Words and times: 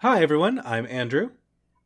Hi, 0.00 0.20
everyone. 0.22 0.60
I'm 0.62 0.86
Andrew. 0.90 1.30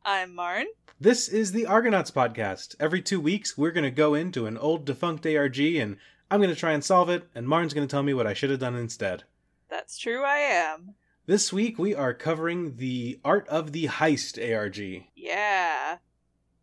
I'm 0.03 0.35
Marn. 0.35 0.65
This 0.99 1.29
is 1.29 1.53
the 1.53 1.65
Argonauts 1.65 2.11
podcast. 2.11 2.75
Every 2.77 3.01
two 3.01 3.21
weeks, 3.21 3.57
we're 3.57 3.71
going 3.71 3.85
to 3.85 3.89
go 3.89 4.15
into 4.15 4.47
an 4.47 4.57
old 4.57 4.83
defunct 4.83 5.25
ARG 5.25 5.57
and 5.57 5.95
I'm 6.29 6.41
going 6.41 6.53
to 6.53 6.59
try 6.59 6.73
and 6.73 6.83
solve 6.83 7.09
it, 7.09 7.29
and 7.33 7.47
Marn's 7.47 7.73
going 7.73 7.87
to 7.87 7.89
tell 7.89 8.03
me 8.03 8.13
what 8.13 8.27
I 8.27 8.33
should 8.33 8.49
have 8.49 8.59
done 8.59 8.75
instead. 8.75 9.23
That's 9.69 9.97
true, 9.97 10.25
I 10.25 10.39
am. 10.39 10.95
This 11.25 11.53
week, 11.53 11.79
we 11.79 11.95
are 11.95 12.13
covering 12.13 12.75
the 12.75 13.21
Art 13.23 13.47
of 13.47 13.71
the 13.71 13.87
Heist 13.87 14.37
ARG. 14.37 15.05
Yeah. 15.15 15.99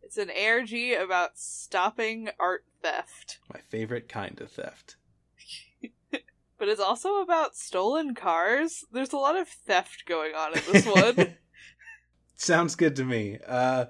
It's 0.03 0.19
an 0.19 0.29
ARG 0.29 1.01
about 1.01 1.39
stopping 1.39 2.29
art 2.39 2.63
theft. 2.83 3.39
My 3.51 3.61
favorite 3.69 4.07
kind 4.07 4.39
of 4.39 4.51
theft. 4.51 4.97
But 6.59 6.67
it's 6.67 6.81
also 6.81 7.21
about 7.21 7.55
stolen 7.55 8.13
cars. 8.13 8.83
There's 8.91 9.13
a 9.13 9.17
lot 9.17 9.37
of 9.37 9.47
theft 9.47 10.03
going 10.05 10.35
on 10.35 10.53
in 10.53 10.61
this 10.71 10.85
one. 10.85 11.35
Sounds 12.35 12.75
good 12.75 12.95
to 12.97 13.03
me. 13.03 13.39
Uh, 13.47 13.85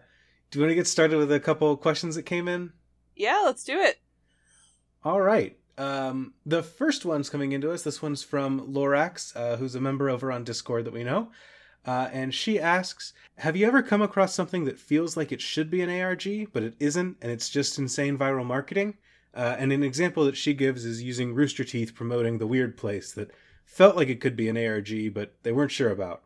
do 0.52 0.60
you 0.60 0.64
want 0.64 0.72
to 0.72 0.76
get 0.76 0.88
started 0.88 1.18
with 1.18 1.32
a 1.32 1.40
couple 1.40 1.76
questions 1.78 2.16
that 2.16 2.24
came 2.24 2.48
in? 2.48 2.72
Yeah, 3.16 3.42
let's 3.44 3.64
do 3.64 3.80
it. 3.80 4.00
All 5.04 5.22
right. 5.22 5.58
Um, 5.78 6.34
the 6.46 6.64
first 6.64 7.06
one's 7.06 7.30
coming 7.30 7.52
into 7.52 7.72
us. 7.72 7.84
This 7.84 8.02
one's 8.02 8.24
from 8.24 8.74
Lorax, 8.74 9.36
uh, 9.36 9.58
who's 9.58 9.76
a 9.76 9.82
member 9.82 10.10
over 10.10 10.32
on 10.32 10.44
Discord 10.44 10.86
that 10.86 10.94
we 10.94 11.04
know. 11.04 11.32
Uh, 11.86 12.10
and 12.12 12.34
she 12.34 12.60
asks 12.60 13.14
Have 13.38 13.56
you 13.56 13.66
ever 13.66 13.82
come 13.82 14.02
across 14.02 14.36
something 14.36 14.66
that 14.66 14.78
feels 14.78 15.16
like 15.16 15.32
it 15.32 15.42
should 15.42 15.72
be 15.72 15.82
an 15.82 15.90
ARG, 15.90 16.52
but 16.52 16.64
it 16.64 16.76
isn't, 16.80 17.18
and 17.22 17.32
it's 17.32 17.50
just 17.50 17.80
insane 17.80 18.18
viral 18.18 18.46
marketing? 18.46 18.98
Uh, 19.34 19.56
and 19.60 19.72
an 19.72 19.84
example 19.84 20.26
that 20.26 20.36
she 20.38 20.54
gives 20.54 20.86
is 20.86 21.04
using 21.04 21.34
Rooster 21.34 21.64
Teeth 21.64 21.94
promoting 21.96 22.38
the 22.38 22.48
weird 22.48 22.78
place 22.78 23.12
that 23.14 23.32
felt 23.66 23.96
like 23.96 24.10
it 24.10 24.20
could 24.22 24.36
be 24.36 24.50
an 24.50 24.58
ARG, 24.58 25.14
but 25.14 25.36
they 25.44 25.52
weren't 25.52 25.72
sure 25.72 25.92
about. 25.92 26.24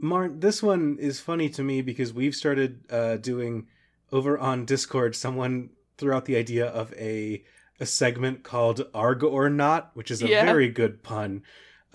Marn, 0.00 0.40
this 0.40 0.62
one 0.62 0.96
is 0.98 1.20
funny 1.20 1.50
to 1.50 1.62
me 1.62 1.82
because 1.82 2.14
we've 2.14 2.34
started 2.34 2.80
uh, 2.90 3.16
doing 3.18 3.66
over 4.10 4.38
on 4.38 4.64
Discord. 4.64 5.14
Someone 5.14 5.70
threw 5.98 6.12
out 6.14 6.24
the 6.24 6.36
idea 6.36 6.66
of 6.66 6.92
a 6.94 7.44
a 7.78 7.86
segment 7.86 8.42
called 8.42 8.86
Arg 8.92 9.22
or 9.24 9.48
Not, 9.48 9.90
which 9.94 10.10
is 10.10 10.22
a 10.22 10.28
Yeah. 10.28 10.44
very 10.44 10.68
good 10.68 11.02
pun, 11.02 11.42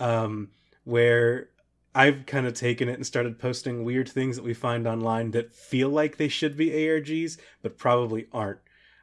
um, 0.00 0.48
where 0.82 1.50
I've 1.94 2.26
kind 2.26 2.44
of 2.46 2.54
taken 2.54 2.88
it 2.88 2.94
and 2.94 3.06
started 3.06 3.38
posting 3.38 3.84
weird 3.84 4.08
things 4.08 4.34
that 4.36 4.42
we 4.42 4.52
find 4.52 4.86
online 4.86 5.30
that 5.30 5.54
feel 5.54 5.88
like 5.88 6.16
they 6.16 6.26
should 6.28 6.56
be 6.56 6.70
ARGs, 6.70 7.38
but 7.62 7.78
probably 7.78 8.26
aren't. 8.32 8.58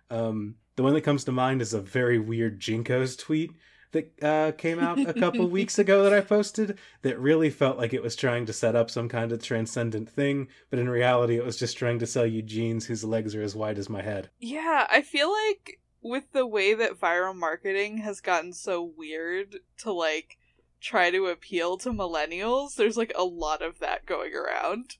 Um, 0.10 0.56
the 0.76 0.84
one 0.84 0.94
that 0.94 1.02
comes 1.02 1.24
to 1.26 1.32
mind 1.32 1.62
is 1.62 1.74
a 1.74 1.82
very 1.82 2.20
weird 2.20 2.60
JNCO's 2.60 3.16
tweet 3.16 3.52
that 3.92 4.24
uh, 4.24 4.52
came 4.58 4.80
out 4.80 5.00
a 5.00 5.14
couple 5.14 5.48
weeks 5.50 5.80
ago 5.80 6.04
that 6.04 6.14
I 6.14 6.22
posted 6.22 6.78
that 7.04 7.20
really 7.20 7.50
felt 7.50 7.78
like 7.78 7.94
it 7.94 8.04
was 8.04 8.16
trying 8.16 8.46
to 8.48 8.54
set 8.54 8.76
up 8.76 8.90
some 8.90 9.08
kind 9.08 9.32
of 9.32 9.42
transcendent 9.42 10.10
thing, 10.10 10.48
but 10.70 10.80
in 10.80 10.90
reality, 10.90 11.38
it 11.38 11.46
was 11.46 11.58
just 11.58 11.78
trying 11.78 12.00
to 12.00 12.08
sell 12.08 12.26
you 12.26 12.42
jeans 12.42 12.86
whose 12.86 13.04
legs 13.04 13.36
are 13.36 13.42
as 13.42 13.56
wide 13.56 13.78
as 13.78 13.90
my 13.90 14.02
head. 14.02 14.30
Yeah, 14.40 14.88
I 14.90 15.02
feel 15.02 15.32
like 15.32 15.80
with 16.02 16.34
the 16.34 16.46
way 16.46 16.74
that 16.74 17.00
viral 17.00 17.36
marketing 17.36 18.00
has 18.00 18.20
gotten 18.20 18.52
so 18.54 18.84
weird 18.84 19.58
to 19.78 19.94
like 19.94 20.38
try 20.82 21.12
to 21.12 21.28
appeal 21.28 21.78
to 21.78 21.92
millennials, 21.92 22.76
there's 22.76 22.98
like 22.98 23.14
a 23.16 23.24
lot 23.24 23.62
of 23.62 23.80
that 23.80 24.06
going 24.06 24.34
around. 24.36 24.98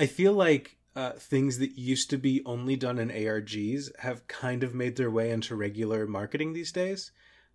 I 0.00 0.06
feel 0.06 0.32
like 0.32 0.78
uh, 0.94 1.12
things 1.12 1.58
that 1.58 1.78
used 1.78 2.10
to 2.10 2.18
be 2.18 2.42
only 2.44 2.76
done 2.76 2.98
in 2.98 3.08
ARGs 3.08 3.98
have 4.00 4.26
kind 4.26 4.62
of 4.62 4.74
made 4.74 4.96
their 4.96 5.10
way 5.10 5.30
into 5.30 5.56
regular 5.56 6.06
marketing 6.06 6.52
these 6.52 6.72
days. 6.72 7.12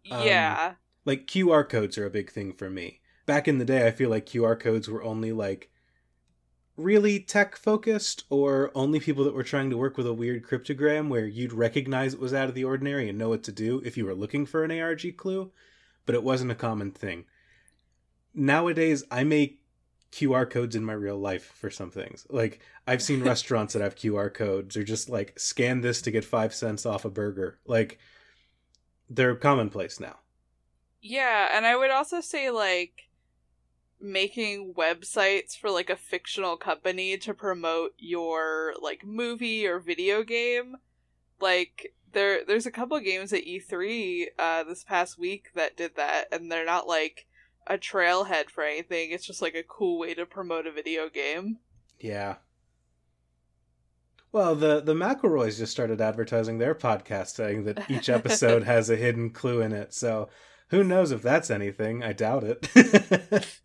Um, 0.09 0.25
yeah. 0.25 0.73
Like 1.05 1.27
QR 1.27 1.67
codes 1.67 1.97
are 1.97 2.05
a 2.05 2.11
big 2.11 2.31
thing 2.31 2.53
for 2.53 2.69
me. 2.69 3.01
Back 3.25 3.47
in 3.47 3.57
the 3.57 3.65
day, 3.65 3.85
I 3.85 3.91
feel 3.91 4.09
like 4.09 4.25
QR 4.25 4.59
codes 4.59 4.89
were 4.89 5.03
only 5.03 5.31
like 5.31 5.69
really 6.77 7.19
tech 7.19 7.55
focused 7.55 8.23
or 8.29 8.71
only 8.75 8.99
people 8.99 9.23
that 9.23 9.33
were 9.33 9.43
trying 9.43 9.69
to 9.69 9.77
work 9.77 9.97
with 9.97 10.07
a 10.07 10.13
weird 10.13 10.45
cryptogram 10.45 11.09
where 11.09 11.25
you'd 11.25 11.53
recognize 11.53 12.13
it 12.13 12.19
was 12.19 12.33
out 12.33 12.49
of 12.49 12.55
the 12.55 12.63
ordinary 12.63 13.09
and 13.09 13.17
know 13.17 13.29
what 13.29 13.43
to 13.43 13.51
do 13.51 13.81
if 13.83 13.97
you 13.97 14.05
were 14.05 14.15
looking 14.15 14.45
for 14.45 14.63
an 14.63 14.71
ARG 14.71 15.17
clue, 15.17 15.51
but 16.05 16.15
it 16.15 16.23
wasn't 16.23 16.51
a 16.51 16.55
common 16.55 16.91
thing. 16.91 17.25
Nowadays, 18.33 19.03
I 19.09 19.23
make 19.23 19.59
QR 20.11 20.49
codes 20.49 20.75
in 20.75 20.83
my 20.83 20.93
real 20.93 21.17
life 21.17 21.51
for 21.55 21.69
some 21.69 21.91
things. 21.91 22.25
Like 22.29 22.59
I've 22.85 23.01
seen 23.01 23.23
restaurants 23.25 23.73
that 23.73 23.81
have 23.81 23.95
QR 23.95 24.33
codes 24.33 24.77
or 24.77 24.83
just 24.83 25.09
like 25.09 25.37
scan 25.39 25.81
this 25.81 26.01
to 26.03 26.11
get 26.11 26.25
5 26.25 26.53
cents 26.53 26.85
off 26.85 27.05
a 27.05 27.09
burger. 27.09 27.59
Like 27.65 27.99
they're 29.09 29.35
commonplace 29.35 29.99
now. 29.99 30.17
Yeah, 31.01 31.49
and 31.53 31.65
I 31.65 31.75
would 31.75 31.91
also 31.91 32.21
say 32.21 32.49
like 32.49 33.09
making 33.99 34.73
websites 34.75 35.57
for 35.57 35.71
like 35.71 35.89
a 35.89 35.95
fictional 35.95 36.57
company 36.57 37.17
to 37.17 37.33
promote 37.33 37.93
your 37.97 38.73
like 38.81 39.05
movie 39.05 39.65
or 39.65 39.79
video 39.79 40.23
game. 40.23 40.77
Like 41.39 41.93
there 42.13 42.43
there's 42.45 42.65
a 42.65 42.71
couple 42.71 42.99
games 42.99 43.33
at 43.33 43.45
E3 43.45 44.27
uh 44.39 44.63
this 44.63 44.83
past 44.83 45.19
week 45.19 45.49
that 45.55 45.77
did 45.77 45.95
that 45.95 46.25
and 46.31 46.51
they're 46.51 46.65
not 46.65 46.87
like 46.87 47.26
a 47.69 47.77
trailhead 47.77 48.49
for 48.49 48.63
anything. 48.63 49.11
It's 49.11 49.25
just 49.25 49.41
like 49.41 49.55
a 49.55 49.63
cool 49.63 49.99
way 49.99 50.13
to 50.13 50.25
promote 50.25 50.67
a 50.67 50.71
video 50.71 51.09
game. 51.09 51.59
Yeah. 51.99 52.35
Well, 54.31 54.55
the 54.55 54.81
the 54.81 54.93
McElroys 54.93 55.57
just 55.57 55.71
started 55.71 56.01
advertising 56.01 56.57
their 56.57 56.75
podcast, 56.75 57.35
saying 57.35 57.63
that 57.63 57.89
each 57.89 58.09
episode 58.09 58.63
has 58.63 58.89
a 58.89 58.95
hidden 58.95 59.29
clue 59.29 59.61
in 59.61 59.71
it. 59.71 59.93
So, 59.93 60.29
who 60.69 60.83
knows 60.83 61.11
if 61.11 61.21
that's 61.21 61.49
anything? 61.49 62.03
I 62.03 62.13
doubt 62.13 62.43
it. 62.43 62.67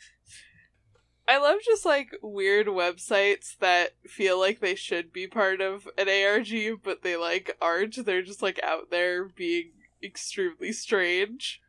I 1.28 1.38
love 1.38 1.58
just 1.64 1.84
like 1.84 2.16
weird 2.22 2.66
websites 2.66 3.56
that 3.58 3.92
feel 4.06 4.38
like 4.38 4.60
they 4.60 4.74
should 4.74 5.12
be 5.12 5.26
part 5.26 5.60
of 5.60 5.88
an 5.96 6.08
ARG, 6.08 6.82
but 6.82 7.02
they 7.02 7.16
like 7.16 7.56
aren't. 7.60 8.04
They're 8.04 8.22
just 8.22 8.42
like 8.42 8.60
out 8.62 8.90
there 8.90 9.24
being 9.24 9.72
extremely 10.02 10.72
strange. 10.72 11.60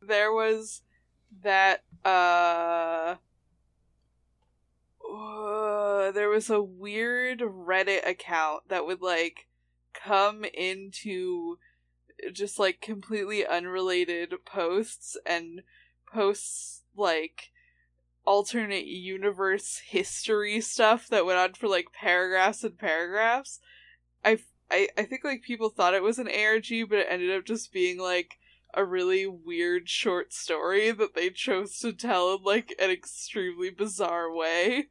There 0.00 0.32
was 0.32 0.82
that 1.42 1.82
uh 2.04 3.16
uh, 5.12 6.10
there 6.12 6.28
was 6.28 6.48
a 6.48 6.62
weird 6.62 7.40
Reddit 7.40 8.06
account 8.08 8.68
that 8.68 8.86
would 8.86 9.02
like 9.02 9.48
come 9.92 10.44
into 10.44 11.58
just 12.32 12.58
like 12.58 12.80
completely 12.80 13.46
unrelated 13.46 14.32
posts 14.46 15.16
and 15.26 15.62
posts 16.12 16.82
like 16.96 17.50
alternate 18.24 18.86
universe 18.86 19.82
history 19.84 20.60
stuff 20.60 21.08
that 21.08 21.26
went 21.26 21.38
on 21.38 21.52
for 21.54 21.68
like 21.68 21.86
paragraphs 21.92 22.64
and 22.64 22.78
paragraphs. 22.78 23.60
I, 24.24 24.38
I, 24.70 24.88
I 24.96 25.02
think 25.02 25.24
like 25.24 25.42
people 25.42 25.68
thought 25.68 25.94
it 25.94 26.02
was 26.02 26.18
an 26.18 26.28
ARG, 26.28 26.88
but 26.88 26.98
it 27.00 27.06
ended 27.10 27.36
up 27.36 27.44
just 27.44 27.72
being 27.72 27.98
like 27.98 28.38
a 28.74 28.84
really 28.84 29.26
weird 29.26 29.88
short 29.88 30.32
story 30.32 30.90
that 30.90 31.14
they 31.14 31.30
chose 31.30 31.78
to 31.80 31.92
tell 31.92 32.34
in 32.34 32.42
like 32.42 32.74
an 32.78 32.90
extremely 32.90 33.70
bizarre 33.70 34.32
way. 34.32 34.88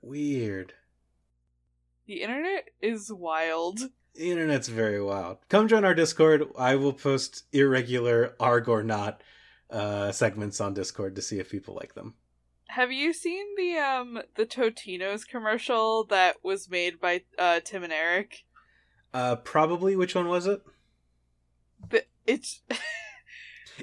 Weird. 0.00 0.74
The 2.06 2.22
internet 2.22 2.70
is 2.80 3.12
wild. 3.12 3.80
The 4.14 4.30
internet's 4.30 4.68
very 4.68 5.02
wild. 5.02 5.38
Come 5.48 5.68
join 5.68 5.84
our 5.84 5.94
Discord. 5.94 6.44
I 6.58 6.76
will 6.76 6.92
post 6.92 7.44
irregular 7.52 8.34
arg 8.40 8.68
or 8.68 8.82
not 8.82 9.22
uh, 9.70 10.12
segments 10.12 10.60
on 10.60 10.74
Discord 10.74 11.14
to 11.16 11.22
see 11.22 11.38
if 11.38 11.50
people 11.50 11.74
like 11.74 11.94
them. 11.94 12.14
Have 12.68 12.92
you 12.92 13.12
seen 13.14 13.46
the 13.56 13.78
um 13.78 14.20
the 14.34 14.44
Totino's 14.44 15.24
commercial 15.24 16.04
that 16.04 16.36
was 16.42 16.68
made 16.68 17.00
by 17.00 17.22
uh 17.38 17.60
Tim 17.64 17.82
and 17.82 17.92
Eric? 17.92 18.44
Uh, 19.14 19.36
probably. 19.36 19.96
Which 19.96 20.14
one 20.14 20.28
was 20.28 20.46
it? 20.46 20.62
The, 21.88 22.04
it's 22.26 22.60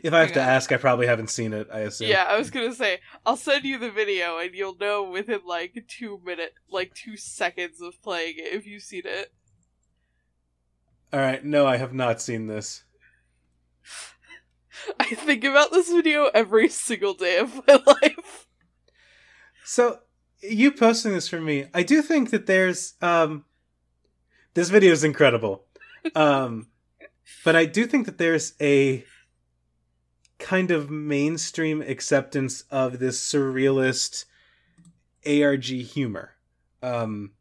If 0.03 0.13
I 0.13 0.19
have 0.19 0.33
to 0.33 0.41
ask, 0.41 0.71
I 0.71 0.77
probably 0.77 1.07
haven't 1.07 1.29
seen 1.29 1.53
it. 1.53 1.67
I 1.71 1.79
assume. 1.81 2.09
yeah, 2.09 2.25
I 2.27 2.37
was 2.37 2.49
gonna 2.49 2.73
say 2.73 2.99
I'll 3.25 3.37
send 3.37 3.63
you 3.65 3.77
the 3.77 3.91
video 3.91 4.37
and 4.39 4.53
you'll 4.53 4.77
know 4.77 5.03
within 5.03 5.41
like 5.45 5.85
two 5.87 6.21
minute 6.25 6.53
like 6.69 6.93
two 6.93 7.17
seconds 7.17 7.81
of 7.81 8.01
playing 8.01 8.35
it 8.37 8.53
if 8.53 8.65
you've 8.65 8.83
seen 8.83 9.03
it. 9.05 9.31
All 11.13 11.19
right. 11.19 11.43
No, 11.43 11.65
I 11.65 11.77
have 11.77 11.93
not 11.93 12.21
seen 12.21 12.47
this. 12.47 12.83
I 14.99 15.05
think 15.15 15.43
about 15.43 15.71
this 15.71 15.89
video 15.89 16.29
every 16.33 16.67
single 16.67 17.13
day 17.13 17.37
of 17.37 17.55
my 17.67 17.81
life. 17.87 18.47
So 19.63 19.99
you 20.41 20.71
posting 20.71 21.13
this 21.13 21.27
for 21.29 21.39
me, 21.39 21.65
I 21.73 21.83
do 21.83 22.01
think 22.01 22.31
that 22.31 22.45
there's 22.45 22.95
um 23.01 23.45
this 24.53 24.69
video 24.69 24.91
is 24.91 25.03
incredible. 25.03 25.63
Um 26.15 26.67
but 27.43 27.55
I 27.55 27.65
do 27.65 27.87
think 27.87 28.05
that 28.05 28.19
there's 28.19 28.53
a 28.61 29.03
kind 30.39 30.71
of 30.71 30.89
mainstream 30.89 31.81
acceptance 31.81 32.63
of 32.69 32.99
this 32.99 33.19
surrealist 33.21 34.25
ARG 35.25 35.63
humor. 35.63 36.31
Um 36.81 37.31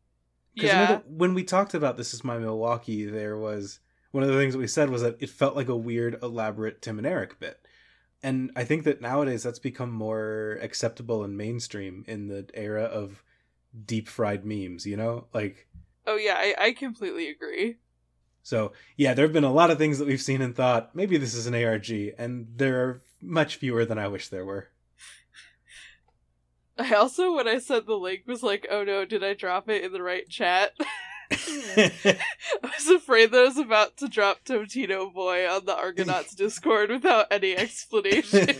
'cause 0.58 0.70
I 0.72 0.74
know 0.74 0.82
Yeah. 0.82 0.86
that 0.86 1.08
when 1.08 1.34
we 1.34 1.44
talked 1.44 1.74
about 1.74 1.96
this 1.96 2.14
is 2.14 2.22
my 2.24 2.38
Milwaukee, 2.38 3.04
there 3.04 3.36
was 3.36 3.80
one 4.12 4.22
of 4.22 4.28
the 4.28 4.36
things 4.36 4.54
that 4.54 4.60
we 4.60 4.68
said 4.68 4.90
was 4.90 5.02
that 5.02 5.16
it 5.20 5.28
felt 5.30 5.56
like 5.56 5.68
a 5.68 5.76
weird, 5.76 6.22
elaborate 6.22 6.80
Tim 6.80 6.98
and 6.98 7.06
Eric 7.06 7.40
bit. 7.40 7.66
And 8.22 8.52
I 8.56 8.64
think 8.64 8.84
that 8.84 9.00
nowadays 9.00 9.42
that's 9.42 9.58
become 9.58 9.90
more 9.90 10.58
acceptable 10.62 11.24
and 11.24 11.36
mainstream 11.36 12.04
in 12.06 12.28
the 12.28 12.48
era 12.54 12.84
of 12.84 13.22
deep 13.84 14.08
fried 14.08 14.44
memes, 14.46 14.86
you 14.86 14.96
know? 14.96 15.26
Like 15.34 15.66
Oh 16.06 16.16
yeah, 16.16 16.36
I, 16.38 16.54
I 16.58 16.72
completely 16.72 17.28
agree. 17.28 17.78
So 18.44 18.72
yeah, 18.96 19.14
there 19.14 19.24
have 19.24 19.32
been 19.32 19.42
a 19.42 19.52
lot 19.52 19.70
of 19.70 19.78
things 19.78 19.98
that 19.98 20.06
we've 20.06 20.20
seen 20.20 20.40
and 20.40 20.54
thought, 20.54 20.94
maybe 20.94 21.16
this 21.16 21.34
is 21.34 21.48
an 21.48 21.54
ARG, 21.54 21.90
and 22.16 22.46
there 22.54 22.80
are 22.82 23.02
much 23.20 23.56
fewer 23.56 23.84
than 23.84 23.98
I 23.98 24.06
wish 24.06 24.28
there 24.28 24.44
were. 24.44 24.68
I 26.78 26.94
also, 26.94 27.34
when 27.34 27.48
I 27.48 27.58
sent 27.58 27.86
the 27.86 27.94
link, 27.94 28.22
was 28.26 28.42
like, 28.42 28.66
oh 28.70 28.84
no, 28.84 29.04
did 29.04 29.24
I 29.24 29.34
drop 29.34 29.68
it 29.68 29.82
in 29.82 29.92
the 29.92 30.02
right 30.02 30.28
chat? 30.28 30.72
I 31.30 32.10
was 32.62 32.88
afraid 32.88 33.30
that 33.30 33.40
I 33.40 33.44
was 33.44 33.56
about 33.56 33.96
to 33.98 34.08
drop 34.08 34.44
Totino 34.44 35.12
Boy 35.12 35.48
on 35.48 35.64
the 35.64 35.74
Argonauts 35.74 36.34
Discord 36.36 36.90
without 36.90 37.28
any 37.30 37.56
explanation. 37.56 38.48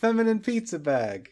Feminine 0.00 0.40
pizza 0.40 0.78
bag. 0.78 1.28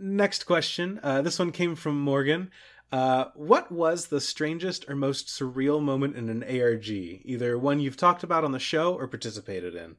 Next 0.00 0.44
question. 0.46 0.98
Uh, 1.02 1.20
this 1.20 1.38
one 1.38 1.52
came 1.52 1.76
from 1.76 2.00
Morgan. 2.00 2.50
Uh, 2.90 3.26
what 3.34 3.70
was 3.70 4.06
the 4.06 4.20
strangest 4.20 4.88
or 4.88 4.96
most 4.96 5.28
surreal 5.28 5.80
moment 5.80 6.16
in 6.16 6.28
an 6.28 6.42
ARG? 6.42 6.88
Either 6.88 7.58
one 7.58 7.80
you've 7.80 7.96
talked 7.96 8.22
about 8.22 8.42
on 8.42 8.52
the 8.52 8.58
show 8.58 8.94
or 8.94 9.06
participated 9.06 9.74
in. 9.74 9.96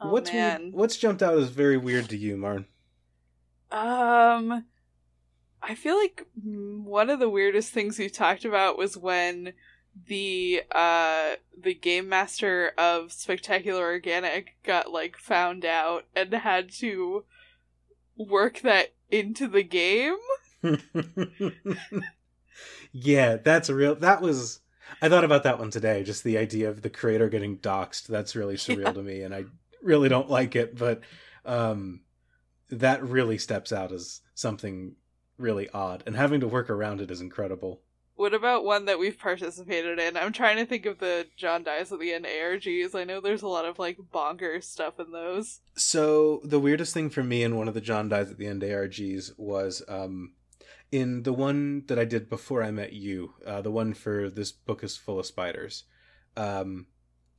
Oh, 0.00 0.10
what's 0.10 0.30
weird- 0.32 0.72
what's 0.72 0.96
jumped 0.96 1.22
out 1.22 1.38
as 1.38 1.48
very 1.48 1.76
weird 1.76 2.08
to 2.10 2.16
you, 2.16 2.36
Marn? 2.36 2.66
Um, 3.72 4.64
I 5.62 5.74
feel 5.74 5.96
like 5.96 6.26
one 6.34 7.10
of 7.10 7.18
the 7.18 7.28
weirdest 7.30 7.72
things 7.72 7.98
we 7.98 8.08
talked 8.08 8.44
about 8.44 8.78
was 8.78 8.96
when 8.96 9.54
the 10.06 10.62
uh 10.70 11.34
the 11.60 11.74
game 11.74 12.08
master 12.08 12.72
of 12.78 13.12
Spectacular 13.12 13.82
Organic 13.82 14.54
got 14.62 14.90
like 14.90 15.16
found 15.16 15.64
out 15.64 16.04
and 16.14 16.32
had 16.32 16.70
to 16.70 17.24
work 18.28 18.60
that 18.60 18.92
into 19.10 19.48
the 19.48 19.62
game. 19.62 20.16
yeah, 22.92 23.36
that's 23.36 23.68
a 23.68 23.74
real. 23.74 23.94
That 23.94 24.20
was. 24.20 24.60
I 25.00 25.08
thought 25.08 25.24
about 25.24 25.44
that 25.44 25.58
one 25.58 25.70
today. 25.70 26.02
Just 26.02 26.24
the 26.24 26.36
idea 26.38 26.68
of 26.68 26.82
the 26.82 26.90
creator 26.90 27.28
getting 27.28 27.58
doxxed. 27.58 28.06
That's 28.06 28.36
really 28.36 28.54
surreal 28.56 28.84
Yeah. 28.84 28.92
to 28.92 29.02
me, 29.02 29.22
and 29.22 29.34
I 29.34 29.44
really 29.82 30.08
don't 30.08 30.28
like 30.30 30.56
it. 30.56 30.76
But 30.76 31.00
um, 31.44 32.00
that 32.70 33.02
really 33.02 33.38
steps 33.38 33.72
out 33.72 33.92
as 33.92 34.20
something 34.34 34.96
really 35.38 35.68
odd, 35.70 36.02
and 36.06 36.16
having 36.16 36.40
to 36.40 36.48
work 36.48 36.70
around 36.70 37.00
it 37.00 37.10
is 37.10 37.20
incredible. 37.20 37.80
What 38.20 38.34
about 38.34 38.66
one 38.66 38.84
that 38.84 38.98
we've 38.98 39.18
participated 39.18 39.98
in? 39.98 40.14
I'm 40.14 40.34
trying 40.34 40.58
to 40.58 40.66
think 40.66 40.84
of 40.84 40.98
the 40.98 41.26
John 41.38 41.62
dies 41.62 41.90
at 41.90 42.00
the 42.00 42.12
end 42.12 42.26
ARGs. 42.26 42.94
I 42.94 43.04
know 43.04 43.18
there's 43.18 43.40
a 43.40 43.48
lot 43.48 43.64
of 43.64 43.78
like 43.78 43.96
bonkers 44.12 44.64
stuff 44.64 45.00
in 45.00 45.10
those. 45.10 45.60
So 45.74 46.42
the 46.44 46.60
weirdest 46.60 46.92
thing 46.92 47.08
for 47.08 47.24
me 47.24 47.42
in 47.42 47.56
one 47.56 47.66
of 47.66 47.72
the 47.72 47.80
John 47.80 48.10
dies 48.10 48.30
at 48.30 48.36
the 48.36 48.46
end 48.46 48.60
ARGs 48.60 49.32
was 49.38 49.82
um, 49.88 50.32
in 50.92 51.22
the 51.22 51.32
one 51.32 51.84
that 51.86 51.98
I 51.98 52.04
did 52.04 52.28
before 52.28 52.62
I 52.62 52.70
met 52.70 52.92
you, 52.92 53.32
uh, 53.46 53.62
the 53.62 53.70
one 53.70 53.94
for 53.94 54.28
this 54.28 54.52
book 54.52 54.84
is 54.84 54.98
full 54.98 55.18
of 55.18 55.24
spiders. 55.24 55.84
Um, 56.36 56.88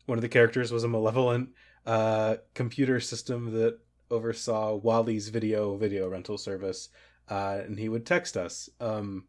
one 0.07 0.17
of 0.17 0.23
the 0.23 0.29
characters 0.29 0.71
was 0.71 0.83
a 0.83 0.87
malevolent 0.87 1.49
uh, 1.85 2.37
computer 2.55 2.99
system 2.99 3.51
that 3.51 3.77
oversaw 4.09 4.73
Wally's 4.73 5.29
video 5.29 5.77
video 5.77 6.09
rental 6.09 6.39
service, 6.39 6.89
uh, 7.29 7.61
and 7.63 7.77
he 7.77 7.87
would 7.87 8.07
text 8.07 8.35
us. 8.35 8.67
Um, 8.79 9.25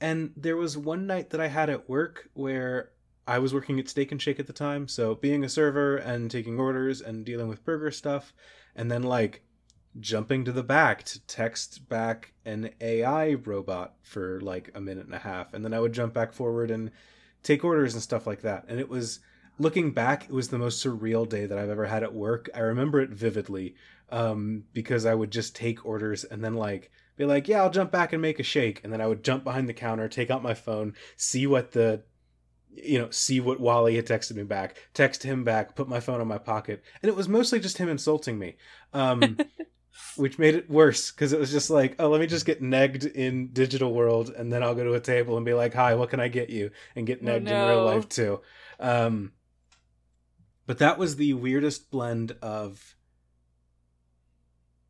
and 0.00 0.32
there 0.36 0.56
was 0.56 0.76
one 0.76 1.06
night 1.06 1.30
that 1.30 1.40
I 1.40 1.48
had 1.48 1.70
at 1.70 1.88
work 1.88 2.28
where 2.34 2.90
I 3.26 3.38
was 3.38 3.54
working 3.54 3.78
at 3.78 3.88
Steak 3.88 4.10
and 4.10 4.20
Shake 4.20 4.40
at 4.40 4.46
the 4.46 4.52
time, 4.52 4.88
so 4.88 5.14
being 5.14 5.44
a 5.44 5.48
server 5.48 5.96
and 5.96 6.30
taking 6.30 6.58
orders 6.58 7.00
and 7.00 7.24
dealing 7.24 7.48
with 7.48 7.64
burger 7.64 7.90
stuff, 7.90 8.32
and 8.74 8.90
then 8.90 9.02
like 9.02 9.42
jumping 9.98 10.44
to 10.44 10.52
the 10.52 10.62
back 10.62 11.02
to 11.02 11.20
text 11.26 11.88
back 11.88 12.32
an 12.44 12.70
AI 12.80 13.34
robot 13.34 13.94
for 14.02 14.40
like 14.40 14.70
a 14.74 14.80
minute 14.80 15.06
and 15.06 15.14
a 15.14 15.18
half, 15.18 15.52
and 15.54 15.64
then 15.64 15.74
I 15.74 15.80
would 15.80 15.92
jump 15.92 16.14
back 16.14 16.32
forward 16.32 16.70
and 16.70 16.90
take 17.42 17.64
orders 17.64 17.94
and 17.94 18.02
stuff 18.02 18.26
like 18.26 18.42
that. 18.42 18.64
And 18.68 18.80
it 18.80 18.88
was 18.88 19.20
looking 19.60 19.92
back, 19.92 20.24
it 20.24 20.32
was 20.32 20.48
the 20.48 20.58
most 20.58 20.84
surreal 20.84 21.28
day 21.28 21.44
that 21.46 21.58
I've 21.58 21.68
ever 21.68 21.84
had 21.86 22.02
at 22.02 22.14
work. 22.14 22.48
I 22.54 22.60
remember 22.60 23.00
it 23.00 23.10
vividly 23.10 23.74
um, 24.08 24.64
because 24.72 25.04
I 25.04 25.14
would 25.14 25.30
just 25.30 25.54
take 25.54 25.84
orders 25.84 26.24
and 26.24 26.42
then 26.42 26.54
like 26.54 26.90
be 27.16 27.26
like, 27.26 27.46
yeah, 27.46 27.62
I'll 27.62 27.70
jump 27.70 27.92
back 27.92 28.14
and 28.14 28.22
make 28.22 28.40
a 28.40 28.42
shake, 28.42 28.80
and 28.82 28.92
then 28.92 29.02
I 29.02 29.06
would 29.06 29.22
jump 29.22 29.44
behind 29.44 29.68
the 29.68 29.74
counter, 29.74 30.08
take 30.08 30.30
out 30.30 30.42
my 30.42 30.54
phone, 30.54 30.94
see 31.16 31.46
what 31.46 31.72
the 31.72 32.02
you 32.72 32.98
know, 32.98 33.10
see 33.10 33.40
what 33.40 33.60
Wally 33.60 33.96
had 33.96 34.06
texted 34.06 34.36
me 34.36 34.44
back, 34.44 34.76
text 34.94 35.24
him 35.24 35.42
back, 35.44 35.74
put 35.74 35.88
my 35.88 36.00
phone 36.00 36.20
in 36.20 36.28
my 36.28 36.38
pocket, 36.38 36.82
and 37.02 37.10
it 37.10 37.16
was 37.16 37.28
mostly 37.28 37.60
just 37.60 37.78
him 37.78 37.88
insulting 37.88 38.38
me, 38.38 38.56
um, 38.94 39.36
which 40.16 40.38
made 40.38 40.54
it 40.54 40.70
worse 40.70 41.10
because 41.10 41.32
it 41.32 41.40
was 41.40 41.50
just 41.50 41.68
like, 41.68 41.96
oh, 41.98 42.08
let 42.08 42.20
me 42.20 42.26
just 42.28 42.46
get 42.46 42.62
negged 42.62 43.12
in 43.12 43.52
digital 43.52 43.92
world, 43.92 44.30
and 44.30 44.52
then 44.52 44.62
I'll 44.62 44.74
go 44.74 44.84
to 44.84 44.94
a 44.94 45.00
table 45.00 45.36
and 45.36 45.44
be 45.44 45.52
like, 45.52 45.74
hi, 45.74 45.94
what 45.96 46.10
can 46.10 46.20
I 46.20 46.28
get 46.28 46.48
you, 46.48 46.70
and 46.96 47.06
get 47.06 47.20
Oh, 47.22 47.26
negged 47.26 47.48
in 47.50 47.60
real 47.60 47.82
life 47.82 48.08
too. 48.08 48.40
Um, 48.78 49.32
but 50.70 50.78
that 50.78 50.98
was 50.98 51.16
the 51.16 51.32
weirdest 51.32 51.90
blend 51.90 52.36
of 52.40 52.94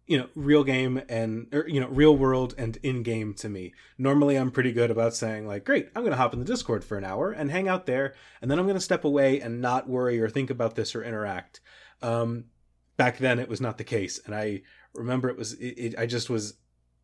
you 0.07 0.19
know 0.19 0.29
real 0.35 0.63
game 0.63 1.01
and 1.09 1.47
or, 1.55 1.67
you 1.67 1.81
know 1.81 1.89
real 1.89 2.15
world 2.15 2.55
and 2.59 2.77
in 2.83 3.03
game 3.03 3.33
to 3.33 3.49
me. 3.49 3.73
Normally 3.97 4.37
i'm 4.37 4.51
pretty 4.51 4.73
good 4.73 4.91
about 4.91 5.15
saying 5.15 5.47
like 5.47 5.65
great 5.65 5.89
i'm 5.97 6.03
going 6.03 6.11
to 6.11 6.19
hop 6.19 6.35
in 6.35 6.39
the 6.39 6.45
discord 6.45 6.85
for 6.85 6.99
an 6.99 7.05
hour 7.05 7.33
and 7.33 7.51
hang 7.51 7.67
out 7.67 7.87
there 7.87 8.13
and 8.43 8.51
then 8.51 8.59
i'm 8.59 8.67
going 8.67 8.77
to 8.77 8.81
step 8.81 9.07
away 9.07 9.41
and 9.41 9.63
not 9.63 9.89
worry 9.89 10.21
or 10.21 10.29
think 10.29 10.51
about 10.51 10.75
this 10.75 10.95
or 10.95 11.03
interact. 11.03 11.61
Um 12.03 12.45
back 12.99 13.17
then 13.17 13.39
it 13.39 13.49
was 13.49 13.63
not 13.63 13.79
the 13.79 13.85
case 13.85 14.21
and 14.27 14.35
i 14.35 14.61
remember 14.95 15.31
it 15.31 15.39
was 15.39 15.55
it, 15.55 15.79
it, 15.79 15.99
i 15.99 16.05
just 16.05 16.29
was 16.29 16.59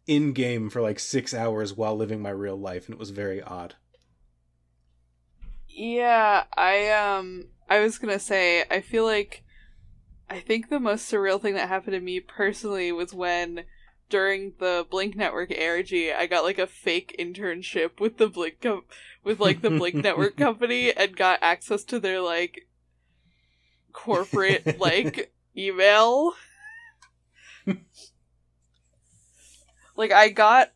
in 0.06 0.34
game 0.34 0.68
for 0.68 0.82
like 0.82 0.98
six 0.98 1.32
hours 1.32 1.72
while 1.72 1.96
living 1.96 2.20
my 2.20 2.28
real 2.28 2.58
life 2.58 2.84
and 2.84 2.92
it 2.92 2.98
was 2.98 3.08
very 3.08 3.42
odd. 3.42 3.74
Yeah, 5.66 6.44
I 6.54 6.90
um 6.90 7.48
I 7.68 7.80
was 7.80 7.98
gonna 7.98 8.18
say 8.18 8.64
I 8.70 8.80
feel 8.80 9.04
like 9.04 9.42
I 10.28 10.40
think 10.40 10.68
the 10.68 10.80
most 10.80 11.10
surreal 11.10 11.40
thing 11.40 11.54
that 11.54 11.68
happened 11.68 11.94
to 11.94 12.00
me 12.00 12.20
personally 12.20 12.90
was 12.92 13.14
when 13.14 13.64
during 14.08 14.52
the 14.58 14.86
Blink 14.88 15.16
Network 15.16 15.50
ARG 15.50 15.92
I 15.92 16.26
got 16.26 16.44
like 16.44 16.58
a 16.58 16.66
fake 16.66 17.14
internship 17.18 18.00
with 18.00 18.18
the 18.18 18.28
Blink 18.28 18.60
com- 18.60 18.84
with 19.24 19.40
like 19.40 19.62
the 19.62 19.70
Blink 19.70 19.96
Network 19.96 20.36
company 20.38 20.92
and 20.92 21.16
got 21.16 21.42
access 21.42 21.84
to 21.84 21.98
their 21.98 22.20
like 22.20 22.68
corporate 23.92 24.78
like 24.80 25.32
email. 25.56 26.34
like 29.96 30.12
I 30.12 30.28
got 30.28 30.72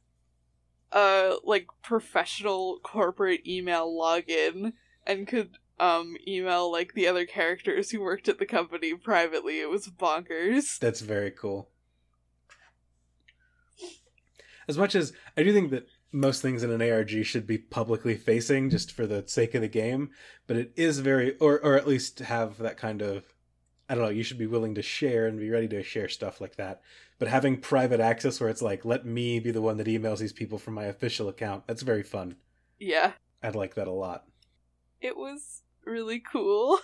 a 0.92 1.36
like 1.44 1.68
professional 1.82 2.80
corporate 2.82 3.46
email 3.46 3.88
login 3.88 4.72
and 5.06 5.26
could 5.26 5.50
um 5.80 6.16
email 6.28 6.70
like 6.70 6.94
the 6.94 7.08
other 7.08 7.24
characters 7.26 7.90
who 7.90 8.00
worked 8.00 8.28
at 8.28 8.38
the 8.38 8.46
company 8.46 8.94
privately. 8.94 9.60
It 9.60 9.70
was 9.70 9.88
bonkers. 9.88 10.78
That's 10.78 11.00
very 11.00 11.30
cool. 11.30 11.70
As 14.68 14.78
much 14.78 14.94
as 14.94 15.12
I 15.36 15.42
do 15.42 15.52
think 15.52 15.70
that 15.70 15.86
most 16.12 16.42
things 16.42 16.62
in 16.62 16.70
an 16.70 16.82
ARG 16.82 17.24
should 17.24 17.46
be 17.46 17.58
publicly 17.58 18.16
facing 18.16 18.70
just 18.70 18.92
for 18.92 19.06
the 19.06 19.24
sake 19.26 19.54
of 19.54 19.62
the 19.62 19.68
game, 19.68 20.10
but 20.46 20.56
it 20.56 20.72
is 20.76 21.00
very 21.00 21.36
or 21.38 21.58
or 21.64 21.76
at 21.76 21.88
least 21.88 22.18
have 22.20 22.58
that 22.58 22.76
kind 22.76 23.00
of 23.02 23.24
I 23.88 23.94
don't 23.94 24.04
know, 24.04 24.10
you 24.10 24.22
should 24.22 24.38
be 24.38 24.46
willing 24.46 24.76
to 24.76 24.82
share 24.82 25.26
and 25.26 25.40
be 25.40 25.50
ready 25.50 25.66
to 25.68 25.82
share 25.82 26.08
stuff 26.08 26.40
like 26.40 26.54
that. 26.56 26.80
But 27.18 27.26
having 27.28 27.56
private 27.60 27.98
access 27.98 28.38
where 28.40 28.48
it's 28.48 28.62
like, 28.62 28.84
let 28.84 29.04
me 29.04 29.40
be 29.40 29.50
the 29.50 29.60
one 29.60 29.78
that 29.78 29.88
emails 29.88 30.18
these 30.18 30.32
people 30.32 30.58
from 30.58 30.74
my 30.74 30.84
official 30.84 31.28
account, 31.28 31.66
that's 31.66 31.82
very 31.82 32.04
fun. 32.04 32.36
Yeah, 32.78 33.12
I'd 33.42 33.56
like 33.56 33.74
that 33.74 33.88
a 33.88 33.92
lot. 33.92 34.24
it 35.00 35.16
was 35.16 35.62
really 35.90 36.20
cool. 36.20 36.78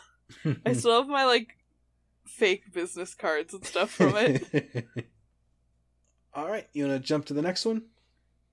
I 0.64 0.72
still 0.75 1.00
have 1.00 1.08
my 1.08 1.25
like 1.25 1.56
fake 2.26 2.72
business 2.72 3.14
cards 3.14 3.54
and 3.54 3.64
stuff 3.64 3.90
from 3.90 4.14
it. 4.16 4.86
All 6.34 6.48
right, 6.48 6.68
you 6.72 6.86
want 6.86 7.00
to 7.00 7.06
jump 7.06 7.26
to 7.26 7.34
the 7.34 7.42
next 7.42 7.64
one? 7.64 7.82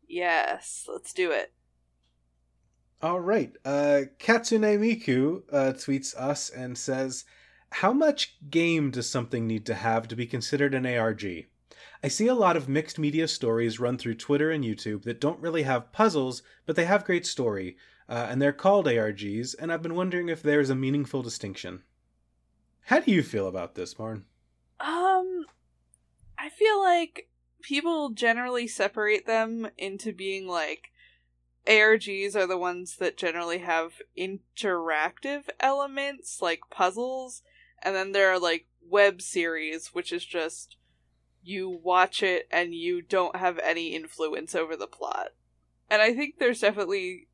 yes, 0.08 0.88
let's 0.88 1.12
do 1.12 1.32
it. 1.32 1.52
All 3.02 3.20
right. 3.20 3.52
Uh, 3.66 4.04
Hatsune 4.20 4.80
Miku 4.80 5.42
uh, 5.52 5.74
tweets 5.74 6.16
us 6.16 6.50
and 6.50 6.78
says, 6.78 7.26
How 7.72 7.92
much 7.92 8.38
game 8.50 8.92
does 8.92 9.10
something 9.10 9.46
need 9.46 9.66
to 9.66 9.74
have 9.74 10.08
to 10.08 10.16
be 10.16 10.26
considered 10.26 10.74
an 10.74 10.86
ARG? 10.86 11.26
I 12.02 12.08
see 12.08 12.28
a 12.28 12.36
lot 12.36 12.56
of 12.56 12.70
mixed 12.70 13.00
media 13.00 13.28
stories 13.28 13.80
run 13.80 13.98
through 13.98 14.16
Twitter 14.16 14.52
and 14.52 14.64
YouTube 14.64 15.04
that 15.04 15.20
don't 15.20 15.40
really 15.40 15.64
have 15.64 15.92
puzzles, 15.92 16.44
but 16.66 16.76
they 16.76 16.86
have 16.86 17.06
great 17.06 17.26
story, 17.26 17.76
uh, 18.10 18.28
and 18.30 18.42
they're 18.42 18.54
called 18.54 18.88
ARGs, 18.88 19.56
and 19.58 19.72
I've 19.72 19.82
been 19.82 19.96
wondering 19.96 20.30
if 20.30 20.42
there's 20.42 20.70
a 20.70 20.76
meaningful 20.76 21.22
distinction. 21.22 21.84
How 22.88 23.00
do 23.00 23.12
you 23.12 23.24
feel 23.24 23.48
about 23.48 23.76
this, 23.76 23.98
Marn? 23.98 24.26
Um, 24.80 25.46
I 26.38 26.50
feel 26.50 26.82
like 26.82 27.30
people 27.62 28.10
generally 28.10 28.68
separate 28.68 29.26
them 29.26 29.70
into 29.78 30.12
being 30.12 30.48
like 30.48 30.92
ARGs 31.66 32.36
are 32.36 32.48
the 32.48 32.58
ones 32.58 32.98
that 32.98 33.18
generally 33.18 33.60
have 33.60 34.02
interactive 34.18 35.44
elements 35.60 36.42
like 36.42 36.62
puzzles, 36.70 37.42
And 37.82 37.96
then 37.96 38.12
there 38.12 38.30
are 38.30 38.40
like 38.40 38.68
web 38.86 39.22
series, 39.22 39.88
which 39.88 40.12
is 40.12 40.26
just 40.26 40.78
you 41.42 41.70
watch 41.70 42.24
it 42.24 42.48
and 42.52 42.74
you 42.74 43.02
don't 43.02 43.36
have 43.36 43.60
any 43.60 43.96
influence 43.96 44.56
over 44.56 44.76
the 44.76 44.88
plot. 44.88 45.30
And 45.90 46.02
I 46.02 46.14
think 46.14 46.36
there's 46.38 46.62
definitely 46.62 47.28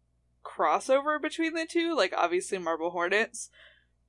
crossover 0.44 1.22
between 1.22 1.54
the 1.54 1.66
two, 1.66 1.96
like 1.96 2.14
obviously 2.16 2.58
Marble 2.58 2.92
Hornets, 2.92 3.50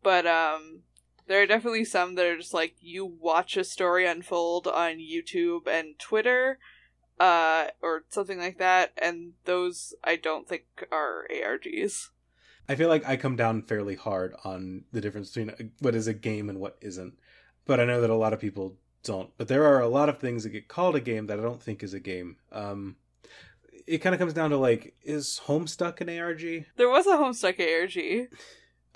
but 0.02 0.26
um 0.26 0.80
there 1.26 1.42
are 1.42 1.46
definitely 1.46 1.84
some 1.84 2.16
that 2.16 2.26
are 2.26 2.36
just 2.36 2.54
like 2.54 2.74
you 2.80 3.04
watch 3.04 3.56
a 3.56 3.64
story 3.64 4.06
unfold 4.06 4.66
on 4.66 4.98
YouTube 4.98 5.66
and 5.66 5.98
Twitter 5.98 6.58
uh 7.18 7.66
or 7.82 8.04
something 8.08 8.38
like 8.38 8.58
that 8.58 8.92
and 9.00 9.32
those 9.44 9.94
I 10.02 10.16
don't 10.16 10.48
think 10.48 10.64
are 10.90 11.26
ARGs. 11.30 12.08
I 12.68 12.76
feel 12.76 12.88
like 12.88 13.06
I 13.08 13.16
come 13.16 13.34
down 13.34 13.62
fairly 13.62 13.96
hard 13.96 14.34
on 14.44 14.84
the 14.92 15.00
difference 15.00 15.30
between 15.30 15.72
what 15.80 15.96
is 15.96 16.06
a 16.06 16.14
game 16.14 16.48
and 16.48 16.60
what 16.60 16.78
isn't. 16.80 17.14
But 17.66 17.80
I 17.80 17.84
know 17.84 18.00
that 18.00 18.10
a 18.10 18.14
lot 18.14 18.32
of 18.32 18.40
people 18.40 18.76
don't. 19.02 19.30
But 19.36 19.48
there 19.48 19.64
are 19.64 19.80
a 19.80 19.88
lot 19.88 20.08
of 20.08 20.18
things 20.18 20.44
that 20.44 20.50
get 20.50 20.68
called 20.68 20.94
a 20.94 21.00
game 21.00 21.26
that 21.26 21.38
I 21.38 21.42
don't 21.42 21.62
think 21.62 21.82
is 21.82 21.94
a 21.94 22.00
game. 22.00 22.36
Um, 22.52 22.96
it 23.90 23.98
kind 23.98 24.14
of 24.14 24.18
comes 24.18 24.32
down 24.32 24.50
to 24.50 24.56
like, 24.56 24.94
is 25.02 25.40
Homestuck 25.46 26.00
an 26.00 26.08
ARG? 26.08 26.66
There 26.76 26.88
was 26.88 27.06
a 27.06 27.16
Homestuck 27.16 27.58
ARG. 27.60 28.28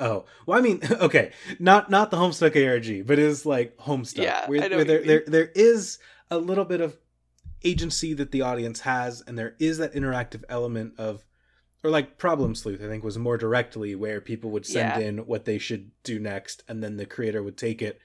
Oh 0.01 0.25
well, 0.47 0.59
I 0.59 0.63
mean, 0.63 0.81
okay, 0.91 1.33
not 1.59 1.91
not 1.91 2.11
the 2.11 2.17
Homestuck 2.17 2.55
ARG, 2.57 3.07
but 3.07 3.19
is 3.19 3.45
like 3.47 3.77
Homestuck, 3.79 4.23
Yeah, 4.25 4.49
where, 4.49 4.63
I 4.63 4.69
know 4.69 4.77
where 4.77 4.85
there 4.85 5.03
there 5.03 5.25
there 5.27 5.51
is 5.55 5.99
a 6.31 6.39
little 6.39 6.65
bit 6.65 6.81
of 6.81 6.97
agency 7.63 8.13
that 8.15 8.31
the 8.31 8.43
audience 8.43 8.81
has, 8.81 9.23
and 9.27 9.39
there 9.39 9.55
is 9.59 9.79
that 9.79 9.95
interactive 9.95 10.43
element 10.49 10.95
of, 10.99 11.25
or 11.83 11.91
like 11.91 12.19
Problem 12.19 12.55
Sleuth, 12.55 12.83
I 12.83 12.89
think 12.89 13.03
was 13.05 13.19
more 13.19 13.39
directly 13.39 13.95
where 13.95 14.21
people 14.21 14.51
would 14.51 14.67
send 14.67 15.01
Yeah. 15.01 15.09
in 15.09 15.19
what 15.27 15.45
they 15.45 15.59
should 15.59 15.91
do 16.03 16.19
next, 16.19 16.63
and 16.69 16.83
then 16.83 16.97
the 16.99 17.07
creator 17.07 17.43
would 17.43 17.57
take 17.57 17.81
it, 17.81 18.01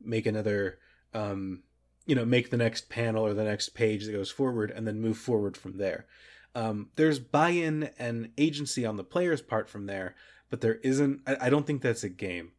make 0.00 0.26
another, 0.26 0.78
um, 1.12 1.62
you 2.06 2.14
know, 2.14 2.24
make 2.24 2.50
the 2.50 2.56
next 2.56 2.88
panel 2.88 3.24
or 3.24 3.34
the 3.34 3.44
next 3.44 3.70
page 3.70 4.04
that 4.04 4.12
goes 4.12 4.30
forward, 4.30 4.70
and 4.70 4.86
then 4.86 5.00
move 5.00 5.18
forward 5.18 5.56
from 5.56 5.78
there. 5.78 6.06
Um, 6.54 6.90
there's 6.96 7.18
buy-in 7.18 7.90
and 7.98 8.30
agency 8.38 8.86
on 8.86 8.96
the 8.96 9.04
player's 9.04 9.42
part 9.42 9.68
from 9.68 9.86
there, 9.86 10.14
but 10.50 10.60
there 10.60 10.76
isn't. 10.76 11.20
I, 11.26 11.36
I 11.42 11.50
don't 11.50 11.66
think 11.66 11.82
that's 11.82 12.04
a 12.04 12.08
game. 12.08 12.52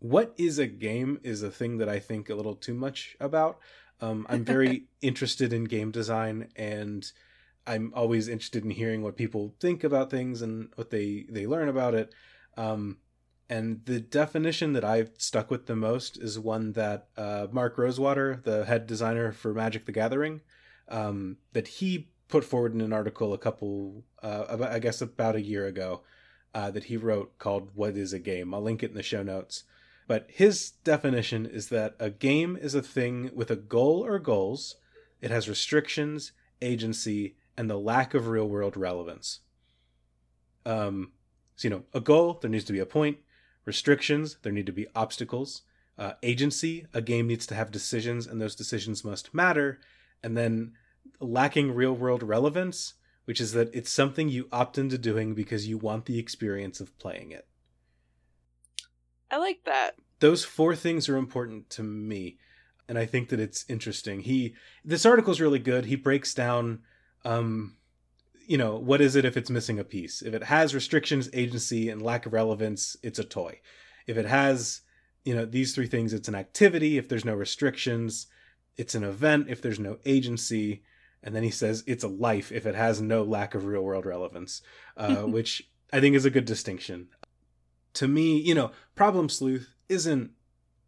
What 0.00 0.34
is 0.36 0.58
a 0.58 0.66
game 0.66 1.18
is 1.22 1.42
a 1.42 1.50
thing 1.50 1.78
that 1.78 1.88
I 1.88 1.98
think 1.98 2.28
a 2.28 2.34
little 2.34 2.54
too 2.54 2.74
much 2.74 3.16
about. 3.18 3.58
Um, 4.00 4.26
I'm 4.28 4.44
very 4.44 4.84
interested 5.02 5.52
in 5.52 5.64
game 5.64 5.90
design, 5.90 6.48
and 6.54 7.10
I'm 7.66 7.92
always 7.94 8.28
interested 8.28 8.64
in 8.64 8.70
hearing 8.70 9.02
what 9.02 9.16
people 9.16 9.54
think 9.60 9.84
about 9.84 10.10
things 10.10 10.42
and 10.42 10.70
what 10.76 10.90
they 10.90 11.26
they 11.28 11.46
learn 11.46 11.68
about 11.68 11.94
it. 11.94 12.14
Um, 12.56 12.98
and 13.48 13.84
the 13.86 14.00
definition 14.00 14.74
that 14.74 14.84
I've 14.84 15.10
stuck 15.18 15.50
with 15.50 15.66
the 15.66 15.76
most 15.76 16.18
is 16.18 16.38
one 16.38 16.72
that 16.72 17.08
uh, 17.16 17.46
Mark 17.50 17.78
Rosewater, 17.78 18.40
the 18.42 18.64
head 18.66 18.86
designer 18.86 19.32
for 19.32 19.54
Magic: 19.54 19.86
The 19.86 19.92
Gathering, 19.92 20.42
um, 20.88 21.38
that 21.52 21.68
he 21.68 22.10
put 22.28 22.44
forward 22.44 22.74
in 22.74 22.80
an 22.80 22.92
article 22.92 23.32
a 23.32 23.38
couple, 23.38 24.04
uh, 24.22 24.44
about, 24.48 24.72
I 24.72 24.78
guess, 24.78 25.00
about 25.00 25.34
a 25.34 25.40
year 25.40 25.66
ago, 25.66 26.02
uh, 26.54 26.70
that 26.70 26.84
he 26.84 26.96
wrote 26.96 27.38
called 27.38 27.70
"What 27.74 27.96
Is 27.96 28.12
a 28.12 28.18
Game." 28.18 28.52
I'll 28.52 28.62
link 28.62 28.82
it 28.82 28.90
in 28.90 28.96
the 28.96 29.02
show 29.02 29.22
notes. 29.22 29.64
But 30.06 30.26
his 30.28 30.70
definition 30.84 31.44
is 31.44 31.68
that 31.68 31.94
a 31.98 32.08
game 32.08 32.56
is 32.56 32.74
a 32.74 32.82
thing 32.82 33.30
with 33.34 33.50
a 33.50 33.56
goal 33.56 34.04
or 34.04 34.18
goals. 34.18 34.76
It 35.20 35.30
has 35.30 35.48
restrictions, 35.48 36.32
agency, 36.62 37.36
and 37.58 37.68
the 37.68 37.78
lack 37.78 38.14
of 38.14 38.28
real 38.28 38.48
world 38.48 38.76
relevance. 38.76 39.40
Um, 40.64 41.12
so, 41.56 41.68
you 41.68 41.70
know, 41.74 41.84
a 41.92 42.00
goal, 42.00 42.38
there 42.40 42.50
needs 42.50 42.64
to 42.64 42.72
be 42.72 42.78
a 42.78 42.86
point. 42.86 43.18
Restrictions, 43.68 44.38
there 44.40 44.50
need 44.50 44.64
to 44.64 44.72
be 44.72 44.86
obstacles. 44.96 45.60
Uh, 45.98 46.14
agency, 46.22 46.86
a 46.94 47.02
game 47.02 47.26
needs 47.26 47.46
to 47.48 47.54
have 47.54 47.70
decisions, 47.70 48.26
and 48.26 48.40
those 48.40 48.54
decisions 48.54 49.04
must 49.04 49.34
matter. 49.34 49.78
And 50.22 50.38
then 50.38 50.72
lacking 51.20 51.74
real 51.74 51.92
world 51.92 52.22
relevance, 52.22 52.94
which 53.26 53.42
is 53.42 53.52
that 53.52 53.68
it's 53.74 53.90
something 53.90 54.30
you 54.30 54.48
opt 54.50 54.78
into 54.78 54.96
doing 54.96 55.34
because 55.34 55.68
you 55.68 55.76
want 55.76 56.06
the 56.06 56.18
experience 56.18 56.80
of 56.80 56.98
playing 56.98 57.30
it. 57.30 57.46
I 59.30 59.36
like 59.36 59.64
that. 59.66 59.96
Those 60.20 60.46
four 60.46 60.74
things 60.74 61.06
are 61.10 61.18
important 61.18 61.68
to 61.70 61.82
me. 61.82 62.38
And 62.88 62.96
I 62.96 63.04
think 63.04 63.28
that 63.28 63.38
it's 63.38 63.66
interesting. 63.68 64.20
He 64.20 64.54
this 64.82 65.04
article 65.04 65.32
is 65.32 65.42
really 65.42 65.58
good. 65.58 65.84
He 65.84 65.94
breaks 65.94 66.32
down 66.32 66.80
um 67.22 67.76
you 68.48 68.56
know, 68.56 68.76
what 68.76 69.02
is 69.02 69.14
it 69.14 69.26
if 69.26 69.36
it's 69.36 69.50
missing 69.50 69.78
a 69.78 69.84
piece? 69.84 70.22
If 70.22 70.32
it 70.32 70.44
has 70.44 70.74
restrictions, 70.74 71.28
agency, 71.34 71.90
and 71.90 72.00
lack 72.00 72.24
of 72.24 72.32
relevance, 72.32 72.96
it's 73.02 73.18
a 73.18 73.24
toy. 73.24 73.60
If 74.06 74.16
it 74.16 74.24
has, 74.24 74.80
you 75.22 75.34
know, 75.34 75.44
these 75.44 75.74
three 75.74 75.86
things, 75.86 76.14
it's 76.14 76.28
an 76.28 76.34
activity. 76.34 76.96
If 76.96 77.10
there's 77.10 77.26
no 77.26 77.34
restrictions, 77.34 78.26
it's 78.78 78.94
an 78.94 79.04
event. 79.04 79.50
If 79.50 79.60
there's 79.60 79.78
no 79.78 79.98
agency, 80.06 80.82
and 81.22 81.36
then 81.36 81.42
he 81.42 81.50
says 81.50 81.84
it's 81.86 82.04
a 82.04 82.08
life 82.08 82.50
if 82.50 82.64
it 82.64 82.74
has 82.74 83.02
no 83.02 83.22
lack 83.22 83.54
of 83.54 83.66
real 83.66 83.82
world 83.82 84.06
relevance, 84.06 84.62
uh, 84.96 85.16
which 85.24 85.68
I 85.92 86.00
think 86.00 86.16
is 86.16 86.24
a 86.24 86.30
good 86.30 86.46
distinction. 86.46 87.08
To 87.94 88.08
me, 88.08 88.38
you 88.38 88.54
know, 88.54 88.70
Problem 88.94 89.28
Sleuth 89.28 89.74
isn't 89.90 90.30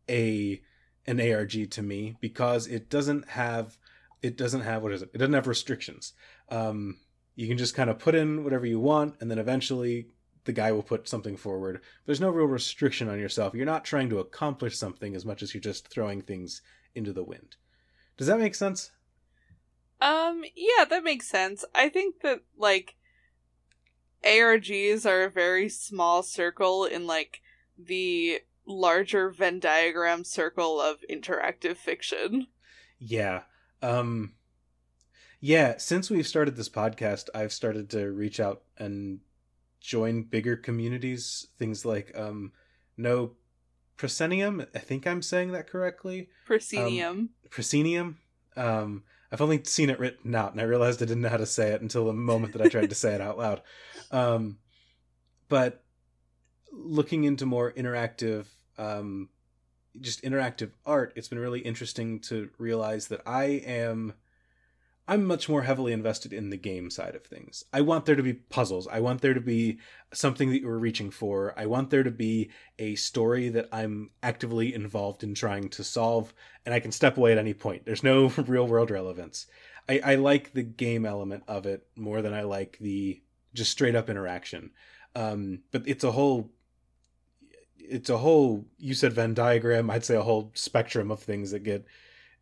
a 0.09 0.63
an 1.07 1.21
ARG 1.21 1.71
to 1.73 1.83
me 1.83 2.17
because 2.23 2.67
it 2.67 2.89
doesn't 2.89 3.29
have 3.29 3.77
it 4.23 4.39
doesn't 4.39 4.63
have 4.63 4.83
what 4.83 4.93
is 4.93 5.03
it? 5.03 5.11
It 5.13 5.19
doesn't 5.19 5.35
have 5.35 5.47
restrictions. 5.47 6.15
Um, 6.49 6.97
you 7.35 7.49
can 7.49 7.59
just 7.59 7.75
kind 7.75 7.91
of 7.91 7.99
put 7.99 8.15
in 8.15 8.45
whatever 8.45 8.67
you 8.67 8.81
want, 8.81 9.17
and 9.21 9.31
then 9.31 9.39
eventually 9.39 10.09
the 10.45 10.53
guy 10.53 10.73
will 10.73 10.83
put 10.83 11.09
something 11.09 11.37
forward. 11.37 11.81
There's 12.07 12.21
no 12.21 12.31
real 12.31 12.47
restriction 12.47 13.09
on 13.09 13.19
yourself. 13.19 13.55
You're 13.55 13.67
not 13.67 13.85
trying 13.85 14.09
to 14.11 14.19
accomplish 14.19 14.77
something 14.77 15.15
as 15.15 15.25
much 15.25 15.43
as 15.43 15.55
you're 15.55 15.61
just 15.61 15.89
throwing 15.89 16.23
things 16.23 16.63
into 16.95 17.13
the 17.13 17.25
wind. 17.25 17.57
Does 18.17 18.27
that 18.27 18.39
make 18.39 18.55
sense? 18.55 18.91
Um, 20.01 20.45
yeah, 20.57 20.85
that 20.89 21.05
makes 21.05 21.29
sense. 21.29 21.65
I 21.75 21.89
think 21.89 22.21
that 22.23 22.41
like 22.57 22.97
ARGs 24.25 25.07
are 25.07 25.25
a 25.25 25.31
very 25.31 25.69
small 25.69 26.23
circle 26.23 26.85
in 26.85 27.07
like 27.07 27.41
the 27.79 28.41
larger 28.67 29.31
Venn 29.31 29.61
diagram 29.61 30.25
circle 30.25 30.81
of 30.81 30.99
interactive 31.11 31.77
fiction. 31.77 32.47
Yeah. 32.99 33.43
Um 33.83 34.35
yeah, 35.41 35.79
since 35.79 36.11
we've 36.11 36.27
started 36.27 36.57
this 36.57 36.69
podcast, 36.69 37.29
I've 37.35 37.53
started 37.53 37.89
to 37.91 38.11
reach 38.11 38.41
out 38.41 38.63
and 38.79 39.21
join 39.81 40.23
bigger 40.23 40.57
communities, 40.57 41.47
things 41.59 41.85
like 41.85 42.13
um 42.17 42.53
no 42.97 43.33
proscenium, 43.97 44.67
I 44.75 44.79
think 44.79 45.07
I'm 45.07 45.23
saying 45.23 45.53
that 45.53 45.69
correctly. 45.69 46.29
Proscenium. 46.47 47.31
Proscenium. 47.49 48.19
Um 48.57 49.05
I've 49.33 49.41
only 49.41 49.63
seen 49.65 49.91
it 49.91 49.99
written 49.99 50.35
out 50.35 50.53
and 50.53 50.61
I 50.61 50.65
realized 50.65 51.03
I 51.03 51.07
didn't 51.07 51.23
know 51.23 51.29
how 51.29 51.37
to 51.39 51.47
say 51.47 51.71
it 51.71 51.81
until 51.81 52.05
the 52.05 52.13
moment 52.13 52.53
that 52.53 52.63
I 52.63 52.69
tried 52.69 52.91
to 52.91 52.95
say 52.95 53.15
it 53.15 53.21
out 53.21 53.39
loud. 53.39 53.63
Um 54.13 54.59
but 55.49 55.85
looking 56.73 57.25
into 57.25 57.47
more 57.47 57.73
interactive 57.73 58.47
um 58.77 59.29
just 60.01 60.23
interactive 60.23 60.73
art, 60.85 61.13
it's 61.17 61.29
been 61.29 61.39
really 61.39 61.61
interesting 61.61 62.21
to 62.21 62.51
realize 62.59 63.09
that 63.09 63.23
I 63.25 63.45
am 63.45 64.15
I'm 65.09 65.25
much 65.25 65.49
more 65.49 65.63
heavily 65.63 65.93
invested 65.93 66.33
in 66.33 66.51
the 66.51 66.57
game 66.57 66.89
side 66.89 67.17
of 67.17 67.25
things. 67.25 67.65
I 67.73 67.81
want 67.81 68.07
there 68.07 68.15
to 68.15 68.23
be 68.23 68.35
puzzles. 68.35 68.87
I 68.87 69.01
want 69.01 69.23
there 69.23 69.35
to 69.35 69.41
be 69.41 69.79
something 70.13 70.51
that 70.51 70.61
you're 70.61 70.79
reaching 70.79 71.11
for. 71.11 71.53
I 71.57 71.67
want 71.67 71.91
there 71.91 72.05
to 72.05 72.11
be 72.11 72.51
a 72.79 72.95
story 72.95 73.49
that 73.49 73.69
I'm 73.73 74.11
actively 74.23 74.73
involved 74.73 75.25
in 75.25 75.35
trying 75.35 75.69
to 75.71 75.83
solve, 75.83 76.33
and 76.65 76.73
I 76.75 76.81
can 76.81 76.93
step 76.93 77.17
away 77.17 77.33
at 77.33 77.39
any 77.39 77.55
point. 77.55 77.85
There's 77.85 78.05
no 78.05 78.29
real 78.47 78.67
world 78.67 78.91
relevance. 78.91 79.47
I, 79.89 80.01
I 80.05 80.15
like 80.15 80.53
the 80.53 80.63
game 80.63 81.05
element 81.05 81.43
of 81.49 81.67
it 81.67 81.85
more 81.97 82.23
than 82.23 82.33
I 82.33 82.43
like 82.43 82.79
the 82.81 83.21
just 83.53 83.73
straight 83.73 83.97
up 83.97 84.09
interaction. 84.09 84.71
Um, 85.17 85.61
but 85.73 85.83
it's 85.87 86.05
a 86.05 86.13
whole 86.13 86.51
it's 87.79 88.11
a 88.11 88.19
whole 88.19 88.67
you 88.79 88.95
said 88.95 89.13
Venn 89.13 89.35
diagram, 89.35 89.91
I'd 89.91 90.05
say 90.05 90.15
a 90.15 90.23
whole 90.23 90.53
spectrum 90.55 91.11
of 91.11 91.21
things 91.21 91.51
that 91.51 91.65
get 91.65 91.85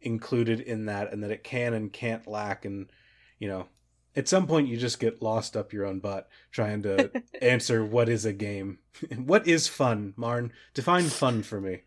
included 0.01 0.61
in 0.61 0.87
that 0.87 1.13
and 1.13 1.23
that 1.23 1.31
it 1.31 1.45
can 1.45 1.75
and 1.75 1.93
can't 1.93 2.27
lack. 2.27 2.65
And 2.65 2.91
you 3.39 3.49
know 3.49 3.69
at 4.17 4.29
some 4.29 4.47
point 4.47 4.69
you 4.69 4.77
just 4.77 4.99
get 5.01 5.23
lost 5.23 5.57
up 5.57 5.73
your 5.73 5.87
own 5.87 6.01
butt 6.01 6.29
trying 6.51 6.83
to 6.83 7.11
answer 7.43 7.85
what 7.85 8.09
is 8.09 8.25
a 8.25 8.33
game. 8.33 8.79
What 9.17 9.47
is 9.47 9.69
fun 9.69 10.15
marn? 10.17 10.53
Define 10.75 11.11
fun 11.11 11.43
for 11.43 11.61
me. 11.61 11.83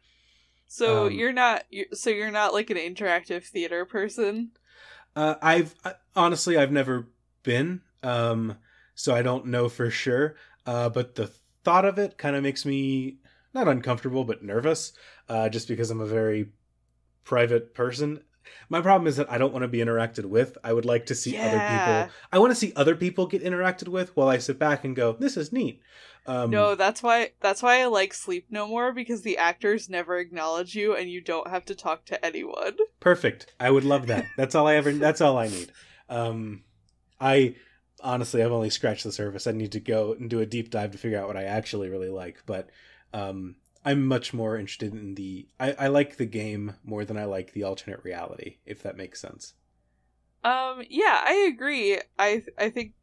So 0.67 1.07
um, 1.07 1.11
you're 1.11 1.33
not 1.33 1.65
you 1.69 1.85
so 1.93 2.09
you're 2.09 2.31
not 2.31 2.53
like 2.53 2.69
an 2.69 2.77
interactive 2.77 3.43
theater 3.45 3.85
person. 3.85 4.51
uh, 5.15 5.35
i've 5.41 5.75
I, 5.83 5.93
honestly 6.15 6.57
i've 6.57 6.71
never 6.71 7.07
been. 7.43 7.81
Um 8.03 8.57
so 8.95 9.13
i 9.15 9.21
don't 9.21 9.47
know 9.47 9.69
for 9.69 9.89
sure. 9.89 10.35
Uh 10.65 10.89
but 10.89 11.15
the 11.15 11.31
thought 11.63 11.85
of 11.85 11.99
it 11.99 12.17
kind 12.17 12.35
of 12.35 12.43
makes 12.43 12.65
me 12.65 13.17
not 13.53 13.67
uncomfortable 13.67 14.23
but 14.23 14.43
nervous 14.43 14.93
uh 15.29 15.49
just 15.49 15.67
because 15.67 15.91
i'm 15.91 16.01
a 16.01 16.05
very 16.05 16.49
private 17.23 17.73
person 17.73 18.21
My 18.69 18.81
problem 18.81 19.07
is 19.07 19.17
that 19.17 19.31
I 19.31 19.37
don't 19.37 19.53
want 19.53 19.63
to 19.63 19.67
be 19.67 19.79
interacted 19.79 20.25
with. 20.25 20.57
I 20.63 20.73
would 20.73 20.85
like 20.85 21.05
to 21.07 21.15
see 21.15 21.37
other 21.37 21.59
people. 21.59 22.15
I 22.31 22.39
want 22.39 22.51
to 22.51 22.55
see 22.55 22.73
other 22.75 22.95
people 22.95 23.27
get 23.27 23.43
interacted 23.43 23.87
with 23.87 24.15
while 24.15 24.27
I 24.27 24.39
sit 24.39 24.57
back 24.57 24.83
and 24.83 24.95
go, 24.95 25.13
"This 25.13 25.37
is 25.37 25.51
neat." 25.51 25.81
Um, 26.25 26.51
no, 26.51 26.75
that's 26.75 27.01
why 27.01 27.31
that's 27.39 27.63
why 27.63 27.81
I 27.81 27.85
like 27.85 28.13
Sleep 28.13 28.47
No 28.49 28.67
More 28.67 28.93
because 28.93 29.21
the 29.21 29.37
actors 29.37 29.89
never 29.89 30.17
acknowledge 30.17 30.75
you 30.75 30.95
and 30.95 31.09
you 31.09 31.21
don't 31.21 31.49
have 31.49 31.65
to 31.65 31.75
talk 31.75 32.05
to 32.05 32.25
anyone. 32.25 32.77
perfect. 32.99 33.53
I 33.59 33.71
would 33.71 33.83
love 33.83 34.07
that. 34.07 34.25
That's 34.37 34.55
all 34.55 34.67
I 34.67 34.75
ever. 34.75 34.91
That's 34.91 35.21
all 35.21 35.37
I 35.37 35.47
need. 35.47 35.71
Um, 36.09 36.63
I 37.19 37.55
honestly, 38.03 38.43
I've 38.43 38.51
only 38.51 38.69
scratched 38.69 39.03
the 39.03 39.11
surface. 39.11 39.47
I 39.47 39.51
need 39.51 39.71
to 39.73 39.79
go 39.79 40.13
and 40.13 40.29
do 40.29 40.39
a 40.39 40.45
deep 40.45 40.69
dive 40.69 40.91
to 40.91 40.97
figure 40.97 41.19
out 41.19 41.27
what 41.27 41.37
I 41.37 41.43
actually 41.43 41.89
really 41.89 42.09
like. 42.09 42.43
But 42.45 42.69
um, 43.13 43.55
I'm 43.83 44.05
much 44.05 44.33
more 44.33 44.57
interested 44.57 44.93
in 44.93 45.15
the. 45.15 45.47
I, 45.59 45.73
I 45.73 45.87
like 45.87 46.17
the 46.17 46.25
game 46.25 46.75
more 46.83 47.03
than 47.05 47.17
I 47.17 47.25
like 47.25 47.53
the 47.53 47.63
alternate 47.63 48.03
reality. 48.03 48.57
If 48.65 48.83
that 48.83 48.97
makes 48.97 49.19
sense. 49.19 49.53
Um 50.43 50.83
yeah, 50.89 51.21
I 51.23 51.49
agree. 51.51 51.99
I 52.17 52.43
I 52.57 52.69
think 52.69 52.93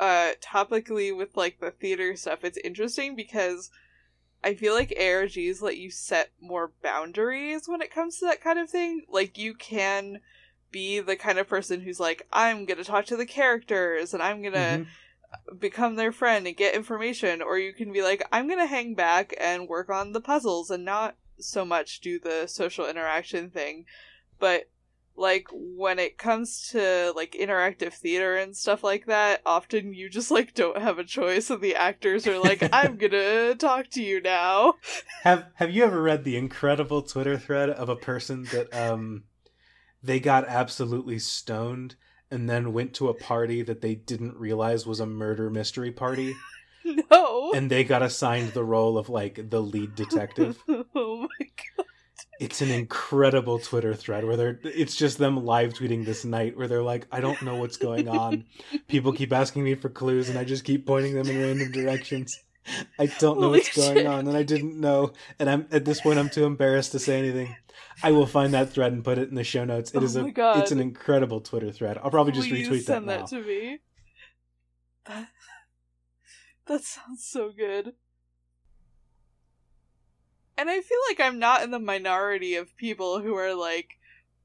uh 0.00 0.32
topically 0.42 1.16
with 1.16 1.36
like 1.36 1.60
the 1.60 1.70
theater 1.70 2.16
stuff 2.16 2.44
it's 2.44 2.58
interesting 2.58 3.14
because 3.14 3.70
I 4.42 4.54
feel 4.54 4.74
like 4.74 4.90
ARGs 4.98 5.62
let 5.62 5.78
you 5.78 5.90
set 5.90 6.30
more 6.40 6.72
boundaries 6.82 7.68
when 7.68 7.80
it 7.80 7.92
comes 7.92 8.18
to 8.18 8.26
that 8.26 8.42
kind 8.42 8.58
of 8.58 8.68
thing. 8.70 9.04
Like 9.08 9.38
you 9.38 9.54
can 9.54 10.20
be 10.70 11.00
the 11.00 11.16
kind 11.16 11.38
of 11.38 11.48
person 11.48 11.80
who's 11.80 12.00
like 12.00 12.26
I'm 12.32 12.64
going 12.66 12.78
to 12.78 12.84
talk 12.84 13.06
to 13.06 13.16
the 13.16 13.26
characters 13.26 14.12
and 14.14 14.22
I'm 14.22 14.42
going 14.42 14.52
to 14.54 14.58
Mhm. 14.58 14.86
Become 15.58 15.96
their 15.96 16.12
friend 16.12 16.46
and 16.46 16.56
get 16.56 16.74
information 16.74 17.42
or 17.42 17.58
you 17.58 17.72
can 17.72 17.92
be 17.92 18.02
like 18.02 18.26
i'm 18.32 18.48
gonna 18.48 18.66
hang 18.66 18.94
back 18.94 19.34
and 19.38 19.68
work 19.68 19.88
on 19.88 20.12
the 20.12 20.20
puzzles 20.20 20.70
and 20.70 20.84
not 20.84 21.16
so 21.38 21.64
much 21.64 22.00
do 22.00 22.18
the 22.18 22.46
social 22.46 22.86
interaction 22.86 23.50
thing. 23.50 23.86
But 24.38 24.68
like 25.16 25.46
when 25.52 25.98
it 26.00 26.18
comes 26.18 26.68
to 26.70 27.12
like 27.14 27.36
interactive 27.38 27.92
theater 27.92 28.34
and 28.34 28.56
stuff 28.56 28.82
like 28.82 29.06
that 29.06 29.40
often 29.46 29.94
you 29.94 30.10
just 30.10 30.28
like 30.28 30.54
don't 30.54 30.82
have 30.82 30.98
a 30.98 31.04
choice 31.04 31.50
and 31.50 31.60
the 31.60 31.76
actors 31.76 32.26
are 32.26 32.40
like 32.40 32.68
i'm 32.72 32.96
gonna 32.96 33.54
talk 33.54 33.88
to 33.88 34.02
you 34.02 34.20
now. 34.20 34.74
Have 35.22 35.46
Have 35.54 35.70
you 35.70 35.84
ever 35.84 36.02
read 36.02 36.24
the 36.24 36.36
incredible 36.36 37.02
Twitter 37.02 37.38
thread 37.38 37.70
of 37.70 37.88
a 37.88 37.96
person 37.96 38.44
that 38.44 38.74
um 38.74 39.24
they 40.02 40.20
got 40.20 40.46
absolutely 40.48 41.18
stoned 41.18 41.94
and 42.30 42.48
then 42.48 42.72
went 42.72 42.94
to 42.94 43.08
a 43.08 43.14
party 43.14 43.62
that 43.62 43.80
they 43.80 43.94
didn't 43.94 44.36
realize 44.36 44.86
was 44.86 45.00
a 45.00 45.06
murder 45.06 45.50
mystery 45.50 45.90
party 45.92 46.34
no 47.10 47.52
and 47.54 47.70
they 47.70 47.84
got 47.84 48.02
assigned 48.02 48.52
the 48.52 48.64
role 48.64 48.98
of 48.98 49.08
like 49.08 49.50
the 49.50 49.60
lead 49.60 49.94
detective. 49.94 50.62
oh 50.68 51.28
my 51.38 51.46
god 51.76 51.86
It's 52.40 52.60
an 52.60 52.70
incredible 52.70 53.58
Twitter 53.58 53.94
thread 53.94 54.24
where 54.24 54.36
they're 54.36 54.60
it's 54.64 54.96
just 54.96 55.18
them 55.18 55.44
live 55.44 55.72
tweeting 55.72 56.04
this 56.04 56.24
night 56.24 56.56
where 56.56 56.66
they're 56.68 56.82
like, 56.82 57.06
I 57.12 57.20
don't 57.20 57.40
know 57.42 57.56
what's 57.56 57.76
going 57.76 58.08
on. 58.08 58.44
People 58.88 59.12
keep 59.12 59.32
asking 59.32 59.62
me 59.64 59.74
for 59.74 59.88
clues 59.88 60.28
and 60.28 60.38
I 60.38 60.44
just 60.44 60.64
keep 60.64 60.86
pointing 60.86 61.14
them 61.14 61.28
in 61.28 61.40
random 61.40 61.70
directions. 61.72 62.40
I 62.98 63.06
don't 63.06 63.40
know 63.40 63.48
Holy 63.48 63.60
what's 63.60 63.76
going 63.76 64.06
on 64.06 64.26
and 64.26 64.36
I 64.36 64.42
didn't 64.42 64.78
know 64.80 65.12
and 65.38 65.48
I'm 65.48 65.66
at 65.70 65.84
this 65.84 66.00
point 66.00 66.18
I'm 66.18 66.30
too 66.30 66.44
embarrassed 66.44 66.92
to 66.92 66.98
say 66.98 67.18
anything. 67.18 67.54
I 68.02 68.10
will 68.12 68.26
find 68.26 68.52
that 68.54 68.70
thread 68.70 68.92
and 68.92 69.04
put 69.04 69.18
it 69.18 69.28
in 69.28 69.34
the 69.34 69.44
show 69.44 69.64
notes. 69.64 69.90
It 69.92 69.98
Oh 69.98 70.04
is 70.04 70.16
a 70.16 70.30
God. 70.30 70.58
it's 70.58 70.72
an 70.72 70.80
incredible 70.80 71.40
Twitter 71.40 71.70
thread. 71.70 71.98
I'll 72.02 72.10
probably 72.10 72.32
just 72.32 72.48
Please 72.48 72.68
retweet 72.68 72.78
that 72.78 72.84
send 72.86 73.06
now. 73.06 73.16
that 73.18 73.26
to 73.28 73.42
me. 73.42 73.78
That, 75.06 75.28
that 76.66 76.82
sounds 76.82 77.24
so 77.24 77.50
good. 77.56 77.92
And 80.56 80.70
I 80.70 80.80
feel 80.80 80.98
like 81.08 81.20
I'm 81.20 81.38
not 81.38 81.62
in 81.62 81.70
the 81.70 81.78
minority 81.80 82.54
of 82.54 82.76
people 82.76 83.20
who 83.20 83.34
are 83.36 83.54
like, 83.54 83.98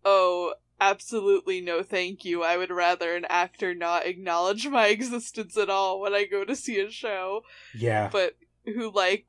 oh, 0.03 0.55
absolutely 0.81 1.61
no 1.61 1.83
thank 1.83 2.25
you. 2.25 2.41
I 2.43 2.57
would 2.57 2.71
rather 2.71 3.15
an 3.15 3.25
actor 3.29 3.75
not 3.75 4.05
acknowledge 4.07 4.67
my 4.67 4.87
existence 4.89 5.55
at 5.57 5.69
all 5.69 5.99
when 6.01 6.13
I 6.13 6.25
go 6.25 6.43
to 6.45 6.55
see 6.55 6.79
a 6.79 6.89
show. 6.89 7.41
yeah. 7.75 8.09
But 8.11 8.35
who 8.65 8.91
like 8.91 9.25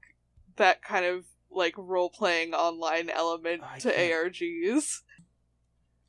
that 0.56 0.83
kind 0.83 1.04
of 1.04 1.24
like 1.50 1.74
role 1.76 2.10
playing 2.10 2.54
online 2.54 3.10
element 3.10 3.62
I 3.64 3.78
to 3.80 3.92
can't- 3.92 4.34
ARGs. 4.34 5.00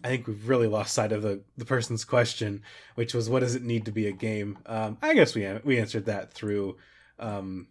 I 0.04 0.08
think 0.08 0.26
we've 0.26 0.48
really 0.50 0.68
lost 0.68 0.96
sight 0.96 1.12
of 1.12 1.22
the, 1.22 1.44
the 1.58 1.66
person's 1.66 2.04
question, 2.06 2.64
which 2.96 3.14
was, 3.14 3.30
"What 3.30 3.42
does 3.42 3.54
it 3.54 3.62
need 3.62 3.86
to 3.86 3.92
be 3.92 4.08
a 4.08 4.12
game?" 4.12 4.58
Um, 4.66 4.98
I 5.02 5.14
guess 5.14 5.36
we 5.36 5.48
we 5.64 5.80
answered 5.80 6.06
that 6.06 6.34
through. 6.34 6.78
Um, 7.20 7.68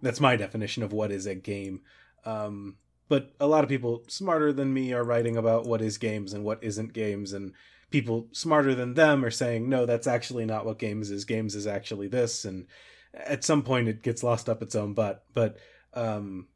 that's 0.00 0.20
my 0.20 0.36
definition 0.36 0.82
of 0.82 0.92
what 0.94 1.12
is 1.12 1.26
a 1.26 1.34
game. 1.34 1.82
Um, 2.24 2.76
but 3.08 3.34
a 3.38 3.46
lot 3.46 3.64
of 3.64 3.68
people 3.68 4.02
smarter 4.08 4.50
than 4.50 4.72
me 4.72 4.94
are 4.94 5.04
writing 5.04 5.36
about 5.36 5.66
what 5.66 5.82
is 5.82 5.98
games 5.98 6.32
and 6.32 6.42
what 6.42 6.64
isn't 6.64 6.94
games, 6.94 7.34
and 7.34 7.52
people 7.90 8.28
smarter 8.32 8.74
than 8.74 8.94
them 8.94 9.22
are 9.22 9.30
saying, 9.30 9.68
"No, 9.68 9.84
that's 9.84 10.06
actually 10.06 10.46
not 10.46 10.64
what 10.64 10.78
games 10.78 11.10
is. 11.10 11.26
Games 11.26 11.54
is 11.54 11.66
actually 11.66 12.08
this." 12.08 12.46
And 12.46 12.66
at 13.12 13.44
some 13.44 13.62
point, 13.62 13.88
it 13.88 14.02
gets 14.02 14.22
lost 14.22 14.48
up 14.48 14.62
its 14.62 14.74
own 14.74 14.94
butt. 14.94 15.22
But 15.34 15.58
um, 15.92 16.48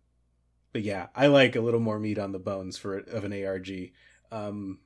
but 0.72 0.82
yeah, 0.82 1.06
I 1.14 1.26
like 1.26 1.56
a 1.56 1.60
little 1.60 1.80
more 1.80 1.98
meat 1.98 2.18
on 2.18 2.32
the 2.32 2.38
bones 2.38 2.76
for 2.76 2.98
of 2.98 3.24
an 3.24 3.44
ARG. 3.44 3.92
Um, 4.30 4.78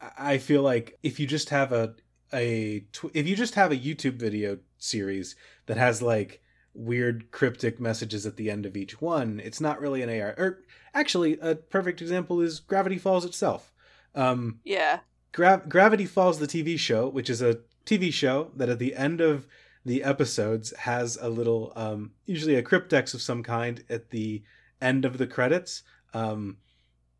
I 0.00 0.38
feel 0.38 0.62
like 0.62 0.98
if 1.02 1.18
you 1.18 1.26
just 1.26 1.50
have 1.50 1.72
a 1.72 1.94
a 2.32 2.80
tw- 2.92 3.14
if 3.14 3.26
you 3.26 3.36
just 3.36 3.54
have 3.54 3.72
a 3.72 3.76
YouTube 3.76 4.14
video 4.14 4.58
series 4.78 5.36
that 5.66 5.76
has 5.76 6.02
like 6.02 6.42
weird 6.74 7.30
cryptic 7.30 7.80
messages 7.80 8.26
at 8.26 8.36
the 8.36 8.50
end 8.50 8.66
of 8.66 8.76
each 8.76 9.00
one, 9.00 9.40
it's 9.42 9.60
not 9.60 9.80
really 9.80 10.02
an 10.02 10.10
AR. 10.10 10.34
Or 10.36 10.64
actually, 10.94 11.38
a 11.40 11.54
perfect 11.54 12.02
example 12.02 12.40
is 12.40 12.60
Gravity 12.60 12.98
Falls 12.98 13.24
itself. 13.24 13.72
Um, 14.14 14.60
Yeah. 14.64 15.00
Gra- 15.32 15.62
Gravity 15.68 16.06
Falls, 16.06 16.38
the 16.38 16.46
TV 16.46 16.78
show, 16.78 17.08
which 17.08 17.28
is 17.30 17.42
a 17.42 17.60
TV 17.84 18.12
show 18.12 18.50
that 18.56 18.68
at 18.68 18.78
the 18.78 18.94
end 18.94 19.20
of 19.20 19.46
the 19.86 20.02
episodes 20.02 20.76
has 20.76 21.16
a 21.20 21.28
little, 21.28 21.72
um, 21.76 22.10
usually 22.24 22.56
a 22.56 22.62
cryptex 22.62 23.14
of 23.14 23.22
some 23.22 23.44
kind 23.44 23.84
at 23.88 24.10
the 24.10 24.42
end 24.82 25.04
of 25.04 25.16
the 25.16 25.28
credits, 25.28 25.84
um, 26.12 26.56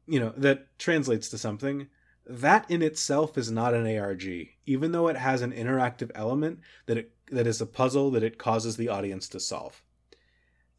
you 0.08 0.18
know, 0.18 0.32
that 0.36 0.76
translates 0.76 1.28
to 1.28 1.38
something. 1.38 1.86
That 2.26 2.68
in 2.68 2.82
itself 2.82 3.38
is 3.38 3.52
not 3.52 3.72
an 3.72 3.86
ARG, 3.96 4.24
even 4.66 4.90
though 4.90 5.06
it 5.06 5.16
has 5.16 5.42
an 5.42 5.52
interactive 5.52 6.10
element 6.16 6.58
that 6.86 6.98
it 6.98 7.12
that 7.30 7.46
is 7.46 7.60
a 7.60 7.66
puzzle 7.66 8.10
that 8.12 8.24
it 8.24 8.36
causes 8.36 8.76
the 8.76 8.88
audience 8.88 9.28
to 9.28 9.40
solve. 9.40 9.80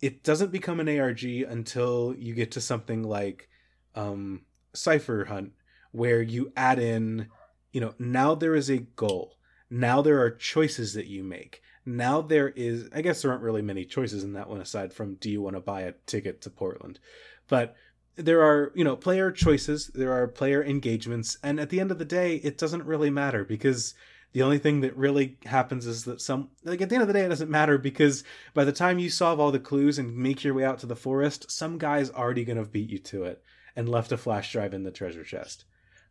It 0.01 0.23
doesn't 0.23 0.51
become 0.51 0.81
an 0.81 0.89
ARG 0.89 1.23
until 1.23 2.13
you 2.17 2.33
get 2.33 2.51
to 2.51 2.61
something 2.61 3.03
like 3.03 3.49
um, 3.95 4.41
Cipher 4.73 5.25
Hunt, 5.25 5.53
where 5.91 6.21
you 6.21 6.51
add 6.55 6.79
in, 6.79 7.27
you 7.71 7.79
know, 7.79 7.93
now 7.97 8.35
there 8.35 8.55
is 8.55 8.69
a 8.69 8.77
goal. 8.77 9.37
Now 9.69 10.01
there 10.01 10.21
are 10.21 10.31
choices 10.31 10.93
that 10.93 11.07
you 11.07 11.23
make. 11.23 11.61
Now 11.87 12.21
there 12.21 12.49
is, 12.49 12.89
I 12.93 13.01
guess 13.01 13.21
there 13.21 13.31
aren't 13.31 13.43
really 13.43 13.61
many 13.61 13.85
choices 13.85 14.23
in 14.23 14.33
that 14.33 14.49
one 14.49 14.59
aside 14.59 14.91
from 14.91 15.15
do 15.15 15.31
you 15.31 15.41
want 15.41 15.55
to 15.55 15.61
buy 15.61 15.81
a 15.81 15.93
ticket 16.05 16.41
to 16.41 16.49
Portland? 16.49 16.99
But 17.47 17.75
there 18.17 18.43
are, 18.43 18.73
you 18.75 18.83
know, 18.83 18.97
player 18.97 19.31
choices, 19.31 19.87
there 19.95 20.11
are 20.11 20.27
player 20.27 20.61
engagements, 20.61 21.37
and 21.41 21.61
at 21.61 21.69
the 21.69 21.79
end 21.79 21.91
of 21.91 21.97
the 21.97 22.03
day, 22.05 22.35
it 22.37 22.57
doesn't 22.57 22.83
really 22.83 23.09
matter 23.09 23.45
because 23.45 23.93
the 24.33 24.41
only 24.41 24.59
thing 24.59 24.81
that 24.81 24.97
really 24.97 25.37
happens 25.45 25.85
is 25.85 26.03
that 26.03 26.19
some, 26.19 26.49
like 26.65 26.81
at 26.81 26.89
the 26.89 26.95
end 26.95 27.03
of 27.03 27.07
the 27.07 27.13
day, 27.13 27.23
it 27.23 27.29
doesn't 27.29 27.49
matter 27.49 27.77
because 27.77 28.25
by 28.53 28.65
the 28.65 28.73
time 28.73 28.99
you 28.99 29.09
solve 29.09 29.39
all 29.39 29.51
the 29.51 29.59
clues 29.59 29.97
and 29.97 30.13
make 30.13 30.43
your 30.43 30.53
way 30.53 30.65
out 30.65 30.79
to 30.79 30.87
the 30.87 30.95
forest, 30.95 31.49
some 31.49 31.77
guy's 31.77 32.11
already 32.11 32.43
going 32.43 32.57
to 32.57 32.69
beat 32.69 32.89
you 32.89 32.99
to 32.99 33.23
it 33.23 33.41
and 33.77 33.87
left 33.87 34.11
a 34.11 34.17
flash 34.17 34.51
drive 34.51 34.73
in 34.73 34.83
the 34.83 34.91
treasure 34.91 35.23
chest. 35.23 35.63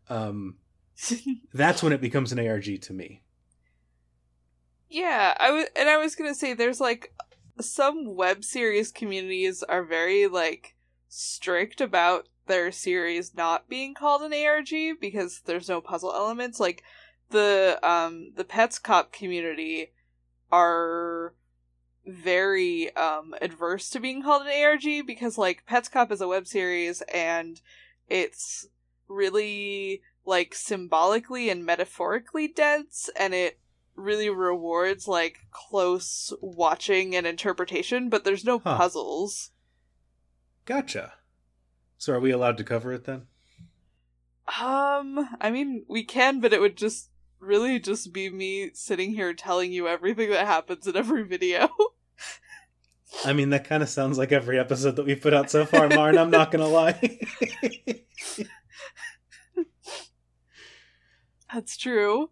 Um, 0.09 0.57
that's 1.53 1.83
when 1.83 1.93
it 1.93 2.01
becomes 2.01 2.33
an 2.33 2.39
ARG 2.39 2.81
to 2.81 2.95
me. 2.95 3.21
Yeah, 4.89 5.35
I 5.39 5.51
was, 5.51 5.67
and 5.75 5.89
I 5.89 5.97
was 5.99 6.15
gonna 6.15 6.35
say, 6.35 6.55
there's 6.55 6.81
like 6.81 7.13
some 7.61 8.15
web 8.15 8.45
series 8.45 8.93
communities 8.93 9.63
are 9.63 9.85
very 9.85 10.27
like 10.27 10.75
strict 11.09 11.81
about 11.81 12.29
their 12.47 12.71
series 12.71 13.35
not 13.35 13.69
being 13.69 13.95
called 13.95 14.23
an 14.23 14.33
ARG 14.33 15.01
because 15.01 15.41
there's 15.47 15.69
no 15.69 15.81
puzzle 15.81 16.13
elements. 16.13 16.61
Like 16.61 16.83
the 17.31 17.79
um 17.83 18.33
the 18.37 18.45
Petscop 18.45 19.13
community 19.13 19.93
are 20.53 21.35
very 22.07 22.95
um 22.95 23.35
adverse 23.41 23.91
to 23.91 24.01
being 24.01 24.23
called 24.23 24.47
an 24.47 24.65
ARG 24.65 25.07
because 25.07 25.37
like 25.37 25.65
Petscop 25.69 26.13
is 26.13 26.21
a 26.21 26.29
web 26.29 26.47
series 26.47 27.03
and 27.13 27.61
it's 28.09 28.69
really 29.09 30.03
like 30.25 30.55
symbolically 30.55 31.51
and 31.51 31.65
metaphorically 31.65 32.49
dense 32.49 33.11
and 33.19 33.35
it 33.35 33.59
really 33.97 34.29
rewards 34.31 35.09
like 35.09 35.39
close 35.51 36.33
watching 36.41 37.15
and 37.17 37.27
interpretation, 37.27 38.09
but 38.09 38.25
there's 38.25 38.45
no 38.45 38.59
Huh. 38.59 38.77
puzzles. 38.77 39.51
Gotcha. 40.65 41.15
So 41.99 42.13
are 42.13 42.21
we 42.21 42.31
allowed 42.31 42.57
to 42.59 42.65
cover 42.65 42.93
it 42.93 43.05
then? 43.05 43.27
Um, 44.61 45.29
I 45.41 45.51
mean, 45.51 45.85
we 45.89 46.05
can, 46.05 46.41
but 46.41 46.53
it 46.53 46.61
would 46.61 46.77
just 46.77 47.11
really 47.41 47.79
just 47.81 48.13
be 48.13 48.31
me 48.31 48.71
sitting 48.75 49.13
here 49.15 49.33
telling 49.35 49.73
you 49.73 49.89
everything 49.89 50.31
that 50.31 50.47
happens 50.47 50.87
in 50.87 50.97
every 50.97 51.25
video. 51.25 51.69
I 53.25 53.33
mean, 53.33 53.51
that 53.51 53.65
kind 53.65 53.83
of 53.83 53.89
sounds 53.89 54.19
like 54.19 54.33
every 54.33 54.59
episode 54.59 54.97
that 54.97 55.07
we've 55.07 55.21
put 55.21 55.33
out 55.35 55.51
so 55.51 55.65
far, 55.65 55.89
Marn. 55.89 56.19
I'm 56.19 56.31
not 56.31 56.51
gonna 56.51 56.69
lie. 56.69 57.19
That's 61.53 61.77
true. 61.77 62.31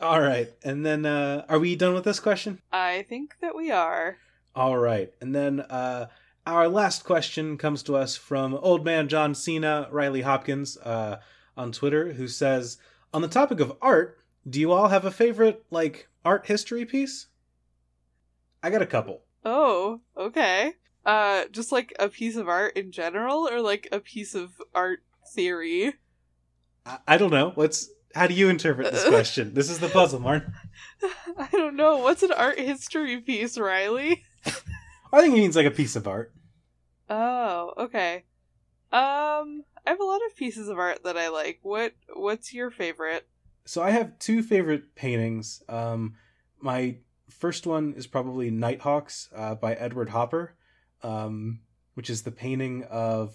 All 0.00 0.20
right. 0.20 0.48
And 0.64 0.84
then 0.84 1.04
uh 1.04 1.44
are 1.48 1.58
we 1.58 1.76
done 1.76 1.94
with 1.94 2.04
this 2.04 2.20
question? 2.20 2.60
I 2.72 3.04
think 3.08 3.36
that 3.40 3.54
we 3.54 3.70
are. 3.70 4.16
All 4.54 4.78
right. 4.78 5.12
And 5.20 5.34
then 5.34 5.60
uh 5.60 6.06
our 6.46 6.68
last 6.68 7.04
question 7.04 7.58
comes 7.58 7.82
to 7.84 7.96
us 7.96 8.16
from 8.16 8.54
old 8.54 8.84
man 8.84 9.08
John 9.08 9.34
Cena, 9.34 9.88
Riley 9.90 10.22
Hopkins, 10.22 10.78
uh 10.78 11.20
on 11.56 11.72
Twitter 11.72 12.14
who 12.14 12.28
says, 12.28 12.78
"On 13.12 13.20
the 13.20 13.28
topic 13.28 13.60
of 13.60 13.76
art, 13.82 14.18
do 14.48 14.58
you 14.58 14.72
all 14.72 14.88
have 14.88 15.04
a 15.04 15.10
favorite 15.10 15.64
like 15.70 16.08
art 16.24 16.46
history 16.46 16.86
piece?" 16.86 17.26
I 18.62 18.70
got 18.70 18.82
a 18.82 18.86
couple. 18.86 19.22
Oh, 19.44 20.00
okay. 20.16 20.74
Uh 21.04 21.44
just 21.50 21.72
like 21.72 21.92
a 21.98 22.08
piece 22.08 22.36
of 22.36 22.48
art 22.48 22.74
in 22.76 22.90
general 22.90 23.46
or 23.48 23.60
like 23.60 23.86
a 23.92 24.00
piece 24.00 24.34
of 24.34 24.52
art 24.74 25.02
theory? 25.34 25.94
I, 26.86 26.98
I 27.06 27.18
don't 27.18 27.30
know. 27.30 27.50
What's 27.54 27.90
how 28.14 28.26
do 28.26 28.34
you 28.34 28.48
interpret 28.48 28.92
this 28.92 29.04
question? 29.08 29.54
this 29.54 29.70
is 29.70 29.78
the 29.78 29.88
puzzle, 29.88 30.20
Marn. 30.20 30.54
I 31.38 31.48
don't 31.52 31.76
know. 31.76 31.98
What's 31.98 32.22
an 32.22 32.32
art 32.32 32.58
history 32.58 33.20
piece, 33.20 33.58
Riley? 33.58 34.24
I 35.12 35.20
think 35.20 35.34
he 35.34 35.40
means 35.40 35.56
like 35.56 35.66
a 35.66 35.70
piece 35.70 35.96
of 35.96 36.06
art. 36.06 36.32
Oh, 37.08 37.72
okay. 37.76 38.24
Um, 38.92 39.64
I 39.86 39.90
have 39.90 40.00
a 40.00 40.04
lot 40.04 40.20
of 40.26 40.36
pieces 40.36 40.68
of 40.68 40.78
art 40.78 41.04
that 41.04 41.16
I 41.16 41.28
like. 41.28 41.58
What 41.62 41.94
what's 42.14 42.52
your 42.52 42.70
favorite? 42.70 43.26
So 43.64 43.82
I 43.82 43.90
have 43.90 44.18
two 44.18 44.42
favorite 44.42 44.94
paintings. 44.94 45.62
Um, 45.68 46.14
my 46.60 46.98
first 47.28 47.66
one 47.66 47.94
is 47.96 48.06
probably 48.06 48.50
Nighthawks 48.50 49.28
uh, 49.34 49.54
by 49.54 49.74
Edward 49.74 50.10
Hopper, 50.10 50.56
um, 51.02 51.60
which 51.94 52.10
is 52.10 52.22
the 52.22 52.32
painting 52.32 52.84
of 52.90 53.34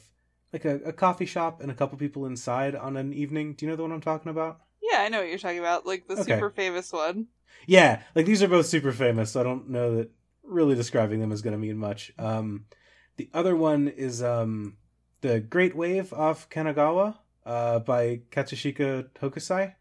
like 0.54 0.66
a, 0.66 0.76
a 0.86 0.94
coffee 0.94 1.26
shop 1.26 1.62
and 1.62 1.72
a 1.72 1.74
couple 1.76 1.98
people 1.98 2.26
inside 2.26 2.76
on 2.76 2.98
an 2.98 3.14
evening. 3.14 3.54
Do 3.54 3.66
you 3.66 3.70
know 3.70 3.76
the 3.76 3.84
one 3.84 3.92
I'm 3.92 4.02
talking 4.02 4.30
about? 4.30 4.62
Yeah, 4.92 5.02
I 5.02 5.10
know 5.10 5.20
what 5.20 5.30
you're 5.30 5.38
talking 5.38 5.60
about. 5.60 5.86
Like 5.86 6.08
the 6.08 6.18
Okay. 6.18 6.26
super 6.28 6.50
famous 6.50 6.92
one. 6.92 7.28
Yeah, 7.68 8.02
like 8.14 8.26
these 8.26 8.44
are 8.44 8.48
both 8.48 8.66
super 8.66 8.92
famous, 8.92 9.32
so 9.32 9.40
I 9.40 9.44
don't 9.44 9.70
know 9.70 9.96
that 9.98 10.12
really 10.44 10.76
describing 10.76 11.20
them 11.20 11.32
is 11.32 11.42
going 11.42 11.54
to 11.54 11.58
mean 11.58 11.78
much. 11.78 12.12
Um, 12.18 12.66
the 13.18 13.30
other 13.34 13.56
one 13.56 13.88
is 13.88 14.22
um, 14.22 14.78
the 15.22 15.40
Great 15.40 15.76
Wave 15.76 16.14
off 16.14 16.50
Kanagawa 16.50 17.18
uh, 17.46 17.80
by 17.80 18.22
Katsushika 18.32 19.10
Hokusai. 19.20 19.74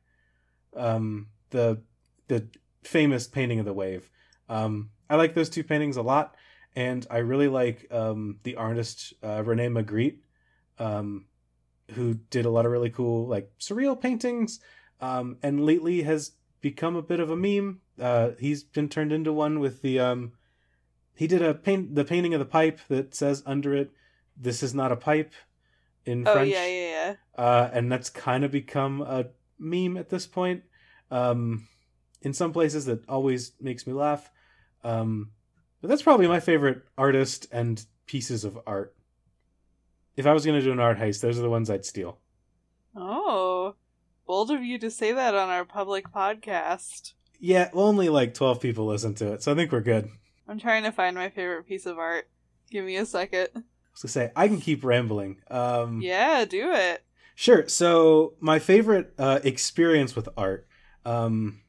Um, 0.77 1.29
the 1.51 1.83
the 2.29 2.49
famous 2.83 3.27
painting 3.27 3.59
of 3.59 3.67
the 3.67 3.73
wave. 3.73 4.11
Um, 4.49 4.90
I 5.11 5.17
like 5.17 5.35
those 5.35 5.51
two 5.51 5.64
paintings 5.64 5.97
a 5.97 6.03
lot, 6.03 6.35
and 6.75 7.07
I 7.11 7.19
really 7.19 7.49
like 7.49 7.87
um, 7.93 8.38
the 8.43 8.57
artist 8.57 9.14
uh, 9.23 9.43
Rene 9.45 9.69
Magritte, 9.69 10.19
um, 10.79 11.27
who 11.93 12.14
did 12.14 12.47
a 12.47 12.51
lot 12.51 12.67
of 12.67 12.73
really 12.73 12.90
cool 12.90 13.27
like 13.27 13.51
surreal 13.61 14.01
paintings, 14.01 14.61
um, 15.00 15.37
and 15.42 15.64
lately 15.64 16.02
has 16.02 16.33
become 16.61 16.96
a 16.96 17.02
bit 17.02 17.20
of 17.20 17.30
a 17.30 17.37
meme. 17.37 17.80
Uh, 18.00 18.30
he's 18.38 18.64
been 18.64 18.88
turned 18.88 19.12
into 19.12 19.33
one 19.33 19.61
with 19.61 19.83
the 19.83 20.00
um, 20.00 20.33
he 21.14 21.26
did 21.26 21.42
a 21.42 21.54
paint 21.54 21.94
the 21.94 22.04
painting 22.04 22.35
of 22.35 22.40
the 22.40 22.44
pipe 22.46 22.80
that 22.88 23.14
says 23.14 23.42
under 23.46 23.74
it, 23.74 23.92
"This 24.37 24.62
is 24.62 24.74
not 24.74 24.92
a 24.92 24.96
pipe," 24.96 25.33
in 26.04 26.26
Oh 26.26 26.33
French 26.33 26.50
yeah, 26.50 26.66
yeah, 26.66 26.90
yeah. 26.90 27.14
uh, 27.37 27.70
and 27.72 27.90
that's 27.90 28.11
kind 28.11 28.44
of 28.44 28.50
become 28.50 29.02
a 29.02 29.26
meme 29.59 29.96
at 29.96 30.09
this 30.09 30.26
point. 30.26 30.64
Um, 31.11 31.68
in 32.22 32.33
some 32.33 32.52
places, 32.52 32.87
that 32.87 33.09
always 33.09 33.52
makes 33.61 33.87
me 33.87 33.92
laugh. 33.92 34.30
Um, 34.83 35.30
but 35.80 35.88
that's 35.88 36.02
probably 36.02 36.26
my 36.26 36.40
favorite 36.40 36.83
artist 36.96 37.46
and 37.52 37.85
pieces 38.07 38.44
of 38.44 38.59
art. 38.66 38.94
If 40.16 40.26
I 40.26 40.33
was 40.33 40.44
going 40.46 40.59
to 40.59 40.64
do 40.64 40.72
an 40.72 40.80
art 40.80 40.98
heist, 40.98 41.20
those 41.20 41.38
are 41.38 41.42
the 41.42 41.50
ones 41.50 41.68
I'd 41.68 41.85
steal. 41.85 42.18
Oh, 42.96 43.54
bold 44.27 44.51
of 44.51 44.63
you 44.63 44.79
to 44.79 44.91
say 44.91 45.13
that 45.13 45.35
on 45.35 45.49
our 45.49 45.65
public 45.65 46.11
podcast. 46.13 47.13
Yeah, 47.39 47.71
only 47.73 48.09
like 48.09 48.35
12 48.35 48.61
people 48.61 48.87
listen 48.87 49.15
to 49.17 49.33
it, 49.35 49.43
so 49.43 49.53
I 49.53 49.55
think 49.55 49.73
we're 49.73 49.81
good. 49.81 50.09
I'm 50.49 50.59
trying 50.59 50.85
to 50.85 50.93
find 50.93 51.17
my 51.17 51.31
favorite 51.31 51.67
piece 51.67 51.87
of 51.87 51.99
art. 51.99 52.29
Give 52.71 52.85
me 52.85 52.97
a 52.97 53.07
second. 53.07 53.49
I 53.55 53.59
was 53.59 54.03
going 54.03 54.03
to 54.03 54.09
say, 54.09 54.33
I 54.35 54.49
can 54.49 54.61
keep 54.61 54.85
rambling. 54.85 55.39
Um, 55.51 56.01
Yeah, 56.01 56.45
do 56.45 56.73
it. 56.73 57.03
Sure. 57.35 57.69
So 57.69 58.35
my 58.41 58.59
favorite 58.59 59.13
uh, 59.19 59.41
experience 59.43 60.15
with 60.15 60.29
art. 60.37 60.67
Um, 61.05 61.63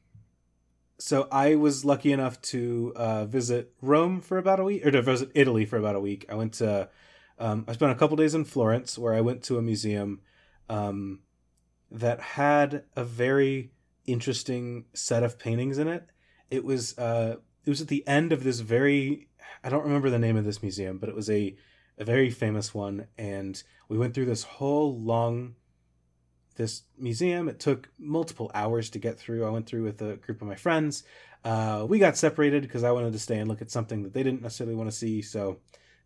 so 0.98 1.28
I 1.30 1.56
was 1.56 1.84
lucky 1.84 2.12
enough 2.12 2.40
to 2.42 2.92
uh, 2.96 3.24
visit 3.26 3.72
Rome 3.82 4.20
for 4.20 4.38
about 4.38 4.60
a 4.60 4.64
week, 4.64 4.86
or 4.86 4.90
to 4.90 5.02
visit 5.02 5.30
Italy 5.34 5.66
for 5.66 5.76
about 5.76 5.96
a 5.96 6.00
week. 6.00 6.24
I 6.28 6.34
went 6.34 6.54
to. 6.54 6.88
Um, 7.38 7.66
I 7.68 7.72
spent 7.72 7.92
a 7.92 7.96
couple 7.96 8.16
days 8.16 8.34
in 8.34 8.46
Florence, 8.46 8.96
where 8.96 9.12
I 9.12 9.20
went 9.20 9.42
to 9.44 9.58
a 9.58 9.62
museum 9.62 10.20
um, 10.70 11.20
that 11.90 12.20
had 12.20 12.84
a 12.94 13.04
very 13.04 13.70
interesting 14.06 14.84
set 14.94 15.22
of 15.22 15.38
paintings 15.38 15.78
in 15.78 15.88
it. 15.88 16.08
It 16.50 16.64
was 16.64 16.96
uh, 16.98 17.36
it 17.64 17.70
was 17.70 17.80
at 17.80 17.88
the 17.88 18.06
end 18.06 18.32
of 18.32 18.44
this 18.44 18.60
very. 18.60 19.28
I 19.64 19.68
don't 19.68 19.84
remember 19.84 20.10
the 20.10 20.18
name 20.18 20.36
of 20.36 20.44
this 20.44 20.62
museum, 20.62 20.98
but 20.98 21.08
it 21.08 21.14
was 21.14 21.30
a 21.30 21.56
a 21.98 22.04
very 22.04 22.30
famous 22.30 22.74
one, 22.74 23.06
and 23.16 23.62
we 23.88 23.98
went 23.98 24.14
through 24.14 24.26
this 24.26 24.44
whole 24.44 25.00
long 25.00 25.54
this 26.56 26.82
museum 26.98 27.48
it 27.48 27.60
took 27.60 27.88
multiple 27.98 28.50
hours 28.54 28.90
to 28.90 28.98
get 28.98 29.18
through 29.18 29.46
i 29.46 29.50
went 29.50 29.66
through 29.66 29.84
with 29.84 30.00
a 30.02 30.16
group 30.16 30.40
of 30.40 30.48
my 30.48 30.54
friends 30.54 31.04
uh, 31.44 31.86
we 31.88 31.98
got 31.98 32.16
separated 32.16 32.62
because 32.62 32.82
i 32.82 32.90
wanted 32.90 33.12
to 33.12 33.18
stay 33.18 33.38
and 33.38 33.48
look 33.48 33.62
at 33.62 33.70
something 33.70 34.02
that 34.02 34.12
they 34.12 34.22
didn't 34.22 34.42
necessarily 34.42 34.74
want 34.74 34.90
to 34.90 34.96
see 34.96 35.22
so 35.22 35.58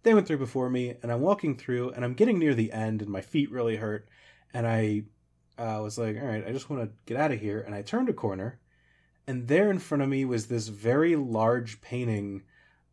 they 0.02 0.12
went 0.12 0.26
through 0.26 0.38
before 0.38 0.68
me 0.68 0.94
and 1.02 1.10
i'm 1.10 1.20
walking 1.20 1.56
through 1.56 1.90
and 1.90 2.04
i'm 2.04 2.14
getting 2.14 2.38
near 2.38 2.54
the 2.54 2.72
end 2.72 3.00
and 3.00 3.10
my 3.10 3.20
feet 3.20 3.50
really 3.50 3.76
hurt 3.76 4.08
and 4.52 4.66
i 4.66 5.02
uh, 5.60 5.78
was 5.82 5.98
like 5.98 6.16
all 6.16 6.26
right 6.26 6.46
i 6.46 6.52
just 6.52 6.70
want 6.70 6.82
to 6.82 6.90
get 7.06 7.16
out 7.20 7.32
of 7.32 7.40
here 7.40 7.60
and 7.60 7.74
i 7.74 7.82
turned 7.82 8.08
a 8.08 8.12
corner 8.14 8.58
and 9.26 9.46
there 9.48 9.70
in 9.70 9.78
front 9.78 10.02
of 10.02 10.08
me 10.08 10.24
was 10.24 10.46
this 10.46 10.68
very 10.68 11.14
large 11.16 11.80
painting 11.82 12.42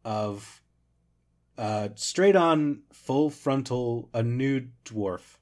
of 0.03 0.61
uh, 1.57 1.89
straight 1.95 2.35
on 2.35 2.81
full 2.93 3.29
frontal 3.29 4.09
a 4.13 4.21
nude 4.21 4.71
dwarf 4.85 5.37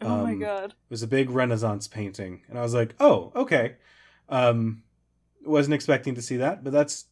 Oh 0.00 0.22
my 0.22 0.32
Um, 0.32 0.38
god. 0.38 0.70
it 0.70 0.90
was 0.90 1.02
a 1.02 1.08
big 1.08 1.28
Renaissance 1.28 1.88
painting, 1.88 2.42
and 2.48 2.56
I 2.56 2.62
was 2.62 2.72
like, 2.72 2.94
"Oh, 3.00 3.32
okay." 3.34 3.74
Um, 4.28 4.84
wasn't 5.44 5.74
expecting 5.74 6.14
to 6.14 6.22
see 6.22 6.36
that, 6.36 6.62
but 6.62 6.72
that's 6.72 7.06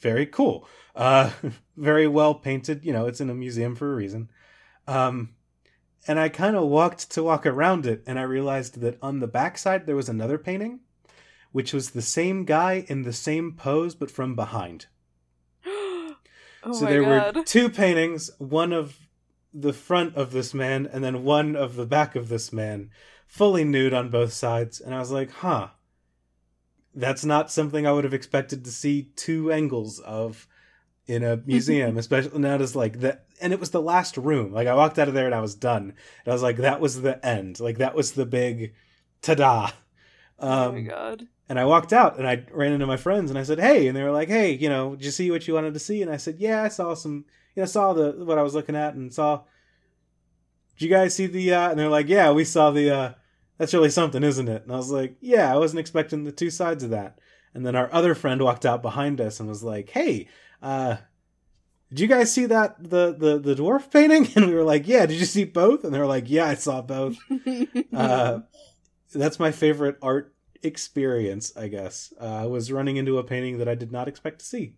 very 0.00 0.26
cool. 0.26 0.66
Uh, 0.96 1.30
very 1.76 2.08
well 2.08 2.34
painted. 2.34 2.84
You 2.84 2.92
know, 2.92 3.06
it's 3.06 3.20
in 3.20 3.30
a 3.30 3.34
museum 3.34 3.76
for 3.76 3.92
a 3.92 3.94
reason. 3.94 4.28
Um, 4.88 5.35
and 6.08 6.18
I 6.18 6.28
kind 6.28 6.56
of 6.56 6.64
walked 6.64 7.10
to 7.12 7.22
walk 7.22 7.46
around 7.46 7.86
it, 7.86 8.02
and 8.06 8.18
I 8.18 8.22
realized 8.22 8.80
that 8.80 8.98
on 9.02 9.20
the 9.20 9.26
backside 9.26 9.86
there 9.86 9.96
was 9.96 10.08
another 10.08 10.38
painting, 10.38 10.80
which 11.52 11.72
was 11.72 11.90
the 11.90 12.02
same 12.02 12.44
guy 12.44 12.84
in 12.88 13.02
the 13.02 13.12
same 13.12 13.52
pose, 13.52 13.94
but 13.94 14.10
from 14.10 14.34
behind. 14.34 14.86
oh 15.66 16.14
so 16.72 16.86
there 16.86 17.02
god. 17.02 17.36
were 17.36 17.42
two 17.42 17.68
paintings, 17.68 18.30
one 18.38 18.72
of 18.72 19.06
the 19.58 19.72
front 19.72 20.14
of 20.14 20.32
this 20.32 20.52
man 20.52 20.86
and 20.92 21.02
then 21.02 21.24
one 21.24 21.56
of 21.56 21.76
the 21.76 21.86
back 21.86 22.14
of 22.14 22.28
this 22.28 22.52
man, 22.52 22.90
fully 23.26 23.64
nude 23.64 23.94
on 23.94 24.10
both 24.10 24.32
sides. 24.32 24.80
And 24.80 24.94
I 24.94 24.98
was 24.98 25.10
like, 25.10 25.30
huh. 25.30 25.68
That's 26.94 27.24
not 27.24 27.50
something 27.50 27.86
I 27.86 27.92
would 27.92 28.04
have 28.04 28.14
expected 28.14 28.64
to 28.64 28.70
see 28.70 29.10
two 29.16 29.52
angles 29.52 29.98
of 30.00 30.46
in 31.06 31.22
a 31.22 31.36
museum, 31.46 31.98
especially 31.98 32.38
not 32.38 32.60
as 32.60 32.76
like 32.76 33.00
that. 33.00 33.25
And 33.40 33.52
it 33.52 33.60
was 33.60 33.70
the 33.70 33.82
last 33.82 34.16
room. 34.16 34.52
Like 34.52 34.66
I 34.68 34.74
walked 34.74 34.98
out 34.98 35.08
of 35.08 35.14
there 35.14 35.26
and 35.26 35.34
I 35.34 35.40
was 35.40 35.54
done. 35.54 35.82
And 36.24 36.28
I 36.28 36.32
was 36.32 36.42
like, 36.42 36.56
that 36.58 36.80
was 36.80 37.02
the 37.02 37.24
end. 37.24 37.60
Like 37.60 37.78
that 37.78 37.94
was 37.94 38.12
the 38.12 38.26
big 38.26 38.74
ta-da. 39.22 39.70
oh 40.38 40.72
my 40.72 40.78
Um, 40.78 40.84
god. 40.84 41.28
and 41.48 41.58
I 41.58 41.64
walked 41.64 41.92
out 41.92 42.18
and 42.18 42.26
I 42.26 42.44
ran 42.50 42.72
into 42.72 42.86
my 42.86 42.96
friends 42.96 43.30
and 43.30 43.38
I 43.38 43.42
said, 43.42 43.58
"Hey," 43.60 43.86
and 43.88 43.96
they 43.96 44.02
were 44.02 44.10
like, 44.10 44.28
"Hey, 44.28 44.52
you 44.52 44.68
know, 44.68 44.94
did 44.96 45.04
you 45.04 45.10
see 45.10 45.30
what 45.30 45.46
you 45.48 45.54
wanted 45.54 45.74
to 45.74 45.80
see?" 45.80 46.02
And 46.02 46.10
I 46.10 46.16
said, 46.18 46.36
"Yeah, 46.38 46.62
I 46.62 46.68
saw 46.68 46.94
some, 46.94 47.24
you 47.54 47.62
know, 47.62 47.66
saw 47.66 47.92
the 47.92 48.12
what 48.24 48.38
I 48.38 48.42
was 48.42 48.54
looking 48.54 48.76
at 48.76 48.94
and 48.94 49.12
saw." 49.12 49.42
Did 50.78 50.84
you 50.84 50.90
guys 50.90 51.14
see 51.14 51.26
the? 51.26 51.54
uh 51.54 51.70
And 51.70 51.78
they're 51.78 51.88
like, 51.88 52.08
"Yeah, 52.08 52.30
we 52.32 52.44
saw 52.44 52.70
the. 52.70 52.90
uh 52.90 53.12
That's 53.58 53.72
really 53.74 53.90
something, 53.90 54.22
isn't 54.22 54.48
it?" 54.48 54.62
And 54.64 54.72
I 54.72 54.76
was 54.76 54.90
like, 54.90 55.16
"Yeah, 55.20 55.52
I 55.52 55.56
wasn't 55.58 55.80
expecting 55.80 56.24
the 56.24 56.32
two 56.32 56.50
sides 56.50 56.82
of 56.84 56.90
that." 56.90 57.18
And 57.54 57.64
then 57.64 57.74
our 57.76 57.88
other 57.92 58.14
friend 58.14 58.42
walked 58.42 58.66
out 58.66 58.82
behind 58.82 59.20
us 59.20 59.40
and 59.40 59.48
was 59.48 59.62
like, 59.62 59.90
"Hey, 59.90 60.28
uh." 60.62 60.96
Did 61.90 62.00
you 62.00 62.06
guys 62.08 62.32
see 62.32 62.46
that 62.46 62.76
the, 62.82 63.14
the 63.16 63.38
the 63.38 63.54
dwarf 63.54 63.90
painting? 63.92 64.28
And 64.34 64.46
we 64.46 64.54
were 64.54 64.64
like, 64.64 64.86
"Yeah." 64.88 65.06
Did 65.06 65.18
you 65.18 65.26
see 65.26 65.44
both? 65.44 65.84
And 65.84 65.94
they 65.94 65.98
were 65.98 66.06
like, 66.06 66.28
"Yeah, 66.28 66.46
I 66.46 66.54
saw 66.54 66.82
both." 66.82 67.16
uh, 67.94 68.40
that's 69.14 69.38
my 69.38 69.52
favorite 69.52 69.96
art 70.02 70.34
experience, 70.62 71.56
I 71.56 71.68
guess. 71.68 72.12
Uh, 72.20 72.24
I 72.24 72.46
was 72.46 72.72
running 72.72 72.96
into 72.96 73.18
a 73.18 73.24
painting 73.24 73.58
that 73.58 73.68
I 73.68 73.74
did 73.74 73.92
not 73.92 74.08
expect 74.08 74.40
to 74.40 74.44
see. 74.44 74.74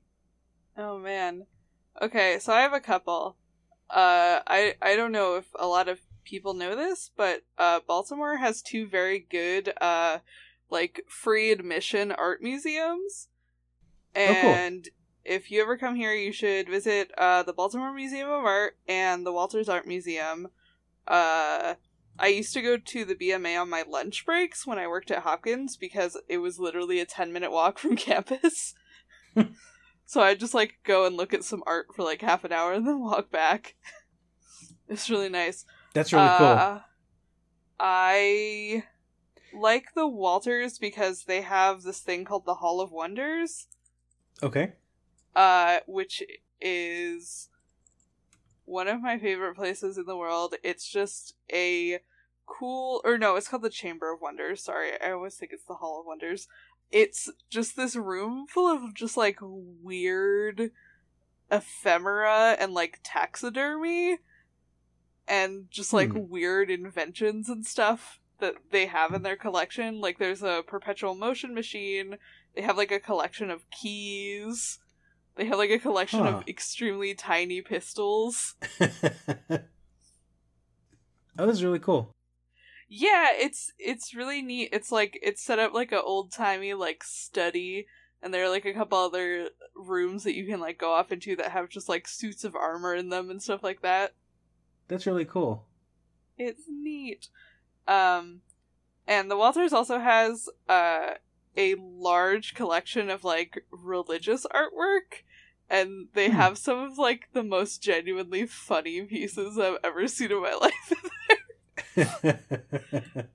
Oh 0.76 0.98
man. 0.98 1.46
Okay, 2.00 2.38
so 2.38 2.52
I 2.52 2.60
have 2.60 2.72
a 2.72 2.80
couple. 2.80 3.36
Uh 3.90 4.40
I 4.46 4.74
I 4.82 4.96
don't 4.96 5.12
know 5.12 5.36
if 5.36 5.46
a 5.58 5.66
lot 5.66 5.88
of 5.88 5.98
people 6.24 6.54
know 6.54 6.76
this, 6.76 7.10
but 7.16 7.42
uh 7.56 7.80
Baltimore 7.86 8.36
has 8.36 8.62
two 8.62 8.86
very 8.86 9.18
good 9.18 9.72
uh 9.80 10.18
like 10.70 11.02
free 11.08 11.50
admission 11.50 12.12
art 12.12 12.42
museums. 12.42 13.28
Oh, 14.14 14.36
cool. 14.40 14.54
If 15.28 15.50
you 15.50 15.60
ever 15.60 15.76
come 15.76 15.94
here, 15.94 16.14
you 16.14 16.32
should 16.32 16.70
visit 16.70 17.12
uh 17.18 17.42
the 17.42 17.52
Baltimore 17.52 17.92
Museum 17.92 18.30
of 18.30 18.44
Art 18.44 18.78
and 18.88 19.26
the 19.26 19.32
Walters 19.32 19.68
Art 19.68 19.86
Museum. 19.86 20.48
Uh 21.06 21.74
I 22.18 22.28
used 22.28 22.54
to 22.54 22.62
go 22.62 22.78
to 22.78 23.04
the 23.04 23.14
BMA 23.14 23.60
on 23.60 23.68
my 23.68 23.84
lunch 23.86 24.24
breaks 24.24 24.66
when 24.66 24.78
I 24.78 24.88
worked 24.88 25.10
at 25.10 25.22
Hopkins 25.22 25.76
because 25.76 26.16
it 26.28 26.38
was 26.38 26.58
literally 26.58 26.98
a 26.98 27.04
10 27.04 27.30
minute 27.30 27.52
walk 27.52 27.78
from 27.78 27.94
campus. 28.08 28.74
so 30.06 30.22
I'd 30.22 30.40
just 30.40 30.54
like 30.54 30.78
go 30.82 31.04
and 31.04 31.14
look 31.14 31.34
at 31.34 31.44
some 31.44 31.62
art 31.66 31.88
for 31.94 32.04
like 32.04 32.22
half 32.22 32.44
an 32.44 32.52
hour 32.52 32.72
and 32.72 32.86
then 32.86 33.00
walk 33.00 33.30
back. 33.30 33.74
it's 34.88 35.10
really 35.10 35.28
nice. 35.28 35.66
That's 35.92 36.12
really 36.12 36.26
uh, 36.26 36.38
cool. 36.38 36.82
I 37.78 38.84
like 39.52 39.94
the 39.94 40.08
Walters 40.08 40.78
because 40.78 41.24
they 41.24 41.42
have 41.42 41.82
this 41.82 42.00
thing 42.00 42.24
called 42.24 42.46
the 42.46 42.54
Hall 42.54 42.80
of 42.80 42.90
Wonders. 42.90 43.66
Okay. 44.42 44.72
Uh, 45.34 45.78
which 45.86 46.22
is 46.60 47.48
one 48.64 48.88
of 48.88 49.00
my 49.00 49.18
favorite 49.18 49.56
places 49.56 49.96
in 49.96 50.04
the 50.04 50.16
world. 50.16 50.54
It's 50.62 50.88
just 50.88 51.34
a 51.52 52.00
cool, 52.46 53.00
or 53.04 53.18
no, 53.18 53.36
it's 53.36 53.48
called 53.48 53.62
the 53.62 53.70
Chamber 53.70 54.12
of 54.12 54.20
Wonders. 54.20 54.62
Sorry, 54.62 54.90
I 55.00 55.12
always 55.12 55.36
think 55.36 55.52
it's 55.52 55.64
the 55.64 55.74
Hall 55.74 56.00
of 56.00 56.06
Wonders. 56.06 56.48
It's 56.90 57.30
just 57.50 57.76
this 57.76 57.96
room 57.96 58.46
full 58.46 58.66
of 58.66 58.94
just 58.94 59.16
like 59.16 59.38
weird 59.40 60.70
ephemera 61.50 62.56
and 62.58 62.74
like 62.74 63.00
taxidermy 63.02 64.18
and 65.26 65.70
just 65.70 65.92
like 65.92 66.10
hmm. 66.10 66.28
weird 66.28 66.70
inventions 66.70 67.48
and 67.48 67.66
stuff 67.66 68.18
that 68.40 68.54
they 68.70 68.86
have 68.86 69.12
in 69.12 69.22
their 69.22 69.36
collection. 69.36 70.00
Like 70.00 70.18
there's 70.18 70.42
a 70.42 70.62
perpetual 70.66 71.14
motion 71.14 71.54
machine. 71.54 72.16
They 72.54 72.62
have 72.62 72.76
like 72.76 72.92
a 72.92 73.00
collection 73.00 73.50
of 73.50 73.68
keys. 73.70 74.78
They 75.38 75.44
have 75.44 75.58
like 75.58 75.70
a 75.70 75.78
collection 75.78 76.20
huh. 76.20 76.38
of 76.38 76.48
extremely 76.48 77.14
tiny 77.14 77.62
pistols. 77.62 78.56
that 78.78 79.62
was 81.36 81.62
really 81.62 81.78
cool. 81.78 82.10
Yeah, 82.88 83.28
it's 83.32 83.72
it's 83.78 84.14
really 84.14 84.42
neat. 84.42 84.70
It's 84.72 84.90
like 84.90 85.16
it's 85.22 85.40
set 85.40 85.60
up 85.60 85.72
like 85.72 85.92
an 85.92 86.00
old 86.04 86.32
timey 86.32 86.74
like 86.74 87.04
study, 87.04 87.86
and 88.20 88.34
there 88.34 88.44
are 88.44 88.48
like 88.48 88.64
a 88.64 88.74
couple 88.74 88.98
other 88.98 89.50
rooms 89.76 90.24
that 90.24 90.34
you 90.34 90.44
can 90.44 90.58
like 90.58 90.76
go 90.76 90.92
off 90.92 91.12
into 91.12 91.36
that 91.36 91.52
have 91.52 91.68
just 91.68 91.88
like 91.88 92.08
suits 92.08 92.42
of 92.42 92.56
armor 92.56 92.94
in 92.96 93.08
them 93.08 93.30
and 93.30 93.40
stuff 93.40 93.62
like 93.62 93.82
that. 93.82 94.14
That's 94.88 95.06
really 95.06 95.24
cool. 95.24 95.66
It's 96.36 96.62
neat. 96.68 97.28
Um, 97.86 98.40
and 99.06 99.30
the 99.30 99.36
Walters 99.36 99.72
also 99.72 100.00
has 100.00 100.48
uh, 100.68 101.14
a 101.56 101.74
large 101.78 102.54
collection 102.54 103.10
of 103.10 103.24
like 103.24 103.64
religious 103.70 104.46
artwork, 104.46 105.24
and 105.70 106.08
they 106.14 106.28
hmm. 106.28 106.36
have 106.36 106.58
some 106.58 106.78
of 106.78 106.98
like 106.98 107.28
the 107.32 107.42
most 107.42 107.82
genuinely 107.82 108.46
funny 108.46 109.02
pieces 109.02 109.58
I've 109.58 109.78
ever 109.84 110.08
seen 110.08 110.32
in 110.32 110.42
my 110.42 110.54
life. 110.60 110.92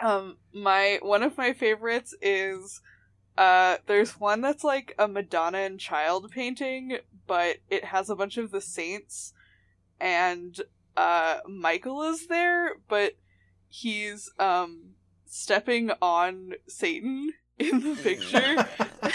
um, 0.00 0.36
my 0.52 0.98
one 1.02 1.22
of 1.22 1.36
my 1.36 1.52
favorites 1.52 2.14
is 2.20 2.80
uh, 3.36 3.76
there's 3.86 4.18
one 4.18 4.40
that's 4.40 4.64
like 4.64 4.94
a 4.98 5.06
Madonna 5.06 5.58
and 5.58 5.78
Child 5.78 6.30
painting, 6.30 6.98
but 7.26 7.58
it 7.70 7.84
has 7.84 8.08
a 8.08 8.16
bunch 8.16 8.38
of 8.38 8.50
the 8.50 8.60
saints, 8.60 9.34
and 10.00 10.60
uh, 10.96 11.38
Michael 11.46 12.02
is 12.02 12.28
there, 12.28 12.76
but 12.88 13.12
he's 13.68 14.30
um 14.38 14.94
stepping 15.26 15.90
on 16.00 16.54
Satan 16.66 17.32
in 17.58 17.80
the 17.80 17.96
picture. 18.02 19.05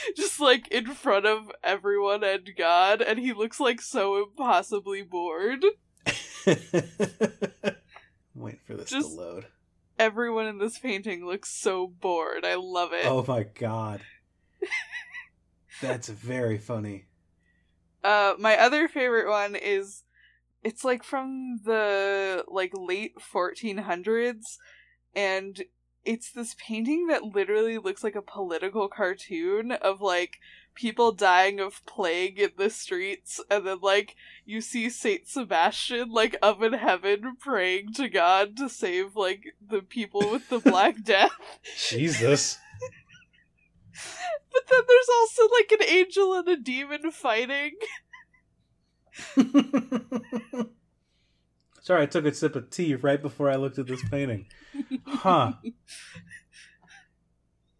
just 0.16 0.40
like 0.40 0.68
in 0.68 0.86
front 0.94 1.26
of 1.26 1.50
everyone 1.62 2.24
and 2.24 2.50
God, 2.56 3.00
and 3.00 3.18
he 3.18 3.32
looks 3.32 3.60
like 3.60 3.80
so 3.80 4.22
impossibly 4.22 5.02
bored. 5.02 5.64
Wait 8.34 8.60
for 8.66 8.74
this 8.74 8.90
just 8.90 9.10
to 9.10 9.14
load. 9.14 9.46
Everyone 9.98 10.46
in 10.46 10.58
this 10.58 10.78
painting 10.78 11.26
looks 11.26 11.50
so 11.50 11.86
bored. 11.86 12.44
I 12.44 12.54
love 12.54 12.92
it. 12.92 13.04
Oh 13.06 13.24
my 13.26 13.42
god. 13.42 14.00
That's 15.82 16.08
very 16.08 16.58
funny. 16.58 17.06
Uh 18.02 18.34
my 18.38 18.56
other 18.56 18.88
favorite 18.88 19.28
one 19.28 19.54
is 19.54 20.04
it's 20.62 20.84
like 20.84 21.02
from 21.02 21.60
the 21.64 22.44
like 22.48 22.72
late 22.74 23.14
1400s 23.18 24.56
and 25.14 25.62
it's 26.04 26.30
this 26.30 26.54
painting 26.58 27.08
that 27.08 27.24
literally 27.24 27.78
looks 27.78 28.02
like 28.02 28.14
a 28.14 28.22
political 28.22 28.88
cartoon 28.88 29.72
of 29.72 30.00
like 30.00 30.38
people 30.74 31.12
dying 31.12 31.60
of 31.60 31.84
plague 31.84 32.38
in 32.38 32.50
the 32.56 32.70
streets 32.70 33.40
and 33.50 33.66
then 33.66 33.78
like 33.82 34.14
you 34.44 34.60
see 34.60 34.88
Saint 34.88 35.26
Sebastian 35.26 36.10
like 36.10 36.36
up 36.40 36.62
in 36.62 36.72
heaven 36.72 37.36
praying 37.38 37.92
to 37.94 38.08
God 38.08 38.56
to 38.56 38.68
save 38.68 39.16
like 39.16 39.42
the 39.66 39.82
people 39.82 40.30
with 40.30 40.48
the 40.48 40.60
black 40.60 41.02
death. 41.04 41.32
Jesus. 41.76 42.58
but 44.52 44.62
then 44.70 44.80
there's 44.88 45.08
also 45.20 45.42
like 45.52 45.72
an 45.72 45.86
angel 45.86 46.34
and 46.34 46.48
a 46.48 46.56
demon 46.56 47.10
fighting. 47.10 47.72
Sorry, 51.80 52.02
I 52.02 52.06
took 52.06 52.24
a 52.26 52.34
sip 52.34 52.56
of 52.56 52.70
tea 52.70 52.94
right 52.94 53.20
before 53.20 53.50
I 53.50 53.56
looked 53.56 53.78
at 53.78 53.86
this 53.86 54.06
painting. 54.08 54.46
Huh. 55.06 55.54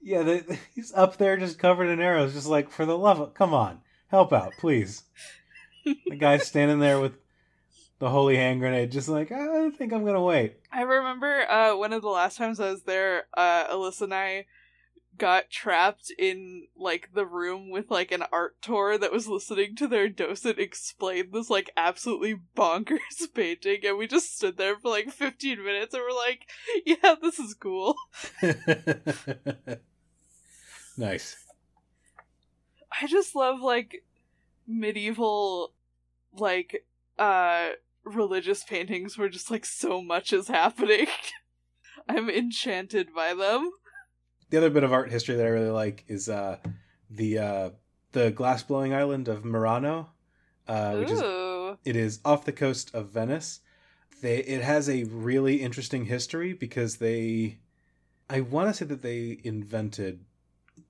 Yeah, 0.03 0.23
they, 0.23 0.43
he's 0.75 0.93
up 0.95 1.19
there 1.19 1.37
just 1.37 1.59
covered 1.59 1.89
in 1.89 2.01
arrows, 2.01 2.33
just 2.33 2.47
like, 2.47 2.71
for 2.71 2.87
the 2.87 2.97
love 2.97 3.21
of. 3.21 3.35
Come 3.35 3.53
on, 3.53 3.81
help 4.09 4.33
out, 4.33 4.55
please. 4.59 5.03
the 5.85 6.17
guy's 6.17 6.47
standing 6.47 6.79
there 6.79 6.99
with 6.99 7.13
the 7.99 8.09
holy 8.09 8.37
hand 8.37 8.61
grenade, 8.61 8.91
just 8.91 9.09
like, 9.09 9.31
I 9.31 9.71
think 9.71 9.93
I'm 9.93 10.05
gonna 10.05 10.23
wait. 10.23 10.57
I 10.73 10.83
remember 10.83 11.43
uh, 11.51 11.77
one 11.77 11.93
of 11.93 12.01
the 12.01 12.09
last 12.09 12.39
times 12.39 12.59
I 12.59 12.71
was 12.71 12.83
there, 12.85 13.25
uh, 13.37 13.67
Alyssa 13.69 14.03
and 14.03 14.15
I 14.15 14.47
got 15.21 15.51
trapped 15.51 16.11
in 16.19 16.67
like 16.75 17.11
the 17.15 17.27
room 17.27 17.71
with 17.71 17.91
like 17.91 18.11
an 18.11 18.25
art 18.33 18.57
tour 18.63 18.97
that 18.97 19.13
was 19.13 19.29
listening 19.29 19.77
to 19.77 19.87
their 19.87 20.09
docent 20.09 20.59
explain 20.59 21.31
this 21.31 21.51
like 21.51 21.71
absolutely 21.77 22.35
bonkers 22.57 22.99
painting 23.35 23.81
and 23.85 23.99
we 23.99 24.07
just 24.07 24.35
stood 24.35 24.57
there 24.57 24.79
for 24.79 24.89
like 24.89 25.11
15 25.11 25.63
minutes 25.63 25.93
and 25.93 26.03
we're 26.03 26.17
like 26.17 26.49
yeah 26.87 27.15
this 27.21 27.39
is 27.39 27.55
cool. 27.55 27.95
Nice. 31.01 31.35
I 33.01 33.07
just 33.07 33.35
love 33.35 33.63
like 33.63 34.05
medieval 34.67 35.73
like 36.37 36.85
uh 37.19 37.71
religious 38.05 38.63
paintings 38.65 39.17
where 39.17 39.31
just 39.31 39.51
like 39.51 39.65
so 39.65 40.03
much 40.03 40.31
is 40.33 40.49
happening. 40.49 41.07
I'm 42.09 42.29
enchanted 42.29 43.15
by 43.15 43.33
them 43.33 43.71
the 44.51 44.59
other 44.59 44.71
bit 44.71 44.85
of 44.85 44.93
art 44.93 45.11
history 45.11 45.37
that 45.37 45.47
I 45.47 45.51
really 45.51 45.71
like 45.71 46.05
is 46.09 46.29
uh, 46.29 46.59
the 47.09 47.39
uh, 47.39 47.71
the 48.13 48.31
glass 48.31 48.63
blowing 48.63 48.93
island 48.93 49.29
of 49.29 49.45
Murano, 49.45 50.11
uh, 50.69 50.97
which 50.97 51.11
is 51.11 51.23
it 51.85 51.97
is 51.97 52.21
off 52.25 52.45
the 52.45 52.53
coast 52.53 52.95
of 52.95 53.11
Venice. 53.11 53.61
They 54.21 54.39
it 54.39 54.63
has 54.63 54.89
a 54.89 55.05
really 55.05 55.63
interesting 55.63 56.05
history 56.05 56.53
because 56.53 56.97
they, 56.97 57.59
I 58.29 58.41
want 58.41 58.69
to 58.69 58.75
say 58.75 58.85
that 58.87 59.03
they 59.03 59.41
invented 59.45 60.25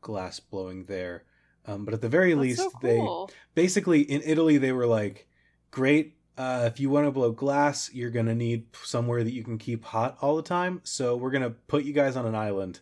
glass 0.01 0.41
blowing 0.41 0.85
there, 0.85 1.25
um, 1.67 1.85
but 1.85 1.95
at 1.95 2.01
the 2.01 2.09
very 2.09 2.33
That's 2.33 2.41
least 2.41 2.59
so 2.59 2.71
cool. 2.71 3.27
they 3.29 3.35
basically 3.63 4.01
in 4.01 4.23
Italy 4.25 4.59
they 4.59 4.73
were 4.73 4.87
like, 4.87 5.29
great. 5.71 6.17
Uh, 6.39 6.65
if 6.65 6.81
you 6.81 6.89
want 6.89 7.07
to 7.07 7.11
blow 7.11 7.33
glass, 7.33 7.93
you're 7.93 8.11
gonna 8.11 8.35
need 8.35 8.65
somewhere 8.83 9.23
that 9.23 9.33
you 9.33 9.45
can 9.45 9.59
keep 9.59 9.85
hot 9.85 10.17
all 10.23 10.37
the 10.37 10.43
time. 10.43 10.81
So 10.85 11.15
we're 11.15 11.31
gonna 11.31 11.51
put 11.51 11.85
you 11.85 11.93
guys 11.93 12.17
on 12.17 12.25
an 12.25 12.35
island 12.35 12.81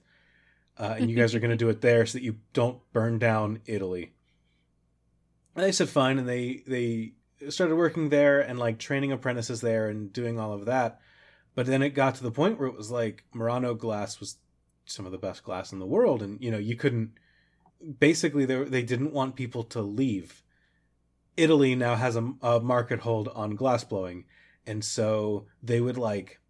uh, 0.79 0.95
and 0.99 1.11
you 1.11 1.17
guys 1.17 1.35
are 1.35 1.41
going 1.41 1.51
to 1.51 1.57
do 1.57 1.69
it 1.69 1.81
there 1.81 2.07
so 2.07 2.19
that 2.19 2.25
you 2.25 2.37
don't 2.53 2.81
burn 2.93 3.19
down 3.19 3.61
Italy. 3.67 4.13
And 5.55 5.65
they 5.65 5.73
said 5.73 5.89
fine, 5.89 6.19
and 6.19 6.29
they 6.29 6.63
they 6.67 7.13
started 7.49 7.77
working 7.77 8.09
there 8.09 8.41
and 8.41 8.59
like 8.59 8.79
training 8.79 9.13
apprentices 9.13 9.61
there 9.61 9.89
and 9.89 10.13
doing 10.13 10.39
all 10.39 10.53
of 10.53 10.67
that. 10.67 11.01
But 11.55 11.67
then 11.67 11.83
it 11.83 11.91
got 11.91 12.15
to 12.17 12.23
the 12.23 12.31
point 12.31 12.59
where 12.59 12.69
it 12.69 12.77
was 12.77 12.91
like 12.91 13.25
Murano 13.35 13.75
glass 13.75 14.21
was 14.21 14.37
some 14.85 15.07
of 15.07 15.13
the 15.13 15.19
best 15.19 15.43
glass 15.43 15.73
in 15.73 15.81
the 15.81 15.87
world, 15.87 16.23
and 16.23 16.41
you 16.41 16.51
know 16.51 16.59
you 16.59 16.77
couldn't. 16.77 17.13
Basically, 17.99 18.45
they 18.45 18.63
they 18.65 18.83
didn't 18.83 19.13
want 19.13 19.35
people 19.35 19.65
to 19.65 19.83
leave. 19.83 20.45
Italy 21.37 21.75
now 21.75 21.95
has 21.95 22.17
a, 22.17 22.33
a 22.43 22.61
market 22.61 23.01
hold 23.01 23.29
on 23.29 23.57
glass 23.57 23.83
blowing, 23.85 24.25
and 24.67 24.85
so 24.85 25.47
they 25.63 25.81
would 25.81 25.99
like 25.99 26.41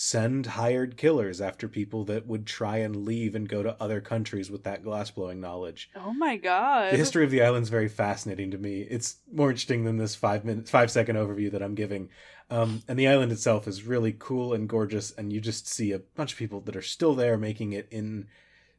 send 0.00 0.46
hired 0.46 0.96
killers 0.96 1.40
after 1.40 1.66
people 1.66 2.04
that 2.04 2.24
would 2.24 2.46
try 2.46 2.76
and 2.76 3.04
leave 3.04 3.34
and 3.34 3.48
go 3.48 3.64
to 3.64 3.82
other 3.82 4.00
countries 4.00 4.48
with 4.48 4.62
that 4.62 4.84
glassblowing 4.84 5.38
knowledge. 5.38 5.90
Oh 5.96 6.12
my 6.12 6.36
god. 6.36 6.92
The 6.92 6.96
history 6.96 7.24
of 7.24 7.32
the 7.32 7.42
island's 7.42 7.68
very 7.68 7.88
fascinating 7.88 8.52
to 8.52 8.58
me. 8.58 8.82
It's 8.82 9.16
more 9.32 9.50
interesting 9.50 9.82
than 9.82 9.96
this 9.96 10.14
five 10.14 10.44
minute 10.44 10.68
five 10.68 10.92
second 10.92 11.16
overview 11.16 11.50
that 11.50 11.64
I'm 11.64 11.74
giving. 11.74 12.10
Um, 12.48 12.84
and 12.86 12.96
the 12.96 13.08
island 13.08 13.32
itself 13.32 13.66
is 13.66 13.82
really 13.82 14.14
cool 14.16 14.54
and 14.54 14.68
gorgeous, 14.68 15.10
and 15.10 15.32
you 15.32 15.40
just 15.40 15.66
see 15.66 15.90
a 15.90 15.98
bunch 15.98 16.32
of 16.32 16.38
people 16.38 16.60
that 16.60 16.76
are 16.76 16.80
still 16.82 17.16
there 17.16 17.36
making 17.36 17.72
it 17.72 17.88
in 17.90 18.28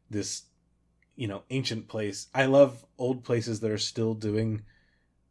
this, 0.10 0.44
you 1.18 1.28
know, 1.28 1.44
ancient 1.50 1.90
place. 1.90 2.28
I 2.34 2.46
love 2.46 2.86
old 2.98 3.26
places 3.26 3.60
that 3.60 3.72
are 3.72 3.78
still 3.78 4.14
doing 4.14 4.62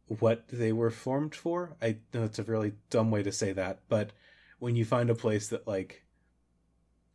what 0.05 0.47
they 0.49 0.71
were 0.71 0.91
formed 0.91 1.33
for. 1.33 1.75
I 1.81 1.97
know 2.13 2.25
it's 2.25 2.37
a 2.37 2.43
really 2.43 2.73
dumb 2.91 3.09
way 3.09 3.23
to 3.23 3.31
say 3.31 3.53
that, 3.53 3.79
but 3.89 4.11
when 4.59 4.75
you 4.75 4.85
find 4.85 5.09
a 5.09 5.15
place 5.15 5.47
that 5.49 5.67
like 5.67 6.03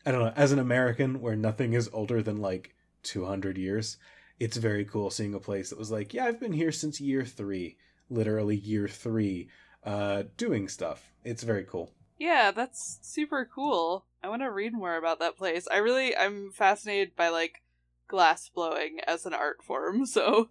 I 0.07 0.13
don't 0.13 0.21
know, 0.21 0.33
as 0.37 0.53
an 0.53 0.59
American 0.59 1.21
where 1.21 1.37
nothing 1.37 1.73
is 1.73 1.89
older 1.93 2.23
than 2.23 2.41
like 2.41 2.75
200 3.05 3.57
years, 3.57 3.97
it's 4.39 4.57
very 4.57 4.85
cool 4.85 5.11
seeing 5.11 5.33
a 5.33 5.41
place 5.41 5.71
that 5.71 5.79
was 5.79 5.91
like, 5.91 6.13
yeah, 6.13 6.27
I've 6.27 6.41
been 6.41 6.53
here 6.53 6.73
since 6.73 7.01
year 7.01 7.25
3, 7.25 7.77
literally 8.11 8.57
year 8.57 8.89
3, 8.89 9.49
uh 9.85 10.25
doing 10.37 10.69
stuff. 10.69 11.13
It's 11.25 11.43
very 11.43 11.65
cool. 11.65 11.93
Yeah, 12.19 12.51
that's 12.51 12.99
super 13.03 13.49
cool. 13.53 14.05
I 14.23 14.29
want 14.29 14.43
to 14.43 14.51
read 14.51 14.73
more 14.73 14.97
about 14.97 15.19
that 15.21 15.37
place. 15.37 15.67
I 15.71 15.79
really 15.79 16.17
I'm 16.17 16.51
fascinated 16.53 17.17
by 17.17 17.29
like 17.29 17.63
glass 18.09 18.49
blowing 18.49 18.99
as 19.07 19.27
an 19.27 19.35
art 19.35 19.63
form, 19.63 20.07
so 20.17 20.51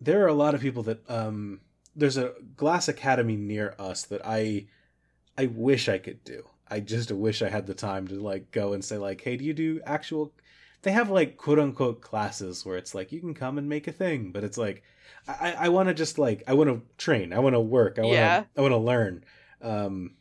there 0.00 0.22
are 0.24 0.28
a 0.28 0.34
lot 0.34 0.54
of 0.54 0.60
people 0.60 0.82
that 0.84 1.08
um 1.10 1.60
there's 1.94 2.16
a 2.16 2.34
glass 2.56 2.88
academy 2.88 3.36
near 3.36 3.74
us 3.78 4.04
that 4.04 4.24
I 4.24 4.66
I 5.40 5.46
wish 5.46 5.88
I 5.88 5.96
could 5.96 6.22
do. 6.22 6.44
I 6.68 6.80
just 6.80 7.10
wish 7.10 7.40
I 7.40 7.48
had 7.48 7.66
the 7.66 7.74
time 7.74 8.06
to 8.08 8.14
like 8.16 8.50
go 8.50 8.74
and 8.74 8.84
say 8.84 8.98
like, 8.98 9.22
"Hey, 9.22 9.38
do 9.38 9.44
you 9.44 9.54
do 9.54 9.80
actual 9.86 10.34
they 10.82 10.92
have 10.92 11.08
like 11.08 11.38
quote 11.38 11.58
unquote 11.58 12.02
classes 12.02 12.66
where 12.66 12.76
it's 12.76 12.94
like 12.94 13.10
you 13.10 13.20
can 13.20 13.32
come 13.32 13.56
and 13.56 13.66
make 13.66 13.88
a 13.88 13.92
thing, 13.92 14.32
but 14.32 14.44
it's 14.44 14.58
like 14.58 14.82
I, 15.26 15.52
I 15.52 15.68
want 15.70 15.88
to 15.88 15.94
just 15.94 16.18
like 16.18 16.42
I 16.46 16.52
want 16.52 16.68
to 16.68 16.82
train, 16.98 17.32
I 17.32 17.38
want 17.38 17.54
to 17.54 17.60
work, 17.60 17.98
I 17.98 18.02
want 18.02 18.12
to 18.12 18.16
Yeah. 18.16 18.44
I 18.54 18.60
want 18.60 18.72
to 18.72 18.76
learn, 18.78 19.24
um, 19.62 20.16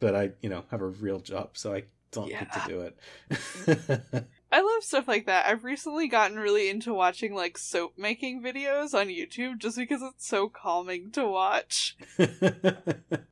but 0.00 0.14
I 0.14 0.32
you 0.42 0.50
know 0.50 0.64
have 0.70 0.82
a 0.82 0.86
real 0.86 1.20
job, 1.20 1.50
so 1.54 1.72
I 1.72 1.84
don't 2.10 2.28
get 2.28 2.52
to 2.52 2.62
do 2.66 2.80
it. 2.82 4.26
I 4.52 4.60
love 4.60 4.84
stuff 4.84 5.08
like 5.08 5.26
that. 5.26 5.46
I've 5.46 5.64
recently 5.64 6.08
gotten 6.08 6.38
really 6.38 6.68
into 6.68 6.94
watching 6.94 7.34
like 7.34 7.56
soap 7.56 7.94
making 7.96 8.42
videos 8.42 8.94
on 8.94 9.08
YouTube 9.08 9.58
just 9.58 9.76
because 9.76 10.02
it's 10.02 10.26
so 10.26 10.48
calming 10.48 11.10
to 11.12 11.26
watch. 11.26 11.96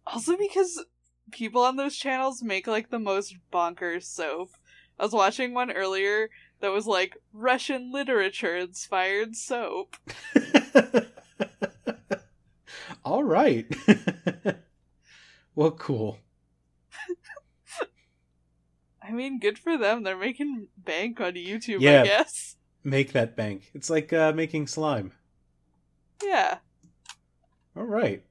Also 0.06 0.36
because 0.36 0.84
people 1.30 1.62
on 1.62 1.76
those 1.76 1.96
channels 1.96 2.42
make 2.42 2.66
like 2.66 2.90
the 2.90 2.98
most 2.98 3.36
bonkers 3.52 4.04
soap. 4.04 4.50
I 4.98 5.04
was 5.04 5.12
watching 5.12 5.54
one 5.54 5.70
earlier 5.72 6.30
that 6.60 6.72
was 6.72 6.86
like 6.86 7.16
Russian 7.32 7.92
literature 7.92 8.56
inspired 8.56 9.36
soap. 9.36 9.96
All 13.04 13.24
right. 13.24 13.66
well, 15.54 15.72
cool. 15.72 16.18
I 19.02 19.10
mean, 19.10 19.38
good 19.38 19.58
for 19.58 19.76
them. 19.76 20.02
They're 20.02 20.16
making 20.16 20.68
bank 20.78 21.20
on 21.20 21.34
YouTube, 21.34 21.80
Yeah. 21.80 22.02
I 22.02 22.04
guess. 22.06 22.56
Make 22.82 23.12
that 23.12 23.36
bank. 23.36 23.70
It's 23.74 23.90
like 23.90 24.12
uh, 24.12 24.32
making 24.32 24.66
slime. 24.66 25.12
Yeah. 26.22 26.58
All 27.76 27.82
right. 27.84 28.24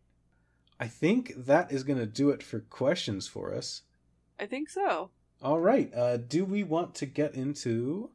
I 0.80 0.88
think 0.88 1.34
that 1.38 1.72
is 1.72 1.84
going 1.84 2.00
to 2.00 2.06
do 2.06 2.30
it 2.30 2.42
for 2.42 2.60
questions 2.60 3.28
for 3.28 3.54
us. 3.54 3.84
I 4.40 4.46
think 4.46 4.70
so. 4.70 5.12
All 5.42 5.60
right. 5.60 5.94
Uh, 5.94 6.18
do 6.18 6.46
we 6.46 6.64
want 6.64 6.96
to 6.96 7.06
get 7.06 7.36
into 7.36 8.10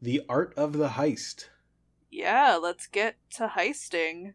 the 0.00 0.22
art 0.28 0.54
of 0.56 0.74
the 0.74 0.90
heist? 0.90 1.46
Yeah, 2.10 2.58
let's 2.62 2.86
get 2.86 3.16
to 3.32 3.48
heisting. 3.48 4.34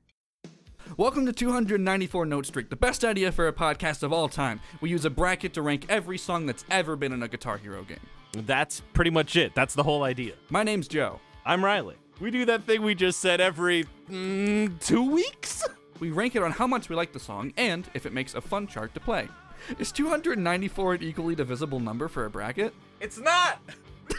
Welcome 0.97 1.25
to 1.25 1.31
294 1.31 2.25
Note 2.25 2.45
Streak, 2.45 2.69
the 2.69 2.75
best 2.75 3.05
idea 3.05 3.31
for 3.31 3.47
a 3.47 3.53
podcast 3.53 4.03
of 4.03 4.11
all 4.11 4.27
time. 4.27 4.59
We 4.81 4.89
use 4.89 5.05
a 5.05 5.09
bracket 5.09 5.53
to 5.53 5.61
rank 5.61 5.85
every 5.87 6.17
song 6.17 6.45
that's 6.45 6.65
ever 6.69 6.95
been 6.97 7.13
in 7.13 7.23
a 7.23 7.27
Guitar 7.27 7.57
Hero 7.57 7.83
game. 7.83 7.99
That's 8.33 8.81
pretty 8.93 9.11
much 9.11 9.37
it. 9.37 9.55
That's 9.55 9.75
the 9.75 9.83
whole 9.83 10.03
idea. 10.03 10.33
My 10.49 10.63
name's 10.63 10.87
Joe. 10.89 11.21
I'm 11.45 11.63
Riley. 11.63 11.95
We 12.19 12.31
do 12.31 12.45
that 12.45 12.65
thing 12.65 12.81
we 12.81 12.95
just 12.95 13.19
said 13.19 13.39
every 13.39 13.85
mm, 14.09 14.79
two 14.85 15.09
weeks. 15.09 15.63
We 16.01 16.09
rank 16.09 16.35
it 16.35 16.41
on 16.41 16.51
how 16.51 16.65
much 16.65 16.89
we 16.89 16.95
like 16.95 17.13
the 17.13 17.19
song 17.19 17.53
and 17.57 17.87
if 17.93 18.07
it 18.07 18.11
makes 18.11 18.33
a 18.33 18.41
fun 18.41 18.65
chart 18.65 18.91
to 18.95 18.99
play. 18.99 19.29
Is 19.77 19.91
294 19.91 20.95
an 20.95 21.03
equally 21.03 21.35
divisible 21.35 21.79
number 21.79 22.07
for 22.07 22.25
a 22.25 22.29
bracket? 22.29 22.73
It's 22.99 23.19
not. 23.19 23.59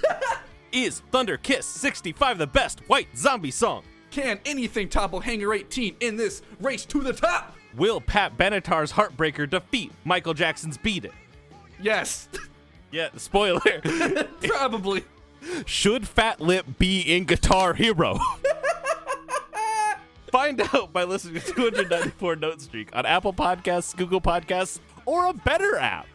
Is 0.72 1.00
Thunder 1.10 1.36
Kiss 1.36 1.66
65 1.66 2.38
the 2.38 2.46
best 2.46 2.80
white 2.86 3.08
zombie 3.16 3.50
song? 3.50 3.82
Can 4.12 4.38
anything 4.46 4.88
topple 4.88 5.18
Hangar 5.18 5.52
18 5.54 5.96
in 5.98 6.16
this 6.16 6.42
race 6.60 6.84
to 6.84 7.00
the 7.00 7.12
top? 7.12 7.56
Will 7.74 8.00
Pat 8.00 8.38
Benatar's 8.38 8.92
Heartbreaker 8.92 9.50
defeat 9.50 9.90
Michael 10.04 10.34
Jackson's 10.34 10.78
Beat 10.78 11.06
It? 11.06 11.12
Yes, 11.80 12.28
Yeah, 12.92 13.08
spoiler. 13.16 13.60
probably. 14.42 15.02
Should 15.66 16.06
Fat 16.06 16.40
Lip 16.40 16.64
be 16.78 17.00
in 17.00 17.24
Guitar 17.24 17.74
Hero? 17.74 18.20
Find 20.32 20.62
out 20.72 20.94
by 20.94 21.04
listening 21.04 21.42
to 21.42 21.52
294 21.52 22.36
Note 22.36 22.62
Streak 22.62 22.88
on 22.96 23.04
Apple 23.04 23.34
Podcasts, 23.34 23.94
Google 23.94 24.22
Podcasts, 24.22 24.78
or 25.04 25.26
a 25.26 25.34
better 25.34 25.76
app. 25.76 26.06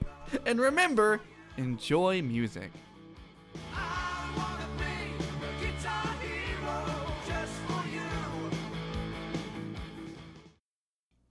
And 0.48 0.60
remember, 0.60 1.22
enjoy 1.56 2.24
music. 2.24 2.72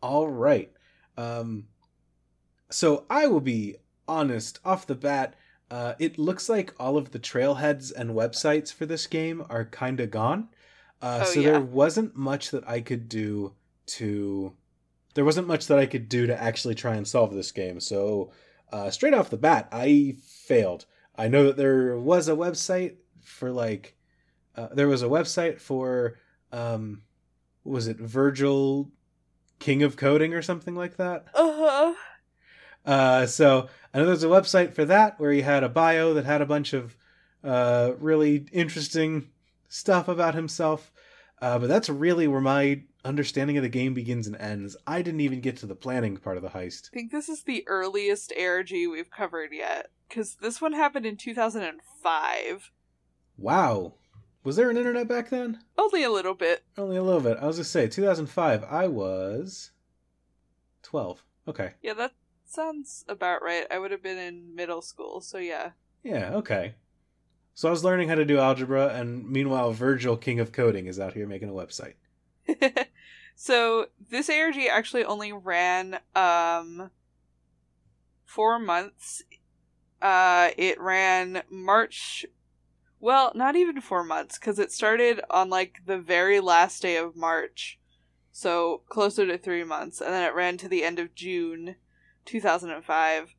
All 0.00 0.28
right. 0.28 0.70
Um, 1.16 1.64
so 2.70 3.04
I 3.10 3.26
will 3.26 3.40
be 3.40 3.74
honest 4.06 4.60
off 4.64 4.86
the 4.86 4.94
bat. 4.94 5.34
Uh, 5.72 5.94
it 5.98 6.20
looks 6.20 6.48
like 6.48 6.72
all 6.78 6.96
of 6.96 7.10
the 7.10 7.18
trailheads 7.18 7.92
and 7.92 8.10
websites 8.10 8.72
for 8.72 8.86
this 8.86 9.08
game 9.08 9.44
are 9.50 9.64
kind 9.64 9.98
of 9.98 10.12
gone. 10.12 10.50
Uh, 11.02 11.20
Oh, 11.22 11.24
so 11.24 11.40
yeah. 11.40 11.52
there 11.52 11.60
wasn't 11.60 12.16
much 12.16 12.50
that 12.50 12.68
I 12.68 12.80
could 12.80 13.08
do 13.08 13.54
to. 13.86 14.52
There 15.14 15.24
wasn't 15.24 15.46
much 15.48 15.66
that 15.68 15.78
I 15.78 15.86
could 15.86 16.08
do 16.08 16.26
to 16.26 16.42
actually 16.42 16.74
try 16.74 16.94
and 16.96 17.06
solve 17.06 17.32
this 17.34 17.52
game. 17.52 17.80
So 17.80 18.32
uh, 18.72 18.90
straight 18.90 19.14
off 19.14 19.30
the 19.30 19.36
bat, 19.38 19.68
I 19.72 20.16
failed. 20.22 20.86
I 21.16 21.28
know 21.28 21.44
that 21.44 21.56
there 21.56 21.98
was 21.98 22.28
a 22.28 22.32
website 22.36 22.96
for 23.22 23.50
like. 23.50 23.96
Uh, 24.56 24.68
there 24.72 24.88
was 24.88 25.02
a 25.02 25.06
website 25.08 25.60
for. 25.60 26.18
Um, 26.52 27.02
was 27.64 27.88
it 27.88 27.98
Virgil 27.98 28.90
King 29.58 29.82
of 29.82 29.96
Coding 29.96 30.32
or 30.34 30.42
something 30.42 30.74
like 30.74 30.96
that? 30.96 31.26
Uh-huh. 31.34 31.94
Uh, 32.84 33.26
so 33.26 33.68
I 33.92 33.98
know 33.98 34.06
there's 34.06 34.22
a 34.22 34.28
website 34.28 34.72
for 34.72 34.84
that 34.84 35.18
where 35.18 35.32
he 35.32 35.40
had 35.42 35.64
a 35.64 35.68
bio 35.68 36.14
that 36.14 36.24
had 36.24 36.40
a 36.42 36.46
bunch 36.46 36.72
of 36.72 36.96
uh, 37.42 37.92
really 37.98 38.46
interesting 38.52 39.28
stuff 39.76 40.08
about 40.08 40.34
himself. 40.34 40.90
Uh, 41.40 41.58
but 41.58 41.68
that's 41.68 41.90
really 41.90 42.26
where 42.26 42.40
my 42.40 42.82
understanding 43.04 43.56
of 43.56 43.62
the 43.62 43.68
game 43.68 43.92
begins 43.92 44.26
and 44.26 44.36
ends. 44.36 44.76
I 44.86 45.02
didn't 45.02 45.20
even 45.20 45.40
get 45.40 45.58
to 45.58 45.66
the 45.66 45.74
planning 45.74 46.16
part 46.16 46.38
of 46.38 46.42
the 46.42 46.48
heist. 46.48 46.88
I 46.92 46.94
think 46.94 47.12
this 47.12 47.28
is 47.28 47.42
the 47.42 47.62
earliest 47.68 48.32
ARG 48.40 48.70
we've 48.70 49.10
covered 49.10 49.50
yet. 49.52 49.90
Because 50.08 50.36
this 50.40 50.60
one 50.60 50.72
happened 50.72 51.04
in 51.04 51.16
2005. 51.16 52.70
Wow. 53.36 53.94
Was 54.44 54.56
there 54.56 54.70
an 54.70 54.76
internet 54.76 55.08
back 55.08 55.28
then? 55.28 55.58
Only 55.76 56.04
a 56.04 56.10
little 56.10 56.34
bit. 56.34 56.64
Only 56.78 56.96
a 56.96 57.02
little 57.02 57.20
bit. 57.20 57.36
I 57.40 57.46
was 57.46 57.56
going 57.56 57.64
to 57.64 57.70
say, 57.70 57.88
2005, 57.88 58.64
I 58.64 58.86
was 58.86 59.72
12. 60.84 61.22
Okay. 61.48 61.72
Yeah, 61.82 61.94
that 61.94 62.12
sounds 62.44 63.04
about 63.08 63.42
right. 63.42 63.66
I 63.70 63.78
would 63.78 63.90
have 63.90 64.02
been 64.02 64.18
in 64.18 64.54
middle 64.54 64.82
school, 64.82 65.20
so 65.20 65.38
yeah. 65.38 65.70
Yeah, 66.04 66.30
okay. 66.34 66.76
So 67.56 67.68
I 67.68 67.70
was 67.70 67.84
learning 67.84 68.10
how 68.10 68.16
to 68.16 68.26
do 68.26 68.38
algebra, 68.38 68.88
and 68.88 69.30
meanwhile, 69.30 69.72
Virgil, 69.72 70.18
king 70.18 70.40
of 70.40 70.52
coding, 70.52 70.84
is 70.84 71.00
out 71.00 71.14
here 71.14 71.26
making 71.26 71.48
a 71.48 71.52
website. 71.52 71.94
so 73.34 73.86
this 74.10 74.28
ARG 74.28 74.58
actually 74.70 75.04
only 75.04 75.32
ran 75.32 75.98
um 76.14 76.90
four 78.26 78.58
months. 78.58 79.22
Uh 80.02 80.50
it 80.58 80.78
ran 80.78 81.44
March 81.48 82.26
well, 83.00 83.32
not 83.34 83.56
even 83.56 83.80
four 83.80 84.04
months, 84.04 84.38
because 84.38 84.58
it 84.58 84.70
started 84.70 85.22
on 85.30 85.48
like 85.48 85.80
the 85.86 85.98
very 85.98 86.40
last 86.40 86.82
day 86.82 86.96
of 86.98 87.16
March. 87.16 87.78
So 88.32 88.82
closer 88.90 89.26
to 89.26 89.38
three 89.38 89.64
months. 89.64 90.02
And 90.02 90.12
then 90.12 90.24
it 90.24 90.34
ran 90.34 90.58
to 90.58 90.68
the 90.68 90.84
end 90.84 90.98
of 90.98 91.14
June 91.14 91.76
two 92.26 92.38
thousand 92.38 92.72
and 92.72 92.84
five. 92.84 93.34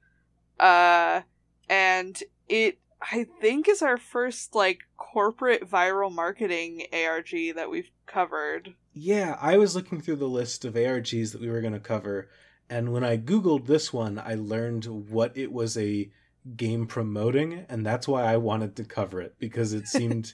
Uh 0.59 1.21
and 1.69 2.23
it 2.49 2.79
I 3.11 3.25
think 3.39 3.67
is 3.69 3.81
our 3.81 3.97
first 3.97 4.53
like 4.55 4.81
corporate 4.97 5.69
viral 5.69 6.13
marketing 6.13 6.87
ARG 6.91 7.55
that 7.55 7.69
we've 7.69 7.89
covered. 8.05 8.73
Yeah, 8.93 9.37
I 9.39 9.57
was 9.57 9.75
looking 9.75 10.01
through 10.01 10.17
the 10.17 10.27
list 10.27 10.65
of 10.65 10.73
ARGs 10.73 11.31
that 11.31 11.41
we 11.41 11.49
were 11.49 11.61
going 11.61 11.73
to 11.73 11.79
cover, 11.79 12.29
and 12.69 12.91
when 12.91 13.03
I 13.03 13.17
Googled 13.17 13.65
this 13.67 13.93
one, 13.93 14.19
I 14.19 14.35
learned 14.35 14.85
what 15.09 15.37
it 15.37 15.51
was 15.51 15.77
a 15.77 16.09
game 16.55 16.87
promoting, 16.87 17.65
and 17.69 17.85
that's 17.85 18.07
why 18.07 18.23
I 18.23 18.37
wanted 18.37 18.75
to 18.77 18.83
cover 18.83 19.21
it, 19.21 19.35
because 19.39 19.73
it 19.73 19.87
seemed 19.87 20.33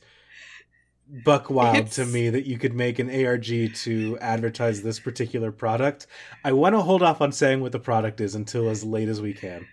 buck 1.26 1.49
wild 1.49 1.76
It's- 1.78 1.95
to 1.95 2.05
me 2.05 2.30
that 2.30 2.47
you 2.47 2.57
could 2.57 2.74
make 2.74 2.97
an 2.99 3.09
ARG 3.09 3.74
to 3.76 4.17
advertise 4.19 4.82
this 4.82 4.99
particular 4.99 5.51
product. 5.51 6.07
I 6.43 6.53
want 6.53 6.74
to 6.74 6.82
hold 6.82 7.03
off 7.03 7.21
on 7.21 7.32
saying 7.32 7.61
what 7.61 7.71
the 7.71 7.80
product 7.80 8.21
is 8.21 8.36
until 8.36 8.69
as 8.69 8.84
late 8.84 9.09
as 9.09 9.21
we 9.21 9.34
can. 9.34 9.67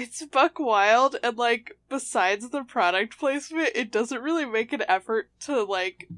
It's 0.00 0.24
buck 0.24 0.58
wild 0.58 1.16
and 1.22 1.36
like 1.36 1.76
besides 1.88 2.48
the 2.48 2.64
product 2.64 3.18
placement, 3.18 3.70
it 3.74 3.92
doesn't 3.92 4.22
really 4.22 4.46
make 4.46 4.72
an 4.72 4.82
effort 4.88 5.28
to 5.40 5.62
like 5.62 6.08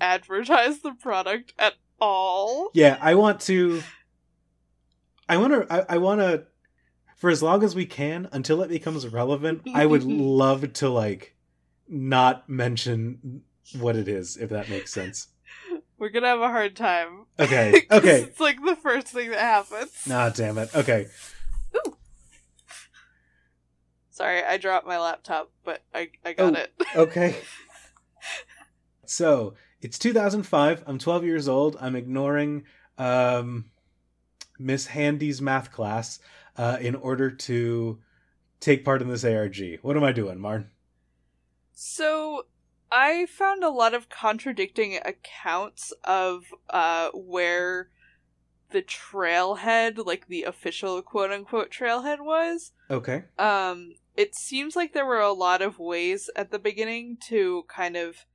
advertise 0.00 0.80
the 0.80 0.92
product 0.92 1.52
at 1.58 1.74
all. 2.00 2.70
Yeah, 2.74 2.98
I 3.00 3.14
want 3.14 3.40
to. 3.42 3.82
I 5.28 5.36
want 5.36 5.52
to. 5.52 5.72
I, 5.72 5.94
I 5.94 5.98
want 5.98 6.20
to. 6.20 6.44
for 7.16 7.30
as 7.30 7.42
long 7.42 7.62
as 7.62 7.74
we 7.74 7.86
can 7.86 8.28
until 8.32 8.62
it 8.62 8.68
becomes 8.70 9.06
relevant, 9.06 9.62
I 9.72 9.86
would 9.86 10.04
love 10.04 10.72
to 10.74 10.88
like 10.88 11.36
not 11.88 12.48
mention 12.48 13.42
what 13.78 13.96
it 13.96 14.08
is, 14.08 14.36
if 14.36 14.50
that 14.50 14.68
makes 14.68 14.92
sense. 14.92 15.28
We're 15.98 16.10
gonna 16.10 16.28
have 16.28 16.40
a 16.40 16.48
hard 16.48 16.76
time. 16.76 17.26
okay 17.38 17.82
okay. 17.90 18.22
It's 18.22 18.40
like 18.40 18.64
the 18.64 18.76
first 18.76 19.08
thing 19.08 19.30
that 19.30 19.40
happens. 19.40 19.90
Ah, 20.10 20.30
damn 20.30 20.58
it. 20.58 20.74
Okay. 20.74 21.06
Sorry, 24.18 24.42
I 24.42 24.56
dropped 24.56 24.84
my 24.84 24.98
laptop, 24.98 25.52
but 25.64 25.84
I 25.94 26.10
I 26.24 26.32
got 26.32 26.56
Oh. 26.56 26.58
it. 26.60 26.72
Okay. 26.96 27.36
So 29.06 29.54
it's 29.80 29.96
2005. 29.96 30.82
I'm 30.88 30.98
12 30.98 31.24
years 31.24 31.46
old. 31.48 31.76
I'm 31.80 31.94
ignoring 31.94 32.64
um, 32.98 33.66
Miss 34.58 34.88
Handy's 34.88 35.40
math 35.40 35.70
class 35.70 36.18
uh, 36.56 36.78
in 36.80 36.96
order 36.96 37.30
to 37.30 38.00
take 38.58 38.84
part 38.84 39.02
in 39.02 39.08
this 39.08 39.24
ARG. 39.24 39.78
What 39.82 39.96
am 39.96 40.02
I 40.02 40.10
doing, 40.10 40.40
Marn? 40.40 40.70
So 41.72 42.46
I 42.90 43.26
found 43.26 43.62
a 43.62 43.70
lot 43.70 43.94
of 43.94 44.08
contradicting 44.08 44.98
accounts 45.04 45.92
of 46.02 46.42
uh 46.70 47.10
where 47.14 47.90
the 48.70 48.82
trailhead, 48.82 50.04
like 50.04 50.26
the 50.26 50.42
official 50.42 51.00
quote 51.02 51.30
unquote 51.30 51.70
trailhead 51.70 52.18
was. 52.20 52.72
Okay. 52.90 53.22
Um 53.38 53.94
it 54.18 54.34
seems 54.34 54.74
like 54.74 54.92
there 54.92 55.06
were 55.06 55.20
a 55.20 55.32
lot 55.32 55.62
of 55.62 55.78
ways 55.78 56.28
at 56.34 56.50
the 56.50 56.58
beginning 56.58 57.16
to 57.28 57.64
kind 57.68 57.96
of 57.96 58.26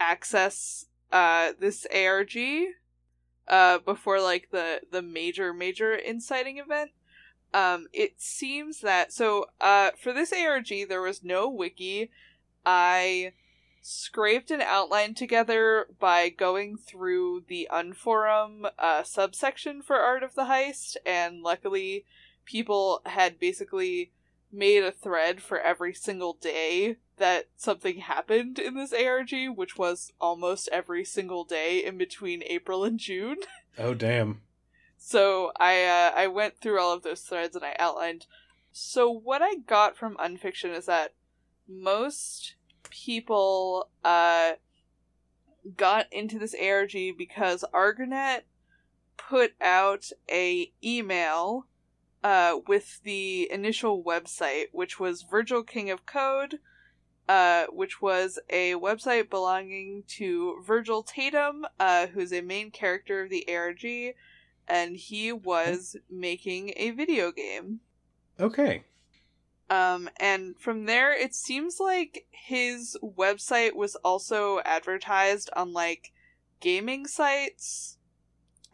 access 0.00 0.86
uh 1.12 1.52
this 1.60 1.86
ARG 1.94 2.36
uh 3.46 3.78
before 3.78 4.20
like 4.20 4.48
the 4.50 4.80
the 4.90 5.02
major 5.02 5.52
major 5.52 5.94
inciting 5.94 6.58
event. 6.58 6.90
Um 7.54 7.86
it 7.92 8.20
seems 8.20 8.80
that 8.80 9.12
so 9.12 9.46
uh 9.60 9.90
for 10.02 10.12
this 10.12 10.32
ARG 10.32 10.68
there 10.88 11.00
was 11.00 11.22
no 11.22 11.48
wiki. 11.48 12.10
I 12.66 13.32
scraped 13.80 14.50
an 14.50 14.60
outline 14.60 15.14
together 15.14 15.86
by 16.00 16.28
going 16.28 16.76
through 16.76 17.44
the 17.46 17.68
unforum 17.72 18.68
uh, 18.78 19.02
subsection 19.04 19.80
for 19.80 19.96
Art 19.96 20.22
of 20.22 20.34
the 20.34 20.42
Heist, 20.42 20.96
and 21.06 21.42
luckily, 21.42 22.04
people 22.44 23.00
had 23.06 23.40
basically 23.40 24.12
made 24.52 24.82
a 24.82 24.92
thread 24.92 25.40
for 25.40 25.58
every 25.58 25.94
single 25.94 26.34
day 26.34 26.96
that 27.18 27.48
something 27.56 27.98
happened 27.98 28.58
in 28.58 28.74
this 28.74 28.92
ARG, 28.92 29.32
which 29.54 29.76
was 29.76 30.12
almost 30.20 30.68
every 30.72 31.04
single 31.04 31.44
day 31.44 31.84
in 31.84 31.96
between 31.98 32.42
April 32.46 32.84
and 32.84 32.98
June. 32.98 33.38
Oh, 33.78 33.94
damn. 33.94 34.42
So 34.98 35.52
I 35.58 35.84
uh, 35.84 36.12
I 36.14 36.26
went 36.26 36.58
through 36.60 36.80
all 36.80 36.92
of 36.92 37.02
those 37.02 37.20
threads 37.20 37.54
and 37.54 37.64
I 37.64 37.76
outlined. 37.78 38.26
So 38.72 39.08
what 39.08 39.40
I 39.40 39.54
got 39.54 39.96
from 39.96 40.16
Unfiction 40.18 40.72
is 40.72 40.86
that 40.86 41.14
most 41.68 42.56
people 42.90 43.88
uh 44.04 44.52
got 45.76 46.12
into 46.12 46.38
this 46.38 46.54
ARG 46.54 46.92
because 47.16 47.64
ARGNet 47.72 48.40
put 49.16 49.52
out 49.60 50.10
a 50.30 50.72
email 50.84 51.66
uh 52.22 52.58
with 52.66 53.00
the 53.02 53.50
initial 53.50 54.02
website, 54.02 54.66
which 54.72 55.00
was 55.00 55.22
Virgil 55.22 55.62
King 55.62 55.90
of 55.90 56.06
Code, 56.06 56.58
uh, 57.30 57.66
which 57.72 58.02
was 58.02 58.40
a 58.48 58.74
website 58.74 59.30
belonging 59.30 60.02
to 60.08 60.60
Virgil 60.66 61.04
Tatum, 61.04 61.64
uh, 61.78 62.08
who's 62.08 62.32
a 62.32 62.40
main 62.40 62.72
character 62.72 63.22
of 63.22 63.30
the 63.30 63.46
ARG, 63.48 64.14
and 64.66 64.96
he 64.96 65.32
was 65.32 65.96
making 66.10 66.72
a 66.76 66.90
video 66.90 67.30
game. 67.30 67.78
Okay. 68.40 68.82
Um, 69.70 70.10
and 70.18 70.58
from 70.58 70.86
there, 70.86 71.12
it 71.12 71.32
seems 71.32 71.78
like 71.78 72.26
his 72.32 72.98
website 73.00 73.76
was 73.76 73.94
also 73.96 74.60
advertised 74.64 75.50
on 75.54 75.72
like 75.72 76.12
gaming 76.58 77.06
sites 77.06 77.96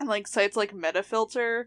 and 0.00 0.08
like 0.08 0.26
sites 0.26 0.56
like 0.56 0.72
Metafilter, 0.72 1.66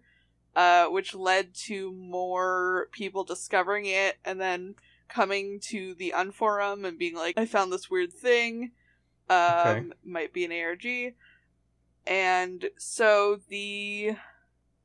uh, 0.56 0.88
which 0.88 1.14
led 1.16 1.54
to 1.54 1.92
more 1.94 2.90
people 2.92 3.24
discovering 3.24 3.86
it 3.86 4.18
and 4.26 4.40
then 4.40 4.76
coming 5.08 5.60
to 5.60 5.96
the 5.96 6.14
Unforum 6.16 6.86
and 6.88 6.98
being 7.00 7.16
like, 7.16 7.38
I 7.38 7.46
found 7.46 7.72
this 7.72 7.90
weird 7.90 8.14
thing. 8.14 8.72
Um, 9.30 9.38
Okay. 9.38 9.84
might 10.04 10.34
be 10.34 10.46
an 10.46 10.52
ARG. 10.52 11.14
And 12.08 12.70
so 12.78 13.40
the 13.50 14.16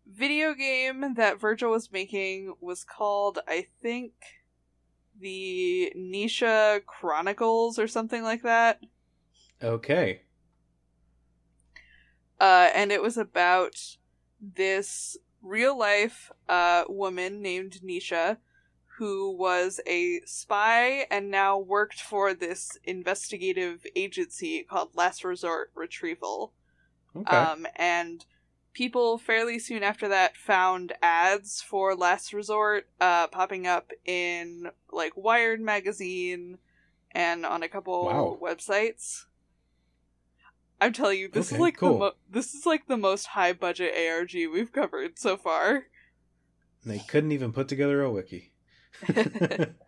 video 0.06 0.52
game 0.54 1.14
that 1.14 1.40
Virgil 1.40 1.70
was 1.70 1.90
making 1.90 2.54
was 2.60 2.84
called, 2.84 3.38
I 3.48 3.66
think, 3.82 4.12
the 5.18 5.92
Nisha 5.96 6.84
Chronicles 6.84 7.78
or 7.78 7.86
something 7.88 8.22
like 8.22 8.42
that. 8.42 8.80
Okay. 9.62 10.22
Uh, 12.40 12.68
and 12.74 12.92
it 12.92 13.00
was 13.02 13.16
about 13.16 13.76
this 14.40 15.16
real 15.44 15.78
life 15.78 16.32
uh, 16.48 16.84
woman 16.88 17.42
named 17.42 17.80
Nisha 17.84 18.38
who 18.98 19.30
was 19.36 19.80
a 19.86 20.20
spy 20.24 21.06
and 21.10 21.30
now 21.30 21.58
worked 21.58 22.00
for 22.00 22.32
this 22.32 22.78
investigative 22.84 23.84
agency 23.96 24.62
called 24.62 24.90
Last 24.94 25.24
Resort 25.24 25.72
Retrieval. 25.74 26.52
Okay. 27.16 27.36
Um, 27.36 27.66
and 27.76 28.24
people 28.72 29.18
fairly 29.18 29.58
soon 29.58 29.82
after 29.82 30.08
that 30.08 30.36
found 30.36 30.92
ads 31.02 31.60
for 31.60 31.96
Last 31.96 32.32
Resort 32.32 32.88
uh, 33.00 33.26
popping 33.28 33.66
up 33.66 33.90
in 34.04 34.70
like 34.92 35.16
Wired 35.16 35.60
magazine 35.60 36.58
and 37.10 37.44
on 37.44 37.62
a 37.62 37.68
couple 37.68 38.04
Wow. 38.06 38.38
websites. 38.40 39.24
I'm 40.84 40.92
telling 40.92 41.18
you, 41.18 41.28
this 41.28 41.50
is 41.50 41.58
like 41.58 41.78
cool. 41.78 41.92
the 41.94 41.98
mo- 41.98 42.12
this 42.30 42.54
is 42.54 42.66
like 42.66 42.86
the 42.86 42.96
most 42.96 43.26
high 43.28 43.52
budget 43.52 43.94
ARG 43.96 44.32
we've 44.34 44.72
covered 44.72 45.18
so 45.18 45.36
far. 45.36 45.84
they 46.84 46.98
couldn't 46.98 47.32
even 47.32 47.52
put 47.52 47.68
together 47.68 48.02
a 48.02 48.10
wiki. 48.10 48.52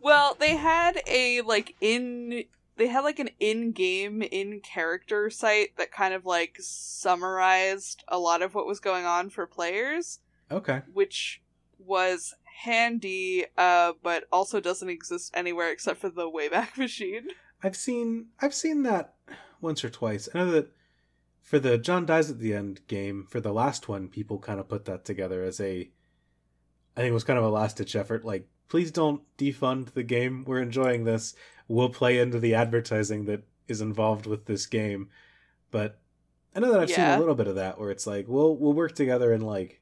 Well, 0.00 0.36
they 0.38 0.56
had 0.56 1.00
a 1.06 1.40
like 1.42 1.74
in 1.80 2.44
they 2.76 2.86
had 2.86 3.00
like 3.00 3.18
an 3.18 3.30
in-game 3.40 4.22
in-character 4.22 5.30
site 5.30 5.76
that 5.76 5.90
kind 5.90 6.14
of 6.14 6.24
like 6.24 6.56
summarized 6.60 8.04
a 8.06 8.18
lot 8.18 8.42
of 8.42 8.54
what 8.54 8.66
was 8.66 8.78
going 8.78 9.04
on 9.04 9.30
for 9.30 9.46
players, 9.46 10.20
okay. 10.50 10.82
which 10.92 11.42
was 11.78 12.34
handy 12.64 13.44
uh 13.56 13.92
but 14.02 14.24
also 14.32 14.58
doesn't 14.58 14.88
exist 14.88 15.30
anywhere 15.32 15.70
except 15.70 16.00
for 16.00 16.08
the 16.10 16.30
Wayback 16.30 16.76
Machine. 16.78 17.28
I've 17.62 17.76
seen 17.76 18.26
I've 18.40 18.54
seen 18.54 18.84
that 18.84 19.14
once 19.60 19.84
or 19.84 19.90
twice. 19.90 20.28
I 20.34 20.38
know 20.38 20.50
that 20.50 20.72
for 21.40 21.58
the 21.58 21.78
John 21.78 22.06
dies 22.06 22.30
at 22.30 22.40
the 22.40 22.54
end 22.54 22.80
game, 22.88 23.26
for 23.28 23.40
the 23.40 23.52
last 23.52 23.88
one, 23.88 24.08
people 24.08 24.38
kind 24.38 24.60
of 24.60 24.68
put 24.68 24.84
that 24.84 25.04
together 25.04 25.42
as 25.42 25.60
a 25.60 25.90
I 26.96 27.00
think 27.00 27.10
it 27.10 27.14
was 27.14 27.24
kind 27.24 27.38
of 27.38 27.44
a 27.44 27.48
last 27.48 27.76
ditch 27.76 27.94
effort. 27.94 28.24
Like, 28.24 28.48
please 28.68 28.90
don't 28.90 29.22
defund 29.36 29.92
the 29.92 30.02
game. 30.02 30.44
We're 30.46 30.60
enjoying 30.60 31.04
this. 31.04 31.34
We'll 31.68 31.90
play 31.90 32.18
into 32.18 32.40
the 32.40 32.54
advertising 32.54 33.26
that 33.26 33.44
is 33.68 33.80
involved 33.80 34.26
with 34.26 34.46
this 34.46 34.66
game. 34.66 35.08
But 35.70 36.00
I 36.56 36.60
know 36.60 36.72
that 36.72 36.80
I've 36.80 36.90
seen 36.90 37.04
a 37.04 37.18
little 37.18 37.36
bit 37.36 37.46
of 37.46 37.54
that 37.54 37.78
where 37.78 37.90
it's 37.90 38.06
like, 38.06 38.26
we'll 38.26 38.56
we'll 38.56 38.72
work 38.72 38.94
together 38.94 39.32
and 39.32 39.46
like 39.46 39.80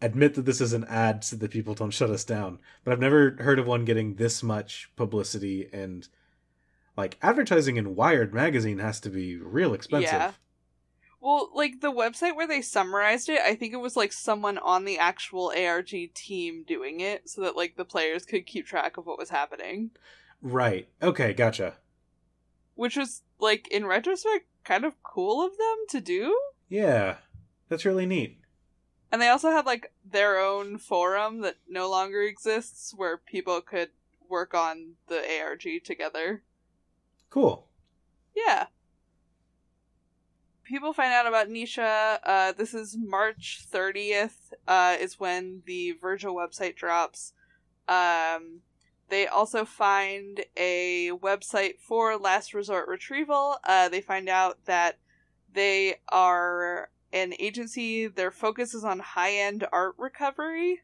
admit 0.00 0.34
that 0.34 0.44
this 0.44 0.60
is 0.60 0.72
an 0.72 0.84
ad 0.84 1.24
so 1.24 1.36
that 1.36 1.50
people 1.50 1.74
don't 1.74 1.90
shut 1.90 2.10
us 2.10 2.24
down. 2.24 2.58
But 2.84 2.92
I've 2.92 3.00
never 3.00 3.36
heard 3.40 3.58
of 3.58 3.66
one 3.66 3.84
getting 3.84 4.14
this 4.14 4.42
much 4.42 4.90
publicity 4.96 5.68
and 5.72 6.06
like 6.96 7.18
advertising 7.22 7.76
in 7.76 7.96
Wired 7.96 8.34
magazine 8.34 8.78
has 8.78 9.00
to 9.00 9.10
be 9.10 9.36
real 9.36 9.74
expensive. 9.74 10.12
Yeah. 10.12 10.32
Well, 11.20 11.50
like 11.54 11.80
the 11.80 11.92
website 11.92 12.34
where 12.34 12.48
they 12.48 12.62
summarized 12.62 13.28
it, 13.28 13.40
I 13.40 13.54
think 13.54 13.72
it 13.72 13.80
was 13.80 13.96
like 13.96 14.12
someone 14.12 14.58
on 14.58 14.84
the 14.84 14.98
actual 14.98 15.52
ARG 15.56 16.14
team 16.14 16.64
doing 16.66 17.00
it 17.00 17.30
so 17.30 17.42
that 17.42 17.56
like 17.56 17.76
the 17.76 17.84
players 17.84 18.24
could 18.24 18.44
keep 18.44 18.66
track 18.66 18.96
of 18.96 19.06
what 19.06 19.18
was 19.18 19.30
happening. 19.30 19.90
Right. 20.42 20.88
Okay, 21.00 21.32
gotcha. 21.32 21.74
Which 22.74 22.96
was 22.96 23.22
like 23.38 23.68
in 23.68 23.86
retrospect 23.86 24.46
kind 24.64 24.84
of 24.84 25.00
cool 25.04 25.46
of 25.46 25.56
them 25.56 25.76
to 25.90 26.00
do. 26.00 26.36
Yeah. 26.68 27.16
That's 27.68 27.84
really 27.84 28.06
neat. 28.06 28.38
And 29.12 29.22
they 29.22 29.28
also 29.28 29.50
had 29.50 29.64
like 29.64 29.92
their 30.04 30.38
own 30.38 30.78
forum 30.78 31.42
that 31.42 31.56
no 31.68 31.88
longer 31.88 32.22
exists 32.22 32.92
where 32.96 33.16
people 33.16 33.60
could 33.60 33.90
work 34.28 34.54
on 34.54 34.94
the 35.06 35.22
ARG 35.40 35.84
together. 35.84 36.42
Cool. 37.32 37.66
Yeah. 38.36 38.66
People 40.64 40.92
find 40.92 41.12
out 41.14 41.26
about 41.26 41.48
Nisha. 41.48 42.18
Uh, 42.22 42.52
this 42.52 42.74
is 42.74 42.94
March 42.98 43.64
30th, 43.72 44.52
uh, 44.68 44.96
is 45.00 45.18
when 45.18 45.62
the 45.66 45.92
Virgil 45.92 46.34
website 46.34 46.76
drops. 46.76 47.32
Um, 47.88 48.60
they 49.08 49.26
also 49.26 49.64
find 49.64 50.44
a 50.58 51.10
website 51.12 51.80
for 51.80 52.18
Last 52.18 52.52
Resort 52.52 52.86
Retrieval. 52.86 53.56
Uh, 53.64 53.88
they 53.88 54.02
find 54.02 54.28
out 54.28 54.58
that 54.66 54.98
they 55.54 55.96
are 56.10 56.90
an 57.14 57.32
agency, 57.38 58.08
their 58.08 58.30
focus 58.30 58.74
is 58.74 58.84
on 58.84 58.98
high 58.98 59.32
end 59.34 59.66
art 59.72 59.94
recovery. 59.96 60.80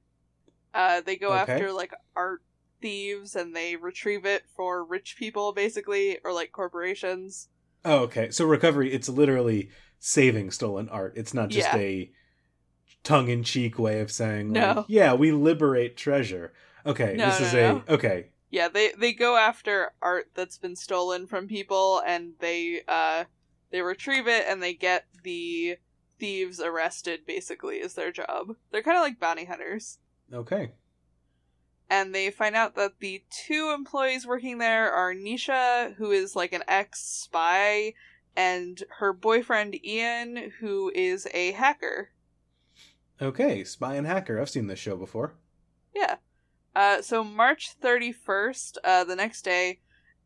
Uh, 0.73 1.03
they 1.03 1.17
go 1.17 1.33
Okay. 1.33 1.53
after 1.53 1.73
like 1.73 1.93
art 2.17 2.43
thieves 2.81 3.35
and 3.37 3.55
they 3.55 3.77
retrieve 3.77 4.25
it 4.25 4.45
for 4.55 4.85
rich 4.85 5.17
people, 5.19 5.53
basically, 5.53 6.19
or 6.25 6.33
like 6.33 6.53
corporations. 6.53 7.49
Oh, 7.85 7.99
okay. 8.01 8.31
So 8.31 8.45
recovery, 8.45 8.93
it's 8.93 9.09
literally 9.09 9.71
saving 9.99 10.51
stolen 10.51 10.89
art. 10.89 11.15
It's 11.17 11.35
not 11.35 11.49
just 11.51 11.69
Yeah. 11.73 11.77
a 11.77 12.13
tongue-in-cheek 13.05 13.79
way 13.79 14.01
of 14.01 14.11
saying, 14.11 14.53
No. 14.53 14.73
like, 14.79 14.85
yeah, 14.89 15.15
we 15.15 15.33
liberate 15.33 15.97
treasure. 15.97 16.53
Okay, 16.87 17.15
No, 17.17 17.27
this 17.27 17.41
no, 17.41 17.47
is 17.47 17.53
no. 17.55 17.83
a 17.89 17.93
okay. 17.95 18.27
Yeah, 18.51 18.69
they 18.69 18.93
they 18.99 19.13
go 19.13 19.37
after 19.37 19.93
art 20.01 20.31
that's 20.35 20.57
been 20.59 20.77
stolen 20.77 21.27
from 21.27 21.49
people 21.49 22.01
and 22.07 22.33
they 22.39 22.81
uh 22.89 23.25
they 23.71 23.83
retrieve 23.83 24.27
it 24.27 24.47
and 24.49 24.63
they 24.63 24.73
get 24.73 25.05
the 25.23 25.77
thieves 26.19 26.59
arrested 26.61 27.27
basically 27.27 27.77
is 27.77 27.95
their 27.95 28.11
job. 28.11 28.57
They're 28.71 28.83
kind 28.83 28.97
of 28.97 29.03
like 29.03 29.21
bounty 29.21 29.45
hunters. 29.45 29.99
Okay. 30.33 30.73
And 31.91 32.15
they 32.15 32.31
find 32.31 32.55
out 32.55 32.75
that 32.77 33.01
the 33.01 33.23
two 33.31 33.73
employees 33.75 34.27
working 34.27 34.59
there 34.59 34.93
are 34.93 35.15
Nisha, 35.15 35.95
who 35.97 36.11
is 36.11 36.37
like 36.37 36.53
an 36.53 36.63
ex 36.69 37.01
spy, 37.01 37.95
and 38.37 38.83
her 38.99 39.13
boyfriend 39.13 39.83
Ian, 39.85 40.53
who 40.61 40.93
is 40.95 41.27
a 41.33 41.53
hacker. 41.53 42.11
Okay, 43.21 43.65
Spy 43.65 43.95
and 43.97 44.07
Hacker. 44.07 44.41
I've 44.41 44.51
seen 44.51 44.69
this 44.69 44.79
show 44.79 44.97
before. 44.97 45.35
Yeah. 45.95 46.17
Uh, 46.77 47.03
so 47.03 47.25
March 47.25 47.71
thirty 47.81 48.13
first, 48.13 48.79
uh, 48.85 49.03
the 49.03 49.17
next 49.17 49.43
day, 49.43 49.81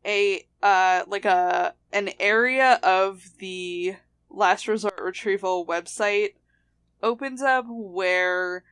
a 0.05 0.45
uh 0.61 1.03
like 1.07 1.25
a 1.25 1.73
an 1.91 2.09
area 2.19 2.79
of 2.83 3.23
the 3.39 3.95
Last 4.29 4.67
Resort 4.67 4.99
Retrieval 5.01 5.65
website 5.65 6.33
opens 7.01 7.41
up 7.41 7.65
where 7.67 8.63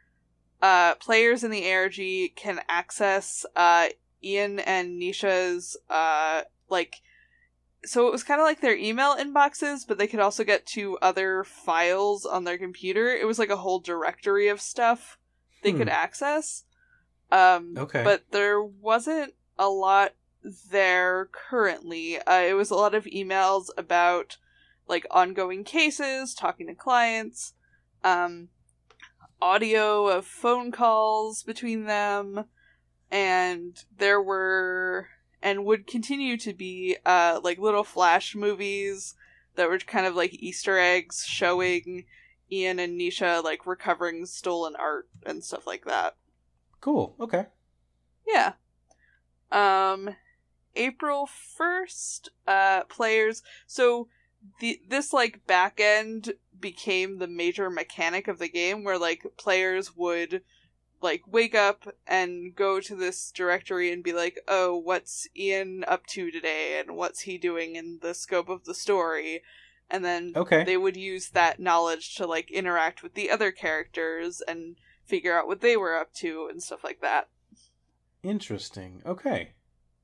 uh 0.61 0.95
players 0.95 1.43
in 1.43 1.51
the 1.51 1.71
ARG 1.71 2.35
can 2.35 2.61
access 2.69 3.45
uh 3.55 3.87
Ian 4.23 4.59
and 4.59 5.01
Nisha's 5.01 5.77
uh 5.89 6.41
like 6.69 7.01
so 7.83 8.07
it 8.07 8.11
was 8.11 8.23
kind 8.23 8.39
of 8.39 8.45
like 8.45 8.61
their 8.61 8.75
email 8.77 9.15
inboxes, 9.15 9.87
but 9.87 9.97
they 9.97 10.05
could 10.05 10.19
also 10.19 10.43
get 10.43 10.67
to 10.67 10.99
other 11.01 11.43
files 11.43 12.27
on 12.27 12.43
their 12.43 12.59
computer. 12.59 13.07
It 13.09 13.25
was 13.25 13.39
like 13.39 13.49
a 13.49 13.57
whole 13.57 13.79
directory 13.79 14.47
of 14.49 14.61
stuff 14.61 15.17
they 15.63 15.71
Hmm. 15.71 15.77
could 15.79 15.89
access. 15.89 16.63
Um, 17.31 17.73
Okay. 17.75 18.03
But 18.03 18.25
there 18.29 18.61
wasn't 18.61 19.33
a 19.57 19.67
lot 19.67 20.13
there 20.69 21.29
currently. 21.31 22.19
Uh, 22.19 22.41
it 22.41 22.53
was 22.53 22.69
a 22.69 22.75
lot 22.75 22.93
of 22.93 23.05
emails 23.05 23.69
about 23.77 24.37
like 24.87 25.07
ongoing 25.09 25.63
cases, 25.63 26.35
talking 26.35 26.67
to 26.67 26.75
clients, 26.75 27.53
um, 28.03 28.49
audio 29.41 30.07
of 30.07 30.25
phone 30.25 30.71
calls 30.71 31.43
between 31.43 31.85
them, 31.85 32.45
and 33.09 33.83
there 33.97 34.21
were 34.21 35.07
and 35.41 35.65
would 35.65 35.87
continue 35.87 36.37
to 36.37 36.53
be 36.53 36.97
uh 37.05 37.39
like 37.43 37.57
little 37.57 37.83
flash 37.83 38.35
movies 38.35 39.15
that 39.55 39.67
were 39.69 39.79
kind 39.79 40.05
of 40.05 40.15
like 40.15 40.33
Easter 40.35 40.77
eggs 40.77 41.25
showing 41.25 42.05
Ian 42.51 42.79
and 42.79 42.99
Nisha 42.99 43.43
like 43.43 43.65
recovering 43.65 44.25
stolen 44.25 44.75
art 44.75 45.09
and 45.25 45.43
stuff 45.43 45.65
like 45.65 45.85
that. 45.85 46.15
Cool. 46.79 47.15
Okay. 47.19 47.47
Yeah. 48.27 48.53
Um 49.51 50.15
April 50.75 51.27
1st, 51.59 52.29
uh 52.47 52.83
players 52.85 53.43
so 53.67 54.07
the 54.59 54.79
this 54.87 55.11
like 55.13 55.45
back 55.45 55.79
end 55.79 56.33
became 56.59 57.17
the 57.17 57.27
major 57.27 57.69
mechanic 57.69 58.27
of 58.27 58.39
the 58.39 58.49
game 58.49 58.83
where 58.83 58.97
like 58.97 59.25
players 59.37 59.95
would 59.95 60.43
like 61.01 61.23
wake 61.25 61.55
up 61.55 61.87
and 62.05 62.55
go 62.55 62.79
to 62.79 62.95
this 62.95 63.31
directory 63.31 63.91
and 63.91 64.03
be 64.03 64.13
like, 64.13 64.39
"Oh, 64.47 64.77
what's 64.77 65.27
Ian 65.35 65.83
up 65.87 66.05
to 66.07 66.29
today 66.29 66.79
and 66.79 66.95
what's 66.95 67.21
he 67.21 67.37
doing 67.37 67.75
in 67.75 67.99
the 68.01 68.13
scope 68.13 68.49
of 68.49 68.65
the 68.65 68.75
story?" 68.75 69.41
And 69.89 70.05
then 70.05 70.33
Okay. 70.35 70.63
they 70.63 70.77
would 70.77 70.95
use 70.95 71.29
that 71.29 71.59
knowledge 71.59 72.15
to 72.15 72.25
like 72.27 72.51
interact 72.51 73.03
with 73.03 73.13
the 73.13 73.29
other 73.29 73.51
characters 73.51 74.41
and 74.41 74.77
figure 75.03 75.37
out 75.37 75.47
what 75.47 75.61
they 75.61 75.75
were 75.75 75.95
up 75.95 76.13
to 76.13 76.47
and 76.49 76.61
stuff 76.61 76.83
like 76.83 77.01
that. 77.01 77.29
Interesting. 78.23 79.01
Okay. 79.05 79.53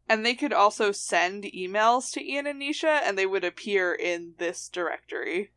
And 0.09 0.25
they 0.25 0.35
could 0.35 0.53
also 0.53 0.91
send 0.91 1.43
emails 1.43 2.11
to 2.13 2.25
Ian 2.25 2.47
and 2.47 2.61
Nisha, 2.61 3.01
and 3.03 3.17
they 3.17 3.25
would 3.25 3.43
appear 3.43 3.93
in 3.93 4.33
this 4.37 4.67
directory. 4.69 5.51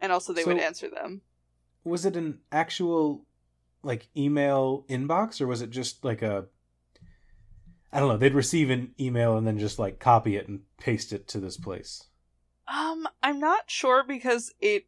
And 0.00 0.12
also, 0.12 0.32
they 0.32 0.44
would 0.44 0.58
answer 0.58 0.88
them. 0.88 1.22
Was 1.84 2.04
it 2.04 2.16
an 2.16 2.38
actual 2.52 3.24
like 3.82 4.08
email 4.16 4.84
inbox 4.88 5.40
or 5.40 5.46
was 5.46 5.62
it 5.62 5.70
just 5.70 6.04
like 6.04 6.20
a 6.20 6.46
I 7.92 8.00
don't 8.00 8.08
know, 8.08 8.16
they'd 8.18 8.34
receive 8.34 8.68
an 8.70 8.92
email 9.00 9.36
and 9.36 9.46
then 9.46 9.58
just 9.58 9.78
like 9.78 9.98
copy 9.98 10.36
it 10.36 10.46
and 10.48 10.60
paste 10.78 11.12
it 11.12 11.26
to 11.28 11.40
this 11.40 11.56
place. 11.56 12.04
Um, 12.66 13.08
I'm 13.22 13.40
not 13.40 13.70
sure 13.70 14.04
because 14.06 14.52
it 14.60 14.86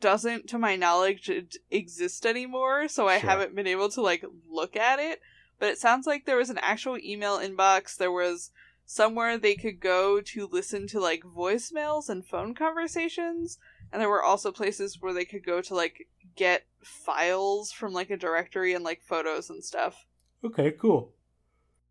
doesn't, 0.00 0.48
to 0.50 0.58
my 0.58 0.76
knowledge, 0.76 1.30
exist 1.70 2.26
anymore, 2.26 2.88
so 2.88 3.08
I 3.08 3.18
Sure. 3.20 3.30
haven't 3.30 3.54
been 3.54 3.66
able 3.66 3.88
to 3.90 4.02
like 4.02 4.24
look 4.50 4.76
at 4.76 4.98
it. 4.98 5.20
But 5.58 5.70
it 5.70 5.78
sounds 5.78 6.06
like 6.06 6.26
there 6.26 6.36
was 6.36 6.50
an 6.50 6.58
actual 6.58 6.98
email 6.98 7.38
inbox. 7.38 7.96
There 7.96 8.12
was 8.12 8.50
somewhere 8.84 9.38
they 9.38 9.54
could 9.54 9.80
go 9.80 10.20
to 10.20 10.46
listen 10.46 10.86
to 10.88 11.00
like 11.00 11.22
voicemails 11.22 12.10
and 12.10 12.26
phone 12.26 12.54
conversations, 12.54 13.58
and 13.92 14.00
there 14.00 14.08
were 14.08 14.22
also 14.22 14.50
places 14.50 15.00
where 15.00 15.12
they 15.12 15.24
could 15.24 15.44
go 15.44 15.60
to 15.60 15.74
like 15.74 16.08
get 16.34 16.64
files 16.82 17.72
from 17.72 17.92
like 17.92 18.10
a 18.10 18.16
directory 18.16 18.74
and 18.74 18.84
like 18.84 19.02
photos 19.02 19.50
and 19.50 19.62
stuff. 19.62 20.06
Okay, 20.44 20.72
cool. 20.72 21.12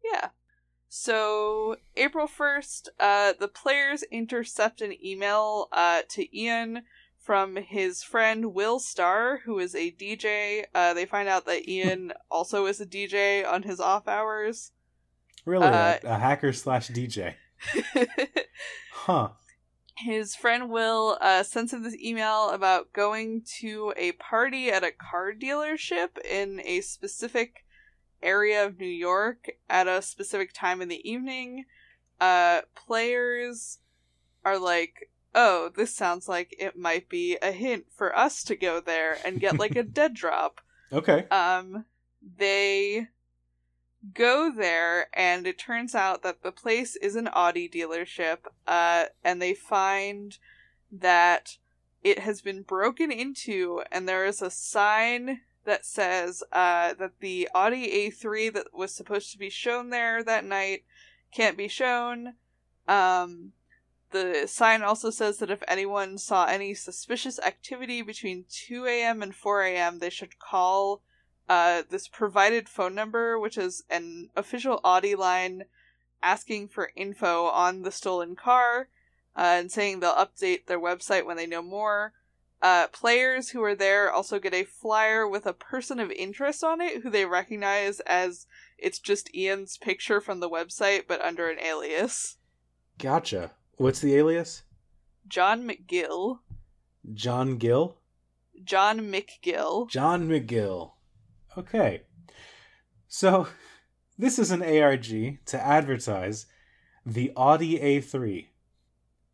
Yeah. 0.04 0.30
So 0.90 1.78
April 1.96 2.28
first, 2.28 2.90
uh, 3.00 3.34
the 3.40 3.48
players 3.48 4.04
intercept 4.12 4.82
an 4.82 4.94
email 5.04 5.70
uh, 5.72 6.02
to 6.10 6.38
Ian 6.38 6.84
from 7.18 7.56
his 7.56 8.04
friend 8.04 8.54
Will 8.54 8.80
Starr, 8.80 9.42
who 9.46 9.60
is 9.60 9.76
a 9.76 9.92
DJ. 9.92 10.66
Uh, 10.74 10.94
they 10.94 11.06
find 11.06 11.30
out 11.30 11.46
that 11.46 11.70
Ian 11.70 12.12
also 12.32 12.66
is 12.66 12.82
a 12.82 12.86
DJ 12.86 13.48
on 13.48 13.64
his 13.64 13.80
off 13.80 14.08
hours. 14.08 14.72
Really? 15.46 15.66
Uh, 15.66 15.98
a, 16.04 16.08
a 16.08 16.18
hacker 16.18 16.52
slash 16.52 16.90
DJ. 16.90 17.36
Huh. 19.06 19.30
His 20.04 20.36
friend 20.36 20.70
Will 20.70 21.18
uh, 21.22 21.44
sends 21.44 21.74
him 21.74 21.84
this 21.84 21.98
email 21.98 22.50
about 22.50 22.94
going 22.94 23.44
to 23.60 23.94
a 23.98 24.14
party 24.14 24.70
at 24.70 24.84
a 24.84 24.92
car 24.92 25.34
dealership 25.34 26.18
in 26.30 26.62
a 26.66 26.82
specific 26.82 27.66
area 28.22 28.66
of 28.66 28.80
New 28.80 28.86
York 28.86 29.52
at 29.70 29.88
a 29.88 30.02
specific 30.02 30.52
time 30.54 30.82
in 30.82 30.90
the 30.90 31.10
evening. 31.10 31.66
Uh, 32.20 32.62
players 32.76 33.80
are 34.44 34.60
like, 34.60 35.10
oh, 35.34 35.72
this 35.76 35.96
sounds 35.96 36.28
like 36.28 36.56
it 36.60 36.78
might 36.78 37.10
be 37.10 37.38
a 37.42 37.52
hint 37.52 37.86
for 37.96 38.16
us 38.16 38.44
to 38.44 38.56
go 38.56 38.80
there 38.80 39.18
and 39.26 39.40
get 39.40 39.60
like 39.60 39.76
a 39.76 39.84
dead 39.84 40.14
drop. 40.14 40.62
Okay. 40.92 41.26
Um, 41.30 41.86
they 42.38 43.08
go 44.14 44.52
there, 44.56 45.08
and 45.14 45.46
it 45.46 45.58
turns 45.58 45.96
out 45.96 46.24
that 46.24 46.44
the 46.44 46.52
place 46.52 46.96
is 46.96 47.16
an 47.16 47.30
Audi 47.34 47.70
dealership. 47.70 48.40
Uh, 48.68 49.06
and 49.24 49.42
they 49.42 49.54
find 49.54 50.38
that 50.92 51.58
it 52.04 52.20
has 52.20 52.42
been 52.42 52.64
broken 52.64 53.12
into, 53.12 53.84
and 53.92 54.08
there 54.08 54.26
is 54.26 54.42
a 54.42 54.52
sign 54.52 55.42
that 55.66 55.86
says 55.86 56.44
uh, 56.52 56.94
that 56.96 57.20
the 57.20 57.48
Audi 57.54 58.10
A3 58.10 58.54
that 58.54 58.74
was 58.74 58.94
supposed 58.94 59.32
to 59.32 59.38
be 59.38 59.50
shown 59.50 59.90
there 59.90 60.24
that 60.24 60.44
night 60.44 60.84
can't 61.32 61.58
be 61.58 61.68
shown. 61.68 62.34
Um, 62.88 63.54
the 64.12 64.46
sign 64.48 64.82
also 64.82 65.10
says 65.10 65.38
that 65.38 65.52
if 65.52 65.64
anyone 65.68 66.18
saw 66.18 66.46
any 66.46 66.74
suspicious 66.74 67.40
activity 67.40 68.02
between 68.02 68.46
2 68.50 68.86
a.m. 68.86 69.22
and 69.22 69.34
4 69.34 69.64
a.m., 69.64 70.00
they 70.00 70.10
should 70.10 70.40
call 70.40 71.02
uh, 71.52 71.84
this 71.90 72.08
provided 72.08 72.70
phone 72.70 72.96
number, 72.96 73.38
which 73.38 73.58
is 73.58 73.84
an 73.90 74.30
official 74.38 74.80
Audi 74.86 75.16
line 75.16 75.66
asking 76.24 76.70
for 76.70 76.94
info 76.96 77.48
on 77.48 77.82
the 77.82 77.92
stolen 77.92 78.38
car 78.38 78.88
uh, 79.36 79.58
and 79.60 79.70
saying 79.70 80.00
they'll 80.00 80.14
update 80.14 80.68
their 80.68 80.80
website 80.80 81.26
when 81.26 81.36
they 81.36 81.46
know 81.46 81.62
more. 81.62 82.14
Uh, 82.62 82.88
players 82.88 83.50
who 83.50 83.62
are 83.62 83.76
there 83.76 84.10
also 84.10 84.40
get 84.40 84.54
a 84.54 84.64
flyer 84.64 85.28
with 85.28 85.46
a 85.46 85.52
person 85.52 86.00
of 86.00 86.10
interest 86.12 86.64
on 86.64 86.80
it 86.80 87.02
who 87.02 87.10
they 87.10 87.26
recognize 87.26 88.00
as 88.02 88.48
it's 88.78 89.00
just 89.00 89.36
Ian's 89.36 89.76
picture 89.76 90.22
from 90.22 90.40
the 90.40 90.50
website, 90.50 91.02
but 91.06 91.20
under 91.20 91.50
an 91.50 91.60
alias. 91.60 92.38
Gotcha. 92.98 93.52
What's 93.76 94.00
the 94.00 94.16
alias? 94.16 94.64
John 95.28 95.68
McGill. 95.68 96.40
John 97.14 97.58
Gill? 97.58 97.98
John 98.64 99.12
McGill. 99.12 99.90
John 99.90 100.30
McGill. 100.30 100.94
Okay. 101.58 102.04
So, 103.08 103.48
this 104.18 104.40
is 104.40 104.52
an 104.52 104.62
ARG 104.62 105.06
to 105.46 105.60
advertise 105.62 106.46
the 107.06 107.32
Audi 107.36 107.80
A3, 107.80 108.48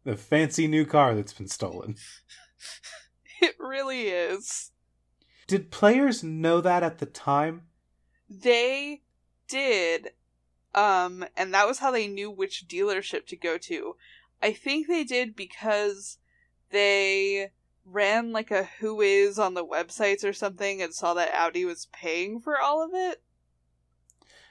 the 0.04 0.16
fancy 0.16 0.68
new 0.68 0.86
car 0.86 1.14
that's 1.16 1.34
been 1.34 1.48
stolen. 1.48 1.96
It 3.40 3.54
really 3.60 4.08
is. 4.08 4.72
Did 5.46 5.70
players 5.70 6.24
know 6.24 6.60
that 6.60 6.82
at 6.82 6.98
the 6.98 7.06
time? 7.06 7.68
They 8.28 9.04
did, 9.48 10.10
um, 10.74 11.24
and 11.38 11.54
that 11.54 11.68
was 11.68 11.78
how 11.78 11.92
they 11.92 12.08
knew 12.08 12.32
which 12.32 12.66
dealership 12.68 13.28
to 13.28 13.36
go 13.36 13.60
to. 13.60 13.96
I 14.42 14.54
think 14.54 14.88
they 14.88 15.04
did 15.04 15.36
because 15.36 16.18
they 16.72 17.52
ran 17.90 18.32
like 18.32 18.52
a 18.52 18.64
who 18.80 19.02
is 19.02 19.40
on 19.40 19.54
the 19.54 19.66
websites 19.66 20.24
or 20.24 20.34
something 20.34 20.82
and 20.82 20.94
saw 20.94 21.14
that 21.14 21.34
Audi 21.34 21.66
was 21.66 21.88
paying 21.94 22.40
for 22.40 22.60
all 22.60 22.84
of 22.84 22.92
it. 22.94 23.22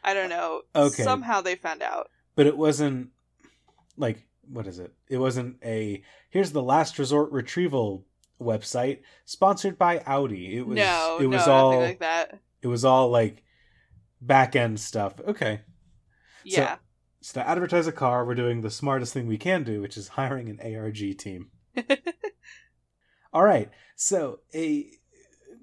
I 0.03 0.15
don't 0.15 0.31
know. 0.31 0.63
Uh, 0.75 0.85
okay. 0.85 1.03
Somehow 1.03 1.41
they 1.41 1.57
found 1.57 1.83
out. 1.83 2.09
but 2.35 2.47
it 2.47 2.57
wasn't 2.57 3.11
like 3.97 4.27
what 4.49 4.67
is 4.67 4.79
it? 4.79 4.93
It 5.09 5.19
wasn't 5.19 5.57
a 5.65 6.03
here's 6.31 6.53
the 6.53 6.63
last 6.63 6.99
resort 6.99 7.33
retrieval 7.33 8.07
website 8.41 9.01
sponsored 9.25 9.79
by 9.79 10.01
Audi. 10.07 10.57
It 10.57 10.67
was 10.67 10.77
no, 10.77 11.19
it 11.21 11.27
was 11.27 11.47
no, 11.47 11.53
all 11.53 11.79
like 11.81 12.01
that. 12.01 12.39
it 12.63 12.69
was 12.69 12.85
all 12.85 13.09
like 13.11 13.43
back 14.21 14.55
end 14.57 14.79
stuff. 14.81 15.15
Okay. 15.27 15.61
So- 16.47 16.61
Yeah. 16.61 16.77
So 17.23 17.41
to 17.41 17.49
advertise 17.49 17.89
a 17.89 17.93
car, 17.93 18.25
we're 18.25 18.37
doing 18.37 18.61
the 18.61 18.71
smartest 18.71 19.13
thing 19.13 19.27
we 19.27 19.37
can 19.39 19.65
do, 19.65 19.81
which 19.83 19.97
is 19.97 20.07
hiring 20.09 20.49
an 20.49 20.61
ARG 20.61 21.19
team. 21.19 21.51
All 23.37 23.45
right. 23.45 23.71
So 23.97 24.41
a, 24.55 24.89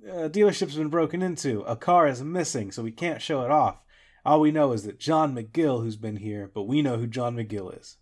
a 0.07 0.29
dealership's 0.29 0.75
been 0.75 0.89
broken 0.89 1.23
into. 1.23 1.61
A 1.61 1.75
car 1.75 2.07
is 2.07 2.21
missing, 2.21 2.71
so 2.71 2.83
we 2.83 2.91
can't 2.91 3.19
show 3.19 3.41
it 3.41 3.49
off. 3.49 3.77
All 4.23 4.39
we 4.39 4.51
know 4.51 4.73
is 4.73 4.83
that 4.83 4.99
John 4.99 5.33
McGill, 5.33 5.81
who's 5.81 5.95
been 5.95 6.17
here, 6.17 6.51
but 6.53 6.63
we 6.65 6.83
know 6.83 6.97
who 6.97 7.07
John 7.07 7.35
McGill 7.35 7.75
is. 7.79 7.97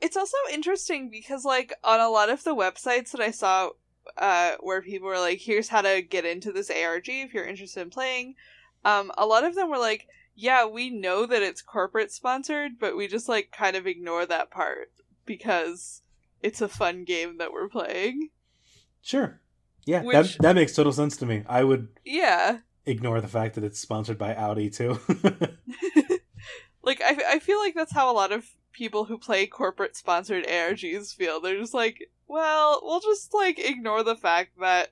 it's 0.00 0.16
also 0.16 0.36
interesting 0.52 1.08
because 1.08 1.44
like 1.44 1.72
on 1.84 2.00
a 2.00 2.08
lot 2.08 2.28
of 2.28 2.42
the 2.42 2.54
websites 2.54 3.12
that 3.12 3.20
I 3.20 3.30
saw 3.30 3.70
uh 4.18 4.56
where 4.60 4.82
people 4.82 5.08
were 5.08 5.18
like 5.18 5.38
here's 5.38 5.68
how 5.68 5.82
to 5.82 6.02
get 6.02 6.24
into 6.24 6.52
this 6.52 6.70
ARG 6.70 7.08
if 7.08 7.32
you're 7.32 7.44
interested 7.46 7.80
in 7.80 7.90
playing 7.90 8.34
um 8.84 9.10
a 9.18 9.26
lot 9.26 9.44
of 9.44 9.54
them 9.54 9.70
were 9.70 9.78
like 9.78 10.06
yeah 10.34 10.66
we 10.66 10.90
know 10.90 11.26
that 11.26 11.42
it's 11.42 11.62
corporate 11.62 12.12
sponsored 12.12 12.72
but 12.78 12.96
we 12.96 13.08
just 13.08 13.28
like 13.28 13.50
kind 13.50 13.74
of 13.76 13.86
ignore 13.86 14.26
that 14.26 14.50
part 14.50 14.90
because 15.24 16.02
it's 16.42 16.60
a 16.60 16.68
fun 16.68 17.04
game 17.04 17.38
that 17.38 17.52
we're 17.52 17.68
playing 17.68 18.28
Sure. 19.02 19.40
Yeah, 19.84 20.02
Which- 20.02 20.36
that 20.38 20.42
that 20.42 20.54
makes 20.56 20.74
total 20.74 20.92
sense 20.92 21.16
to 21.18 21.26
me. 21.26 21.44
I 21.48 21.62
would 21.62 21.88
yeah 22.04 22.58
ignore 22.86 23.20
the 23.20 23.28
fact 23.28 23.54
that 23.54 23.64
it's 23.64 23.78
sponsored 23.78 24.18
by 24.18 24.34
Audi 24.34 24.68
too. 24.70 24.98
like 26.82 27.00
I, 27.02 27.18
I 27.34 27.38
feel 27.38 27.58
like 27.58 27.74
that's 27.74 27.92
how 27.92 28.10
a 28.10 28.14
lot 28.14 28.32
of 28.32 28.48
people 28.72 29.04
who 29.04 29.18
play 29.18 29.46
corporate 29.46 29.96
sponsored 29.96 30.46
ARGs 30.46 31.14
feel 31.14 31.40
they're 31.40 31.58
just 31.58 31.72
like 31.74 32.10
well 32.28 32.80
we'll 32.82 33.00
just 33.00 33.32
like 33.32 33.58
ignore 33.58 34.02
the 34.02 34.16
fact 34.16 34.58
that 34.60 34.88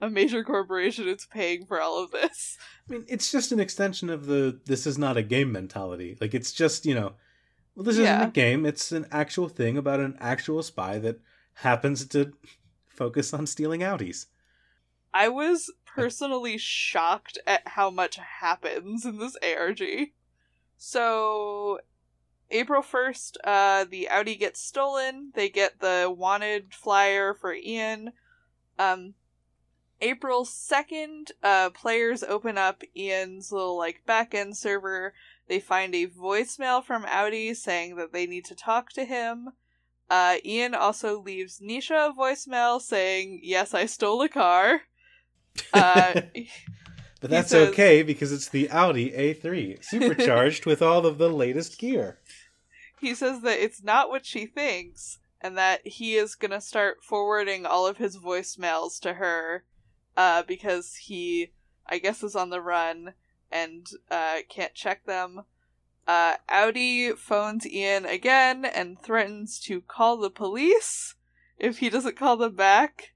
a 0.00 0.08
major 0.10 0.42
corporation 0.42 1.06
is 1.06 1.26
paying 1.30 1.64
for 1.66 1.80
all 1.80 2.02
of 2.02 2.10
this 2.10 2.56
I 2.88 2.92
mean, 2.94 3.04
it's 3.08 3.30
just 3.30 3.52
an 3.52 3.60
extension 3.60 4.10
of 4.10 4.26
the 4.26 4.58
this 4.66 4.86
is 4.86 4.98
not 4.98 5.16
a 5.16 5.22
game 5.22 5.52
mentality. 5.52 6.16
Like 6.20 6.34
it's 6.34 6.50
just, 6.50 6.86
you 6.86 6.94
know, 6.94 7.12
well 7.80 7.86
this 7.86 7.96
Yeah. 7.96 8.16
isn't 8.18 8.28
a 8.28 8.32
game, 8.32 8.66
it's 8.66 8.92
an 8.92 9.06
actual 9.10 9.48
thing 9.48 9.78
about 9.78 10.00
an 10.00 10.14
actual 10.20 10.62
spy 10.62 10.98
that 10.98 11.18
happens 11.54 12.04
to 12.08 12.34
focus 12.88 13.32
on 13.32 13.46
stealing 13.46 13.80
Audis. 13.80 14.26
I 15.14 15.28
was 15.28 15.72
personally 15.86 16.58
shocked 16.58 17.38
at 17.46 17.66
how 17.68 17.88
much 17.88 18.16
happens 18.16 19.06
in 19.06 19.16
this 19.18 19.34
ARG. 19.42 20.12
So, 20.76 21.80
April 22.50 22.82
1st, 22.82 23.38
uh, 23.44 23.84
the 23.84 24.10
Audi 24.10 24.36
gets 24.36 24.60
stolen. 24.60 25.32
They 25.34 25.48
get 25.48 25.80
the 25.80 26.14
wanted 26.14 26.74
flyer 26.74 27.32
for 27.32 27.54
Ian. 27.54 28.12
Um, 28.78 29.14
April 30.02 30.44
2nd, 30.44 31.30
uh, 31.42 31.70
players 31.70 32.22
open 32.22 32.58
up 32.58 32.82
Ian's 32.94 33.50
little, 33.50 33.78
like, 33.78 34.02
backend 34.06 34.54
server. 34.56 35.14
They 35.50 35.58
find 35.58 35.96
a 35.96 36.06
voicemail 36.06 36.82
from 36.82 37.04
Audi 37.06 37.54
saying 37.54 37.96
that 37.96 38.12
they 38.12 38.24
need 38.24 38.44
to 38.44 38.54
talk 38.54 38.92
to 38.92 39.04
him. 39.04 39.48
Uh, 40.08 40.36
Ian 40.44 40.76
also 40.76 41.20
leaves 41.20 41.58
Nisha 41.58 42.10
a 42.10 42.12
voicemail 42.12 42.80
saying, 42.80 43.40
Yes, 43.42 43.74
I 43.74 43.86
stole 43.86 44.22
a 44.22 44.28
car. 44.28 44.82
Uh, 45.74 46.20
but 47.20 47.28
that's 47.28 47.50
says- 47.50 47.70
okay 47.70 48.04
because 48.04 48.30
it's 48.30 48.48
the 48.48 48.70
Audi 48.70 49.10
A3, 49.10 49.84
supercharged 49.84 50.64
with 50.64 50.80
all 50.80 51.04
of 51.04 51.18
the 51.18 51.28
latest 51.28 51.76
gear. 51.76 52.20
he 53.00 53.12
says 53.16 53.42
that 53.42 53.58
it's 53.58 53.82
not 53.82 54.08
what 54.08 54.24
she 54.24 54.46
thinks, 54.46 55.18
and 55.40 55.58
that 55.58 55.84
he 55.84 56.14
is 56.14 56.36
gonna 56.36 56.60
start 56.60 56.98
forwarding 57.02 57.66
all 57.66 57.88
of 57.88 57.96
his 57.96 58.16
voicemails 58.16 59.00
to 59.00 59.14
her, 59.14 59.64
uh, 60.16 60.44
because 60.44 60.94
he, 60.94 61.50
I 61.84 61.98
guess, 61.98 62.22
is 62.22 62.36
on 62.36 62.50
the 62.50 62.60
run 62.60 63.14
and 63.50 63.86
uh, 64.10 64.38
can't 64.48 64.74
check 64.74 65.04
them. 65.04 65.42
Uh, 66.06 66.34
Audi 66.48 67.12
phones 67.12 67.66
Ian 67.66 68.04
again 68.04 68.64
and 68.64 69.00
threatens 69.00 69.60
to 69.60 69.80
call 69.80 70.16
the 70.16 70.30
police 70.30 71.14
if 71.58 71.78
he 71.78 71.88
doesn't 71.90 72.16
call 72.16 72.36
them 72.36 72.56
back. 72.56 73.10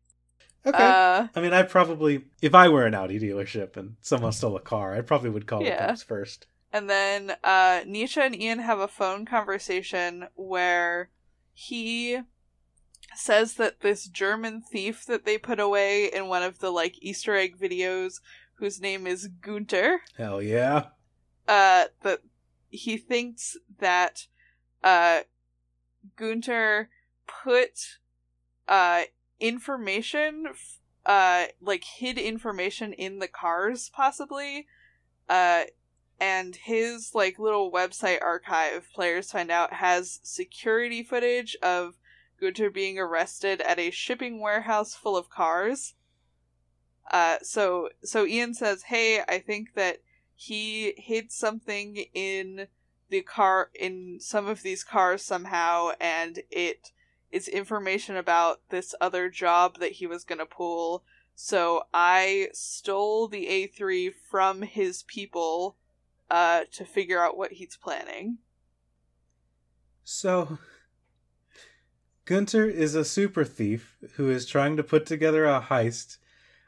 Okay. 0.67 0.79
Uh, 0.79 1.29
I 1.35 1.41
mean, 1.41 1.53
I 1.53 1.63
probably, 1.63 2.25
if 2.41 2.55
I 2.55 2.69
were 2.69 2.87
an 2.87 2.95
Audi 2.95 3.19
dealership 3.19 3.77
and 3.77 3.97
someone 4.01 4.33
stole 4.33 4.57
a 4.57 4.61
car, 4.61 4.95
I 4.95 5.01
probably 5.03 5.31
would 5.31 5.47
call 5.47 5.63
Yeah. 5.63 5.81
the 5.83 5.87
cops 5.89 6.03
first. 6.03 6.47
And 6.73 6.89
then 6.89 7.37
uh, 7.45 7.83
Nisha 7.87 8.27
and 8.27 8.35
Ian 8.35 8.61
have 8.61 8.81
a 8.81 8.89
phone 8.89 9.27
conversation 9.27 10.27
where 10.35 11.11
he 11.53 12.21
says 13.15 13.55
that 13.55 13.81
this 13.81 14.09
German 14.09 14.63
thief 14.73 15.05
that 15.07 15.25
they 15.25 15.39
put 15.39 15.61
away 15.61 16.07
in 16.07 16.27
one 16.29 16.43
of 16.43 16.59
the 16.59 16.71
like 16.71 16.97
Easter 17.01 17.35
egg 17.37 17.59
videos, 17.59 18.21
whose 18.57 18.81
name 18.81 19.07
is 19.07 19.29
Gunter, 19.41 20.01
Hell 20.17 20.43
yeah. 20.43 20.87
uh, 21.49 21.85
that 22.03 22.21
he 22.71 22.97
thinks 22.97 23.57
that 23.79 24.27
uh, 24.83 25.21
Gunter 26.17 26.91
put 27.27 27.99
uh, 28.69 29.03
information, 29.41 30.47
uh, 31.07 31.47
like 31.61 31.85
hid 31.85 32.19
information 32.19 32.93
in 32.93 33.19
the 33.19 33.29
cars, 33.29 33.91
possibly. 33.93 34.67
Uh, 35.29 35.65
and 36.21 36.57
his 36.57 37.11
like 37.15 37.39
little 37.39 37.73
website 37.73 38.23
archive, 38.23 38.89
players 38.95 39.33
find 39.33 39.51
out, 39.51 39.75
has 39.75 40.21
security 40.23 41.03
footage 41.03 41.57
of 41.63 41.95
Gunter 42.41 42.71
being 42.71 42.99
arrested 42.99 43.61
at 43.61 43.79
a 43.79 43.91
shipping 43.91 44.41
warehouse 44.41 44.95
full 44.95 45.17
of 45.17 45.31
cars. 45.31 45.95
Uh, 47.11 47.39
so 47.43 47.91
so 48.03 48.27
Ian 48.27 48.55
says, 48.55 48.85
"Hey, 48.85 49.21
I 49.29 49.39
think 49.39 49.75
that 49.75 49.99
he 50.35 50.95
hid 50.97 51.31
something 51.31 51.97
in 52.15 52.67
the 53.11 53.23
car 53.23 53.71
in 53.75 54.19
some 54.21 54.47
of 54.47 54.63
these 54.63 54.83
cars 54.85 55.23
somehow, 55.23 55.91
and 56.01 56.41
it 56.51 56.93
is 57.31 57.49
information 57.49 58.17
about 58.17 58.61
this 58.71 58.95
other 59.01 59.29
job 59.29 59.79
that 59.79 59.93
he 59.93 60.07
was 60.07 60.25
gonna 60.25 60.47
pull. 60.47 61.05
So 61.35 61.85
I 61.93 62.49
stole 62.53 63.29
the 63.29 63.47
A3 63.47 64.13
from 64.31 64.63
his 64.63 65.03
people 65.03 65.77
uh, 66.31 66.63
to 66.73 66.85
figure 66.85 67.23
out 67.23 67.37
what 67.37 67.53
he's 67.53 67.77
planning. 67.77 68.39
So, 70.05 70.59
Gunter 72.25 72.67
is 72.67 72.95
a 72.95 73.05
super 73.05 73.45
thief 73.45 73.97
who 74.15 74.31
is 74.31 74.47
trying 74.47 74.77
to 74.77 74.83
put 74.83 75.07
together 75.07 75.45
a 75.45 75.61
heist, 75.61 76.19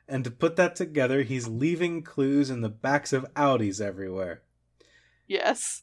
and 0.09 0.25
to 0.25 0.31
put 0.31 0.57
that 0.57 0.77
together, 0.77 1.23
he's 1.23 1.49
leaving 1.49 2.03
clues 2.03 2.51
in 2.51 2.61
the 2.61 2.69
backs 2.69 3.13
of 3.13 3.33
Audis 3.35 3.81
everywhere. 3.81 4.43
Yes. 5.27 5.83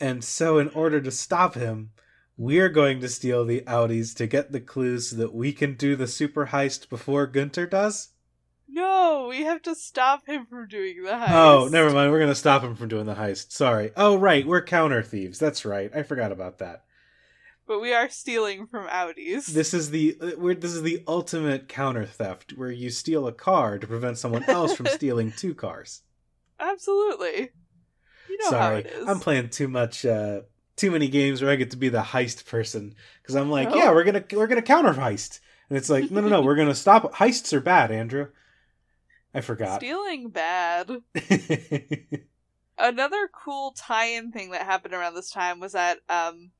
And 0.00 0.24
so, 0.24 0.58
in 0.58 0.68
order 0.70 1.00
to 1.00 1.10
stop 1.10 1.54
him, 1.54 1.90
we're 2.36 2.70
going 2.70 3.00
to 3.00 3.08
steal 3.08 3.44
the 3.44 3.60
Audis 3.62 4.16
to 4.16 4.26
get 4.26 4.50
the 4.50 4.60
clues 4.60 5.10
so 5.10 5.16
that 5.16 5.34
we 5.34 5.52
can 5.52 5.74
do 5.74 5.94
the 5.94 6.06
super 6.06 6.46
heist 6.46 6.88
before 6.88 7.26
Gunter 7.26 7.66
does? 7.66 8.10
No, 8.66 9.26
we 9.28 9.42
have 9.42 9.62
to 9.62 9.74
stop 9.74 10.26
him 10.26 10.46
from 10.46 10.68
doing 10.68 11.02
the 11.02 11.10
heist. 11.10 11.30
Oh, 11.30 11.68
never 11.70 11.90
mind. 11.90 12.10
We're 12.10 12.18
going 12.18 12.30
to 12.30 12.34
stop 12.34 12.62
him 12.62 12.76
from 12.76 12.88
doing 12.88 13.06
the 13.06 13.14
heist. 13.14 13.52
Sorry. 13.52 13.90
Oh, 13.96 14.16
right. 14.16 14.46
We're 14.46 14.62
counter 14.62 15.02
thieves. 15.02 15.38
That's 15.38 15.64
right. 15.64 15.90
I 15.94 16.02
forgot 16.02 16.32
about 16.32 16.58
that. 16.58 16.84
But 17.70 17.80
we 17.80 17.94
are 17.94 18.08
stealing 18.08 18.66
from 18.66 18.88
Audis. 18.88 19.46
This 19.46 19.72
is 19.74 19.90
the 19.90 20.18
uh, 20.20 20.30
we're, 20.36 20.56
this 20.56 20.72
is 20.72 20.82
the 20.82 21.04
ultimate 21.06 21.68
counter 21.68 22.04
theft 22.04 22.54
where 22.56 22.72
you 22.72 22.90
steal 22.90 23.28
a 23.28 23.32
car 23.32 23.78
to 23.78 23.86
prevent 23.86 24.18
someone 24.18 24.42
else 24.48 24.74
from 24.74 24.86
stealing 24.86 25.30
two 25.30 25.54
cars. 25.54 26.02
Absolutely. 26.58 27.50
You 28.28 28.38
know 28.38 28.50
Sorry. 28.50 28.86
I'm 29.06 29.20
playing 29.20 29.50
too 29.50 29.68
much 29.68 30.04
uh 30.04 30.40
too 30.74 30.90
many 30.90 31.06
games 31.06 31.42
where 31.42 31.52
I 31.52 31.54
get 31.54 31.70
to 31.70 31.76
be 31.76 31.88
the 31.88 32.02
heist 32.02 32.44
person 32.46 32.96
because 33.22 33.36
I'm 33.36 33.52
like, 33.52 33.68
No. 33.68 33.76
yeah, 33.76 33.92
we're 33.92 34.02
going 34.02 34.20
to 34.20 34.36
we're 34.36 34.48
to 34.48 34.62
counter 34.62 34.94
heist. 34.94 35.38
And 35.68 35.78
it's 35.78 35.88
like, 35.88 36.10
no, 36.10 36.22
no, 36.22 36.28
no, 36.28 36.42
we're 36.42 36.56
going 36.56 36.66
to 36.66 36.74
stop 36.74 37.12
heists 37.14 37.52
are 37.52 37.60
bad, 37.60 37.92
Andrew. 37.92 38.30
I 39.32 39.42
forgot. 39.42 39.78
Stealing 39.78 40.30
bad. 40.30 40.90
Another 42.78 43.28
cool 43.32 43.74
tie-in 43.76 44.32
thing 44.32 44.50
that 44.50 44.62
happened 44.62 44.94
around 44.94 45.14
this 45.14 45.30
time 45.30 45.60
was 45.60 45.74
that 45.74 45.98
um 46.08 46.50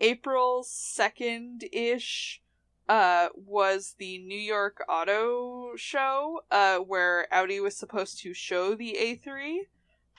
April 0.00 0.64
2nd 0.64 1.64
ish 1.72 2.42
uh, 2.88 3.28
was 3.34 3.94
the 3.98 4.18
New 4.18 4.38
York 4.38 4.82
Auto 4.88 5.76
Show, 5.76 6.42
uh, 6.50 6.78
where 6.78 7.32
Audi 7.32 7.60
was 7.60 7.76
supposed 7.76 8.18
to 8.20 8.34
show 8.34 8.74
the 8.74 8.96
A3. 8.98 9.58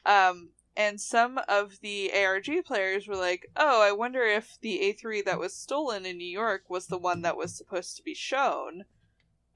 Um, 0.06 0.52
and 0.78 1.02
some 1.02 1.40
of 1.50 1.82
the 1.82 2.12
ARG 2.14 2.50
players 2.66 3.08
were 3.08 3.18
like, 3.18 3.52
oh, 3.58 3.82
I 3.82 3.92
wonder 3.92 4.22
if 4.22 4.58
the 4.62 4.80
A3 4.80 5.26
that 5.26 5.40
was 5.40 5.54
stolen 5.54 6.06
in 6.06 6.18
New 6.18 6.24
York 6.24 6.70
was 6.70 6.88
the 6.88 6.98
one 6.98 7.24
that 7.24 7.36
was 7.36 7.54
supposed 7.54 7.98
to 7.98 8.04
be 8.04 8.14
shown. 8.14 8.86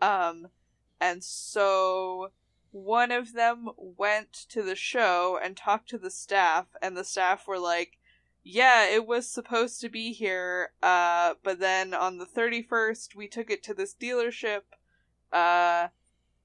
Um, 0.02 0.48
and 1.00 1.24
so 1.24 2.32
one 2.72 3.12
of 3.12 3.32
them 3.34 3.70
went 3.78 4.34
to 4.50 4.62
the 4.62 4.76
show 4.76 5.40
and 5.42 5.56
talked 5.56 5.88
to 5.90 5.98
the 5.98 6.12
staff, 6.12 6.76
and 6.82 6.98
the 6.98 7.06
staff 7.06 7.48
were 7.48 7.60
like, 7.60 7.98
yeah, 8.48 8.88
it 8.88 9.08
was 9.08 9.28
supposed 9.28 9.82
to 9.82 9.90
be 9.90 10.14
here, 10.14 10.70
uh, 10.84 11.34
but 11.44 11.60
then 11.60 11.96
on 11.96 12.20
the 12.20 12.28
31st, 12.28 13.16
we 13.16 13.28
took 13.28 13.50
it 13.50 13.64
to 13.64 13.74
this 13.74 13.96
dealership, 13.96 14.62
uh, 15.34 15.88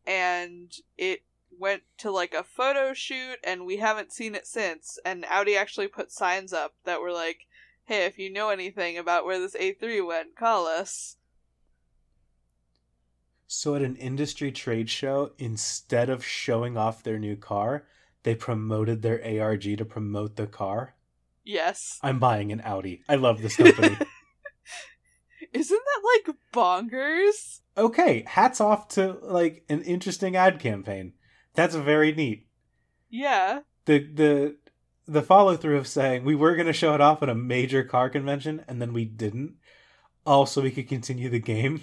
and 0.07 0.73
it 0.97 1.25
went 1.59 1.83
to 1.99 2.11
like 2.11 2.33
a 2.33 2.43
photo 2.43 2.95
shoot, 2.95 3.37
and 3.45 3.67
we 3.67 3.77
haven't 3.77 4.15
seen 4.15 4.35
it 4.35 4.47
since. 4.47 4.99
And 5.05 5.27
Audi 5.27 5.59
actually 5.59 5.89
put 5.89 6.11
signs 6.11 6.55
up 6.55 6.73
that 6.85 7.03
were 7.03 7.13
like, 7.13 7.47
hey, 7.85 8.07
if 8.07 8.19
you 8.19 8.33
know 8.33 8.49
anything 8.49 8.97
about 8.97 9.27
where 9.27 9.39
this 9.39 9.55
A3 9.55 10.07
went, 10.07 10.35
call 10.35 10.67
us. 10.67 11.19
So 13.47 13.75
at 13.75 13.83
an 13.83 13.97
industry 13.97 14.51
trade 14.53 14.89
show, 14.89 15.33
instead 15.37 16.09
of 16.09 16.25
showing 16.25 16.79
off 16.79 17.03
their 17.03 17.19
new 17.19 17.37
car, 17.37 17.85
they 18.23 18.35
promoted 18.35 19.03
their 19.03 19.21
ARG 19.43 19.77
to 19.77 19.85
promote 19.85 20.37
the 20.37 20.47
car. 20.47 20.95
Yes. 21.51 21.99
I'm 22.03 22.19
buying 22.19 22.53
an 22.53 22.61
Audi. 22.65 23.03
I 23.09 23.17
love 23.17 23.43
this 23.43 23.57
company. 23.57 23.97
Isn't 25.53 25.83
that 25.85 26.21
like 26.27 26.37
bonkers? 26.55 27.61
okay, 27.77 28.25
hats 28.27 28.61
off 28.61 28.89
to 28.89 29.19
like 29.23 29.65
an 29.69 29.83
interesting 29.83 30.37
ad 30.37 30.61
campaign. 30.61 31.15
That's 31.55 31.75
very 31.75 32.13
neat. 32.13 32.47
Yeah. 33.09 33.61
The 33.87 33.99
the 33.99 34.57
the 35.07 35.23
follow 35.23 35.57
through 35.57 35.79
of 35.79 35.89
saying 35.89 36.25
we 36.25 36.37
were 36.37 36.55
going 36.55 36.67
to 36.67 36.73
show 36.73 36.95
it 36.95 37.01
off 37.01 37.23
at 37.23 37.29
a 37.29 37.35
major 37.35 37.83
car 37.83 38.09
convention 38.09 38.65
and 38.69 38.81
then 38.81 38.93
we 38.93 39.05
didn't, 39.05 39.55
also 40.25 40.63
we 40.63 40.71
could 40.71 40.89
continue 40.89 41.29
the 41.29 41.41
game, 41.41 41.83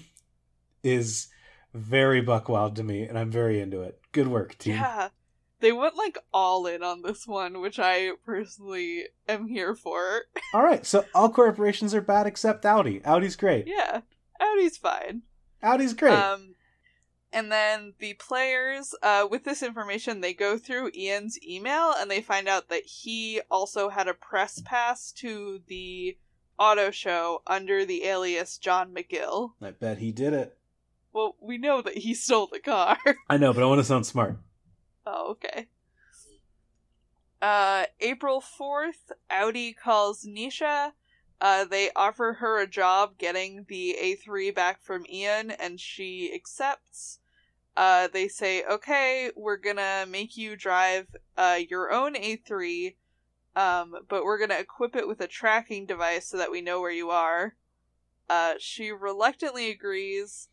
is 0.82 1.28
very 1.74 2.22
buckwild 2.22 2.78
to 2.78 2.84
me, 2.84 3.03
and 3.03 3.20
I'm 3.20 3.30
very 3.30 3.59
into 3.59 3.82
it. 3.82 3.99
Good 4.13 4.30
work, 4.30 4.57
team. 4.57 4.76
Yeah. 4.76 5.09
They 5.60 5.72
went 5.72 5.95
like 5.95 6.18
all 6.34 6.68
in 6.68 6.84
on 6.84 7.01
this 7.01 7.26
one, 7.28 7.62
which 7.62 7.80
I 7.80 8.12
personally 8.26 9.05
am 9.28 9.47
here 9.47 9.76
for. 9.76 10.22
All 10.53 10.64
right, 10.64 10.86
so 10.86 11.05
all 11.16 11.30
corporations 11.30 11.95
are 11.95 12.01
bad 12.01 12.28
except 12.28 12.66
Audi. 12.66 13.03
Audi's 13.03 13.36
great. 13.36 13.66
yeah. 13.68 14.01
Audi's 14.39 14.78
fine. 14.78 15.24
Audi's 15.64 15.95
great. 15.95 16.14
Um, 16.14 16.53
and 17.34 17.51
then 17.51 17.93
the 17.99 18.14
players, 18.14 18.93
uh, 19.01 19.28
with 19.30 19.43
this 19.43 19.64
information, 19.64 20.22
they 20.22 20.34
go 20.34 20.58
through 20.58 20.91
Ian's 20.95 21.39
email 21.43 21.93
and 21.97 22.10
they 22.10 22.22
find 22.22 22.47
out 22.47 22.70
that 22.70 22.84
he 22.86 23.41
also 23.49 23.89
had 23.89 24.08
a 24.08 24.14
press 24.14 24.62
pass 24.64 25.12
to 25.14 25.62
the 25.68 26.18
auto 26.60 26.91
show 26.91 27.41
under 27.47 27.84
the 27.86 28.05
alias 28.05 28.58
John 28.58 28.93
McGill. 28.93 29.51
I 29.62 29.72
bet 29.72 29.97
he 29.97 30.12
did 30.12 30.34
it. 30.34 30.58
Well, 31.14 31.36
we 31.41 31.58
know 31.58 31.82
that 31.82 31.97
he 31.97 32.14
stole 32.14 32.47
the 32.47 32.60
car. 32.60 32.97
I 33.30 33.38
know, 33.38 33.53
but 33.53 33.64
I 33.64 33.66
want 33.66 33.80
to 33.80 33.84
sound 33.86 34.05
smart. 34.05 34.38
Oh, 35.08 35.32
okay. 35.32 35.68
Uh, 37.41 37.86
April 37.99 38.41
4th, 38.41 39.12
Audi 39.30 39.74
calls 39.74 40.26
Nisha. 40.26 40.91
Uh, 41.39 41.66
they 41.66 41.91
offer 41.95 42.38
her 42.39 42.60
a 42.60 42.68
job 42.68 43.18
getting 43.18 43.66
the 43.70 43.95
A3 44.01 44.53
back 44.53 44.82
from 44.82 45.05
Ian, 45.08 45.51
and 45.51 45.80
she 45.80 46.34
accepts. 46.34 47.20
Uh, 47.76 48.08
they 48.12 48.28
say, 48.28 48.64
okay, 48.64 49.30
we're 49.36 49.58
gonna 49.58 50.05
make 50.10 50.36
you 50.36 50.55
drive 50.55 51.16
uh, 51.38 51.60
your 51.70 51.91
own 51.91 52.16
A3, 52.16 52.95
um, 53.55 53.93
but 54.10 54.24
we're 54.24 54.39
gonna 54.39 54.60
equip 54.60 54.95
it 54.95 55.08
with 55.08 55.22
a 55.22 55.28
tracking 55.28 55.86
device 55.86 56.28
so 56.28 56.38
that 56.38 56.49
we 56.49 56.62
know 56.62 56.82
where 56.82 56.91
you 56.91 57.12
are. 57.12 57.55
Uh, 58.28 58.55
she 58.58 58.91
reluctantly 58.91 59.70
agrees, 59.70 60.49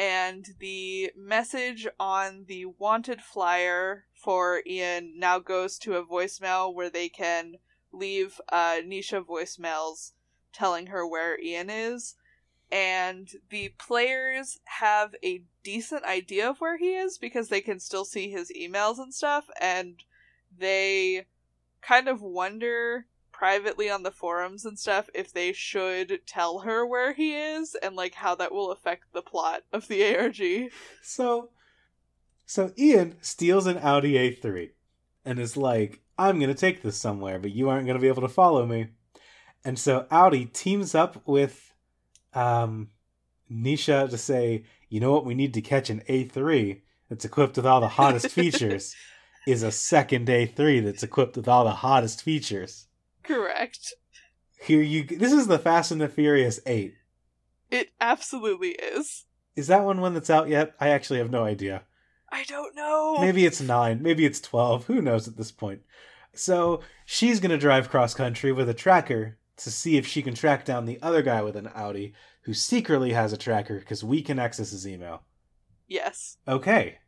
and 0.00 0.54
the 0.60 1.12
message 1.14 1.86
on 2.00 2.46
the 2.48 2.64
wanted 2.64 3.20
flyer 3.20 4.06
for 4.14 4.62
Ian 4.66 5.18
now 5.18 5.38
goes 5.38 5.78
to 5.80 5.96
a 5.96 6.02
voicemail 6.06 6.72
where 6.74 6.88
they 6.88 7.10
can 7.10 7.56
leave 7.92 8.40
uh, 8.48 8.76
Nisha 8.82 9.22
voicemails 9.22 10.12
telling 10.54 10.86
her 10.86 11.06
where 11.06 11.38
Ian 11.38 11.68
is. 11.68 12.16
And 12.72 13.28
the 13.50 13.74
players 13.76 14.58
have 14.64 15.14
a 15.22 15.42
decent 15.62 16.04
idea 16.04 16.48
of 16.48 16.62
where 16.62 16.78
he 16.78 16.94
is 16.94 17.18
because 17.18 17.48
they 17.48 17.60
can 17.60 17.78
still 17.78 18.06
see 18.06 18.30
his 18.30 18.50
emails 18.58 18.98
and 18.98 19.12
stuff, 19.12 19.50
and 19.60 20.02
they 20.56 21.26
kind 21.82 22.08
of 22.08 22.22
wonder 22.22 23.04
privately 23.40 23.88
on 23.88 24.02
the 24.02 24.10
forums 24.10 24.66
and 24.66 24.78
stuff 24.78 25.08
if 25.14 25.32
they 25.32 25.50
should 25.50 26.20
tell 26.26 26.58
her 26.58 26.84
where 26.84 27.14
he 27.14 27.34
is 27.34 27.74
and 27.82 27.96
like 27.96 28.12
how 28.12 28.34
that 28.34 28.52
will 28.52 28.70
affect 28.70 29.10
the 29.14 29.22
plot 29.22 29.62
of 29.72 29.88
the 29.88 30.14
ARG. 30.14 30.70
So, 31.02 31.48
so 32.44 32.70
Ian 32.76 33.16
steals 33.22 33.66
an 33.66 33.78
Audi 33.78 34.12
A3 34.12 34.72
and 35.24 35.38
is 35.38 35.56
like, 35.56 36.02
"I'm 36.18 36.38
gonna 36.38 36.52
take 36.52 36.82
this 36.82 36.98
somewhere, 36.98 37.38
but 37.38 37.52
you 37.52 37.70
aren't 37.70 37.86
gonna 37.86 37.98
be 37.98 38.08
able 38.08 38.20
to 38.20 38.28
follow 38.28 38.66
me." 38.66 38.88
And 39.64 39.78
so 39.78 40.06
Audi 40.10 40.44
teams 40.44 40.94
up 40.94 41.26
with 41.26 41.72
um, 42.34 42.90
Nisha 43.50 44.10
to 44.10 44.18
say, 44.18 44.64
"You 44.90 45.00
know 45.00 45.12
what? 45.12 45.24
We 45.24 45.34
need 45.34 45.54
to 45.54 45.62
catch 45.62 45.88
an 45.88 46.02
A3 46.10 46.82
that's 47.08 47.24
equipped 47.24 47.56
with 47.56 47.64
all 47.64 47.80
the 47.80 47.88
hottest 47.88 48.28
features." 48.28 48.94
Is 49.46 49.62
a 49.62 49.72
second 49.72 50.28
A3 50.28 50.84
that's 50.84 51.02
equipped 51.02 51.34
with 51.34 51.48
all 51.48 51.64
the 51.64 51.70
hottest 51.70 52.20
features. 52.20 52.88
Correct. 53.30 53.94
Here 54.60 54.82
you. 54.82 55.04
This 55.04 55.32
is 55.32 55.46
the 55.46 55.58
Fast 55.58 55.92
and 55.92 56.00
the 56.00 56.08
Furious 56.08 56.60
Eight. 56.66 56.94
It 57.70 57.90
absolutely 58.00 58.70
is. 58.70 59.24
Is 59.54 59.68
that 59.68 59.84
one 59.84 60.00
one 60.00 60.14
that's 60.14 60.30
out 60.30 60.48
yet? 60.48 60.74
I 60.80 60.88
actually 60.88 61.20
have 61.20 61.30
no 61.30 61.44
idea. 61.44 61.84
I 62.32 62.44
don't 62.44 62.74
know. 62.74 63.18
Maybe 63.20 63.46
it's 63.46 63.60
nine. 63.60 64.02
Maybe 64.02 64.24
it's 64.24 64.40
12. 64.40 64.86
Who 64.86 65.02
knows 65.02 65.26
at 65.26 65.36
this 65.36 65.50
point? 65.50 65.82
So 66.32 66.80
she's 67.04 67.40
going 67.40 67.50
to 67.50 67.58
drive 67.58 67.90
cross 67.90 68.14
country 68.14 68.52
with 68.52 68.68
a 68.68 68.74
tracker 68.74 69.38
to 69.58 69.70
see 69.70 69.96
if 69.96 70.06
she 70.06 70.22
can 70.22 70.34
track 70.34 70.64
down 70.64 70.86
the 70.86 71.00
other 71.02 71.22
guy 71.22 71.42
with 71.42 71.56
an 71.56 71.70
Audi 71.74 72.14
who 72.42 72.54
secretly 72.54 73.12
has 73.12 73.32
a 73.32 73.36
tracker 73.36 73.78
because 73.78 74.04
we 74.04 74.22
can 74.22 74.38
access 74.38 74.70
his 74.70 74.86
email. 74.86 75.22
Yes. 75.88 76.38
Okay. 76.46 76.98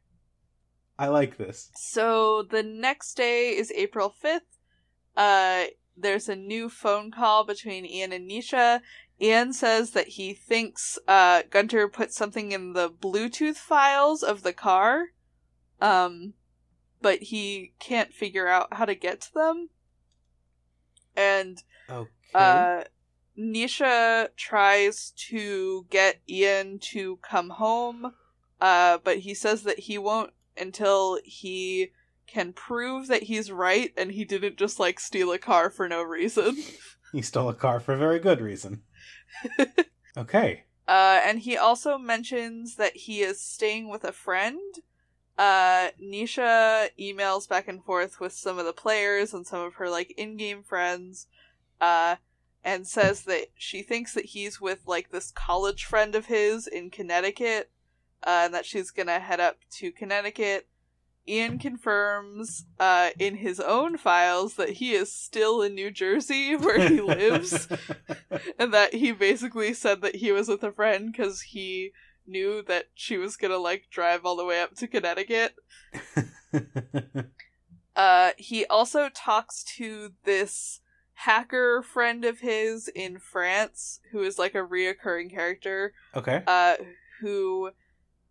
I 0.99 1.09
like 1.09 1.37
this. 1.37 1.71
So 1.77 2.43
the 2.43 2.63
next 2.63 3.15
day 3.15 3.57
is 3.57 3.73
April 3.73 4.15
5th. 4.23 4.41
Uh, 5.17 5.65
there's 5.97 6.29
a 6.29 6.37
new 6.37 6.69
phone 6.69 7.11
call 7.11 7.45
between 7.45 7.85
Ian 7.85 8.13
and 8.13 8.29
Nisha. 8.29 8.81
Ian 9.21 9.53
says 9.53 9.91
that 9.91 10.09
he 10.09 10.35
thinks 10.35 10.99
uh, 11.07 11.43
Gunter 11.51 11.89
put 11.89 12.13
something 12.13 12.53
in 12.53 12.73
the 12.73 12.91
Bluetooth 12.91 13.57
files 13.57 14.23
of 14.23 14.43
the 14.43 14.53
car, 14.53 15.07
um, 15.81 16.35
but 17.01 17.25
he 17.25 17.75
can't 17.79 18.13
figure 18.13 18.49
out 18.49 18.75
how 18.75 18.85
to 18.85 18.95
get 18.95 19.21
to 19.23 19.35
them. 19.35 19.69
And 21.17 21.63
Okay. 21.89 22.09
uh, 22.35 22.85
Nisha 23.39 24.29
tries 24.37 25.13
to 25.29 25.87
get 25.91 26.21
Ian 26.29 26.79
to 26.81 27.19
come 27.19 27.51
home, 27.51 28.15
uh, 28.61 28.99
but 29.03 29.19
he 29.19 29.35
says 29.35 29.63
that 29.63 29.81
he 29.81 29.99
won't 29.99 30.33
until 30.57 31.19
he 31.25 31.93
can 32.33 32.53
prove 32.53 33.09
that 33.09 33.25
he's 33.25 33.53
right 33.53 33.93
and 33.97 34.13
he 34.13 34.25
didn't 34.25 34.57
just 34.57 34.81
like 34.81 34.99
steal 34.99 35.33
a 35.33 35.39
car 35.39 35.69
for 35.69 35.87
no 35.89 36.03
reason. 36.03 36.57
he 37.13 37.21
stole 37.21 37.51
a 37.51 37.55
car 37.55 37.79
for 37.79 37.93
a 37.93 37.99
very 37.99 38.19
good 38.19 38.41
reason. 38.41 38.83
okay. 40.17 40.65
Uh, 40.89 41.21
and 41.25 41.41
he 41.41 41.57
also 41.57 41.99
mentions 41.99 42.77
that 42.77 42.97
he 42.97 43.21
is 43.21 43.41
staying 43.41 43.91
with 43.91 44.03
a 44.03 44.13
friend. 44.13 44.59
Uh, 45.37 45.91
Nisha 46.03 46.89
emails 46.99 47.49
back 47.49 47.69
and 47.69 47.85
forth 47.85 48.19
with 48.19 48.33
some 48.33 48.59
of 48.59 48.65
the 48.65 48.73
players 48.73 49.35
and 49.35 49.47
some 49.47 49.61
of 49.61 49.75
her 49.75 49.89
like 49.89 50.13
in-game 50.17 50.63
friends, 50.63 51.27
uh, 51.81 52.17
and 52.65 52.87
says 52.87 53.23
that 53.25 53.49
she 53.57 53.83
thinks 53.83 54.15
that 54.15 54.27
he's 54.27 54.61
with 54.61 54.81
like 54.87 55.11
this 55.11 55.31
college 55.31 55.85
friend 55.85 56.15
of 56.15 56.27
his 56.27 56.67
in 56.67 56.91
Connecticut, 56.91 57.71
uh, 58.25 58.43
and 58.45 58.55
that 58.55 58.67
she's 58.67 58.91
gonna 58.91 59.21
head 59.21 59.41
up 59.41 59.59
to 59.71 59.93
Connecticut. 59.93 60.69
Ian 61.29 61.59
confirms 61.59 62.65
uh, 62.81 63.11
in 63.19 63.37
his 63.37 63.61
own 63.61 63.97
files 63.97 64.55
that 64.55 64.71
he 64.71 64.93
is 64.93 65.13
still 65.13 65.63
in 65.63 65.75
New 65.75 65.91
Jersey 65.91 66.57
where 66.57 66.89
he 66.89 67.01
lives 67.01 67.69
and 68.59 68.75
that 68.75 68.95
he 68.95 69.13
basically 69.13 69.73
said 69.73 70.01
that 70.03 70.17
he 70.17 70.33
was 70.33 70.49
with 70.49 70.63
a 70.65 70.73
friend 70.73 71.13
because 71.13 71.43
he 71.43 71.93
knew 72.27 72.63
that 72.63 72.87
she 72.95 73.17
was 73.19 73.37
gonna 73.37 73.57
like 73.59 73.85
drive 73.91 74.25
all 74.25 74.37
the 74.37 74.45
way 74.45 74.61
up 74.61 74.75
to 74.77 74.87
Connecticut. 74.89 75.55
Uh, 77.95 78.31
he 78.39 78.65
also 78.65 79.11
talks 79.15 79.63
to 79.63 80.13
this 80.25 80.81
hacker 81.13 81.83
friend 81.83 82.25
of 82.25 82.41
his 82.41 82.89
in 82.89 83.19
France 83.19 84.01
who 84.13 84.23
is 84.23 84.39
like 84.39 84.55
a 84.55 84.67
reoccurring 84.67 85.31
character 85.31 85.93
Okay. 86.17 86.43
uh 86.47 86.77
who 87.21 87.71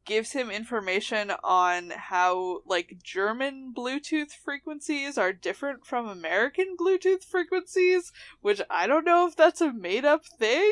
gives 0.06 0.32
him 0.32 0.50
information 0.50 1.32
on 1.44 1.92
how 1.92 2.62
like 2.66 2.98
German 3.04 3.74
Bluetooth 3.76 4.32
frequencies 4.32 5.18
are 5.18 5.34
different 5.34 5.86
from 5.86 6.08
American 6.08 6.76
Bluetooth 6.80 7.24
frequencies, 7.24 8.12
which 8.42 8.62
I 8.70 8.88
don't 8.88 9.06
know 9.06 9.28
if 9.28 9.36
that's 9.36 9.62
a 9.62 9.72
made 9.72 10.06
up 10.06 10.26
thing. 10.26 10.72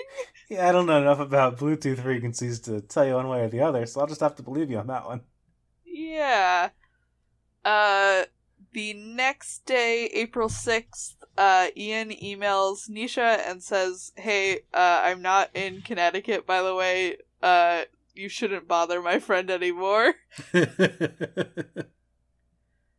Yeah, 0.50 0.68
I 0.68 0.72
don't 0.72 0.88
know 0.88 1.00
enough 1.00 1.20
about 1.20 1.58
Bluetooth 1.58 2.00
frequencies 2.00 2.60
to 2.62 2.82
tell 2.82 3.06
you 3.06 3.14
one 3.14 3.28
way 3.28 3.42
or 3.42 3.50
the 3.50 3.62
other, 3.62 3.86
so 3.86 4.02
I'll 4.02 4.08
just 4.08 4.22
have 4.22 4.36
to 4.38 4.44
believe 4.44 4.72
you 4.72 4.80
on 4.80 4.88
that 4.88 5.06
one. 5.06 5.22
Yeah. 5.86 6.70
Uh 7.64 8.24
the 8.72 8.94
next 8.94 9.66
day, 9.66 10.06
April 10.14 10.50
6th, 10.50 11.16
uh 11.38 11.68
Ian 11.78 12.10
emails 12.10 12.90
Nisha 12.90 13.48
and 13.48 13.62
says, 13.62 14.12
"Hey, 14.16 14.62
uh 14.74 15.02
I'm 15.04 15.22
not 15.22 15.50
in 15.54 15.82
Connecticut 15.82 16.48
by 16.48 16.62
the 16.64 16.74
way. 16.74 17.18
Uh 17.44 17.84
you 18.20 18.30
shouldn't 18.30 18.68
bother 18.68 19.02
my 19.02 19.20
friend 19.20 19.50
anymore." 19.50 20.16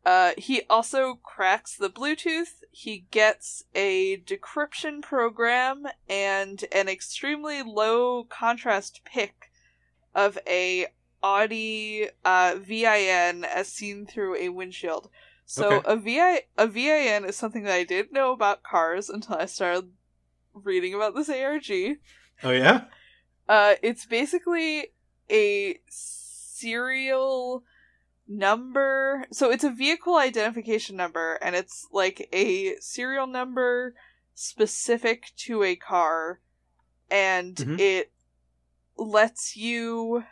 Uh, 0.05 0.33
he 0.39 0.63
also 0.71 1.17
cracks 1.23 1.77
the 1.77 1.91
Bluetooth. 1.91 2.63
He 2.71 3.05
gets 3.11 3.65
a 3.75 4.17
decryption 4.23 5.03
program 5.03 5.85
and 6.09 6.65
an 6.73 6.89
extremely 6.89 7.63
low 7.63 8.25
contrast 8.25 9.03
pic 9.05 9.51
of 10.15 10.39
a 10.49 10.87
Audi 11.23 12.09
uh, 12.25 12.55
VIN 12.59 13.45
as 13.45 13.69
seen 13.69 14.07
through 14.07 14.37
a 14.37 14.49
windshield. 14.49 15.11
So 15.45 15.77
Okay. 15.77 15.93
a 15.93 15.97
VI 15.97 16.41
a 16.57 16.67
VIN 16.67 17.27
is 17.27 17.37
something 17.37 17.65
that 17.65 17.75
I 17.75 17.85
didn't 17.85 18.13
know 18.13 18.33
about 18.33 18.63
cars 18.63 19.11
until 19.11 19.37
I 19.37 19.45
started 19.45 19.91
reading 20.55 20.95
about 20.95 21.15
this 21.15 21.29
ARG. 21.29 21.99
oh 22.43 22.51
yeah. 22.53 22.85
Uh, 23.47 23.75
it's 23.83 24.07
basically 24.07 24.93
a 25.31 25.81
serial 25.89 27.65
number. 28.29 29.27
So 29.33 29.51
it's 29.51 29.65
a 29.65 29.71
vehicle 29.71 30.17
identification 30.17 30.97
number, 30.97 31.35
and 31.35 31.57
it's 31.57 31.87
like 31.93 32.29
a 32.33 32.77
serial 32.81 33.27
number 33.27 33.95
specific 34.35 35.33
to 35.37 35.63
a 35.63 35.77
car, 35.77 36.41
and 37.11 37.57
Mhm. 37.57 37.81
it 37.81 38.13
lets 38.97 39.57
you 39.57 40.25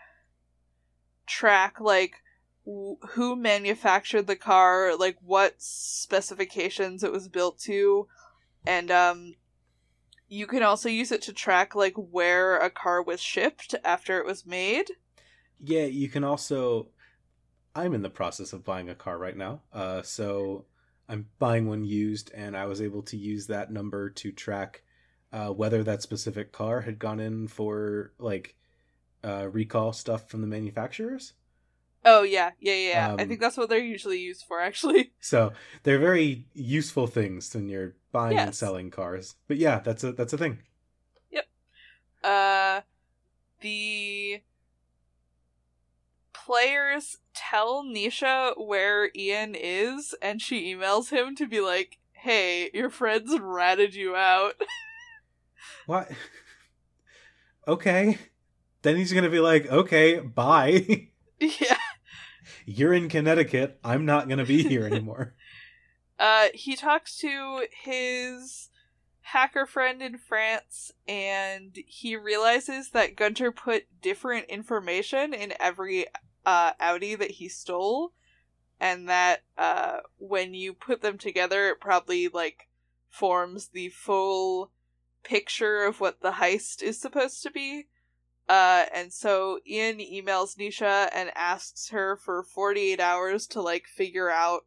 track 1.26 1.80
like 1.80 2.22
who 2.64 3.34
manufactured 3.34 4.26
the 4.26 4.36
car, 4.36 4.94
like 4.96 5.16
what 5.22 5.54
specifications 5.58 7.02
it 7.02 7.10
was 7.10 7.28
built 7.28 7.58
to, 7.58 8.06
and 8.66 8.90
um 8.90 9.34
you 10.28 10.46
can 10.46 10.62
also 10.62 10.88
use 10.88 11.12
it 11.12 11.22
to 11.22 11.32
track 11.32 11.74
like 11.74 11.94
where 11.94 12.58
a 12.58 12.70
car 12.70 13.02
was 13.02 13.20
shipped 13.20 13.74
after 13.84 14.18
it 14.18 14.26
was 14.26 14.46
made. 14.46 14.90
Yeah, 15.62 15.84
you 15.84 16.08
can 16.08 16.24
also. 16.24 16.88
I'm 17.74 17.94
in 17.94 18.02
the 18.02 18.10
process 18.10 18.52
of 18.52 18.64
buying 18.64 18.88
a 18.88 18.94
car 18.94 19.18
right 19.18 19.36
now. 19.36 19.60
Uh, 19.72 20.02
so 20.02 20.64
I'm 21.08 21.26
buying 21.38 21.68
one 21.68 21.84
used, 21.84 22.32
and 22.34 22.56
I 22.56 22.66
was 22.66 22.80
able 22.80 23.02
to 23.04 23.16
use 23.16 23.46
that 23.46 23.70
number 23.70 24.10
to 24.10 24.32
track 24.32 24.82
uh, 25.32 25.48
whether 25.48 25.82
that 25.84 26.02
specific 26.02 26.52
car 26.52 26.80
had 26.80 26.98
gone 26.98 27.20
in 27.20 27.48
for 27.48 28.12
like 28.18 28.56
uh, 29.24 29.48
recall 29.50 29.92
stuff 29.92 30.28
from 30.28 30.40
the 30.40 30.46
manufacturers. 30.46 31.34
Oh 32.04 32.22
yeah, 32.22 32.52
yeah, 32.60 32.74
yeah. 32.74 32.88
yeah. 32.88 33.14
I 33.18 33.22
Um, 33.22 33.28
think 33.28 33.40
that's 33.40 33.56
what 33.56 33.68
they're 33.68 33.78
usually 33.78 34.20
used 34.20 34.44
for 34.46 34.60
actually. 34.60 35.12
So 35.20 35.52
they're 35.82 35.98
very 35.98 36.44
useful 36.54 37.06
things 37.06 37.52
when 37.54 37.68
you're 37.68 37.94
buying 38.12 38.38
and 38.38 38.54
selling 38.54 38.90
cars. 38.90 39.36
But 39.46 39.58
yeah, 39.58 39.80
that's 39.80 40.04
a 40.04 40.12
that's 40.12 40.32
a 40.32 40.38
thing. 40.38 40.58
Yep. 41.30 41.46
Uh 42.24 42.80
the 43.60 44.42
players 46.32 47.18
tell 47.34 47.82
Nisha 47.84 48.54
where 48.56 49.10
Ian 49.14 49.54
is 49.54 50.14
and 50.22 50.40
she 50.40 50.74
emails 50.74 51.10
him 51.10 51.34
to 51.36 51.46
be 51.46 51.60
like, 51.60 51.98
"Hey, 52.12 52.70
your 52.72 52.90
friends 52.90 53.36
ratted 53.38 53.94
you 53.94 54.14
out." 54.16 54.54
What? 55.86 56.10
okay. 57.68 58.18
Then 58.82 58.96
he's 58.96 59.12
gonna 59.12 59.30
be 59.30 59.40
like, 59.40 59.66
okay, 59.70 60.20
bye. 60.20 61.08
yeah. 61.40 61.76
You're 62.70 62.92
in 62.92 63.08
Connecticut. 63.08 63.78
I'm 63.82 64.04
not 64.04 64.28
gonna 64.28 64.44
be 64.44 64.62
here 64.62 64.84
anymore. 64.92 65.34
Uh, 66.18 66.48
he 66.52 66.76
talks 66.76 67.16
to 67.18 67.64
his 67.82 68.68
hacker 69.22 69.64
friend 69.64 70.02
in 70.02 70.18
France, 70.18 70.92
and 71.06 71.78
he 71.86 72.14
realizes 72.14 72.90
that 72.90 73.16
Gunter 73.16 73.52
put 73.52 73.86
different 74.02 74.50
information 74.50 75.32
in 75.32 75.54
every 75.58 76.08
uh, 76.44 76.72
Audi 76.78 77.14
that 77.14 77.30
he 77.30 77.48
stole, 77.48 78.12
and 78.78 79.08
that 79.08 79.44
uh, 79.56 80.00
when 80.18 80.52
you 80.52 80.74
put 80.74 81.00
them 81.00 81.16
together, 81.16 81.68
it 81.68 81.80
probably 81.80 82.28
like 82.28 82.68
forms 83.08 83.68
the 83.68 83.88
full 83.88 84.72
picture 85.24 85.84
of 85.84 86.02
what 86.02 86.20
the 86.20 86.32
heist 86.32 86.82
is 86.82 87.00
supposed 87.00 87.42
to 87.44 87.50
be. 87.50 87.86
Uh, 88.48 88.86
and 88.94 89.12
so 89.12 89.58
Ian 89.68 89.98
emails 89.98 90.56
Nisha 90.56 91.10
and 91.14 91.30
asks 91.34 91.90
her 91.90 92.16
for 92.16 92.42
48 92.42 92.98
hours 92.98 93.46
to 93.48 93.60
like 93.60 93.84
figure 93.86 94.30
out 94.30 94.62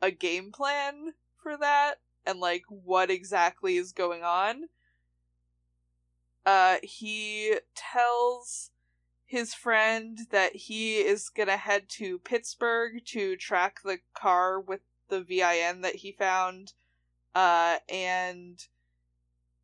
a 0.00 0.10
game 0.10 0.52
plan 0.52 1.12
for 1.42 1.56
that 1.58 1.96
and 2.24 2.40
like 2.40 2.62
what 2.68 3.10
exactly 3.10 3.76
is 3.76 3.92
going 3.92 4.22
on. 4.22 4.64
Uh 6.46 6.76
he 6.82 7.56
tells 7.74 8.70
his 9.26 9.52
friend 9.52 10.20
that 10.30 10.56
he 10.56 10.98
is 10.98 11.28
to 11.48 11.56
head 11.56 11.88
to 11.88 12.18
Pittsburgh 12.20 13.04
to 13.06 13.36
track 13.36 13.80
the 13.84 13.98
car 14.14 14.58
with 14.58 14.80
the 15.10 15.20
VIN 15.20 15.82
that 15.82 15.96
he 15.96 16.12
found. 16.12 16.72
Uh 17.34 17.78
and 17.88 18.58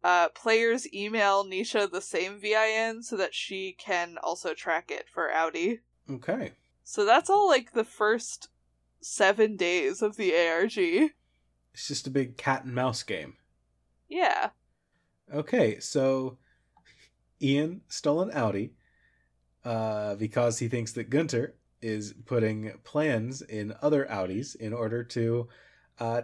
uh 0.04 0.28
players 0.28 0.86
email 0.94 1.44
Nisha 1.44 1.90
the 1.90 2.00
same 2.00 2.38
VIN 2.38 3.02
so 3.02 3.16
that 3.16 3.34
she 3.34 3.72
can 3.72 4.16
also 4.22 4.54
track 4.54 4.90
it 4.92 5.08
for 5.08 5.32
Audi. 5.32 5.80
Okay. 6.08 6.52
So 6.84 7.04
that's 7.04 7.30
all 7.30 7.48
like 7.48 7.72
the 7.72 7.84
first 7.84 8.48
7 9.00 9.56
days 9.56 10.02
of 10.02 10.16
the 10.16 10.36
ARG. 10.36 10.78
It's 10.78 11.88
just 11.88 12.06
a 12.06 12.10
big 12.10 12.36
cat 12.36 12.64
and 12.64 12.74
mouse 12.74 13.02
game. 13.02 13.34
Yeah. 14.08 14.50
Okay, 15.32 15.80
so 15.80 16.38
Ian 17.42 17.80
stole 17.88 18.20
an 18.20 18.30
Audi 18.32 18.74
uh, 19.64 20.14
because 20.16 20.58
he 20.58 20.68
thinks 20.68 20.92
that 20.92 21.10
Gunter 21.10 21.56
is 21.80 22.14
putting 22.24 22.72
plans 22.84 23.42
in 23.42 23.74
other 23.82 24.06
Audis 24.10 24.54
in 24.54 24.72
order 24.72 25.02
to 25.04 25.48
uh, 25.98 26.22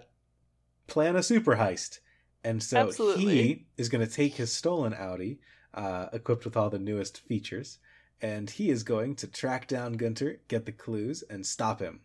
plan 0.86 1.16
a 1.16 1.22
super 1.22 1.56
heist. 1.56 2.00
And 2.44 2.62
so 2.62 2.78
Absolutely. 2.78 3.24
he 3.24 3.66
is 3.76 3.88
going 3.88 4.06
to 4.06 4.12
take 4.12 4.34
his 4.34 4.52
stolen 4.52 4.94
Audi, 4.94 5.40
uh, 5.74 6.06
equipped 6.12 6.44
with 6.44 6.56
all 6.56 6.70
the 6.70 6.78
newest 6.78 7.20
features, 7.20 7.78
and 8.22 8.48
he 8.48 8.70
is 8.70 8.82
going 8.82 9.14
to 9.16 9.26
track 9.26 9.66
down 9.66 9.94
Gunter, 9.94 10.40
get 10.48 10.66
the 10.66 10.72
clues, 10.72 11.22
and 11.22 11.44
stop 11.44 11.80
him. 11.80 12.00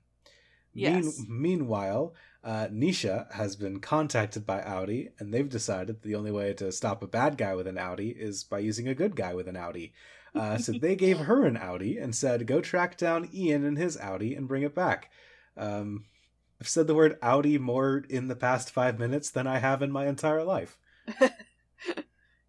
Yes. 0.73 1.19
Mean- 1.19 1.41
meanwhile, 1.41 2.13
uh, 2.43 2.67
Nisha 2.67 3.31
has 3.33 3.55
been 3.55 3.79
contacted 3.79 4.45
by 4.45 4.61
Audi, 4.61 5.09
and 5.19 5.33
they've 5.33 5.49
decided 5.49 6.01
the 6.01 6.15
only 6.15 6.31
way 6.31 6.53
to 6.53 6.71
stop 6.71 7.01
a 7.01 7.07
bad 7.07 7.37
guy 7.37 7.55
with 7.55 7.65
an 7.65 7.77
Audi 7.77 8.09
is 8.09 8.43
by 8.43 8.59
using 8.59 8.87
a 8.87 8.93
good 8.93 9.15
guy 9.15 9.33
with 9.33 9.47
an 9.47 9.57
Audi. 9.57 9.93
Uh, 10.35 10.57
so 10.57 10.73
they 10.73 10.95
gave 10.95 11.17
her 11.29 11.45
an 11.45 11.57
Audi 11.57 11.97
and 11.97 12.13
said, 12.13 12.45
"Go 12.45 12.61
track 12.61 12.97
down 12.97 13.29
Ian 13.33 13.63
and 13.63 13.77
his 13.77 13.97
Audi 13.97 14.35
and 14.35 14.47
bring 14.47 14.63
it 14.63 14.75
back." 14.75 15.09
Um, 15.57 16.05
I've 16.65 16.69
said 16.69 16.87
the 16.87 16.95
word 16.95 17.19
Audi 17.21 17.59
more 17.59 18.03
in 18.09 18.27
the 18.27 18.35
past 18.35 18.71
five 18.71 18.97
minutes 18.97 19.29
than 19.29 19.45
I 19.45 19.59
have 19.59 19.83
in 19.83 19.91
my 19.91 20.07
entire 20.07 20.43
life. 20.43 20.79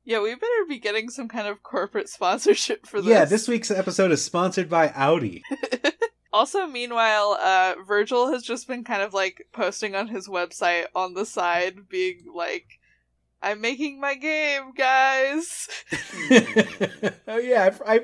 Yeah, 0.08 0.20
we 0.20 0.32
better 0.36 0.64
be 0.68 0.78
getting 0.78 1.10
some 1.10 1.26
kind 1.26 1.48
of 1.48 1.64
corporate 1.64 2.08
sponsorship 2.08 2.86
for 2.86 3.02
this. 3.02 3.10
Yeah, 3.10 3.24
this 3.24 3.48
week's 3.48 3.72
episode 3.72 4.12
is 4.12 4.24
sponsored 4.24 4.70
by 4.70 4.90
Audi. 4.90 5.42
also, 6.32 6.68
meanwhile, 6.68 7.36
uh, 7.42 7.74
Virgil 7.84 8.30
has 8.30 8.44
just 8.44 8.68
been 8.68 8.84
kind 8.84 9.02
of 9.02 9.12
like 9.12 9.48
posting 9.52 9.96
on 9.96 10.06
his 10.06 10.28
website 10.28 10.84
on 10.94 11.14
the 11.14 11.26
side, 11.26 11.88
being 11.88 12.26
like, 12.32 12.78
"I'm 13.42 13.60
making 13.60 14.00
my 14.00 14.14
game, 14.14 14.74
guys." 14.76 15.68
oh 17.26 17.38
yeah, 17.38 17.76
I, 17.84 17.94
I, 17.94 18.00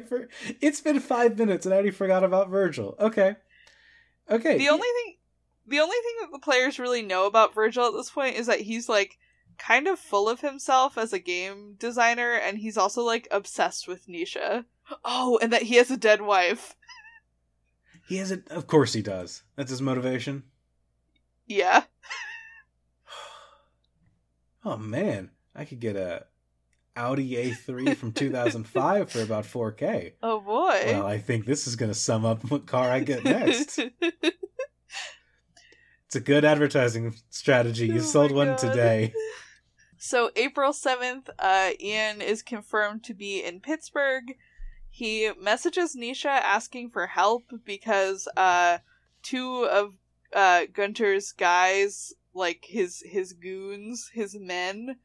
it's 0.60 0.80
been 0.80 0.98
five 0.98 1.38
minutes 1.38 1.66
and 1.66 1.72
I 1.72 1.76
already 1.76 1.92
forgot 1.92 2.24
about 2.24 2.50
Virgil. 2.50 2.96
Okay, 2.98 3.36
okay. 4.28 4.58
the 4.58 4.70
only 4.70 4.88
thing, 5.04 5.14
the 5.66 5.80
only 5.80 5.96
thing 5.96 6.14
that 6.20 6.32
the 6.32 6.38
players 6.38 6.78
really 6.78 7.02
know 7.02 7.26
about 7.26 7.54
Virgil 7.54 7.86
at 7.86 7.92
this 7.94 8.10
point 8.10 8.36
is 8.36 8.46
that 8.46 8.60
he's 8.60 8.88
like 8.88 9.18
kind 9.58 9.86
of 9.86 9.98
full 9.98 10.28
of 10.28 10.40
himself 10.40 10.98
as 10.98 11.12
a 11.12 11.18
game 11.18 11.76
designer, 11.78 12.32
and 12.32 12.58
he's 12.58 12.76
also 12.76 13.02
like 13.02 13.28
obsessed 13.30 13.86
with 13.86 14.06
Nisha. 14.06 14.64
Oh, 15.04 15.38
and 15.40 15.52
that 15.52 15.62
he 15.62 15.76
has 15.76 15.90
a 15.90 15.96
dead 15.96 16.22
wife. 16.22 16.74
he 18.08 18.16
has 18.16 18.30
it. 18.30 18.48
Of 18.48 18.66
course 18.66 18.92
he 18.92 19.02
does. 19.02 19.42
That's 19.56 19.70
his 19.70 19.82
motivation. 19.82 20.44
Yeah. 21.46 21.84
Oh 24.64 24.76
man, 24.76 25.30
I 25.56 25.64
could 25.64 25.80
get 25.80 25.96
a 25.96 26.24
Audi 26.94 27.30
A3 27.32 27.96
from 27.96 28.12
2005 28.14 29.10
for 29.10 29.22
about 29.22 29.44
4K. 29.44 30.12
Oh 30.22 30.40
boy. 30.40 30.82
Well, 30.86 31.06
I 31.06 31.18
think 31.18 31.46
this 31.46 31.66
is 31.66 31.74
going 31.76 31.90
to 31.90 31.98
sum 31.98 32.24
up 32.24 32.48
what 32.50 32.66
car 32.66 32.88
I 32.88 33.00
get 33.00 33.24
next. 33.24 33.80
it's 36.12 36.16
a 36.16 36.20
good 36.20 36.44
advertising 36.44 37.14
strategy. 37.30 37.86
You 37.86 38.00
Oh 38.00 38.00
sold 38.00 38.32
one 38.32 38.48
God. 38.48 38.58
today. 38.58 39.14
So 40.04 40.32
April 40.34 40.72
7th, 40.72 41.28
uh, 41.38 41.70
Ian 41.80 42.20
is 42.20 42.42
confirmed 42.42 43.04
to 43.04 43.14
be 43.14 43.40
in 43.40 43.60
Pittsburgh. 43.60 44.34
He 44.90 45.30
messages 45.40 45.94
Nisha 45.94 46.26
asking 46.26 46.90
for 46.90 47.06
help 47.06 47.44
because 47.64 48.26
uh, 48.36 48.78
two 49.22 49.62
of 49.70 49.94
uh, 50.34 50.62
Gunter's 50.72 51.30
guys, 51.30 52.12
like 52.34 52.64
his 52.64 53.04
his 53.06 53.32
goons, 53.32 54.10
his 54.12 54.36
men, 54.36 54.96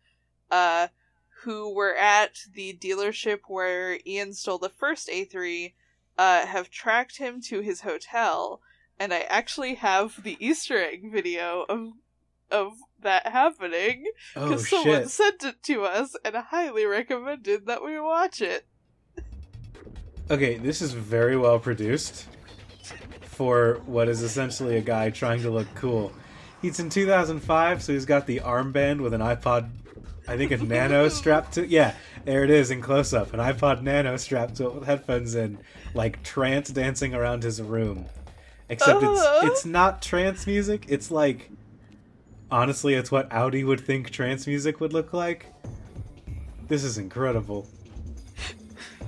uh, 0.49 0.87
who 1.43 1.75
were 1.75 1.95
at 1.95 2.39
the 2.51 2.75
dealership 2.75 3.41
where 3.47 3.99
Ian 4.03 4.33
stole 4.33 4.57
the 4.57 4.67
first 4.67 5.09
A3, 5.09 5.75
uh, 6.17 6.47
have 6.47 6.71
tracked 6.71 7.19
him 7.19 7.39
to 7.43 7.61
his 7.61 7.81
hotel. 7.81 8.61
And 8.99 9.13
I 9.13 9.21
actually 9.21 9.75
have 9.75 10.23
the 10.23 10.37
Easter 10.39 10.77
egg 10.77 11.11
video 11.11 11.65
of 11.69 11.93
of 12.49 12.73
that 13.01 13.27
happening 13.27 14.05
Oh 14.35 14.47
because 14.47 14.69
someone 14.69 15.01
shit. 15.01 15.09
sent 15.09 15.43
it 15.43 15.61
to 15.63 15.83
us 15.83 16.15
and 16.23 16.35
highly 16.35 16.85
recommended 16.85 17.65
that 17.67 17.83
we 17.83 17.99
watch 17.99 18.41
it. 18.41 18.65
Okay, 20.31 20.57
this 20.57 20.81
is 20.81 20.93
very 20.93 21.37
well 21.37 21.59
produced 21.59 22.25
for 23.21 23.81
what 23.85 24.07
is 24.07 24.21
essentially 24.23 24.77
a 24.77 24.81
guy 24.81 25.09
trying 25.09 25.41
to 25.41 25.49
look 25.51 25.67
cool. 25.75 26.11
He's 26.61 26.79
in 26.79 26.89
2005, 26.89 27.83
so 27.83 27.93
he's 27.93 28.05
got 28.05 28.25
the 28.25 28.39
armband 28.39 28.99
with 28.99 29.13
an 29.13 29.21
iPod, 29.21 29.69
I 30.27 30.35
think 30.37 30.51
a 30.51 30.57
Nano 30.57 31.07
strapped 31.09 31.53
to. 31.53 31.67
Yeah, 31.67 31.93
there 32.25 32.43
it 32.43 32.49
is 32.49 32.71
in 32.71 32.81
close 32.81 33.13
up. 33.13 33.33
An 33.33 33.39
iPod 33.39 33.83
Nano 33.83 34.17
strapped 34.17 34.55
to 34.55 34.65
it 34.67 34.75
with 34.75 34.85
headphones 34.85 35.35
in, 35.35 35.59
like 35.93 36.23
trance 36.23 36.69
dancing 36.69 37.13
around 37.13 37.43
his 37.43 37.61
room. 37.61 38.07
Except 38.69 39.01
it's 39.01 39.21
oh. 39.23 39.39
it's 39.43 39.65
not 39.65 40.01
trance 40.01 40.45
music. 40.45 40.85
It's 40.87 41.11
like 41.11 41.49
honestly, 42.51 42.93
it's 42.93 43.11
what 43.11 43.31
Audi 43.31 43.63
would 43.63 43.79
think 43.79 44.09
trance 44.09 44.47
music 44.47 44.79
would 44.79 44.93
look 44.93 45.13
like. 45.13 45.53
This 46.67 46.83
is 46.83 46.97
incredible. 46.97 47.67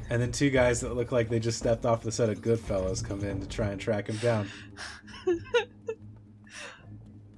And 0.10 0.22
then 0.22 0.32
two 0.32 0.50
guys 0.50 0.82
that 0.82 0.96
look 0.96 1.12
like 1.12 1.30
they 1.30 1.40
just 1.40 1.60
stepped 1.60 1.86
off 1.86 2.02
the 2.02 2.12
set 2.12 2.30
of 2.30 2.42
Goodfellas 2.42 3.06
come 3.06 3.24
in 3.24 3.40
to 3.42 3.48
try 3.48 3.68
and 3.68 3.80
track 3.80 4.08
him 4.08 4.18
down. 4.18 4.50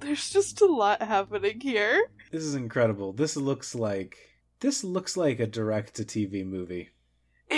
There's 0.00 0.30
just 0.30 0.60
a 0.62 0.66
lot 0.66 1.02
happening 1.02 1.60
here. 1.60 2.08
This 2.30 2.42
is 2.42 2.54
incredible. 2.54 3.12
This 3.12 3.36
looks 3.36 3.74
like 3.74 4.16
this 4.60 4.82
looks 4.82 5.16
like 5.16 5.38
a 5.38 5.46
direct 5.46 5.94
to 5.96 6.04
TV 6.04 6.46
movie. 6.46 6.90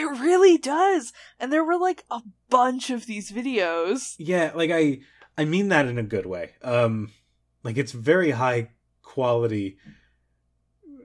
It 0.04 0.20
really 0.20 0.58
does. 0.58 1.12
And 1.40 1.52
there 1.52 1.64
were 1.64 1.78
like 1.78 2.04
a 2.10 2.20
bunch 2.50 2.90
of 2.90 3.06
these 3.06 3.30
videos. 3.32 4.14
Yeah, 4.18 4.52
like 4.54 4.70
I 4.70 5.00
I 5.36 5.44
mean 5.44 5.68
that 5.68 5.86
in 5.86 5.98
a 5.98 6.02
good 6.02 6.26
way. 6.26 6.52
Um 6.62 7.10
like 7.62 7.76
it's 7.78 7.92
very 7.92 8.32
high 8.32 8.70
quality 9.02 9.78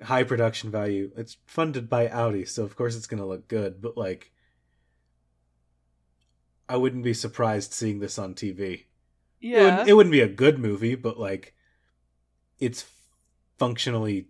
high 0.04 0.24
production 0.24 0.72
value. 0.72 1.12
It's 1.18 1.38
funded 1.46 1.90
by 1.90 2.08
Audi, 2.10 2.46
so 2.46 2.64
of 2.64 2.76
course 2.76 2.96
it's 2.96 3.08
going 3.08 3.22
to 3.22 3.26
look 3.28 3.48
good, 3.48 3.82
but 3.82 3.98
like 3.98 4.32
I 6.68 6.78
wouldn't 6.78 7.04
be 7.04 7.14
surprised 7.14 7.74
seeing 7.74 8.00
this 8.00 8.20
on 8.20 8.36
TV. 8.36 8.62
It, 8.74 8.86
Yeah. 9.42 9.64
wouldn't, 9.64 9.90
it 9.90 9.94
wouldn't 9.94 10.12
be 10.14 10.22
a 10.22 10.28
good 10.30 10.60
movie, 10.60 10.96
but 10.96 11.20
like 11.20 11.54
it's 12.60 12.86
functionally 13.58 14.28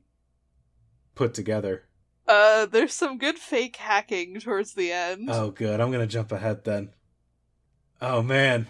put 1.16 1.34
together. 1.34 1.89
Uh, 2.30 2.68
there's 2.68 2.94
some 2.94 3.18
good 3.18 3.40
fake 3.40 3.78
hacking 3.78 4.40
towards 4.40 4.76
the 4.76 4.92
end. 4.92 5.28
Oh, 5.32 5.50
good. 5.50 5.82
I'm 5.82 5.92
gonna 5.92 6.06
jump 6.06 6.32
ahead 6.32 6.64
then. 6.64 6.92
Oh 8.00 8.22
man, 8.22 8.68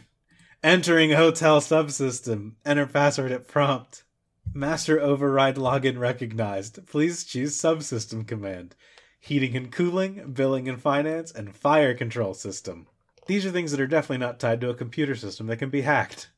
entering 0.63 1.11
hotel 1.11 1.59
subsystem. 1.59 2.53
Enter 2.65 2.87
password 2.87 3.33
at 3.33 3.49
prompt. 3.49 4.05
Master 4.53 4.99
override 5.01 5.57
login 5.57 5.99
recognized. 5.99 6.87
Please 6.87 7.25
choose 7.25 7.61
subsystem 7.61 8.25
command. 8.25 8.77
Heating 9.19 9.57
and 9.57 9.69
cooling, 9.69 10.31
billing 10.31 10.69
and 10.69 10.81
finance, 10.81 11.29
and 11.33 11.53
fire 11.53 11.93
control 11.93 12.33
system. 12.33 12.87
These 13.27 13.45
are 13.45 13.51
things 13.51 13.71
that 13.71 13.81
are 13.81 13.87
definitely 13.87 14.25
not 14.25 14.39
tied 14.39 14.61
to 14.61 14.69
a 14.69 14.73
computer 14.73 15.15
system 15.15 15.47
that 15.47 15.57
can 15.57 15.69
be 15.69 15.81
hacked. 15.81 16.31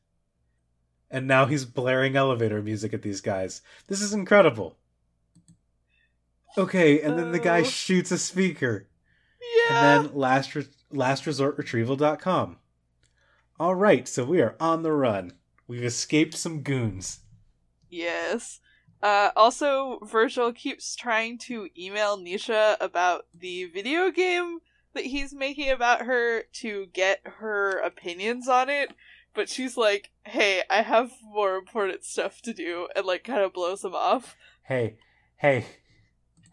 And 1.08 1.28
now 1.28 1.46
he's 1.46 1.64
blaring 1.66 2.16
elevator 2.16 2.60
music 2.60 2.92
at 2.92 3.02
these 3.02 3.20
guys. 3.20 3.62
This 3.86 4.02
is 4.02 4.12
incredible. 4.12 4.76
Okay, 6.58 7.00
and 7.00 7.18
then 7.18 7.32
the 7.32 7.38
guy 7.38 7.60
Oh. 7.60 7.64
shoots 7.64 8.10
a 8.10 8.18
speaker 8.18 8.88
yeah. 9.68 9.96
and 9.96 10.06
then 10.06 10.14
last 10.14 10.54
re- 10.54 10.66
lastresortretrieval.com. 10.92 12.58
All 13.58 13.74
right, 13.74 14.08
so 14.08 14.24
we 14.24 14.40
are 14.40 14.56
on 14.60 14.82
the 14.82 14.92
run. 14.92 15.32
We've 15.66 15.84
escaped 15.84 16.34
some 16.34 16.62
goons. 16.62 17.20
Yes. 17.88 18.60
Uh, 19.02 19.30
also, 19.36 19.98
Virgil 20.04 20.52
keeps 20.52 20.94
trying 20.96 21.38
to 21.38 21.68
email 21.78 22.16
Nisha 22.18 22.76
about 22.80 23.26
the 23.34 23.64
video 23.66 24.10
game 24.10 24.58
that 24.94 25.04
he's 25.06 25.32
making 25.34 25.70
about 25.70 26.02
her 26.02 26.42
to 26.54 26.86
get 26.92 27.20
her 27.24 27.78
opinions 27.78 28.46
on 28.48 28.68
it, 28.68 28.92
but 29.34 29.48
she's 29.48 29.76
like, 29.76 30.10
hey, 30.24 30.62
I 30.70 30.82
have 30.82 31.12
more 31.22 31.56
important 31.56 32.04
stuff 32.04 32.42
to 32.42 32.52
do, 32.52 32.88
and 32.94 33.06
like 33.06 33.24
kind 33.24 33.40
of 33.40 33.52
blows 33.54 33.84
him 33.84 33.94
off. 33.94 34.36
Hey, 34.64 34.96
hey, 35.36 35.66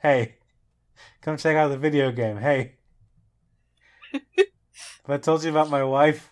hey, 0.01 0.35
come 1.21 1.37
check 1.37 1.55
out 1.55 1.69
the 1.69 1.77
video 1.77 2.11
game. 2.11 2.37
Hey, 2.37 2.75
have 4.11 4.19
I 5.07 5.17
told 5.17 5.43
you 5.43 5.49
about 5.51 5.69
my 5.69 5.83
wife? 5.83 6.31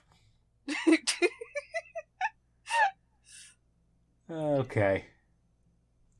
Okay. 4.29 5.05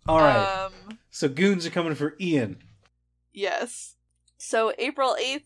All 0.08 0.20
right. 0.20 0.66
Um, 0.66 0.98
so 1.10 1.28
goons 1.28 1.66
are 1.66 1.72
coming 1.72 1.95
for 1.95 2.16
Ian. 2.20 2.58
Yes. 3.34 3.95
So 4.38 4.74
April 4.78 5.18
8th, 5.22 5.43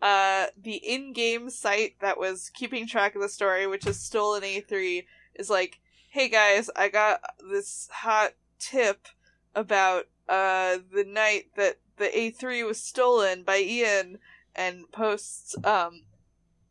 uh, 0.00 0.46
the 0.60 0.76
in-game 0.76 1.50
site 1.50 1.96
that 2.00 2.18
was 2.18 2.50
keeping 2.54 2.86
track 2.86 3.14
of 3.14 3.20
the 3.20 3.28
story, 3.28 3.66
which 3.66 3.86
is 3.86 4.00
Stolen 4.00 4.42
A3, 4.42 5.04
is 5.34 5.50
like, 5.50 5.80
hey 6.08 6.28
guys, 6.28 6.70
I 6.74 6.88
got 6.88 7.20
this 7.50 7.88
hot 7.92 8.32
tip 8.58 9.06
about, 9.54 10.04
uh, 10.30 10.78
the 10.94 11.04
night 11.04 11.46
that 11.56 11.78
the 11.96 12.06
A3 12.06 12.66
was 12.66 12.82
stolen 12.82 13.42
by 13.42 13.58
Ian, 13.58 14.18
and 14.54 14.90
posts, 14.92 15.56
um, 15.64 16.04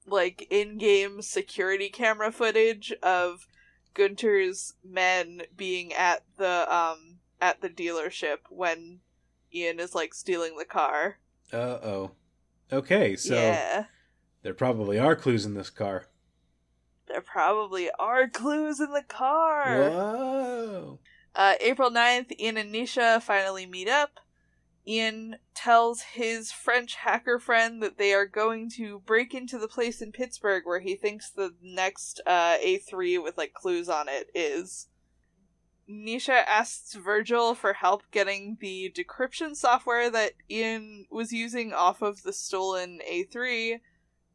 like, 0.08 0.48
in-game 0.50 1.22
security 1.22 1.90
camera 1.90 2.32
footage 2.32 2.92
of 3.04 3.48
Gunter's 3.94 4.74
men 4.84 5.44
being 5.56 5.94
at 5.94 6.24
the, 6.38 6.74
um, 6.74 7.20
at 7.42 7.62
the 7.62 7.70
dealership 7.70 8.38
when 8.50 9.02
Ian 9.54 9.80
is 9.80 9.96
like 9.96 10.14
stealing 10.14 10.58
the 10.58 10.66
car. 10.66 11.20
Uh 11.52 11.58
oh. 11.84 12.12
Okay, 12.72 13.16
so 13.16 13.34
yeah. 13.34 13.86
there 14.44 14.54
probably 14.54 15.00
are 15.00 15.16
clues 15.16 15.46
in 15.46 15.56
this 15.56 15.70
car. 15.70 16.06
There 17.08 17.22
probably 17.22 17.90
are 17.98 18.30
clues 18.30 18.80
in 18.80 18.92
the 18.92 19.04
car. 19.04 19.90
Whoa. 19.90 21.00
Uh, 21.40 21.54
April 21.62 21.90
9th, 21.90 22.38
Ian 22.38 22.58
and 22.58 22.76
Nisha 22.76 23.22
finally 23.22 23.66
meet 23.66 23.88
up. 23.88 24.20
Ian 24.86 25.38
tells 25.56 26.02
his 26.02 26.52
French 26.52 26.96
hacker 26.96 27.40
friend 27.40 27.82
that 27.82 27.98
they 27.98 28.12
are 28.12 28.26
going 28.26 28.70
to 28.72 29.00
break 29.06 29.34
into 29.34 29.58
the 29.58 29.70
place 29.70 30.02
in 30.02 30.12
Pittsburgh 30.12 30.64
where 30.66 30.82
he 30.82 30.98
thinks 30.98 31.30
the 31.30 31.56
next 31.62 32.20
uh, 32.28 32.58
A3 32.58 33.24
with 33.24 33.38
like 33.38 33.54
clues 33.54 33.88
on 33.88 34.10
it 34.10 34.30
is. 34.36 34.90
Nisha 35.90 36.44
asks 36.46 36.96
Virgil 36.96 37.56
for 37.56 37.72
help 37.72 38.04
getting 38.12 38.58
the 38.60 38.94
decryption 38.94 39.56
software 39.56 40.10
that 40.10 40.34
Ian 40.52 41.06
was 41.10 41.32
using 41.32 41.72
off 41.72 42.02
of 42.02 42.24
the 42.24 42.34
stolen 42.34 43.00
A3, 43.10 43.80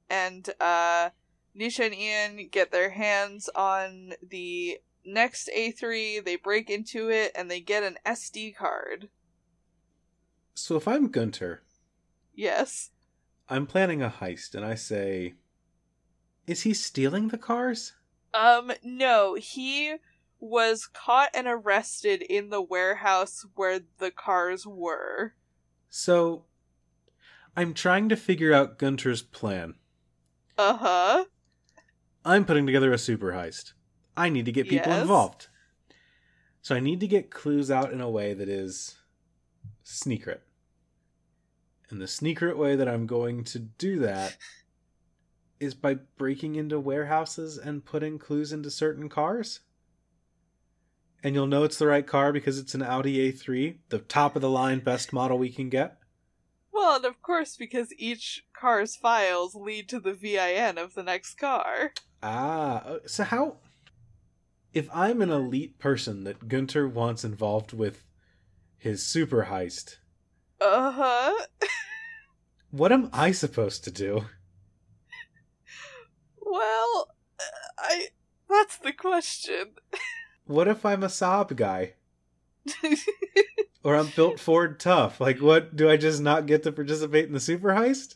and 0.09 0.49
uh, 0.59 1.11
Nisha 1.55 1.85
and 1.85 1.95
Ian 1.95 2.49
get 2.51 2.73
their 2.73 2.89
hands 2.89 3.51
on 3.55 4.15
the 4.27 4.79
next 5.05 5.49
A3, 5.57 6.25
they 6.25 6.37
break 6.37 6.71
into 6.71 7.11
it, 7.11 7.33
and 7.35 7.51
they 7.51 7.61
get 7.61 7.83
an 7.83 7.99
SD 8.07 8.55
card. 8.57 9.09
So 10.55 10.77
if 10.77 10.87
I'm 10.87 11.09
Gunter, 11.09 11.63
Yes. 12.35 12.91
I'm 13.49 13.67
planning 13.67 14.03
a 14.03 14.09
heist, 14.11 14.55
and 14.55 14.65
I 14.65 14.75
say, 14.75 15.35
is 16.47 16.63
he 16.63 16.75
stealing 16.75 17.29
the 17.29 17.39
cars? 17.39 17.93
Um, 18.33 18.73
no, 18.83 19.35
he 19.35 19.97
was 20.41 20.87
caught 20.87 21.31
and 21.35 21.47
arrested 21.47 22.23
in 22.23 22.51
the 22.51 22.63
warehouse 22.63 23.47
where 23.55 23.81
the 23.99 24.11
cars 24.11 24.67
were. 24.67 25.35
So, 25.89 26.45
I'm 27.57 27.73
trying 27.73 28.09
to 28.09 28.17
figure 28.17 28.53
out 28.53 28.79
Gunter's 28.79 29.23
plan. 29.23 29.75
Uh 30.59 30.77
huh. 30.77 31.25
I'm 32.25 32.45
putting 32.45 32.67
together 32.67 32.93
a 32.93 32.99
super 32.99 33.33
heist. 33.33 33.74
I 34.17 34.29
need 34.29 34.47
to 34.47 34.53
get 34.53 34.69
people 34.69 34.93
Yes. 34.93 35.03
involved. 35.03 35.49
So 36.63 36.75
I 36.75 36.81
need 36.81 37.01
to 37.01 37.07
get 37.09 37.31
clues 37.31 37.71
out 37.71 37.93
in 37.93 38.01
a 38.01 38.09
way 38.09 38.33
that 38.33 38.49
is 38.49 38.97
sneaker. 39.83 40.41
And 41.91 42.01
the 42.01 42.09
sneaker 42.09 42.55
way 42.57 42.75
that 42.77 42.89
I'm 42.89 43.07
going 43.07 43.45
to 43.45 43.59
do 43.59 43.99
that 44.01 44.37
is 45.61 45.75
by 45.75 45.95
breaking 45.95 46.57
into 46.57 46.81
warehouses 46.81 47.59
and 47.59 47.85
putting 47.85 48.19
clues 48.19 48.53
into 48.53 48.71
certain 48.71 49.09
cars. 49.09 49.61
And 51.23 51.35
you'll 51.35 51.47
know 51.47 51.65
it's 51.65 51.79
the 51.79 51.87
right 51.87 52.07
car 52.07 52.33
because 52.33 52.59
it's 52.59 52.75
an 52.75 52.83
Audi 52.83 53.33
A3, 53.33 53.79
the 53.89 53.99
top 53.99 54.37
of 54.37 54.43
the 54.43 54.51
line 54.51 54.81
best 54.81 55.13
model 55.13 55.39
we 55.39 55.51
can 55.51 55.69
get. 55.69 55.99
Well, 56.73 56.97
and 56.97 57.05
of 57.05 57.23
course, 57.23 57.57
because 57.57 57.95
each 57.97 58.45
car's 58.53 58.97
files 58.97 59.55
lead 59.55 59.89
to 59.91 60.01
the 60.01 60.13
VIN 60.13 60.77
of 60.77 60.95
the 60.95 61.03
next 61.03 61.35
car. 61.35 61.93
Ah, 62.23 62.83
uh, 62.85 62.99
so 63.07 63.25
how 63.25 63.57
if 64.75 64.89
I'm 64.93 65.23
an 65.23 65.31
elite 65.31 65.79
person 65.79 66.25
that 66.25 66.49
Gunter 66.49 66.87
wants 66.89 67.25
involved 67.25 67.73
with 67.73 68.05
his 68.77 69.07
super 69.07 69.47
heist, 69.51 69.97
Uh 70.61 70.91
huh. 70.93 71.47
what 72.71 72.93
am 72.93 73.09
I 73.13 73.33
supposed 73.33 73.85
to 73.85 73.91
do? 73.91 74.27
Well, 76.41 77.09
I. 77.79 78.09
That's 78.49 78.77
the 78.79 78.93
question. 78.93 79.73
What 80.47 80.69
if 80.69 80.85
I'm 80.85 81.03
a 81.03 81.09
Saab 81.09 81.57
guy? 81.57 81.95
Or 83.83 83.97
I'm 83.97 84.09
built 84.17 84.41
Ford 84.41 84.81
tough? 84.81 85.21
Like, 85.21 85.43
what? 85.43 85.77
Do 85.77 85.91
I 85.91 85.99
just 85.99 86.23
not 86.23 86.47
get 86.47 86.63
to 86.63 86.73
participate 86.73 87.27
in 87.27 87.33
the 87.35 87.41
super 87.41 87.69
heist? 87.75 88.15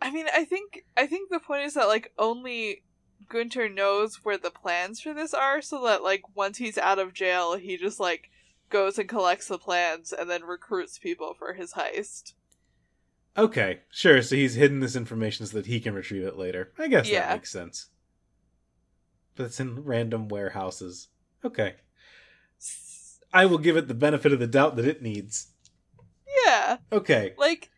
I 0.00 0.10
mean, 0.10 0.24
I 0.34 0.46
think 0.46 0.84
I 0.96 1.06
think 1.06 1.28
the 1.30 1.40
point 1.40 1.64
is 1.66 1.74
that 1.74 1.88
like 1.88 2.10
only 2.18 2.84
Gunter 3.30 3.68
knows 3.68 4.16
where 4.24 4.36
the 4.36 4.50
plans 4.50 5.00
for 5.00 5.14
this 5.14 5.32
are, 5.32 5.62
so 5.62 5.82
that 5.84 6.02
like 6.02 6.36
once 6.36 6.58
he's 6.58 6.76
out 6.76 6.98
of 6.98 7.14
jail, 7.14 7.56
he 7.56 7.78
just 7.78 7.98
like 7.98 8.28
goes 8.68 8.98
and 8.98 9.08
collects 9.08 9.48
the 9.48 9.56
plans 9.58 10.12
and 10.12 10.28
then 10.28 10.42
recruits 10.42 10.98
people 10.98 11.32
for 11.32 11.54
his 11.54 11.72
heist. 11.72 12.34
Okay, 13.38 13.80
sure. 13.90 14.20
So 14.22 14.34
he's 14.36 14.54
hidden 14.56 14.80
this 14.80 14.96
information 14.96 15.46
so 15.46 15.56
that 15.56 15.66
he 15.66 15.80
can 15.80 15.94
retrieve 15.94 16.24
it 16.24 16.36
later. 16.36 16.72
I 16.78 16.88
guess 16.88 17.08
Yeah. 17.08 17.20
that 17.28 17.36
makes 17.36 17.50
sense. 17.52 17.86
But 19.36 19.46
it's 19.46 19.60
in 19.60 19.84
random 19.84 20.28
warehouses. 20.28 21.08
Okay. 21.44 21.76
I 23.32 23.46
will 23.46 23.58
give 23.58 23.76
it 23.76 23.86
the 23.86 23.94
benefit 23.94 24.32
of 24.32 24.40
the 24.40 24.46
doubt 24.48 24.74
that 24.76 24.84
it 24.84 25.02
needs. 25.02 25.48
Yeah, 26.44 26.78
Okay. 26.92 27.34
like 27.38 27.70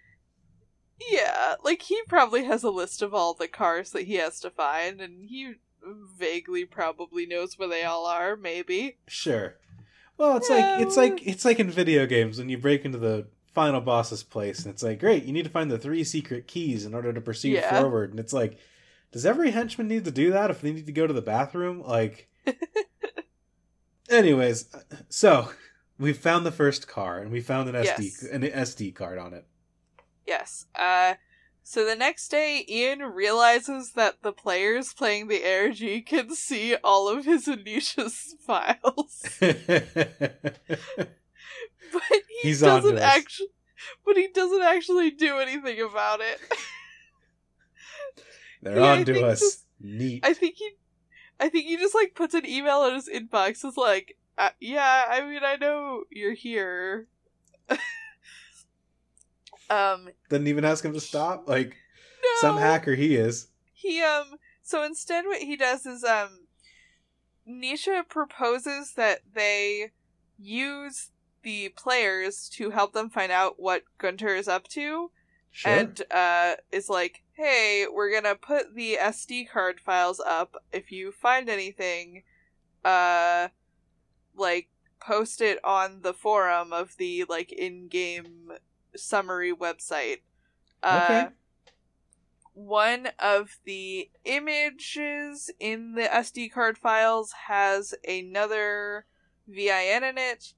yeah, 1.10 1.54
like 1.64 1.82
he 1.82 2.00
probably 2.08 2.44
has 2.44 2.62
a 2.62 2.70
list 2.70 3.02
of 3.02 3.14
all 3.14 3.34
the 3.34 3.48
cars 3.48 3.90
that 3.92 4.02
he 4.04 4.14
has 4.14 4.40
to 4.40 4.50
find, 4.50 5.00
and 5.00 5.24
he 5.28 5.54
vaguely 5.84 6.64
probably 6.64 7.26
knows 7.26 7.58
where 7.58 7.68
they 7.68 7.82
all 7.84 8.06
are. 8.06 8.36
Maybe. 8.36 8.98
Sure. 9.08 9.56
Well, 10.18 10.36
it's 10.36 10.50
like 10.50 10.80
it's 10.80 10.96
like 10.96 11.26
it's 11.26 11.44
like 11.44 11.58
in 11.58 11.70
video 11.70 12.06
games 12.06 12.38
when 12.38 12.48
you 12.48 12.58
break 12.58 12.84
into 12.84 12.98
the 12.98 13.26
final 13.54 13.80
boss's 13.80 14.22
place 14.22 14.64
and 14.64 14.72
it's 14.72 14.82
like, 14.82 14.98
great, 15.00 15.24
you 15.24 15.32
need 15.32 15.44
to 15.44 15.50
find 15.50 15.70
the 15.70 15.78
three 15.78 16.04
secret 16.04 16.46
keys 16.46 16.84
in 16.86 16.94
order 16.94 17.12
to 17.12 17.20
proceed 17.20 17.54
Yeah. 17.54 17.80
forward. 17.80 18.10
And 18.10 18.18
it's 18.20 18.32
like, 18.32 18.58
does 19.10 19.26
every 19.26 19.50
henchman 19.50 19.88
need 19.88 20.04
to 20.06 20.10
do 20.10 20.30
that 20.30 20.50
if 20.50 20.60
they 20.62 20.72
need 20.72 20.86
to 20.86 20.92
go 20.92 21.06
to 21.06 21.12
the 21.12 21.20
bathroom? 21.22 21.82
Like 21.82 22.28
Anyways, 24.08 24.72
uh, 24.74 24.80
so 25.08 25.50
we 25.98 26.12
found 26.12 26.44
the 26.44 26.52
first 26.52 26.88
car 26.88 27.18
and 27.18 27.30
we 27.30 27.40
found 27.40 27.68
an 27.68 27.74
SD 27.74 27.98
Yes. 28.02 28.22
an 28.24 28.42
SD 28.42 28.94
card 28.94 29.18
on 29.18 29.32
it. 29.34 29.46
Yes. 30.26 30.66
Uh 30.74 31.14
so 31.64 31.84
the 31.84 31.96
next 31.96 32.28
day 32.28 32.64
Ian 32.68 33.00
realizes 33.00 33.92
that 33.92 34.22
the 34.22 34.32
players 34.32 34.92
playing 34.92 35.28
the 35.28 35.44
ARG 35.44 36.06
can 36.06 36.34
see 36.34 36.74
all 36.82 37.08
of 37.08 37.24
his 37.24 37.46
Anisha's 37.46 38.34
files. 38.46 39.24
But 41.92 42.02
he 42.10 42.48
He's 42.48 42.60
doesn't 42.62 42.98
actually 42.98 43.48
but 44.06 44.16
he 44.16 44.28
doesn't 44.28 44.62
actually 44.62 45.10
do 45.10 45.38
anything 45.38 45.80
about 45.80 46.20
it. 46.20 46.40
They're 48.62 48.78
Yeah, 48.78 48.92
on 48.92 49.04
to 49.04 49.26
us. 49.26 49.40
just- 49.40 49.66
Neat. 49.80 50.24
I 50.24 50.32
think 50.32 50.54
he 50.56 50.70
I 51.40 51.48
think 51.48 51.66
he 51.66 51.76
just 51.76 51.94
like 51.94 52.14
puts 52.14 52.34
an 52.34 52.46
email 52.46 52.84
in 52.84 52.94
his 52.94 53.08
inbox 53.08 53.64
it's 53.64 53.76
like 53.76 54.16
uh, 54.38 54.50
yeah, 54.60 55.04
I 55.10 55.20
mean 55.26 55.40
I 55.44 55.56
know 55.56 56.04
you're 56.10 56.34
here. 56.34 57.08
Um 59.72 60.08
Didn't 60.28 60.48
even 60.48 60.64
ask 60.64 60.84
him 60.84 60.92
to 60.92 61.00
stop. 61.00 61.48
Like 61.48 61.70
no. 62.22 62.28
some 62.40 62.58
hacker 62.58 62.94
he 62.94 63.16
is. 63.16 63.48
he 63.72 64.02
um 64.02 64.34
so 64.62 64.82
instead 64.84 65.24
what 65.24 65.42
he 65.42 65.56
does 65.56 65.86
is 65.86 66.04
um 66.04 66.46
nisha 67.48 68.08
proposes 68.08 68.92
that 68.94 69.20
they 69.34 69.90
use 70.38 71.10
the 71.42 71.70
players 71.70 72.48
to 72.48 72.70
help 72.70 72.92
them 72.92 73.10
find 73.10 73.32
out 73.32 73.54
what 73.58 73.82
gunter 73.98 74.34
is 74.34 74.46
up 74.48 74.68
to 74.68 75.10
Sure. 75.50 75.72
and 75.72 76.00
uh 76.10 76.54
is 76.70 76.88
like 76.88 77.22
hey 77.34 77.84
we're 77.92 78.12
gonna 78.12 78.34
put 78.36 78.74
the 78.74 78.96
sd 79.00 79.50
card 79.50 79.80
files 79.80 80.18
up 80.20 80.54
if 80.72 80.90
you 80.90 81.12
find 81.12 81.48
anything 81.50 82.22
uh 82.84 83.48
like 84.36 84.68
post 85.00 85.40
it 85.42 85.58
on 85.64 86.00
the 86.02 86.14
forum 86.14 86.72
of 86.72 86.96
the 86.96 87.24
like 87.28 87.52
in-game 87.52 88.52
summary 88.96 89.52
website 89.54 90.18
uh 90.82 91.26
Okay. 91.26 91.28
one 92.54 93.08
of 93.18 93.58
the 93.64 94.10
images 94.24 95.50
in 95.58 95.94
the 95.94 96.02
SD 96.02 96.52
card 96.52 96.76
files 96.76 97.32
has 97.48 97.94
another 98.06 99.06
VIN 99.48 100.04
in 100.04 100.18
it. 100.18 100.52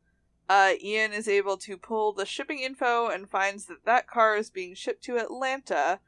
Uh, 0.48 0.72
Ian 0.82 1.12
is 1.12 1.28
able 1.28 1.56
to 1.58 1.76
pull 1.76 2.12
the 2.12 2.26
shipping 2.26 2.58
info 2.58 3.08
and 3.08 3.30
finds 3.30 3.66
that 3.66 3.84
that 3.84 4.06
car 4.06 4.36
is 4.36 4.50
being 4.50 4.74
shipped 4.74 5.02
to 5.04 5.16
Atlanta. 5.16 6.00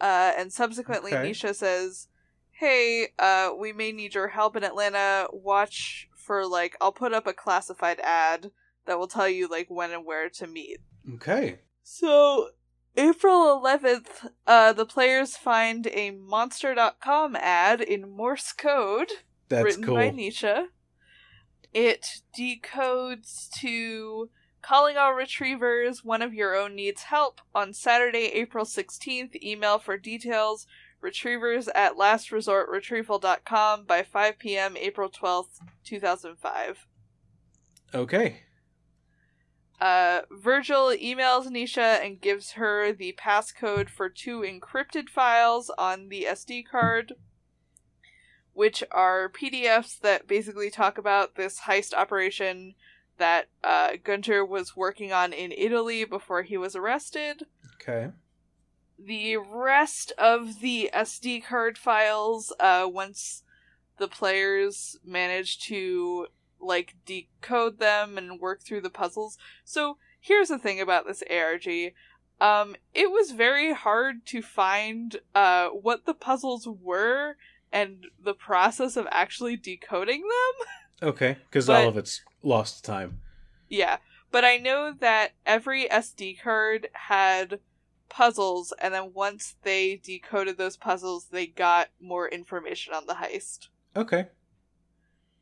Uh, 0.00 0.32
and 0.36 0.52
subsequently, 0.52 1.12
Okay. 1.12 1.30
Nisha 1.30 1.54
says, 1.54 2.08
"Hey, 2.50 3.08
uh, 3.18 3.50
we 3.58 3.72
may 3.72 3.90
need 3.90 4.14
your 4.14 4.28
help 4.28 4.54
in 4.56 4.64
Atlanta. 4.64 5.28
Watch 5.32 6.08
for 6.14 6.46
like 6.46 6.76
I'll 6.80 6.92
put 6.92 7.12
up 7.12 7.26
a 7.26 7.32
classified 7.32 8.00
ad 8.00 8.52
that 8.84 8.98
will 8.98 9.08
tell 9.08 9.28
you 9.28 9.48
like 9.48 9.68
when 9.68 9.90
and 9.92 10.04
where 10.04 10.28
to 10.28 10.46
meet." 10.46 10.80
Okay. 11.14 11.60
So, 11.82 12.50
April 12.96 13.60
11th, 13.60 14.30
uh, 14.46 14.72
the 14.72 14.86
players 14.86 15.36
find 15.36 15.86
a 15.88 16.10
Monster.com 16.10 17.36
ad 17.36 17.80
in 17.80 18.10
Morse 18.10 18.52
code 18.52 19.10
That's 19.48 19.64
written 19.64 19.84
cool. 19.84 19.94
by 19.94 20.10
Nisha. 20.10 20.66
It 21.72 22.22
decodes 22.38 23.50
to 23.60 24.28
calling 24.60 24.96
all 24.96 25.12
retrievers, 25.14 26.04
one 26.04 26.22
of 26.22 26.34
your 26.34 26.54
own 26.54 26.74
needs 26.74 27.04
help. 27.04 27.40
On 27.54 27.72
Saturday, 27.72 28.30
April 28.34 28.64
16th, 28.64 29.42
email 29.42 29.78
for 29.78 29.96
details 29.96 30.66
retrievers 31.00 31.68
at 31.74 31.96
lastresortretrieval.com 31.96 33.84
by 33.84 34.02
5 34.02 34.38
p.m., 34.38 34.76
April 34.76 35.10
12th, 35.10 35.58
2005. 35.84 36.86
Okay. 37.94 38.42
Uh, 39.82 40.22
Virgil 40.30 40.90
emails 40.90 41.48
Nisha 41.48 42.00
and 42.00 42.20
gives 42.20 42.52
her 42.52 42.92
the 42.92 43.18
passcode 43.18 43.88
for 43.88 44.08
two 44.08 44.42
encrypted 44.42 45.08
files 45.08 45.72
on 45.76 46.08
the 46.08 46.24
SD 46.30 46.64
card, 46.64 47.14
which 48.52 48.84
are 48.92 49.28
PDFs 49.28 49.98
that 49.98 50.28
basically 50.28 50.70
talk 50.70 50.98
about 50.98 51.34
this 51.34 51.62
heist 51.62 51.94
operation 51.94 52.76
that 53.18 53.48
uh, 53.64 53.94
Gunter 54.04 54.44
was 54.44 54.76
working 54.76 55.12
on 55.12 55.32
in 55.32 55.50
Italy 55.50 56.04
before 56.04 56.42
he 56.42 56.56
was 56.56 56.76
arrested. 56.76 57.46
Okay. 57.74 58.12
The 58.96 59.36
rest 59.38 60.12
of 60.16 60.60
the 60.60 60.90
SD 60.94 61.44
card 61.44 61.76
files, 61.76 62.52
uh, 62.60 62.86
once 62.88 63.42
the 63.98 64.06
players 64.06 64.96
manage 65.04 65.58
to 65.66 66.28
like 66.62 66.94
decode 67.04 67.78
them 67.78 68.16
and 68.16 68.40
work 68.40 68.62
through 68.62 68.80
the 68.80 68.90
puzzles. 68.90 69.36
So 69.64 69.98
here's 70.20 70.48
the 70.48 70.58
thing 70.58 70.80
about 70.80 71.06
this 71.06 71.22
ARG. 71.30 71.92
Um, 72.40 72.76
it 72.94 73.10
was 73.10 73.32
very 73.32 73.72
hard 73.72 74.24
to 74.26 74.42
find 74.42 75.16
uh 75.34 75.68
what 75.68 76.06
the 76.06 76.14
puzzles 76.14 76.66
were 76.66 77.36
and 77.72 78.06
the 78.22 78.34
process 78.34 78.96
of 78.96 79.06
actually 79.10 79.56
decoding 79.56 80.22
them. 80.22 80.66
Okay. 81.02 81.36
Because 81.50 81.68
all 81.68 81.88
of 81.88 81.96
it's 81.96 82.22
lost 82.44 82.84
time. 82.84 83.18
Yeah, 83.68 83.96
but 84.30 84.44
I 84.44 84.56
know 84.56 84.94
that 85.00 85.32
every 85.44 85.88
SD 85.88 86.40
card 86.40 86.88
had 86.92 87.58
puzzles, 88.08 88.72
and 88.80 88.94
then 88.94 89.12
once 89.12 89.56
they 89.62 89.96
decoded 89.96 90.58
those 90.58 90.76
puzzles, 90.76 91.26
they 91.32 91.46
got 91.46 91.88
more 92.00 92.28
information 92.28 92.94
on 92.94 93.06
the 93.06 93.14
heist. 93.14 93.68
Okay. 93.96 94.26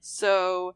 So, 0.00 0.74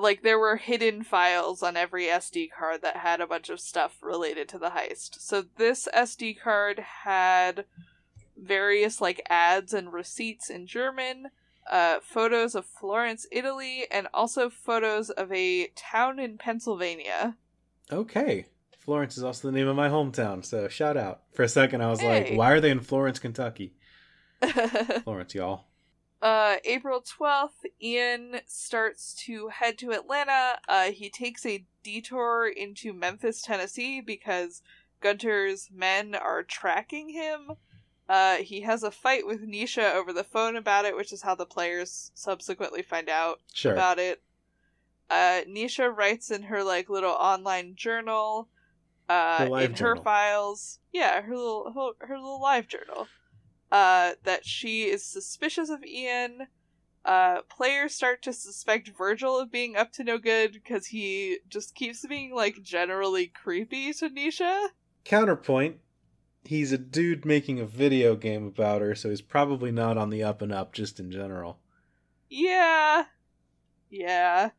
like, 0.00 0.22
there 0.22 0.38
were 0.38 0.56
hidden 0.56 1.04
files 1.04 1.62
on 1.62 1.76
every 1.76 2.06
SD 2.06 2.48
card 2.56 2.82
that 2.82 2.96
had 2.96 3.20
a 3.20 3.26
bunch 3.26 3.48
of 3.50 3.60
stuff 3.60 3.98
related 4.02 4.48
to 4.50 4.58
the 4.58 4.70
heist. 4.70 5.20
So, 5.20 5.44
this 5.56 5.88
SD 5.94 6.40
card 6.40 6.78
had 7.04 7.64
various, 8.36 9.00
like, 9.00 9.20
ads 9.28 9.72
and 9.74 9.92
receipts 9.92 10.50
in 10.50 10.66
German. 10.66 11.26
uh, 11.70 12.00
photos 12.02 12.54
of 12.56 12.66
Florence, 12.66 13.26
Italy, 13.30 13.86
and 13.92 14.08
also 14.12 14.50
photos 14.50 15.08
of 15.10 15.30
a 15.30 15.68
town 15.76 16.18
in 16.18 16.36
Pennsylvania. 16.36 17.36
Okay. 17.92 18.46
Florence 18.78 19.16
is 19.16 19.22
also 19.22 19.46
the 19.48 19.52
name 19.56 19.68
of 19.68 19.76
my 19.76 19.88
hometown, 19.88 20.44
so 20.44 20.66
shout 20.66 20.96
out. 20.96 21.20
For 21.32 21.44
a 21.44 21.48
second, 21.48 21.82
I 21.82 21.90
was 21.90 22.02
like, 22.02 22.32
why 22.32 22.50
are 22.50 22.60
they 22.60 22.70
in 22.70 22.80
Florence, 22.80 23.20
Kentucky? 23.20 23.74
Florence, 25.04 25.34
y'all. 25.34 25.66
Uh, 26.22 26.56
April 26.64 27.00
12th, 27.02 27.64
Ian 27.82 28.40
starts 28.46 29.14
to 29.26 29.48
head 29.48 29.78
to 29.78 29.92
Atlanta. 29.92 30.58
Uh, 30.68 30.90
he 30.90 31.08
takes 31.08 31.46
a 31.46 31.64
detour 31.82 32.46
into 32.46 32.92
Memphis, 32.92 33.40
Tennessee 33.40 34.00
because 34.02 34.62
Gunter's 35.00 35.70
men 35.74 36.14
are 36.14 36.42
tracking 36.42 37.08
him. 37.08 37.52
Uh, 38.08 38.36
he 38.36 38.60
has 38.62 38.82
a 38.82 38.90
fight 38.90 39.26
with 39.26 39.40
Nisha 39.40 39.94
over 39.94 40.12
the 40.12 40.24
phone 40.24 40.56
about 40.56 40.84
it, 40.84 40.94
which 40.96 41.12
is 41.12 41.22
how 41.22 41.34
the 41.34 41.46
players 41.46 42.10
subsequently 42.14 42.82
find 42.82 43.08
out 43.08 43.40
Sure. 43.54 43.72
about 43.72 43.98
it. 43.98 44.20
Uh, 45.08 45.42
Nisha 45.48 45.90
writes 45.96 46.30
in 46.30 46.42
her 46.44 46.62
like 46.62 46.90
little 46.90 47.12
online 47.12 47.76
journal, 47.76 48.48
uh, 49.08 49.46
Her 49.48 49.60
in 49.60 49.74
journal. 49.74 49.96
her 49.96 50.02
files, 50.02 50.80
yeah, 50.92 51.20
her 51.22 51.34
little 51.36 51.72
her, 51.98 52.06
her 52.06 52.16
little 52.18 52.40
live 52.42 52.68
journal, 52.68 53.08
uh, 53.70 54.12
that 54.24 54.44
she 54.44 54.84
is 54.84 55.04
suspicious 55.04 55.70
of 55.70 55.84
Ian. 55.84 56.48
Uh, 57.04 57.42
players 57.48 57.94
start 57.94 58.22
to 58.22 58.32
suspect 58.32 58.88
Virgil 58.96 59.38
of 59.38 59.50
being 59.50 59.76
up 59.76 59.92
to 59.92 60.04
no 60.04 60.18
good 60.18 60.52
because 60.52 60.86
he 60.86 61.38
just 61.48 61.74
keeps 61.74 62.04
being 62.06 62.34
like 62.34 62.62
generally 62.62 63.26
creepy 63.26 63.92
to 63.94 64.10
Nisha. 64.10 64.68
Counterpoint, 65.04 65.78
he's 66.44 66.72
a 66.72 66.78
dude 66.78 67.24
making 67.24 67.58
a 67.58 67.64
video 67.64 68.16
game 68.16 68.46
about 68.46 68.82
her, 68.82 68.94
so 68.94 69.08
he's 69.08 69.22
probably 69.22 69.72
not 69.72 69.96
on 69.96 70.10
the 70.10 70.22
up 70.22 70.42
and 70.42 70.52
up 70.52 70.72
just 70.72 71.00
in 71.00 71.10
general. 71.10 71.58
Yeah, 72.28 73.04
yeah. 73.88 74.50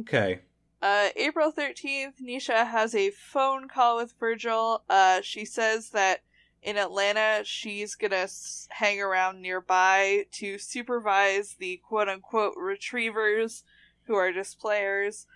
Okay. 0.00 0.40
Uh, 0.80 1.08
April 1.16 1.52
13th, 1.52 2.20
Nisha 2.22 2.66
has 2.66 2.94
a 2.94 3.10
phone 3.10 3.68
call 3.68 3.96
with 3.96 4.14
Virgil. 4.18 4.82
Uh, 4.88 5.20
she 5.22 5.44
says 5.44 5.90
that 5.90 6.20
in 6.62 6.76
Atlanta, 6.76 7.42
she's 7.44 7.94
gonna 7.94 8.28
hang 8.70 9.00
around 9.00 9.40
nearby 9.40 10.26
to 10.32 10.58
supervise 10.58 11.56
the 11.58 11.80
quote 11.88 12.08
unquote 12.08 12.54
retrievers 12.56 13.64
who 14.04 14.14
are 14.14 14.32
just 14.32 14.58
players. 14.58 15.26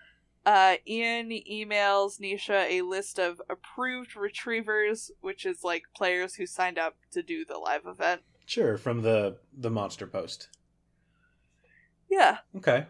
Uh, 0.45 0.75
Ian 0.85 1.29
emails 1.29 2.19
Nisha 2.19 2.69
a 2.69 2.81
list 2.81 3.17
of 3.17 3.41
approved 3.49 4.15
retrievers, 4.15 5.11
which 5.21 5.45
is 5.45 5.63
like 5.63 5.83
players 5.95 6.35
who 6.35 6.45
signed 6.45 6.77
up 6.77 6.95
to 7.11 7.23
do 7.23 7.45
the 7.45 7.57
live 7.57 7.85
event. 7.85 8.21
Sure, 8.45 8.77
from 8.77 9.01
the 9.03 9.37
the 9.57 9.69
monster 9.69 10.05
post. 10.05 10.49
Yeah. 12.09 12.39
Okay. 12.57 12.87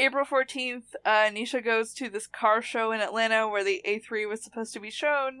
April 0.00 0.24
14th, 0.24 0.94
uh, 1.04 1.28
Nisha 1.32 1.64
goes 1.64 1.92
to 1.94 2.08
this 2.08 2.28
car 2.28 2.62
show 2.62 2.92
in 2.92 3.00
Atlanta 3.00 3.48
where 3.48 3.64
the 3.64 3.82
A3 3.84 4.28
was 4.28 4.44
supposed 4.44 4.72
to 4.74 4.80
be 4.80 4.90
shown. 4.90 5.40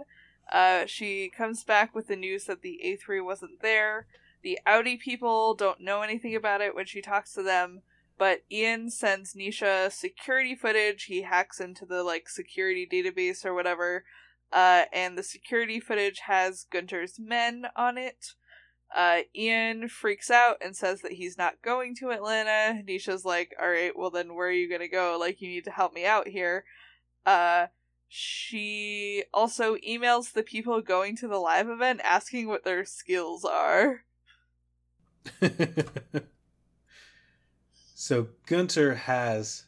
Uh, 0.50 0.86
she 0.86 1.28
comes 1.28 1.64
back 1.64 1.94
with 1.94 2.08
the 2.08 2.16
news 2.16 2.44
that 2.44 2.62
the 2.62 2.80
A3 2.84 3.24
wasn't 3.24 3.60
there. 3.60 4.06
The 4.42 4.58
Audi 4.66 4.96
people 4.96 5.54
don't 5.54 5.80
know 5.80 6.02
anything 6.02 6.34
about 6.34 6.60
it 6.60 6.74
when 6.74 6.86
she 6.86 7.02
talks 7.02 7.34
to 7.34 7.42
them, 7.42 7.82
but 8.16 8.44
Ian 8.50 8.90
sends 8.90 9.34
Nisha 9.34 9.92
security 9.92 10.54
footage. 10.54 11.04
He 11.04 11.22
hacks 11.22 11.60
into 11.60 11.84
the 11.84 12.02
like 12.02 12.28
security 12.28 12.88
database 12.90 13.44
or 13.44 13.52
whatever, 13.52 14.04
uh, 14.52 14.84
and 14.92 15.18
the 15.18 15.22
security 15.22 15.80
footage 15.80 16.20
has 16.20 16.66
Gunter's 16.70 17.18
men 17.18 17.66
on 17.76 17.98
it. 17.98 18.34
Uh, 18.94 19.20
Ian 19.36 19.88
freaks 19.88 20.30
out 20.30 20.56
and 20.62 20.74
says 20.74 21.02
that 21.02 21.12
he's 21.12 21.36
not 21.36 21.60
going 21.62 21.94
to 21.96 22.10
Atlanta. 22.10 22.82
Nisha's 22.82 23.24
like, 23.24 23.54
all 23.60 23.68
right, 23.68 23.92
well 23.96 24.10
then 24.10 24.34
where 24.34 24.48
are 24.48 24.52
you 24.52 24.70
gonna 24.70 24.88
go? 24.88 25.18
Like, 25.20 25.42
you 25.42 25.48
need 25.48 25.64
to 25.64 25.70
help 25.70 25.92
me 25.92 26.06
out 26.06 26.28
here. 26.28 26.64
Uh, 27.26 27.66
she 28.08 29.24
also 29.34 29.76
emails 29.76 30.32
the 30.32 30.42
people 30.42 30.80
going 30.80 31.14
to 31.16 31.28
the 31.28 31.36
live 31.36 31.68
event 31.68 32.00
asking 32.02 32.48
what 32.48 32.64
their 32.64 32.84
skills 32.84 33.44
are. 33.44 34.04
so 37.94 38.28
Gunter 38.46 38.94
has 38.94 39.66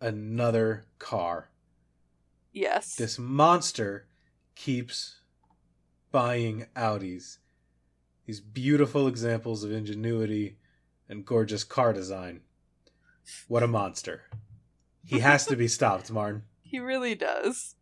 another 0.00 0.84
car. 0.98 1.48
Yes. 2.52 2.94
This 2.96 3.18
monster 3.18 4.06
keeps 4.54 5.20
buying 6.10 6.66
Audis. 6.76 7.38
These 8.26 8.40
beautiful 8.40 9.06
examples 9.06 9.64
of 9.64 9.72
ingenuity 9.72 10.58
and 11.08 11.24
gorgeous 11.24 11.64
car 11.64 11.94
design. 11.94 12.42
What 13.46 13.62
a 13.62 13.68
monster. 13.68 14.24
He 15.04 15.20
has 15.20 15.46
to 15.46 15.56
be 15.56 15.68
stopped, 15.68 16.10
Martin. 16.10 16.42
He 16.68 16.78
really 16.78 17.14
does. 17.14 17.76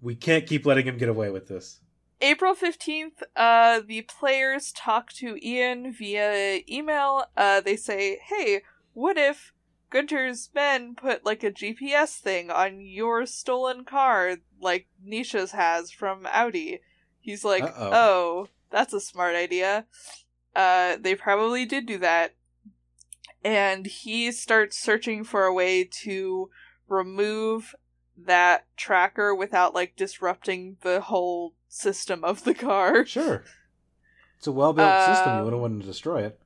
We 0.00 0.14
can't 0.14 0.46
keep 0.46 0.64
letting 0.64 0.86
him 0.86 0.98
get 0.98 1.08
away 1.08 1.30
with 1.30 1.48
this. 1.48 1.80
April 2.20 2.54
15th, 2.54 3.22
uh, 3.34 3.80
the 3.86 4.02
players 4.02 4.72
talk 4.72 5.12
to 5.14 5.38
Ian 5.42 5.92
via 5.92 6.60
email. 6.68 7.24
Uh, 7.36 7.60
they 7.60 7.76
say, 7.76 8.18
hey, 8.22 8.62
what 8.92 9.16
if 9.16 9.52
Gunter's 9.90 10.50
men 10.54 10.94
put 10.94 11.24
like 11.24 11.42
a 11.42 11.50
GPS 11.50 12.18
thing 12.18 12.50
on 12.50 12.80
your 12.80 13.26
stolen 13.26 13.84
car, 13.84 14.36
like 14.60 14.86
Nisha's 15.04 15.52
has 15.52 15.90
from 15.90 16.26
Audi? 16.30 16.80
He's 17.20 17.44
like, 17.44 17.64
Uh-oh. 17.64 17.90
oh, 17.92 18.48
that's 18.70 18.92
a 18.92 19.00
smart 19.00 19.34
idea. 19.34 19.86
Uh, 20.54 20.96
they 21.00 21.14
probably 21.14 21.64
did 21.64 21.86
do 21.86 21.98
that. 21.98 22.34
And 23.42 23.86
he 23.86 24.30
starts 24.30 24.78
searching 24.78 25.24
for 25.24 25.44
a 25.44 25.54
way 25.54 25.84
to 26.02 26.50
remove 26.86 27.74
that 28.16 28.66
tracker 28.76 29.34
without 29.34 29.74
like 29.74 29.96
disrupting 29.96 30.76
the 30.82 31.00
whole 31.00 31.54
system 31.68 32.24
of 32.24 32.44
the 32.44 32.54
car. 32.54 33.04
Sure. 33.06 33.44
It's 34.38 34.46
a 34.46 34.52
well 34.52 34.72
built 34.72 35.00
system. 35.04 35.32
You 35.32 35.38
Um, 35.38 35.44
wouldn't 35.44 35.62
want 35.62 35.80
to 35.82 35.86
destroy 35.86 36.22
it. 36.24 36.40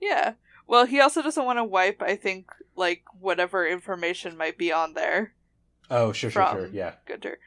Yeah. 0.00 0.34
Well, 0.66 0.84
he 0.86 1.00
also 1.00 1.22
doesn't 1.22 1.44
want 1.44 1.58
to 1.58 1.64
wipe, 1.64 2.02
I 2.02 2.14
think, 2.16 2.50
like 2.76 3.04
whatever 3.18 3.66
information 3.66 4.36
might 4.36 4.58
be 4.58 4.70
on 4.72 4.92
there. 4.94 5.34
Oh, 5.90 6.12
sure, 6.12 6.30
sure, 6.30 6.46
sure. 6.50 6.66
Yeah. 6.68 6.94
Gunter. 7.06 7.38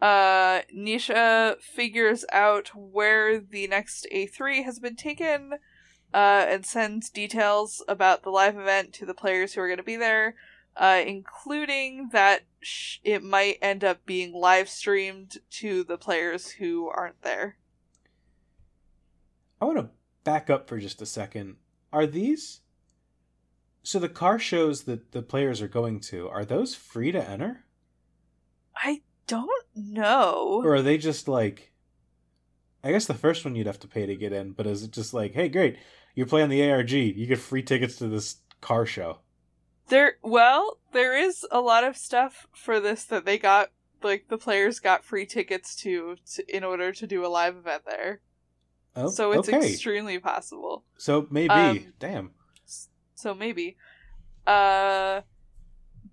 Uh, 0.00 0.60
Nisha 0.74 1.60
figures 1.60 2.24
out 2.32 2.68
where 2.74 3.38
the 3.40 3.66
next 3.66 4.06
A3 4.12 4.64
has 4.64 4.78
been 4.78 4.96
taken, 4.96 5.54
uh, 6.14 6.46
and 6.48 6.64
sends 6.66 7.10
details 7.10 7.82
about 7.88 8.22
the 8.22 8.30
live 8.30 8.56
event 8.58 8.92
to 8.94 9.06
the 9.06 9.14
players 9.14 9.52
who 9.54 9.60
are 9.60 9.68
going 9.68 9.78
to 9.78 9.82
be 9.82 9.96
there, 9.96 10.34
uh, 10.76 11.02
including 11.06 12.10
that 12.12 12.42
sh- 12.60 12.98
it 13.02 13.22
might 13.22 13.58
end 13.62 13.82
up 13.82 14.04
being 14.04 14.32
live 14.32 14.68
streamed 14.68 15.38
to 15.50 15.84
the 15.84 15.96
players 15.96 16.50
who 16.50 16.88
aren't 16.88 17.22
there. 17.22 17.56
I 19.60 19.64
want 19.64 19.78
to 19.78 19.90
back 20.24 20.50
up 20.50 20.68
for 20.68 20.78
just 20.78 21.00
a 21.00 21.06
second. 21.06 21.56
Are 21.92 22.06
these. 22.06 22.60
So 23.82 23.98
the 23.98 24.08
car 24.08 24.38
shows 24.38 24.82
that 24.82 25.12
the 25.12 25.22
players 25.22 25.62
are 25.62 25.68
going 25.68 26.00
to, 26.00 26.28
are 26.28 26.44
those 26.44 26.74
free 26.74 27.12
to 27.12 27.28
enter? 27.28 27.64
I 28.76 29.02
don't 29.26 29.48
know. 29.74 30.60
Or 30.64 30.74
are 30.74 30.82
they 30.82 30.98
just 30.98 31.28
like. 31.28 31.72
I 32.84 32.92
guess 32.92 33.06
the 33.06 33.14
first 33.14 33.44
one 33.44 33.56
you'd 33.56 33.66
have 33.66 33.80
to 33.80 33.88
pay 33.88 34.06
to 34.06 34.14
get 34.14 34.32
in, 34.32 34.52
but 34.52 34.66
is 34.66 34.84
it 34.84 34.92
just 34.92 35.12
like, 35.12 35.32
hey, 35.32 35.48
great, 35.48 35.76
you're 36.14 36.26
playing 36.26 36.50
the 36.50 36.70
ARG, 36.70 36.92
you 36.92 37.26
get 37.26 37.38
free 37.38 37.62
tickets 37.62 37.96
to 37.96 38.06
this 38.06 38.36
car 38.60 38.86
show? 38.86 39.18
There, 39.88 40.18
well, 40.22 40.78
there 40.92 41.16
is 41.16 41.46
a 41.50 41.60
lot 41.60 41.84
of 41.84 41.96
stuff 41.96 42.46
for 42.52 42.80
this 42.80 43.04
that 43.04 43.24
they 43.24 43.38
got, 43.38 43.70
like 44.02 44.26
the 44.28 44.38
players 44.38 44.80
got 44.80 45.04
free 45.04 45.26
tickets 45.26 45.76
to, 45.76 46.16
to 46.34 46.56
in 46.56 46.64
order 46.64 46.92
to 46.92 47.06
do 47.06 47.24
a 47.24 47.28
live 47.28 47.56
event 47.56 47.82
there. 47.86 48.20
Oh, 48.96 49.10
so 49.10 49.32
it's 49.32 49.48
okay. 49.48 49.72
extremely 49.72 50.18
possible. 50.18 50.84
so 50.96 51.26
maybe. 51.30 51.50
Um, 51.50 51.92
Damn. 51.98 52.30
So 53.14 53.34
maybe, 53.34 53.76
uh, 54.46 55.22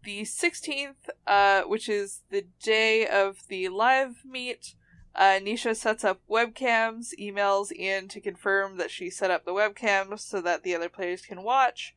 the 0.04 0.26
sixteenth, 0.26 1.10
uh, 1.26 1.64
which 1.64 1.88
is 1.90 2.22
the 2.30 2.46
day 2.62 3.08
of 3.08 3.48
the 3.48 3.70
live 3.70 4.24
meet. 4.26 4.76
Uh, 5.16 5.40
Nisha 5.40 5.76
sets 5.76 6.04
up 6.04 6.22
webcams, 6.30 7.10
emails 7.20 7.72
Ian 7.72 8.08
to 8.10 8.20
confirm 8.20 8.78
that 8.78 8.90
she 8.90 9.10
set 9.10 9.30
up 9.30 9.46
the 9.46 9.52
webcams 9.52 10.22
so 10.22 10.42
that 10.42 10.64
the 10.64 10.74
other 10.76 10.90
players 10.90 11.22
can 11.22 11.44
watch. 11.44 11.96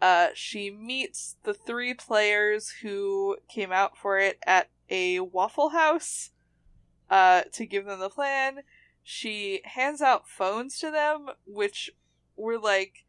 Uh, 0.00 0.28
she 0.34 0.70
meets 0.70 1.36
the 1.42 1.54
three 1.54 1.92
players 1.94 2.70
who 2.82 3.36
came 3.48 3.72
out 3.72 3.96
for 3.96 4.18
it 4.18 4.38
at 4.46 4.68
a 4.88 5.20
Waffle 5.20 5.70
House 5.70 6.30
uh, 7.10 7.42
to 7.52 7.66
give 7.66 7.84
them 7.84 7.98
the 8.00 8.08
plan. 8.10 8.60
She 9.02 9.60
hands 9.64 10.00
out 10.00 10.28
phones 10.28 10.78
to 10.80 10.90
them, 10.90 11.28
which 11.46 11.90
were 12.36 12.58
like. 12.58 13.04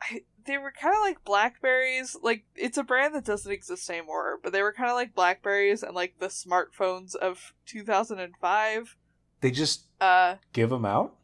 I, 0.00 0.22
they 0.44 0.58
were 0.58 0.72
kind 0.72 0.94
of 0.94 1.00
like 1.02 1.24
Blackberries. 1.24 2.16
Like, 2.20 2.44
it's 2.56 2.76
a 2.76 2.82
brand 2.82 3.14
that 3.14 3.24
doesn't 3.24 3.50
exist 3.52 3.88
anymore, 3.88 4.38
but 4.42 4.52
they 4.52 4.62
were 4.62 4.72
kind 4.72 4.90
of 4.90 4.96
like 4.96 5.14
Blackberries 5.14 5.84
and 5.84 5.94
like 5.94 6.18
the 6.18 6.26
smartphones 6.26 7.14
of 7.14 7.54
2005. 7.66 8.96
They 9.40 9.50
just 9.52 9.86
Uh, 10.00 10.36
give 10.52 10.70
them 10.70 10.84
out? 10.84 11.14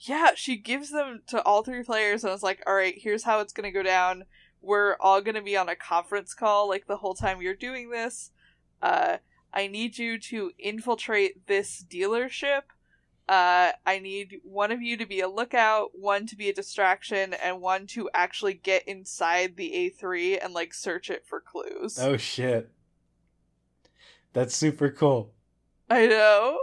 Yeah, 0.00 0.30
she 0.34 0.56
gives 0.56 0.90
them 0.90 1.22
to 1.28 1.42
all 1.42 1.62
three 1.62 1.82
players 1.82 2.22
and 2.22 2.32
was 2.32 2.42
like, 2.42 2.62
all 2.66 2.74
right, 2.74 2.94
here's 2.96 3.24
how 3.24 3.40
it's 3.40 3.52
going 3.52 3.64
to 3.64 3.76
go 3.76 3.82
down. 3.82 4.24
We're 4.60 4.96
all 5.00 5.20
going 5.20 5.34
to 5.34 5.42
be 5.42 5.56
on 5.56 5.68
a 5.68 5.76
conference 5.76 6.34
call 6.34 6.68
like 6.68 6.86
the 6.86 6.98
whole 6.98 7.14
time 7.14 7.42
you're 7.42 7.54
doing 7.54 7.90
this. 7.90 8.30
Uh, 8.80 9.18
I 9.52 9.66
need 9.66 9.98
you 9.98 10.18
to 10.20 10.52
infiltrate 10.58 11.46
this 11.46 11.84
dealership. 11.88 12.62
Uh, 13.28 13.72
I 13.84 13.98
need 13.98 14.40
one 14.42 14.72
of 14.72 14.80
you 14.80 14.96
to 14.96 15.04
be 15.04 15.20
a 15.20 15.28
lookout, 15.28 15.90
one 15.92 16.26
to 16.26 16.36
be 16.36 16.48
a 16.48 16.54
distraction, 16.54 17.34
and 17.34 17.60
one 17.60 17.86
to 17.88 18.08
actually 18.14 18.54
get 18.54 18.88
inside 18.88 19.56
the 19.56 19.92
A3 20.00 20.42
and 20.42 20.54
like 20.54 20.72
search 20.72 21.10
it 21.10 21.26
for 21.26 21.40
clues. 21.40 21.98
Oh 22.00 22.16
shit. 22.16 22.70
That's 24.32 24.54
super 24.54 24.90
cool. 24.90 25.32
I 25.90 26.06
know. 26.06 26.58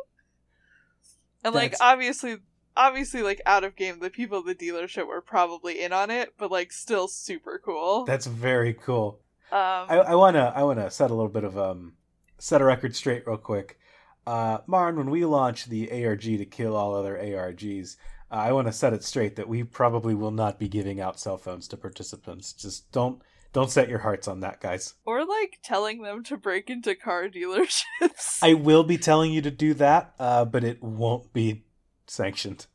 And 1.43 1.53
like 1.53 1.75
obviously 1.79 2.37
obviously 2.77 3.21
like 3.21 3.41
out 3.45 3.63
of 3.63 3.75
game 3.75 3.99
the 3.99 4.09
people 4.09 4.39
at 4.39 4.45
the 4.45 4.55
dealership 4.55 5.07
were 5.07 5.21
probably 5.21 5.81
in 5.81 5.93
on 5.93 6.09
it, 6.09 6.33
but 6.37 6.51
like 6.51 6.71
still 6.71 7.07
super 7.07 7.61
cool. 7.63 8.05
That's 8.05 8.25
very 8.25 8.73
cool. 8.73 9.19
um 9.51 9.59
I, 9.89 9.97
I 10.07 10.15
wanna 10.15 10.51
I 10.55 10.63
wanna 10.63 10.89
set 10.91 11.11
a 11.11 11.13
little 11.13 11.31
bit 11.31 11.43
of 11.43 11.57
um 11.57 11.93
set 12.37 12.61
a 12.61 12.65
record 12.65 12.95
straight 12.95 13.25
real 13.27 13.37
quick. 13.37 13.79
Uh 14.27 14.59
Marn, 14.67 14.95
when 14.97 15.09
we 15.09 15.25
launch 15.25 15.65
the 15.65 16.05
ARG 16.05 16.21
to 16.21 16.45
kill 16.45 16.75
all 16.75 16.95
other 16.95 17.15
ARGs, 17.17 17.95
uh, 18.31 18.35
I 18.35 18.51
want 18.53 18.67
to 18.67 18.73
set 18.73 18.93
it 18.93 19.03
straight 19.03 19.35
that 19.35 19.47
we 19.47 19.63
probably 19.63 20.15
will 20.15 20.31
not 20.31 20.57
be 20.59 20.67
giving 20.67 20.99
out 20.99 21.19
cell 21.19 21.37
phones 21.37 21.67
to 21.69 21.77
participants. 21.77 22.53
Just 22.53 22.91
don't 22.91 23.21
don't 23.53 23.69
set 23.71 23.87
your 23.87 23.99
hearts 23.99 24.27
on 24.27 24.41
that, 24.41 24.59
guys. 24.59 24.95
or 25.05 25.23
like 25.23 25.59
telling 25.63 26.01
them 26.01 26.23
to 26.25 26.35
break 26.35 26.69
into 26.69 26.93
car 26.95 27.29
dealerships. 27.29 28.39
I 28.41 28.53
will 28.55 28.83
be 28.83 28.97
telling 28.97 29.31
you 29.31 29.41
to 29.43 29.51
do 29.51 29.73
that, 29.75 30.13
uh, 30.19 30.43
but 30.43 30.63
it 30.65 30.83
won't 30.83 31.31
be 31.31 31.64
sanctioned. 32.07 32.67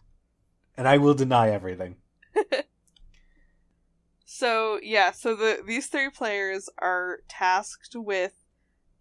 And 0.77 0.89
I 0.89 0.99
will 0.99 1.15
deny 1.15 1.51
everything. 1.51 1.97
So 4.41 4.81
yeah, 4.83 5.11
so 5.11 5.35
the 5.35 5.59
these 5.67 5.89
three 5.89 6.09
players 6.09 6.71
are 6.79 7.19
tasked 7.29 7.95
with 7.95 8.33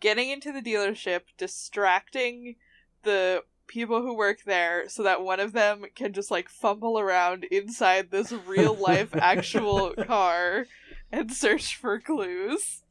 getting 0.02 0.32
into 0.32 0.52
the 0.52 0.60
dealership, 0.60 1.22
distracting 1.38 2.56
the 3.04 3.44
people 3.68 4.02
who 4.02 4.18
work 4.18 4.40
there 4.46 4.90
so 4.90 5.04
that 5.04 5.22
one 5.22 5.40
of 5.40 5.54
them 5.54 5.86
can 5.96 6.12
just 6.12 6.30
like 6.30 6.50
fumble 6.50 7.00
around 7.00 7.46
inside 7.46 8.12
this 8.12 8.34
real 8.34 8.74
life 8.74 9.16
actual 9.16 9.94
car 9.94 10.66
and 11.10 11.32
search 11.32 11.78
for 11.78 12.02
clues. 12.02 12.82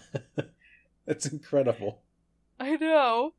That's 1.06 1.26
incredible. 1.26 2.02
I 2.60 2.76
know. 2.76 3.32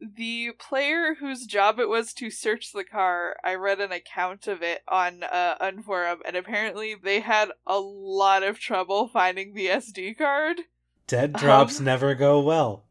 The 0.00 0.50
player 0.58 1.14
whose 1.14 1.46
job 1.46 1.78
it 1.78 1.88
was 1.88 2.12
to 2.14 2.30
search 2.30 2.72
the 2.72 2.84
car, 2.84 3.36
I 3.44 3.54
read 3.54 3.80
an 3.80 3.92
account 3.92 4.46
of 4.48 4.60
it 4.62 4.82
on 4.88 5.22
uh, 5.22 5.56
Unforum, 5.60 6.18
and 6.26 6.36
apparently 6.36 6.94
they 6.94 7.20
had 7.20 7.50
a 7.66 7.78
lot 7.78 8.42
of 8.42 8.58
trouble 8.58 9.08
finding 9.08 9.54
the 9.54 9.66
SD 9.66 10.18
card. 10.18 10.58
Dead 11.06 11.32
drops 11.34 11.78
Um, 11.78 11.84
never 11.84 12.14
go 12.14 12.40
well. 12.40 12.84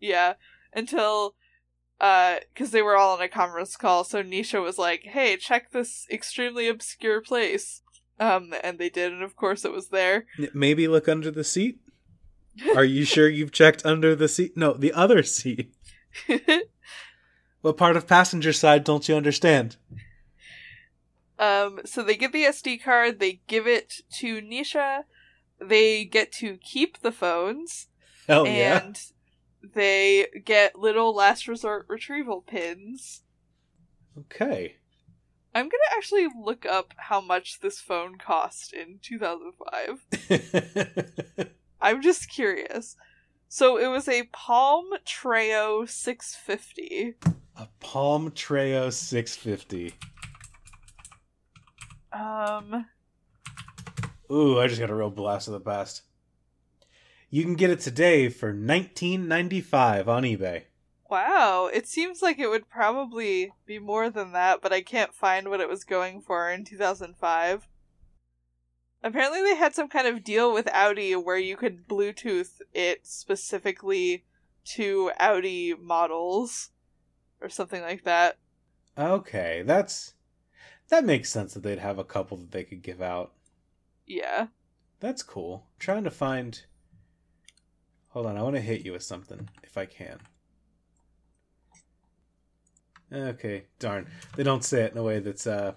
Yeah, 0.00 0.34
until 0.72 1.34
uh 2.00 2.38
cuz 2.56 2.72
they 2.72 2.82
were 2.82 2.96
all 2.96 3.14
on 3.16 3.22
a 3.22 3.28
conference 3.28 3.76
call, 3.76 4.02
so 4.02 4.22
Nisha 4.22 4.60
was 4.60 4.78
like, 4.78 5.02
"Hey, 5.04 5.36
check 5.36 5.70
this 5.70 6.06
extremely 6.10 6.66
obscure 6.66 7.20
place." 7.20 7.82
Um 8.18 8.52
and 8.64 8.78
they 8.80 8.90
did 8.90 9.12
and 9.12 9.22
of 9.22 9.36
course 9.36 9.64
it 9.64 9.70
was 9.70 9.88
there. 9.88 10.26
Maybe 10.52 10.88
look 10.88 11.08
under 11.08 11.30
the 11.30 11.44
seat? 11.44 11.78
Are 12.76 12.84
you 12.84 13.04
sure 13.04 13.28
you've 13.28 13.52
checked 13.52 13.86
under 13.86 14.16
the 14.16 14.28
seat? 14.28 14.56
No, 14.56 14.72
the 14.74 14.92
other 14.92 15.22
seat. 15.22 15.72
What 17.62 17.76
part 17.76 17.96
of 17.96 18.08
passenger 18.08 18.52
side 18.52 18.82
don't 18.82 19.08
you 19.08 19.14
understand? 19.14 19.76
um 21.38 21.80
so 21.84 22.02
they 22.02 22.16
get 22.16 22.32
the 22.32 22.44
SD 22.44 22.82
card, 22.82 23.20
they 23.20 23.40
give 23.46 23.66
it 23.66 24.00
to 24.14 24.42
Nisha. 24.42 25.04
They 25.60 26.04
get 26.04 26.32
to 26.32 26.56
keep 26.56 27.00
the 27.00 27.12
phones 27.12 27.86
Hell 28.26 28.46
yeah. 28.46 28.82
and 28.82 29.00
they 29.74 30.26
get 30.44 30.78
little 30.78 31.14
last 31.14 31.46
resort 31.46 31.86
retrieval 31.88 32.42
pins. 32.42 33.22
Okay. 34.18 34.76
I'm 35.54 35.64
going 35.64 35.70
to 35.70 35.96
actually 35.96 36.28
look 36.42 36.64
up 36.64 36.94
how 36.96 37.20
much 37.20 37.60
this 37.60 37.78
phone 37.78 38.16
cost 38.16 38.72
in 38.72 38.98
2005. 39.02 41.48
I'm 41.80 42.00
just 42.00 42.30
curious. 42.30 42.96
So 43.54 43.76
it 43.76 43.88
was 43.88 44.08
a 44.08 44.22
Palm 44.32 44.86
Treo 45.04 45.86
650. 45.86 47.16
A 47.54 47.68
Palm 47.80 48.30
Treo 48.30 48.90
650. 48.90 49.94
Um, 52.14 52.86
Ooh, 54.32 54.58
I 54.58 54.68
just 54.68 54.80
got 54.80 54.88
a 54.88 54.94
real 54.94 55.10
blast 55.10 55.48
of 55.48 55.52
the 55.52 55.60
past. 55.60 56.00
You 57.28 57.42
can 57.42 57.54
get 57.54 57.68
it 57.68 57.80
today 57.80 58.30
for 58.30 58.54
$19.95 58.54 60.08
on 60.08 60.22
eBay. 60.22 60.62
wow. 61.10 61.68
It 61.70 61.86
seems 61.86 62.22
like 62.22 62.38
it 62.38 62.48
would 62.48 62.70
probably 62.70 63.52
be 63.66 63.78
more 63.78 64.08
than 64.08 64.32
that, 64.32 64.62
but 64.62 64.72
I 64.72 64.80
can't 64.80 65.14
find 65.14 65.50
what 65.50 65.60
it 65.60 65.68
was 65.68 65.84
going 65.84 66.22
for 66.22 66.50
in 66.50 66.64
2005. 66.64 67.68
Apparently, 69.02 69.42
they 69.42 69.56
had 69.56 69.74
some 69.74 69.88
kind 69.88 70.06
of 70.06 70.22
deal 70.22 70.52
with 70.52 70.68
Audi 70.72 71.16
where 71.16 71.38
you 71.38 71.56
could 71.56 71.88
Bluetooth 71.88 72.60
it 72.72 73.06
specifically 73.06 74.24
to 74.64 75.10
Audi 75.18 75.74
models 75.74 76.70
or 77.40 77.48
something 77.48 77.82
like 77.82 78.04
that. 78.04 78.38
Okay, 78.96 79.62
that's 79.64 80.14
that 80.88 81.04
makes 81.04 81.30
sense 81.30 81.54
that 81.54 81.62
they'd 81.62 81.78
have 81.78 81.98
a 81.98 82.04
couple 82.04 82.36
that 82.36 82.52
they 82.52 82.64
could 82.64 82.82
give 82.82 83.02
out. 83.02 83.32
Yeah. 84.06 84.48
That's 85.00 85.22
cool. 85.22 85.66
trying 85.78 86.04
to 86.04 86.10
find 86.10 86.62
Hold 88.10 88.26
on, 88.26 88.36
I 88.36 88.42
want 88.42 88.56
to 88.56 88.60
hit 88.60 88.84
you 88.84 88.92
with 88.92 89.02
something 89.02 89.48
if 89.62 89.78
I 89.78 89.86
can. 89.86 90.18
Okay, 93.10 93.64
darn. 93.78 94.06
They 94.36 94.42
don't 94.42 94.62
say 94.62 94.82
it 94.82 94.92
in 94.92 94.98
a 94.98 95.02
way 95.02 95.18
that's 95.18 95.46
uh 95.46 95.72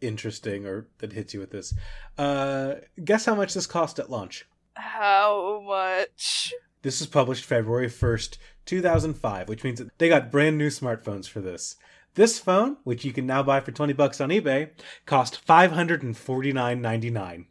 interesting 0.00 0.66
or 0.66 0.86
that 0.98 1.12
hits 1.12 1.34
you 1.34 1.40
with 1.40 1.50
this. 1.50 1.74
Uh 2.18 2.74
guess 3.04 3.24
how 3.24 3.34
much 3.34 3.54
this 3.54 3.66
cost 3.66 3.98
at 3.98 4.10
launch? 4.10 4.46
How 4.74 5.62
much? 5.66 6.52
This 6.82 7.00
was 7.00 7.08
published 7.08 7.44
February 7.44 7.88
1st, 7.88 8.38
2005, 8.64 9.48
which 9.48 9.64
means 9.64 9.80
that 9.80 9.90
they 9.98 10.08
got 10.08 10.30
brand 10.30 10.56
new 10.56 10.68
smartphones 10.68 11.28
for 11.28 11.40
this. 11.42 11.76
This 12.14 12.38
phone, 12.38 12.78
which 12.84 13.04
you 13.04 13.12
can 13.12 13.26
now 13.26 13.42
buy 13.42 13.60
for 13.60 13.70
20 13.70 13.92
bucks 13.92 14.18
on 14.20 14.30
eBay, 14.30 14.70
cost 15.04 15.44
$549.99. 15.46 17.44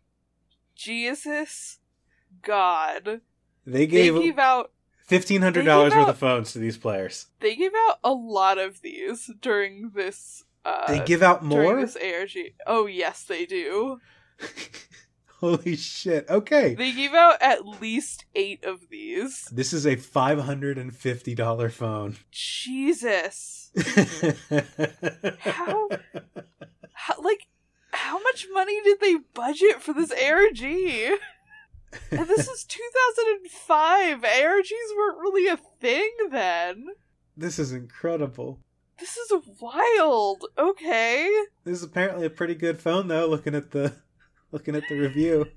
Jesus 0.75 1.79
God. 2.41 3.21
They 3.65 3.87
gave 3.87 4.15
they 4.15 4.21
gave 4.21 4.39
out 4.39 4.71
$1,500 5.09 5.65
worth 5.65 5.93
out- 5.93 6.09
of 6.09 6.17
phones 6.17 6.53
to 6.53 6.59
these 6.59 6.77
players. 6.77 7.27
they 7.39 7.55
gave 7.55 7.71
out 7.87 7.99
a 8.03 8.11
lot 8.11 8.57
of 8.57 8.81
these 8.81 9.29
during 9.41 9.91
this 9.95 10.43
uh 10.69 10.87
They 10.87 11.03
give 11.05 11.21
out 11.23 11.43
more? 11.43 11.79
this 11.79 11.95
ARG. 11.95 12.53
Oh 12.67 12.85
yes, 12.85 13.23
they 13.23 13.45
do. 13.45 13.99
Holy 15.39 15.75
shit. 15.77 16.29
Okay. 16.29 16.75
They 16.75 16.91
give 16.91 17.13
out 17.13 17.41
at 17.41 17.65
least 17.65 18.25
8 18.35 18.65
of 18.65 18.89
these. 18.89 19.45
This 19.53 19.71
is 19.71 19.85
a 19.85 19.95
$550 19.95 21.71
phone. 21.71 22.17
Jesus. 22.29 23.71
How- 25.39 25.89
How, 26.93 27.21
like 27.21 27.47
how 27.91 28.19
much 28.21 28.47
money 28.53 28.81
did 28.83 28.99
they 28.99 29.15
budget 29.33 29.81
for 29.81 29.93
this 29.93 30.11
ARG? 30.11 30.61
And 30.61 32.27
this 32.27 32.47
is 32.49 32.63
2005. 32.69 34.21
ARGs 34.21 34.97
weren't 34.97 35.19
really 35.19 35.47
a 35.47 35.57
thing 35.79 36.11
then. 36.31 36.87
This 37.37 37.57
is 37.57 37.71
incredible. 37.71 38.59
This 38.99 39.15
is 39.17 39.31
wild. 39.61 40.45
Okay. 40.57 41.29
This 41.63 41.77
is 41.77 41.83
apparently 41.83 42.25
a 42.25 42.29
pretty 42.29 42.55
good 42.55 42.81
phone 42.81 43.07
though 43.07 43.27
looking 43.27 43.55
at 43.55 43.71
the 43.71 43.93
looking 44.51 44.75
at 44.75 44.83
the 44.89 44.99
review. 44.99 45.47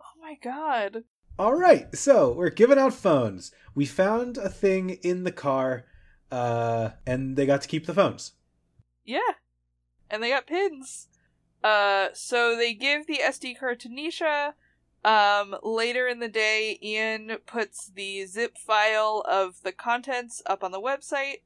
Oh 0.00 0.20
my 0.20 0.36
god. 0.42 1.04
All 1.38 1.54
right, 1.54 1.96
so 1.96 2.32
we're 2.32 2.50
giving 2.50 2.78
out 2.78 2.92
phones. 2.92 3.50
We 3.74 3.86
found 3.86 4.36
a 4.36 4.50
thing 4.50 4.90
in 4.90 5.24
the 5.24 5.32
car, 5.32 5.86
uh, 6.30 6.90
and 7.06 7.34
they 7.34 7.46
got 7.46 7.62
to 7.62 7.68
keep 7.68 7.86
the 7.86 7.94
phones. 7.94 8.32
Yeah. 9.04 9.20
And 10.10 10.22
they 10.22 10.28
got 10.28 10.46
pins. 10.46 11.08
Uh 11.62 12.08
so 12.14 12.56
they 12.56 12.74
give 12.74 13.06
the 13.06 13.20
SD 13.22 13.58
card 13.58 13.80
to 13.80 13.88
Nisha. 13.88 14.52
Um 15.04 15.56
later 15.62 16.06
in 16.06 16.20
the 16.20 16.28
day 16.28 16.78
Ian 16.82 17.38
puts 17.46 17.90
the 17.94 18.24
zip 18.26 18.56
file 18.58 19.24
of 19.28 19.62
the 19.62 19.72
contents 19.72 20.42
up 20.46 20.64
on 20.64 20.72
the 20.72 20.80
website. 20.80 21.42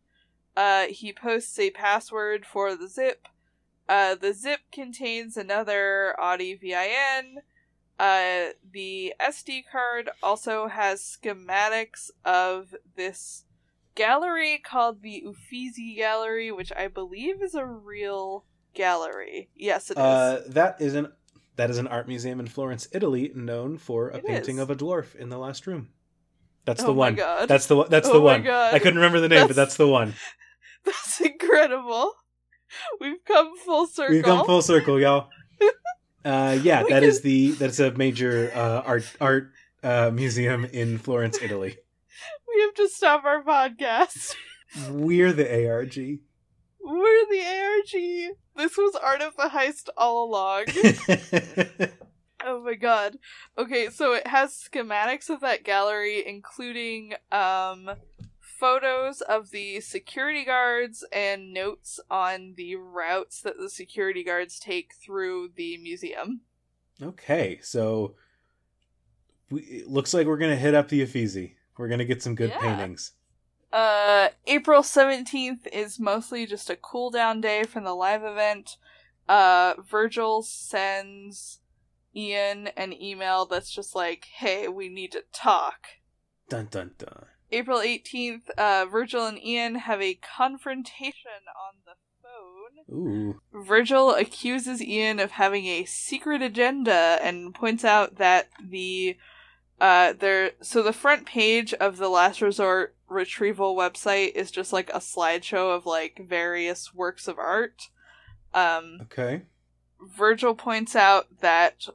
Uh 0.56 0.86
he 0.88 1.12
posts 1.12 1.58
a 1.58 1.70
password 1.70 2.46
for 2.46 2.74
the 2.76 2.88
zip. 2.88 3.28
Uh 3.88 4.14
the 4.14 4.32
zip 4.32 4.60
contains 4.72 5.36
another 5.36 6.14
Audi 6.20 6.54
VIN. 6.54 7.38
Uh 7.98 8.52
the 8.72 9.14
SD 9.20 9.64
card 9.70 10.10
also 10.22 10.68
has 10.68 11.00
schematics 11.00 12.10
of 12.24 12.74
this 12.96 13.44
gallery 13.94 14.58
called 14.64 15.02
the 15.02 15.22
Uffizi 15.26 15.94
Gallery, 15.94 16.50
which 16.50 16.72
I 16.76 16.88
believe 16.88 17.40
is 17.42 17.54
a 17.54 17.64
real 17.64 18.44
gallery. 18.74 19.48
Yes, 19.54 19.90
it 19.90 19.94
is. 19.96 19.98
Uh, 19.98 20.42
that 20.48 20.80
is 20.80 20.94
an 20.94 21.12
that 21.56 21.70
is 21.70 21.78
an 21.78 21.86
art 21.86 22.08
museum 22.08 22.40
in 22.40 22.48
Florence, 22.48 22.88
Italy, 22.92 23.30
known 23.34 23.78
for 23.78 24.08
a 24.08 24.16
It 24.16 24.26
painting 24.26 24.56
is. 24.56 24.62
of 24.62 24.70
a 24.70 24.74
dwarf 24.74 25.14
in 25.14 25.28
the 25.28 25.38
last 25.38 25.66
room. 25.68 25.90
That's 26.64 26.82
Oh 26.82 26.86
the 26.86 26.92
one. 26.94 27.14
God. 27.14 27.46
That's 27.48 27.66
the 27.66 27.76
one. 27.76 27.86
That's 27.90 28.08
Oh 28.08 28.14
the 28.14 28.20
one. 28.20 28.42
God. 28.42 28.74
I 28.74 28.78
couldn't 28.80 28.96
remember 28.96 29.20
the 29.20 29.28
name, 29.28 29.46
but 29.46 29.54
That's- 29.54 29.68
that's 29.68 29.76
the 29.76 29.86
one. 29.86 30.14
That's 30.86 31.20
incredible. 31.20 32.12
We've 33.00 33.24
come 33.26 33.56
full 33.64 33.86
circle. 33.86 34.14
We've 34.14 34.24
come 34.24 34.44
full 34.46 34.62
circle, 34.62 35.00
y'all. 35.00 35.28
Uh, 36.26 36.58
yeah, 36.62 36.82
We 36.82 36.88
that 36.90 37.00
can- 37.00 37.08
is 37.10 37.20
the 37.20 37.50
that's 37.50 37.78
a 37.80 37.90
major 37.92 38.50
uh, 38.54 38.80
art 38.86 39.04
art 39.20 39.52
uh, 39.82 40.10
museum 40.10 40.64
in 40.64 40.96
Florence, 40.96 41.38
Italy. 41.42 41.76
We 42.48 42.60
have 42.62 42.74
to 42.76 42.88
stop 42.88 43.24
our 43.24 43.42
podcast. 43.44 44.34
We're 44.88 45.34
the 45.34 45.66
ARG. 45.68 45.96
We're 46.80 47.26
the 47.30 47.42
ARG. 47.44 48.36
This 48.56 48.76
was 48.78 48.94
Art 48.94 49.20
of 49.20 49.36
the 49.36 49.50
Heist 49.50 49.88
all 49.98 50.24
along. 50.24 50.64
Oh 52.46 52.62
my 52.62 52.74
god. 52.74 53.18
Okay, 53.58 53.88
so 53.90 54.12
it 54.14 54.26
has 54.26 54.52
schematics 54.52 55.28
of 55.30 55.40
that 55.40 55.64
gallery, 55.64 56.22
including 56.26 57.14
um 57.32 57.90
photos 58.58 59.20
of 59.20 59.50
the 59.50 59.80
security 59.80 60.44
guards 60.44 61.04
and 61.12 61.52
notes 61.52 62.00
on 62.10 62.54
the 62.56 62.76
routes 62.76 63.40
that 63.42 63.58
the 63.58 63.68
security 63.70 64.22
guards 64.24 64.58
take 64.58 64.94
through 64.94 65.50
the 65.56 65.76
museum. 65.78 66.40
okay, 67.02 67.58
so 67.62 68.14
we, 69.50 69.60
it 69.62 69.88
looks 69.88 70.14
like 70.14 70.26
we're 70.26 70.38
gonna 70.38 70.56
hit 70.56 70.74
up 70.74 70.88
the 70.88 71.02
Uffizi. 71.02 71.56
We're 71.76 71.88
gonna 71.88 72.04
get 72.04 72.22
some 72.22 72.34
good 72.34 72.50
Yeah. 72.50 72.60
paintings. 72.60 73.12
Uh 73.72 74.28
April 74.46 74.82
17th 74.82 75.66
is 75.72 75.98
mostly 75.98 76.46
just 76.46 76.70
a 76.70 76.76
cool 76.76 77.10
down 77.10 77.40
day 77.40 77.64
from 77.64 77.82
the 77.84 77.94
live 77.94 78.22
event. 78.22 78.76
Uh 79.28 79.74
Virgil 79.82 80.42
sends 80.42 81.60
Ian 82.14 82.68
an 82.76 82.92
email 82.92 83.44
that's 83.46 83.72
just 83.72 83.96
like, 83.96 84.26
"Hey, 84.36 84.68
we 84.68 84.88
need 84.88 85.10
to 85.12 85.24
talk." 85.32 85.86
Dun 86.48 86.66
dun 86.70 86.92
dun. 86.96 87.26
April 87.52 87.78
18th, 87.78 88.50
uh, 88.56 88.86
Virgil 88.90 89.26
and 89.26 89.42
Ian 89.42 89.76
have 89.76 90.00
a 90.00 90.14
confrontation 90.14 91.30
on 91.48 91.74
the 91.84 91.92
phone. 92.22 92.94
Ooh. 92.94 93.40
Virgil 93.52 94.14
accuses 94.14 94.82
Ian 94.82 95.20
of 95.20 95.32
having 95.32 95.66
a 95.66 95.84
secret 95.84 96.42
agenda 96.42 97.18
and 97.22 97.54
points 97.54 97.84
out 97.84 98.16
that 98.16 98.48
the 98.62 99.16
uh 99.80 100.12
there 100.12 100.52
so 100.62 100.82
the 100.82 100.92
front 100.92 101.26
page 101.26 101.74
of 101.74 101.96
the 101.96 102.08
last 102.08 102.40
resort 102.40 102.94
retrieval 103.08 103.74
website 103.74 104.32
is 104.34 104.52
just 104.52 104.72
like 104.72 104.88
a 104.90 104.98
slideshow 104.98 105.74
of 105.76 105.84
like 105.84 106.20
various 106.28 106.94
works 106.94 107.26
of 107.26 107.38
art. 107.38 107.88
Um 108.52 108.98
Okay. 109.02 109.42
Virgil 110.00 110.54
points 110.54 110.94
out 110.94 111.40
that 111.40 111.88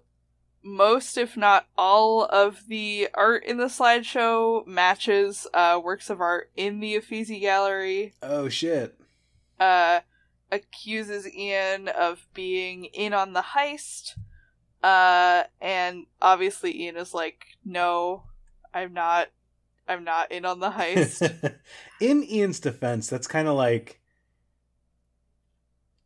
most, 0.63 1.17
if 1.17 1.37
not 1.37 1.67
all, 1.77 2.25
of 2.25 2.67
the 2.67 3.09
art 3.13 3.45
in 3.45 3.57
the 3.57 3.65
slideshow 3.65 4.65
matches 4.67 5.47
uh, 5.53 5.79
works 5.83 6.09
of 6.09 6.21
art 6.21 6.51
in 6.55 6.79
the 6.79 6.95
Uffizi 6.95 7.39
Gallery. 7.39 8.13
Oh 8.21 8.49
shit. 8.49 8.99
Uh, 9.59 10.01
accuses 10.51 11.31
Ian 11.31 11.87
of 11.87 12.25
being 12.33 12.85
in 12.85 13.13
on 13.13 13.33
the 13.33 13.41
heist. 13.41 14.17
Uh, 14.81 15.43
and 15.61 16.05
obviously 16.21 16.83
Ian 16.83 16.97
is 16.97 17.13
like, 17.13 17.45
"No, 17.65 18.23
I'm 18.73 18.93
not. 18.93 19.29
I'm 19.87 20.03
not 20.03 20.31
in 20.31 20.45
on 20.45 20.59
the 20.59 20.71
heist." 20.71 21.55
in 21.99 22.23
Ian's 22.23 22.59
defense, 22.59 23.09
that's 23.09 23.27
kind 23.27 23.47
of 23.47 23.55
like 23.55 23.99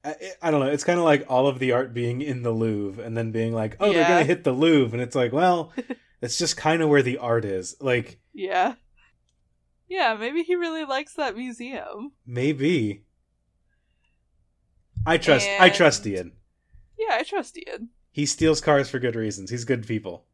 I, 0.03 0.15
I 0.41 0.51
don't 0.51 0.59
know. 0.59 0.67
It's 0.71 0.83
kind 0.83 0.99
of 0.99 1.05
like 1.05 1.25
all 1.29 1.47
of 1.47 1.59
the 1.59 1.71
art 1.71 1.93
being 1.93 2.21
in 2.21 2.41
the 2.43 2.51
Louvre 2.51 3.03
and 3.03 3.15
then 3.17 3.31
being 3.31 3.53
like, 3.53 3.77
"Oh, 3.79 3.91
they're 3.93 4.07
gonna 4.07 4.23
hit 4.25 4.43
the 4.43 4.51
Louvre," 4.51 4.93
and 4.93 5.01
it's 5.01 5.15
like, 5.15 5.31
well, 5.31 5.71
it's 6.21 6.37
just 6.37 6.57
kind 6.57 6.81
of 6.81 6.89
where 6.89 7.01
the 7.03 7.17
art 7.19 7.45
is. 7.45 7.75
Like 7.79 8.19
yeah, 8.33 8.75
yeah. 9.87 10.15
Maybe 10.19 10.43
he 10.43 10.55
really 10.55 10.83
likes 10.85 11.13
that 11.15 11.35
museum. 11.37 12.11
maybe. 12.25 13.03
I 15.05 15.17
trust. 15.17 15.47
I 15.59 15.69
trust 15.69 16.05
And- 16.05 16.15
Ian. 16.15 16.31
Yeah, 16.97 17.15
I 17.15 17.23
trust 17.23 17.57
Ian. 17.57 17.89
He 18.11 18.25
steals 18.25 18.61
cars 18.61 18.89
for 18.89 18.99
good 18.99 19.15
reasons. 19.15 19.49
He's 19.49 19.65
good 19.65 19.87
people. 19.87 20.25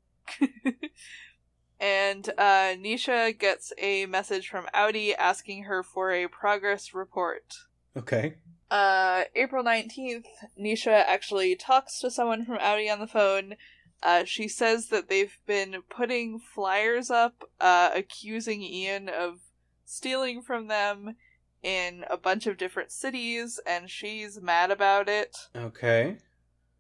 and 1.80 2.30
uh, 2.38 2.76
Nisha 2.76 3.38
gets 3.38 3.72
a 3.78 4.06
message 4.06 4.50
from 4.50 4.68
Audi 4.74 5.16
asking 5.16 5.64
her 5.64 5.82
for 5.82 6.12
a 6.12 6.28
progress 6.28 6.94
report. 6.94 7.56
Okay. 7.98 8.36
Uh, 8.72 9.24
April 9.36 9.64
19th, 9.64 10.26
Nisha 10.60 11.04
actually 11.08 11.56
talks 11.56 12.00
to 12.00 12.12
someone 12.12 12.46
from 12.46 12.58
Audi 12.60 12.90
on 12.90 13.00
the 13.00 13.08
phone. 13.08 13.56
Uh, 14.04 14.24
she 14.24 14.48
says 14.48 14.88
that 14.90 15.10
they've 15.10 15.38
been 15.46 15.78
putting 15.90 16.40
flyers 16.40 17.10
up 17.10 17.44
uh, 17.60 17.90
accusing 17.94 18.62
Ian 18.62 19.10
of 19.10 19.40
stealing 19.86 20.42
from 20.42 20.68
them 20.68 21.16
in 21.64 22.06
a 22.10 22.16
bunch 22.16 22.48
of 22.48 22.58
different 22.58 22.92
cities, 22.92 23.60
and 23.66 23.90
she's 23.90 24.40
mad 24.42 24.72
about 24.72 25.10
it, 25.10 25.36
Okay. 25.56 26.18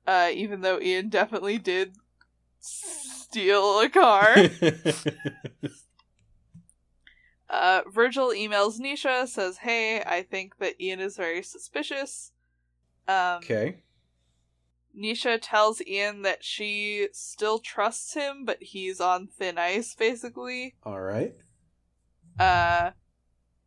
uh, 0.07 0.29
even 0.33 0.61
though 0.61 0.79
Ian 0.79 1.09
definitely 1.09 1.57
did 1.57 1.95
steal 2.61 3.79
a 3.81 3.89
car. 3.89 4.35
Uh, 7.49 7.81
Virgil 7.91 8.29
emails 8.29 8.79
Nisha, 8.79 9.27
says, 9.27 9.57
"Hey, 9.57 10.01
I 10.03 10.21
think 10.21 10.57
that 10.59 10.79
Ian 10.79 10.99
is 10.99 11.17
very 11.17 11.41
suspicious." 11.41 12.31
Um, 13.07 13.37
okay. 13.37 13.81
Nisha 14.97 15.39
tells 15.41 15.81
Ian 15.81 16.21
that 16.23 16.43
she 16.43 17.07
still 17.11 17.59
trusts 17.59 18.13
him, 18.13 18.45
but 18.45 18.61
he's 18.61 18.99
on 18.99 19.27
thin 19.27 19.57
ice, 19.57 19.95
basically. 19.95 20.75
All 20.83 20.99
right. 20.99 21.33
Uh, 22.37 22.91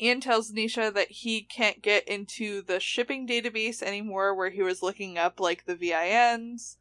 Ian 0.00 0.20
tells 0.20 0.52
Nisha 0.52 0.92
that 0.94 1.10
he 1.10 1.42
can't 1.42 1.82
get 1.82 2.06
into 2.09 2.62
the 2.62 2.80
shipping 2.80 3.26
database 3.26 3.82
anymore, 3.82 4.34
where 4.34 4.50
he 4.50 4.62
was 4.62 4.82
looking 4.82 5.18
up 5.18 5.40
like 5.40 5.64
the 5.64 5.76
VINs. 5.76 6.76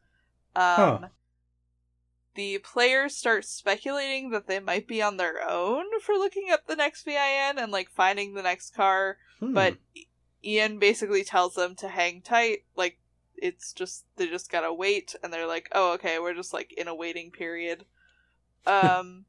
Um, 0.56 0.64
Huh. 0.76 1.00
The 2.36 2.60
players 2.60 3.16
start 3.16 3.46
speculating 3.46 4.30
that 4.30 4.48
they 4.48 4.60
might 4.60 4.88
be 4.88 5.02
on 5.02 5.18
their 5.18 5.42
own 5.48 5.86
for 6.02 6.16
looking 6.16 6.50
up 6.50 6.66
the 6.66 6.76
next 6.78 7.04
VIN 7.04 7.58
and 7.58 7.72
like 7.72 7.90
finding 7.90 8.34
the 8.34 8.42
next 8.44 8.74
car, 8.74 9.18
Hmm. 9.40 9.54
but 9.54 9.78
Ian 10.44 10.80
basically 10.80 11.24
tells 11.24 11.56
them 11.56 11.76
to 11.76 11.90
hang 11.90 12.22
tight. 12.22 12.64
Like 12.76 12.98
it's 13.36 13.74
just 13.74 14.06
they 14.16 14.28
just 14.28 14.50
gotta 14.52 14.74
wait, 14.74 15.16
and 15.22 15.34
they're 15.34 15.48
like, 15.48 15.68
"Oh, 15.74 15.94
okay, 15.94 16.20
we're 16.20 16.34
just 16.34 16.54
like 16.54 16.72
in 16.74 16.88
a 16.88 16.96
waiting 16.96 17.32
period." 17.32 17.86
Um, 18.64 19.26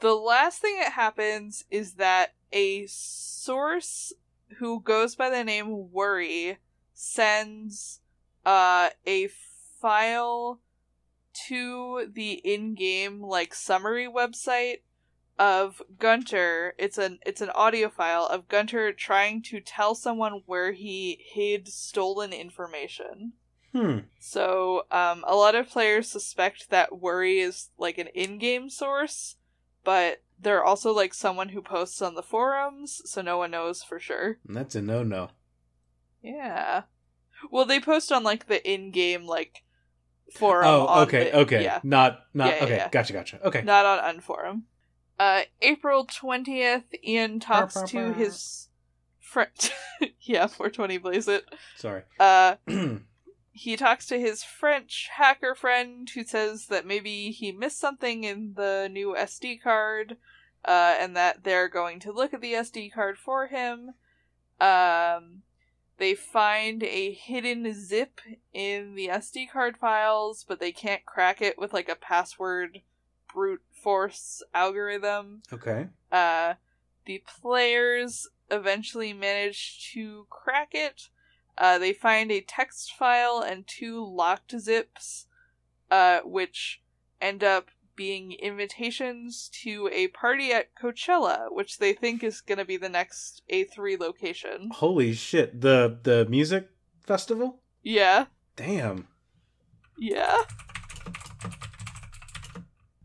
the 0.00 0.14
last 0.14 0.62
thing 0.62 0.78
that 0.78 0.92
happens 0.92 1.64
is 1.70 1.94
that 1.94 2.32
a 2.52 2.86
source 2.86 4.14
who 4.56 4.80
goes 4.80 5.14
by 5.14 5.28
the 5.28 5.44
name 5.44 5.92
Worry 5.92 6.56
sends 6.94 8.00
uh 8.46 8.88
a 9.06 9.28
file 9.78 10.60
to 11.46 12.08
the 12.12 12.32
in-game 12.32 13.22
like 13.22 13.54
summary 13.54 14.08
website 14.08 14.78
of 15.38 15.82
Gunter. 15.98 16.74
It's 16.78 16.98
an 16.98 17.18
it's 17.26 17.40
an 17.40 17.50
audio 17.50 17.88
file 17.88 18.26
of 18.26 18.48
Gunter 18.48 18.92
trying 18.92 19.42
to 19.42 19.60
tell 19.60 19.94
someone 19.94 20.42
where 20.46 20.72
he 20.72 21.18
hid 21.20 21.68
stolen 21.68 22.32
information. 22.32 23.32
hmm. 23.72 23.98
So, 24.20 24.86
um, 24.90 25.24
a 25.26 25.34
lot 25.34 25.54
of 25.54 25.68
players 25.68 26.08
suspect 26.08 26.70
that 26.70 27.00
Worry 27.00 27.40
is 27.40 27.70
like 27.76 27.98
an 27.98 28.08
in-game 28.14 28.70
source, 28.70 29.36
but 29.82 30.22
they're 30.38 30.64
also 30.64 30.92
like 30.92 31.14
someone 31.14 31.48
who 31.48 31.62
posts 31.62 32.00
on 32.00 32.14
the 32.14 32.22
forums, 32.22 33.02
so 33.04 33.20
no 33.20 33.38
one 33.38 33.50
knows 33.50 33.82
for 33.82 33.98
sure. 33.98 34.38
That's 34.44 34.74
a 34.74 34.82
no-no. 34.82 35.30
Yeah. 36.22 36.82
Well, 37.50 37.64
they 37.64 37.80
post 37.80 38.12
on 38.12 38.22
like 38.22 38.46
the 38.46 38.66
in-game 38.70 39.26
like 39.26 39.63
forum. 40.32 40.66
Oh, 40.66 40.86
on 40.86 41.02
okay, 41.06 41.24
the- 41.30 41.38
okay. 41.40 41.62
Yeah, 41.64 41.80
Not, 41.82 42.20
not. 42.34 42.48
Yeah, 42.48 42.56
yeah, 42.56 42.64
okay, 42.64 42.76
yeah. 42.76 42.88
gotcha, 42.90 43.12
gotcha. 43.12 43.46
Okay. 43.46 43.62
not 43.62 43.84
on 43.86 44.16
Unforum. 44.20 44.62
Uh, 45.18 45.42
April 45.62 46.04
twentieth, 46.06 46.84
Ian 47.04 47.38
talks 47.40 47.74
Brr, 47.74 47.86
to 47.86 47.96
brr, 47.98 48.12
brr. 48.12 48.12
his 48.14 48.68
friend. 49.20 49.72
yeah, 50.20 50.46
420 50.46 50.98
blaze 50.98 51.28
it. 51.28 51.44
Sorry. 51.76 52.02
Uh, 52.18 52.56
he 53.52 53.76
talks 53.76 54.06
to 54.06 54.18
his 54.18 54.42
French 54.42 55.08
hacker 55.12 55.54
friend 55.54 56.10
who 56.14 56.24
says 56.24 56.66
that 56.66 56.84
maybe 56.86 57.30
he 57.30 57.52
missed 57.52 57.78
something 57.78 58.24
in 58.24 58.54
the 58.56 58.88
new 58.90 59.14
SD 59.16 59.62
card, 59.62 60.16
uh, 60.64 60.96
and 60.98 61.14
that 61.16 61.44
they're 61.44 61.68
going 61.68 62.00
to 62.00 62.12
look 62.12 62.34
at 62.34 62.40
the 62.40 62.54
SD 62.54 62.92
card 62.92 63.16
for 63.16 63.46
him. 63.46 63.90
Um, 64.60 65.42
they 65.98 66.14
find 66.14 66.82
a 66.82 67.12
hidden 67.12 67.72
zip 67.72 68.20
in 68.52 68.94
the 68.94 69.08
SD 69.08 69.50
card 69.50 69.76
files, 69.76 70.44
but 70.46 70.58
they 70.60 70.72
can't 70.72 71.04
crack 71.06 71.40
it 71.40 71.58
with 71.58 71.72
like 71.72 71.88
a 71.88 71.94
password 71.94 72.80
brute 73.32 73.62
force 73.70 74.42
algorithm. 74.52 75.42
Okay. 75.52 75.88
Uh, 76.10 76.54
the 77.04 77.22
players 77.26 78.28
eventually 78.50 79.12
manage 79.12 79.92
to 79.92 80.26
crack 80.30 80.70
it. 80.72 81.08
Uh, 81.56 81.78
they 81.78 81.92
find 81.92 82.32
a 82.32 82.40
text 82.40 82.92
file 82.92 83.44
and 83.46 83.66
two 83.66 84.04
locked 84.04 84.58
zips, 84.58 85.26
uh, 85.90 86.20
which 86.20 86.82
end 87.20 87.44
up 87.44 87.70
being 87.96 88.32
invitations 88.32 89.48
to 89.62 89.88
a 89.92 90.08
party 90.08 90.52
at 90.52 90.74
Coachella, 90.80 91.46
which 91.50 91.78
they 91.78 91.92
think 91.92 92.22
is 92.24 92.40
going 92.40 92.58
to 92.58 92.64
be 92.64 92.76
the 92.76 92.88
next 92.88 93.42
A3 93.52 93.98
location. 93.98 94.70
Holy 94.72 95.12
shit! 95.12 95.60
The 95.60 95.98
the 96.02 96.26
music 96.28 96.68
festival. 97.06 97.60
Yeah, 97.82 98.26
Damn. 98.56 99.08
yeah. 99.98 100.38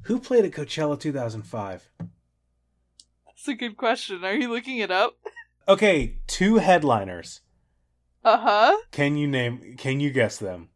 Who 0.04 0.20
played 0.20 0.46
at 0.46 0.52
Coachella 0.52 1.00
2005? 1.00 1.90
That's 3.26 3.48
a 3.48 3.54
good 3.54 3.78
question. 3.78 4.24
Are 4.24 4.34
you 4.34 4.50
looking 4.52 4.78
it 4.80 4.90
up? 4.92 5.16
Okay, 5.68 6.18
two 6.26 6.56
headliners. 6.56 7.42
Uh 8.24 8.38
huh. 8.38 8.78
Can 8.92 9.18
you 9.18 9.28
name? 9.28 9.76
Can 9.78 10.00
you 10.00 10.10
guess 10.10 10.38
them? 10.38 10.70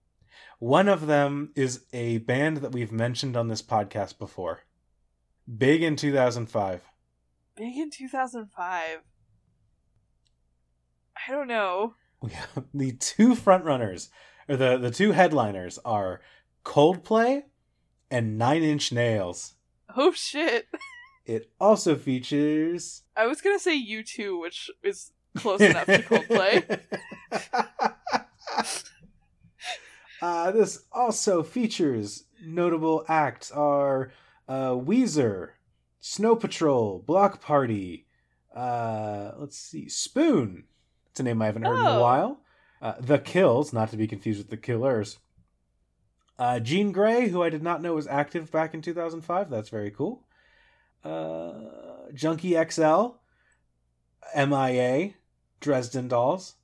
One 0.63 0.87
of 0.87 1.07
them 1.07 1.51
is 1.57 1.83
a 1.91 2.19
band 2.19 2.57
that 2.59 2.71
we've 2.71 2.93
mentioned 2.93 3.35
on 3.35 3.49
this 3.49 3.61
podcast 3.61 4.17
before. 4.17 4.61
Big 5.57 5.83
in 5.83 5.97
2005. 5.97 6.81
Big 7.57 7.75
in 7.75 7.91
2005. 7.91 8.99
I 11.27 11.31
don't 11.33 11.49
know. 11.49 11.95
Have 12.31 12.63
the 12.73 12.93
two 12.93 13.35
frontrunners, 13.35 14.07
or 14.47 14.55
the 14.55 14.77
the 14.77 14.89
two 14.89 15.11
headliners 15.11 15.79
are 15.83 16.21
Coldplay 16.63 17.43
and 18.09 18.37
Nine 18.37 18.63
Inch 18.63 18.93
Nails. 18.93 19.55
Oh 19.97 20.13
shit. 20.13 20.67
It 21.25 21.51
also 21.59 21.95
features 21.97 23.03
I 23.17 23.27
was 23.27 23.41
gonna 23.41 23.59
say 23.59 23.77
U2, 23.77 24.39
which 24.39 24.69
is 24.81 25.11
close 25.35 25.59
enough 25.59 25.87
to 25.87 26.01
Coldplay. 26.03 26.79
uh, 30.23 30.51
this 30.51 30.85
also 30.93 31.43
features 31.43 32.23
notable 32.41 33.03
acts 33.09 33.51
are 33.51 34.11
uh, 34.47 34.69
Weezer, 34.71 35.49
Snow 35.99 36.35
Patrol, 36.35 37.03
Bloc 37.05 37.41
Party. 37.41 38.07
Uh, 38.55 39.31
let's 39.37 39.57
see, 39.57 39.89
Spoon. 39.89 40.63
It's 41.11 41.19
a 41.19 41.23
name 41.23 41.41
I 41.41 41.47
haven't 41.47 41.63
heard 41.65 41.79
in 41.79 41.85
a 41.85 41.97
Oh. 41.97 42.01
while. 42.01 42.39
Uh, 42.81 42.93
the 42.99 43.19
Kills, 43.19 43.73
not 43.73 43.89
to 43.91 43.97
be 43.97 44.07
confused 44.07 44.39
with 44.39 44.49
the 44.49 44.57
Killers. 44.57 45.17
Uh, 46.39 46.59
Jean 46.59 46.93
Grae, 46.93 47.29
who 47.29 47.43
I 47.43 47.49
did 47.49 47.61
not 47.63 47.81
know 47.81 47.93
was 47.93 48.07
active 48.07 48.51
back 48.51 48.73
in 48.73 48.81
2005. 48.81 49.49
That's 49.49 49.69
very 49.69 49.91
cool. 49.91 50.25
Uh, 51.03 51.53
Junkie 52.13 52.55
XL, 52.69 53.15
MIA, 54.35 55.13
Dresden 55.59 56.07
Dolls, 56.07 56.55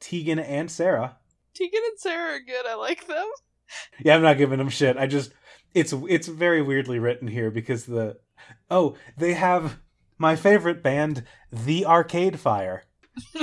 Tegan 0.00 0.38
and 0.38 0.70
Sara. 0.70 1.16
Tegan 1.54 1.80
and 1.90 1.98
Sara 1.98 2.34
are 2.34 2.40
good. 2.40 2.66
I 2.66 2.74
like 2.74 3.06
them. 3.06 3.26
Yeah, 4.00 4.16
I'm 4.16 4.22
not 4.22 4.38
giving 4.38 4.58
them 4.58 4.68
shit. 4.68 4.96
I 4.96 5.06
just 5.06 5.32
it's 5.74 5.94
it's 6.08 6.28
very 6.28 6.60
weirdly 6.62 6.98
written 6.98 7.28
here 7.28 7.50
because 7.50 7.86
the 7.86 8.18
oh 8.70 8.96
they 9.16 9.32
have 9.34 9.78
my 10.18 10.36
favorite 10.36 10.82
band, 10.82 11.24
The 11.50 11.86
Arcade 11.86 12.38
Fire. 12.38 12.84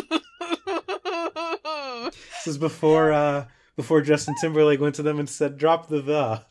This 2.12 2.56
is 2.56 2.58
before 2.58 3.12
uh 3.12 3.46
before 3.76 4.02
Justin 4.02 4.34
Timberlake 4.40 4.80
went 4.80 4.96
to 4.96 5.04
them 5.04 5.20
and 5.20 5.30
said 5.30 5.58
drop 5.58 5.88
the 5.88 6.02
the. 6.02 6.46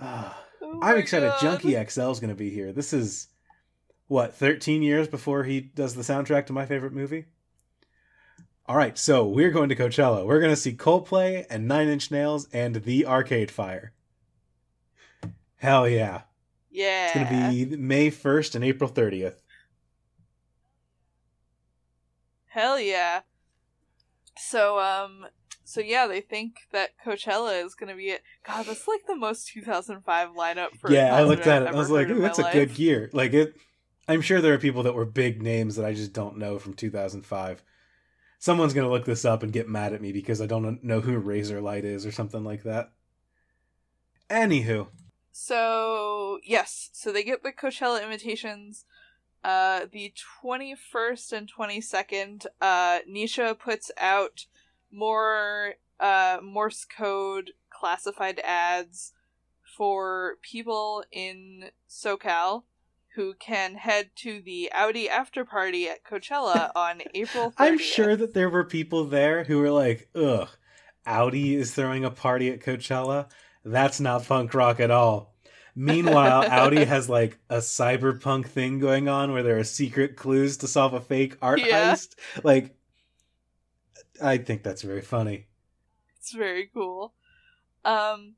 Ah. 0.00 0.40
Oh 0.62 0.80
I'm 0.82 0.98
excited. 0.98 1.30
God. 1.30 1.40
Junkie 1.40 1.84
XL 1.84 2.10
is 2.10 2.20
going 2.20 2.30
to 2.30 2.34
be 2.34 2.50
here. 2.50 2.72
This 2.72 2.92
is 2.92 3.28
what 4.06 4.34
13 4.34 4.82
years 4.82 5.08
before 5.08 5.44
he 5.44 5.60
does 5.60 5.94
the 5.94 6.02
soundtrack 6.02 6.46
to 6.46 6.52
my 6.52 6.64
favorite 6.64 6.92
movie. 6.92 7.26
All 8.66 8.76
right, 8.76 8.96
so 8.96 9.26
we're 9.26 9.50
going 9.50 9.68
to 9.68 9.76
Coachella. 9.76 10.24
We're 10.24 10.40
going 10.40 10.52
to 10.52 10.56
see 10.56 10.72
Coldplay 10.72 11.44
and 11.50 11.68
Nine 11.68 11.88
Inch 11.88 12.10
Nails 12.10 12.48
and 12.52 12.76
The 12.76 13.04
Arcade 13.06 13.50
Fire. 13.50 13.92
Hell 15.56 15.86
yeah! 15.86 16.22
Yeah. 16.70 17.06
It's 17.06 17.14
going 17.14 17.26
to 17.26 17.66
be 17.66 17.76
May 17.76 18.10
1st 18.10 18.54
and 18.54 18.64
April 18.64 18.88
30th. 18.88 19.36
Hell 22.46 22.78
yeah. 22.78 23.20
So 24.38 24.78
um 24.78 25.26
so 25.64 25.80
yeah, 25.80 26.06
they 26.06 26.20
think 26.20 26.68
that 26.72 26.90
Coachella 27.04 27.64
is 27.64 27.74
gonna 27.74 27.96
be 27.96 28.10
it. 28.10 28.22
God, 28.46 28.66
that's 28.66 28.86
like 28.86 29.06
the 29.08 29.16
most 29.16 29.48
2005 29.48 30.28
lineup 30.30 30.76
for. 30.78 30.90
yeah, 30.90 31.16
I 31.16 31.24
looked 31.24 31.48
at 31.48 31.62
it. 31.62 31.68
I 31.68 31.72
was 31.72 31.90
like, 31.90 32.08
"Ooh, 32.08 32.20
that's 32.20 32.38
a 32.38 32.42
life." 32.42 32.52
good 32.52 32.78
year." 32.78 33.10
Like 33.12 33.32
it. 33.32 33.56
I'm 34.06 34.20
sure 34.20 34.40
there 34.40 34.54
are 34.54 34.58
people 34.58 34.84
that 34.84 34.94
were 34.94 35.04
big 35.04 35.42
names 35.42 35.74
that 35.76 35.84
I 35.84 35.94
just 35.94 36.12
don't 36.12 36.36
know 36.38 36.58
from 36.58 36.74
2005. 36.74 37.62
Someone's 38.44 38.74
gonna 38.74 38.90
look 38.90 39.06
this 39.06 39.24
up 39.24 39.42
and 39.42 39.54
get 39.54 39.70
mad 39.70 39.94
at 39.94 40.02
me 40.02 40.12
because 40.12 40.42
I 40.42 40.44
don't 40.44 40.84
know 40.84 41.00
who 41.00 41.18
Razorlight 41.18 41.84
is 41.84 42.04
or 42.04 42.12
something 42.12 42.44
like 42.44 42.62
that. 42.64 42.92
Anywho, 44.28 44.88
So 45.32 46.40
yes, 46.44 46.90
so 46.92 47.10
they 47.10 47.24
get 47.24 47.42
the 47.42 47.52
Coachella 47.52 48.02
invitations. 48.02 48.84
Uh, 49.42 49.86
the 49.90 50.12
21st 50.42 51.32
and 51.32 51.50
22nd, 51.50 52.44
uh, 52.60 52.98
Nisha 53.10 53.58
puts 53.58 53.90
out 53.96 54.44
more 54.92 55.76
uh, 55.98 56.36
Morse 56.42 56.84
code 56.84 57.52
classified 57.70 58.40
ads 58.44 59.14
for 59.62 60.36
people 60.42 61.02
in 61.10 61.70
SoCal 61.88 62.64
who 63.14 63.34
can 63.34 63.74
head 63.76 64.10
to 64.16 64.40
the 64.40 64.70
Audi 64.72 65.08
after 65.08 65.44
party 65.44 65.88
at 65.88 66.04
Coachella 66.04 66.70
on 66.76 67.02
April 67.14 67.50
30th. 67.50 67.54
I'm 67.58 67.78
sure 67.78 68.16
that 68.16 68.34
there 68.34 68.50
were 68.50 68.64
people 68.64 69.04
there 69.04 69.44
who 69.44 69.58
were 69.58 69.70
like, 69.70 70.08
"Ugh, 70.14 70.48
Audi 71.06 71.54
is 71.54 71.72
throwing 71.74 72.04
a 72.04 72.10
party 72.10 72.50
at 72.50 72.60
Coachella. 72.60 73.28
That's 73.64 74.00
not 74.00 74.26
punk 74.26 74.52
rock 74.54 74.80
at 74.80 74.90
all." 74.90 75.34
Meanwhile, 75.76 76.44
Audi 76.50 76.84
has 76.84 77.08
like 77.08 77.38
a 77.50 77.56
cyberpunk 77.58 78.46
thing 78.46 78.78
going 78.78 79.08
on 79.08 79.32
where 79.32 79.42
there 79.42 79.58
are 79.58 79.64
secret 79.64 80.16
clues 80.16 80.56
to 80.58 80.68
solve 80.68 80.94
a 80.94 81.00
fake 81.00 81.36
art 81.42 81.60
Yeah. 81.60 81.92
heist. 81.92 82.14
Like, 82.42 82.76
I 84.22 84.38
think 84.38 84.62
that's 84.62 84.82
very 84.82 85.02
funny. 85.02 85.46
It's 86.18 86.32
very 86.32 86.70
cool. 86.72 87.14
Um, 87.84 88.34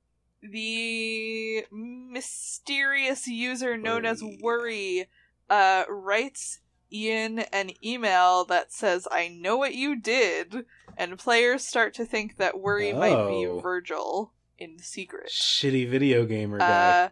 the 0.50 1.64
mysterious 1.70 3.26
user 3.26 3.76
known 3.76 4.04
as 4.06 4.22
Worry. 4.22 4.38
Worry 4.42 5.08
uh, 5.48 5.84
writes 5.88 6.60
Ian 6.92 7.40
an 7.52 7.70
email 7.84 8.44
that 8.46 8.72
says, 8.72 9.06
I 9.10 9.28
know 9.28 9.56
what 9.56 9.74
you 9.74 10.00
did, 10.00 10.64
and 10.96 11.18
players 11.18 11.64
start 11.66 11.94
to 11.94 12.04
think 12.04 12.36
that 12.36 12.60
Worry 12.60 12.92
might 12.92 13.28
be 13.28 13.46
Oh. 13.46 13.60
Virgil 13.60 14.32
in 14.58 14.78
secret. 14.78 15.30
Shitty 15.30 15.88
video 15.88 16.24
gamer 16.24 16.58
guy. 16.58 16.66
Uh, 16.66 17.08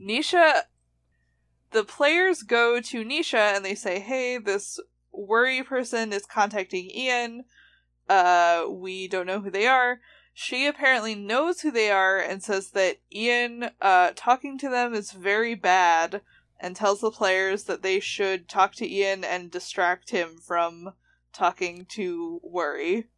Nisha, 0.00 0.62
the 1.70 1.84
players 1.84 2.42
go 2.42 2.80
to 2.80 3.04
Nisha 3.04 3.54
and 3.56 3.64
they 3.64 3.74
say, 3.74 4.00
"Hey, 4.00 4.38
this 4.38 4.80
worry 5.12 5.62
person 5.62 6.12
is 6.12 6.24
contacting 6.26 6.90
Ian. 6.90 7.44
Uh, 8.08 8.64
we 8.68 9.08
don't 9.08 9.26
know 9.26 9.40
who 9.40 9.50
they 9.50 9.66
are." 9.66 10.00
She 10.34 10.66
apparently 10.66 11.14
knows 11.14 11.60
who 11.60 11.70
they 11.70 11.90
are 11.90 12.18
and 12.18 12.42
says 12.42 12.70
that 12.70 12.98
Ian, 13.12 13.70
uh, 13.80 14.12
talking 14.16 14.58
to 14.58 14.68
them 14.68 14.94
is 14.94 15.12
very 15.12 15.54
bad, 15.54 16.22
and 16.58 16.76
tells 16.76 17.00
the 17.00 17.10
players 17.10 17.64
that 17.64 17.82
they 17.82 18.00
should 18.00 18.48
talk 18.48 18.74
to 18.76 18.88
Ian 18.88 19.24
and 19.24 19.50
distract 19.50 20.10
him 20.10 20.38
from 20.38 20.92
talking 21.32 21.86
to 21.90 22.40
Worry. 22.42 23.08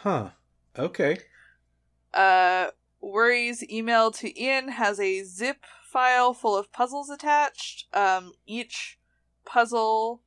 huh. 0.00 0.30
Okay. 0.78 1.18
Uh, 2.14 2.68
Worry's 3.00 3.62
email 3.68 4.10
to 4.12 4.40
Ian 4.40 4.68
has 4.68 5.00
a 5.00 5.22
zip 5.24 5.64
file 5.92 6.32
full 6.32 6.56
of 6.56 6.72
puzzles 6.72 7.10
attached. 7.10 7.86
Um, 7.92 8.32
each 8.46 8.98
puzzle, 9.44 10.22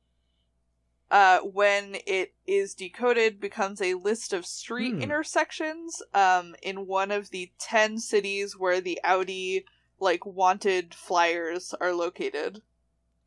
uh, 1.10 1.40
when 1.40 1.96
it 2.06 2.34
is 2.46 2.74
decoded, 2.74 3.40
becomes 3.40 3.80
a 3.80 3.94
list 3.94 4.32
of 4.32 4.44
street 4.46 4.94
Hmm. 4.94 5.02
intersections. 5.02 6.02
Um, 6.12 6.56
in 6.62 6.86
one 6.86 7.10
of 7.10 7.30
the 7.30 7.52
ten 7.58 7.98
cities 7.98 8.56
where 8.58 8.80
the 8.80 9.00
Audi 9.04 9.64
like 9.98 10.26
wanted 10.26 10.94
flyers 10.94 11.74
are 11.80 11.92
located. 11.92 12.62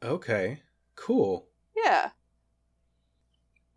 Okay. 0.04 0.62
Cool. 0.96 1.48
Yeah. 1.76 2.12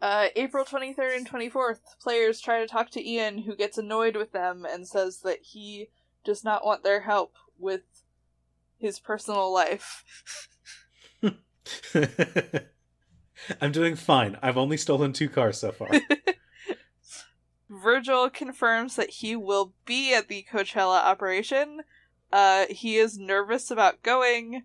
Uh, 0.01 0.29
April 0.35 0.65
23rd 0.65 1.17
and 1.17 1.29
24th, 1.29 1.79
players 2.01 2.41
try 2.41 2.59
to 2.59 2.67
talk 2.67 2.91
to 2.91 3.09
Ian, 3.09 3.39
who 3.39 3.55
gets 3.55 3.79
annoyed 3.79 4.17
with 4.17 4.33
them 4.33 4.67
and 4.69 4.87
says 4.87 5.21
that 5.21 5.39
he 5.43 5.91
does 6.25 6.43
not 6.43 6.65
want 6.65 6.83
their 6.83 7.03
help 7.03 7.37
with 7.57 7.83
his 8.79 8.99
personal 8.99 9.53
life. 9.53 10.05
I'm 13.61 13.73
doing 13.73 13.97
fine. 13.97 14.39
I've 14.43 14.57
only 14.57 14.77
stolen 14.77 15.13
two 15.13 15.29
cars 15.29 15.59
so 15.59 15.73
far. 15.73 15.91
Virgil 17.71 18.31
confirms 18.31 18.97
that 18.97 19.11
he 19.11 19.35
will 19.35 19.73
be 19.87 20.15
at 20.15 20.29
the 20.29 20.47
Coachella 20.51 21.03
operation. 21.03 21.81
Uh, 22.33 22.67
he 22.71 22.97
is 22.97 23.19
nervous 23.19 23.71
about 23.71 24.03
going. 24.03 24.63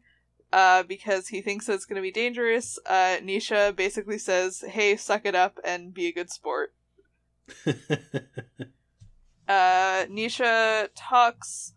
uh, 0.54 0.84
because 0.84 1.28
he 1.28 1.42
thinks 1.42 1.68
it's 1.68 1.86
going 1.86 1.98
to 1.98 2.02
be 2.02 2.12
dangerous. 2.12 2.80
Uh, 2.86 3.18
Nisha 3.22 3.76
basically 3.76 4.18
says, 4.18 4.64
"Hey, 4.68 4.96
suck 4.96 5.26
it 5.26 5.36
up 5.36 5.60
and 5.64 5.94
be 5.94 6.08
a 6.08 6.14
good 6.14 6.30
sport." 6.30 6.74
Uh, 9.48 10.06
Nisha 10.08 10.90
talks 10.94 11.72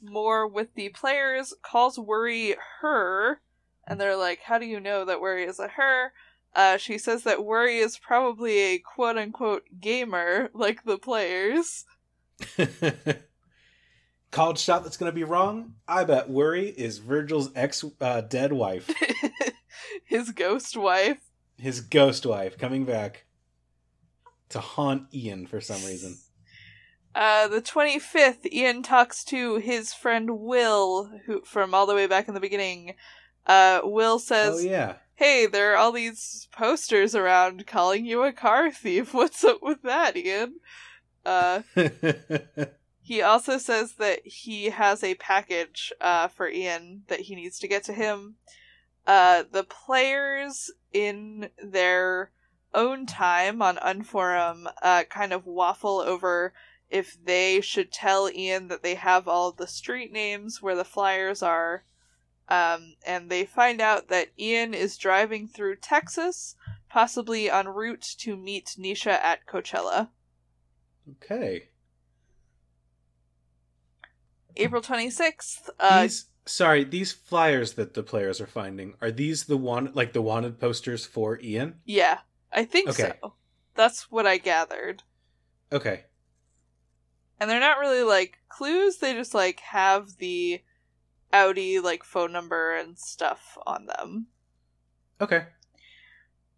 more 0.00 0.46
with 0.46 0.72
the 0.76 0.90
players, 0.90 1.52
calls 1.60 1.98
Worry 1.98 2.54
her, 2.80 3.40
and 3.84 4.00
they're 4.00 4.14
like, 4.16 4.42
"How 4.42 4.58
do 4.58 4.64
you 4.64 4.78
know 4.78 5.04
that 5.04 5.20
Worry 5.20 5.42
is 5.44 5.58
a 5.58 5.66
her?" 5.66 6.12
Uh, 6.56 6.76
she 6.78 6.96
says 6.98 7.22
that 7.24 7.44
Worry 7.44 7.78
is 7.78 7.98
probably 7.98 8.58
a 8.58 8.78
quote 8.78 9.18
unquote 9.18 9.64
gamer 9.78 10.48
like 10.54 10.82
the 10.84 10.96
players. 10.98 11.84
Called 14.30 14.58
shot 14.58 14.82
that's 14.82 14.96
gonna 14.96 15.12
be 15.12 15.24
wrong. 15.24 15.74
I 15.86 16.04
bet 16.04 16.28
Worry 16.28 16.68
is 16.68 16.98
Virgil's 16.98 17.50
ex 17.54 17.84
uh, 18.00 18.20
dead 18.22 18.52
wife, 18.52 18.90
His 20.04 20.30
ghost 20.32 20.76
wife. 20.76 21.20
his 21.58 21.80
ghost 21.80 22.26
wife, 22.26 22.58
coming 22.58 22.84
back 22.84 23.24
to 24.50 24.60
haunt 24.60 25.04
Ian 25.14 25.46
for 25.46 25.60
some 25.60 25.82
reason. 25.84 26.16
Uh, 27.18 27.48
the 27.48 27.62
25th, 27.62 28.44
Ian 28.52 28.82
talks 28.82 29.24
to 29.24 29.56
his 29.56 29.94
friend 29.94 30.38
Will, 30.38 31.10
who 31.24 31.40
from 31.46 31.72
all 31.72 31.86
the 31.86 31.94
way 31.94 32.06
back 32.06 32.28
in 32.28 32.34
the 32.34 32.40
beginning. 32.40 32.94
Uh, 33.46 33.80
Will 33.84 34.18
says, 34.18 34.56
Oh 34.56 34.58
yeah. 34.58 34.94
Hey, 35.14 35.46
there 35.46 35.72
are 35.72 35.76
all 35.76 35.92
these 35.92 36.48
posters 36.52 37.14
around 37.14 37.66
calling 37.66 38.04
you 38.04 38.22
a 38.22 38.32
car 38.32 38.70
thief. 38.70 39.14
What's 39.14 39.42
up 39.44 39.62
with 39.62 39.82
that, 39.82 40.16
Ian? 40.16 40.56
Uh, 41.24 41.62
he 43.02 43.22
also 43.22 43.58
says 43.58 43.94
that 43.94 44.26
he 44.26 44.66
has 44.66 45.02
a 45.02 45.14
package 45.14 45.92
uh, 46.00 46.28
for 46.28 46.48
Ian 46.48 47.02
that 47.08 47.20
he 47.20 47.34
needs 47.34 47.58
to 47.60 47.68
get 47.68 47.84
to 47.84 47.92
him. 47.92 48.36
Uh, 49.06 49.44
the 49.50 49.64
players 49.64 50.70
in 50.92 51.48
their 51.62 52.30
own 52.74 53.06
time 53.06 53.62
on 53.62 53.76
Unforum 53.76 54.66
uh, 54.82 55.04
kind 55.08 55.32
of 55.32 55.46
waffle 55.46 56.00
over 56.00 56.52
if 56.90 57.16
they 57.24 57.60
should 57.60 57.90
tell 57.90 58.30
Ian 58.30 58.68
that 58.68 58.82
they 58.82 58.94
have 58.94 59.26
all 59.26 59.50
the 59.50 59.66
street 59.66 60.12
names 60.12 60.60
where 60.60 60.76
the 60.76 60.84
flyers 60.84 61.42
are. 61.42 61.84
Um, 62.48 62.94
and 63.04 63.28
they 63.30 63.44
find 63.44 63.80
out 63.80 64.08
that 64.08 64.28
Ian 64.38 64.72
is 64.74 64.96
driving 64.96 65.48
through 65.48 65.76
Texas, 65.76 66.54
possibly 66.88 67.50
en 67.50 67.68
route 67.68 68.02
to 68.18 68.36
meet 68.36 68.76
Nisha 68.78 69.12
at 69.12 69.46
Coachella. 69.46 70.10
okay. 71.10 71.68
April 74.56 74.80
26th, 74.80 75.68
uh, 75.80 76.02
these 76.02 76.26
sorry, 76.46 76.84
these 76.84 77.12
flyers 77.12 77.74
that 77.74 77.94
the 77.94 78.02
players 78.02 78.40
are 78.40 78.46
finding 78.46 78.94
are 79.02 79.10
these 79.10 79.44
the 79.44 79.56
one 79.56 79.90
like 79.94 80.12
the 80.12 80.22
wanted 80.22 80.58
posters 80.58 81.04
for 81.04 81.38
Ian? 81.40 81.80
yeah, 81.84 82.20
I 82.52 82.64
think 82.64 82.88
Okay. 82.90 83.12
so. 83.22 83.34
That's 83.74 84.10
what 84.10 84.26
I 84.26 84.38
gathered. 84.38 85.02
Okay. 85.70 86.04
And 87.38 87.50
they're 87.50 87.60
not 87.60 87.78
really 87.78 88.02
like 88.02 88.38
clues, 88.48 88.96
they 88.98 89.12
just 89.12 89.34
like 89.34 89.60
have 89.60 90.16
the 90.18 90.62
Audi 91.36 91.78
like 91.80 92.02
phone 92.02 92.32
number 92.32 92.74
and 92.74 92.98
stuff 92.98 93.58
on 93.66 93.86
them. 93.86 94.26
Okay. 95.20 95.44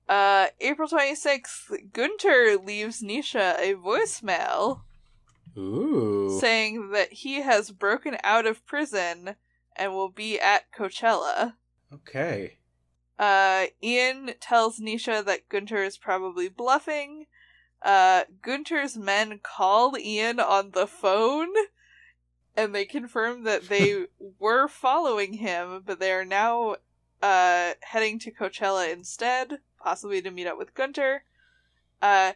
Uh, 0.08 0.46
April 0.60 0.88
26th, 0.88 1.92
Gunter 1.92 2.56
leaves 2.64 3.02
Nisha 3.02 3.58
a 3.58 3.74
voicemail 3.74 4.82
Ooh. 5.56 6.38
saying 6.40 6.90
that 6.92 7.12
he 7.12 7.42
has 7.42 7.70
broken 7.70 8.16
out 8.24 8.46
of 8.46 8.64
prison 8.64 9.34
and 9.76 9.92
will 9.92 10.08
be 10.08 10.38
at 10.40 10.72
Coachella. 10.72 11.54
okay. 11.92 12.54
Uh, 13.18 13.66
Ian 13.82 14.30
tells 14.40 14.78
Nisha 14.78 15.24
that 15.24 15.48
Gunter 15.48 15.82
is 15.82 15.98
probably 15.98 16.48
bluffing. 16.48 17.26
Uh, 17.82 18.24
Gunter's 18.42 18.96
men 18.96 19.40
call 19.42 19.98
Ian 19.98 20.38
on 20.38 20.70
the 20.70 20.86
phone, 20.86 21.48
and 22.58 22.74
they 22.74 22.84
confirm 22.84 23.44
that 23.44 23.68
they 23.68 24.06
were 24.38 24.66
following 24.68 25.34
him, 25.34 25.82
but 25.86 26.00
they 26.00 26.12
are 26.12 26.24
now 26.24 26.76
uh, 27.22 27.72
heading 27.82 28.18
to 28.18 28.32
Coachella 28.32 28.92
instead, 28.92 29.60
possibly 29.82 30.20
to 30.22 30.30
meet 30.30 30.46
up 30.46 30.58
with 30.58 30.74
Gunter. 30.74 31.22
Uh, 32.02 32.32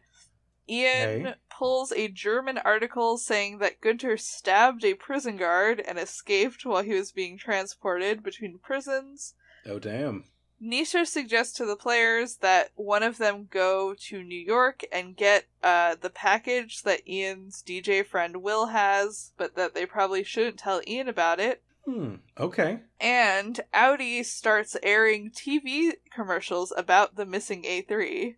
Ian 0.69 1.27
Okay. 1.27 1.35
pulls 1.51 1.93
a 1.93 2.09
German 2.09 2.57
article 2.59 3.19
saying 3.19 3.59
that 3.59 3.81
Gunter 3.81 4.17
stabbed 4.17 4.85
a 4.85 4.95
prison 4.95 5.37
guard 5.37 5.81
and 5.81 5.99
escaped 5.99 6.65
while 6.65 6.83
he 6.83 6.95
was 6.95 7.13
being 7.13 7.37
transported 7.37 8.23
between 8.23 8.59
prisons. 8.59 9.35
Oh 9.67 9.79
damn. 9.79 10.25
Nisha 10.63 11.07
suggests 11.07 11.55
to 11.57 11.67
the 11.67 11.77
players 11.77 12.37
that 12.37 12.71
one 12.77 13.03
of 13.03 13.19
them 13.19 13.49
go 13.51 13.95
to 13.95 14.23
New 14.23 14.39
York 14.39 14.83
and 14.93 15.17
get 15.17 15.47
uh, 15.63 15.97
the 16.01 16.11
package 16.11 16.83
that 16.83 17.07
Ian's 17.09 17.63
DJ 17.67 18.07
friend 18.07 18.43
Will 18.43 18.67
has, 18.67 19.33
but 19.37 19.57
that 19.57 19.75
they 19.75 19.87
probably 19.87 20.23
shouldn't 20.23 20.59
tell 20.59 20.81
Ian 20.87 21.09
about 21.09 21.41
it. 21.41 21.63
Hmm. 21.85 22.17
Okay. 22.39 22.79
And 23.01 23.61
Audi 23.75 24.23
starts 24.23 24.77
airing 24.85 25.31
TV 25.33 25.95
commercials 26.15 26.73
about 26.77 27.17
the 27.17 27.27
missing 27.27 27.65
A3. 27.65 28.37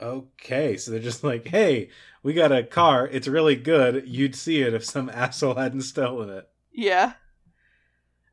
Okay. 0.00 0.76
So 0.76 0.90
they're 0.90 1.00
just 1.00 1.24
like, 1.24 1.48
hey, 1.48 1.88
we 2.22 2.34
got 2.34 2.52
a 2.52 2.62
car. 2.62 3.08
It's 3.08 3.28
really 3.28 3.56
good. 3.56 4.06
You'd 4.06 4.34
see 4.34 4.60
it 4.60 4.74
if 4.74 4.84
some 4.84 5.08
asshole 5.14 5.54
hadn't 5.54 5.82
stolen 5.82 6.28
it. 6.28 6.48
Yeah. 6.70 7.14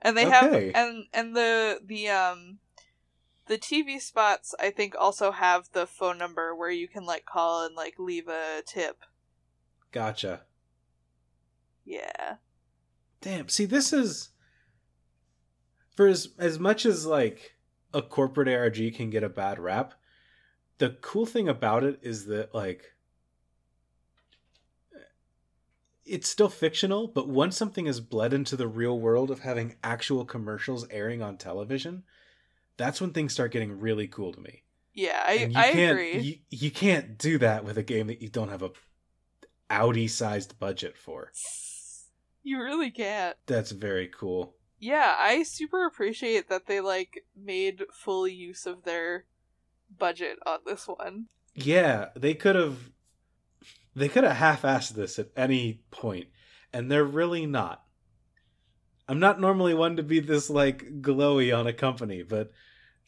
And 0.02 0.18
they 0.18 0.26
Okay. 0.26 0.72
have 0.74 0.76
and 0.76 1.06
and 1.14 1.36
the 1.36 1.80
the 1.86 2.10
um 2.10 2.58
the 3.52 3.58
TV 3.58 4.00
spots 4.00 4.56
I 4.62 4.70
think 4.70 4.96
also 4.98 5.32
have 5.32 5.68
the 5.74 5.86
phone 5.86 6.18
number 6.18 6.56
where 6.56 6.72
you 6.72 6.88
can 6.88 7.06
like 7.06 7.26
call 7.26 7.66
and 7.66 7.76
like 7.76 7.96
leave 8.00 8.30
a 8.30 8.62
tip. 8.66 9.04
Gotcha. 9.92 10.44
Yeah. 11.84 12.36
Damn. 13.20 13.50
See, 13.50 13.66
this 13.66 13.92
is 13.92 14.30
for 15.98 16.08
as 16.08 16.30
as 16.40 16.60
much 16.60 16.86
as 16.86 17.06
like 17.06 17.58
a 17.94 18.02
corporate 18.02 18.48
ARG 18.48 18.96
can 18.96 19.10
get 19.10 19.22
a 19.22 19.28
bad 19.28 19.60
rap. 19.60 19.96
The 20.78 20.92
cool 21.02 21.26
thing 21.26 21.50
about 21.50 21.84
it 21.84 22.00
is 22.02 22.28
that 22.28 22.56
like 22.56 22.94
it's 26.06 26.30
still 26.30 26.48
fictional, 26.48 27.10
but 27.10 27.28
once 27.28 27.58
something 27.58 27.86
is 27.86 28.00
bled 28.00 28.32
into 28.32 28.56
the 28.56 28.70
real 28.70 28.98
world 28.98 29.30
of 29.30 29.42
having 29.42 29.76
actual 29.84 30.24
commercials 30.24 30.88
airing 30.90 31.22
on 31.22 31.36
television, 31.36 32.04
that's 32.82 33.00
when 33.00 33.12
things 33.12 33.34
start 33.34 33.52
getting 33.52 33.80
really 33.80 34.08
cool 34.08 34.34
to 34.34 34.42
me. 34.42 34.64
Yeah, 34.94 35.24
I 35.26 35.34
And 35.34 35.54
you 35.54 35.60
I 35.60 35.72
can't, 35.72 35.92
agree. 35.92 36.20
You, 36.20 36.36
you 36.50 36.72
can't 36.72 37.18
do 37.18 37.38
that 37.38 37.64
with 37.64 37.78
a 37.78 37.84
game 37.84 38.08
that 38.08 38.22
you 38.22 38.30
don't 38.30 38.50
have 38.50 38.64
a 38.64 38.72
Audi 39.70 40.08
sized 40.08 40.60
budget 40.60 40.98
for. 40.98 41.32
You 42.44 42.60
really 42.60 42.92
can't. 42.92 43.38
That's 43.46 43.72
very 43.72 44.08
cool. 44.08 44.56
Yeah, 44.80 45.16
I 45.18 45.44
super 45.44 45.86
appreciate 45.86 46.50
that 46.50 46.66
they 46.66 46.82
like 46.82 47.24
made 47.36 47.84
full 47.94 48.28
use 48.28 48.66
of 48.66 48.84
their 48.84 49.26
budget 49.96 50.40
on 50.46 50.60
this 50.66 50.88
one. 50.88 51.28
Yeah, 51.54 52.08
they 52.16 52.34
could 52.34 52.56
have 52.56 52.90
they 53.96 54.10
could 54.10 54.24
have 54.24 54.38
half-assed 54.38 54.94
this 54.94 55.20
at 55.20 55.30
any 55.38 55.82
point, 55.92 56.28
and 56.74 56.90
they're 56.90 57.04
really 57.06 57.46
not. 57.46 57.84
I'm 59.08 59.20
not 59.20 59.40
normally 59.40 59.74
one 59.74 59.98
to 59.98 60.04
be 60.04 60.20
this 60.20 60.50
like 60.50 61.02
glowy 61.02 61.56
on 61.58 61.68
a 61.68 61.74
company, 61.74 62.24
but 62.24 62.52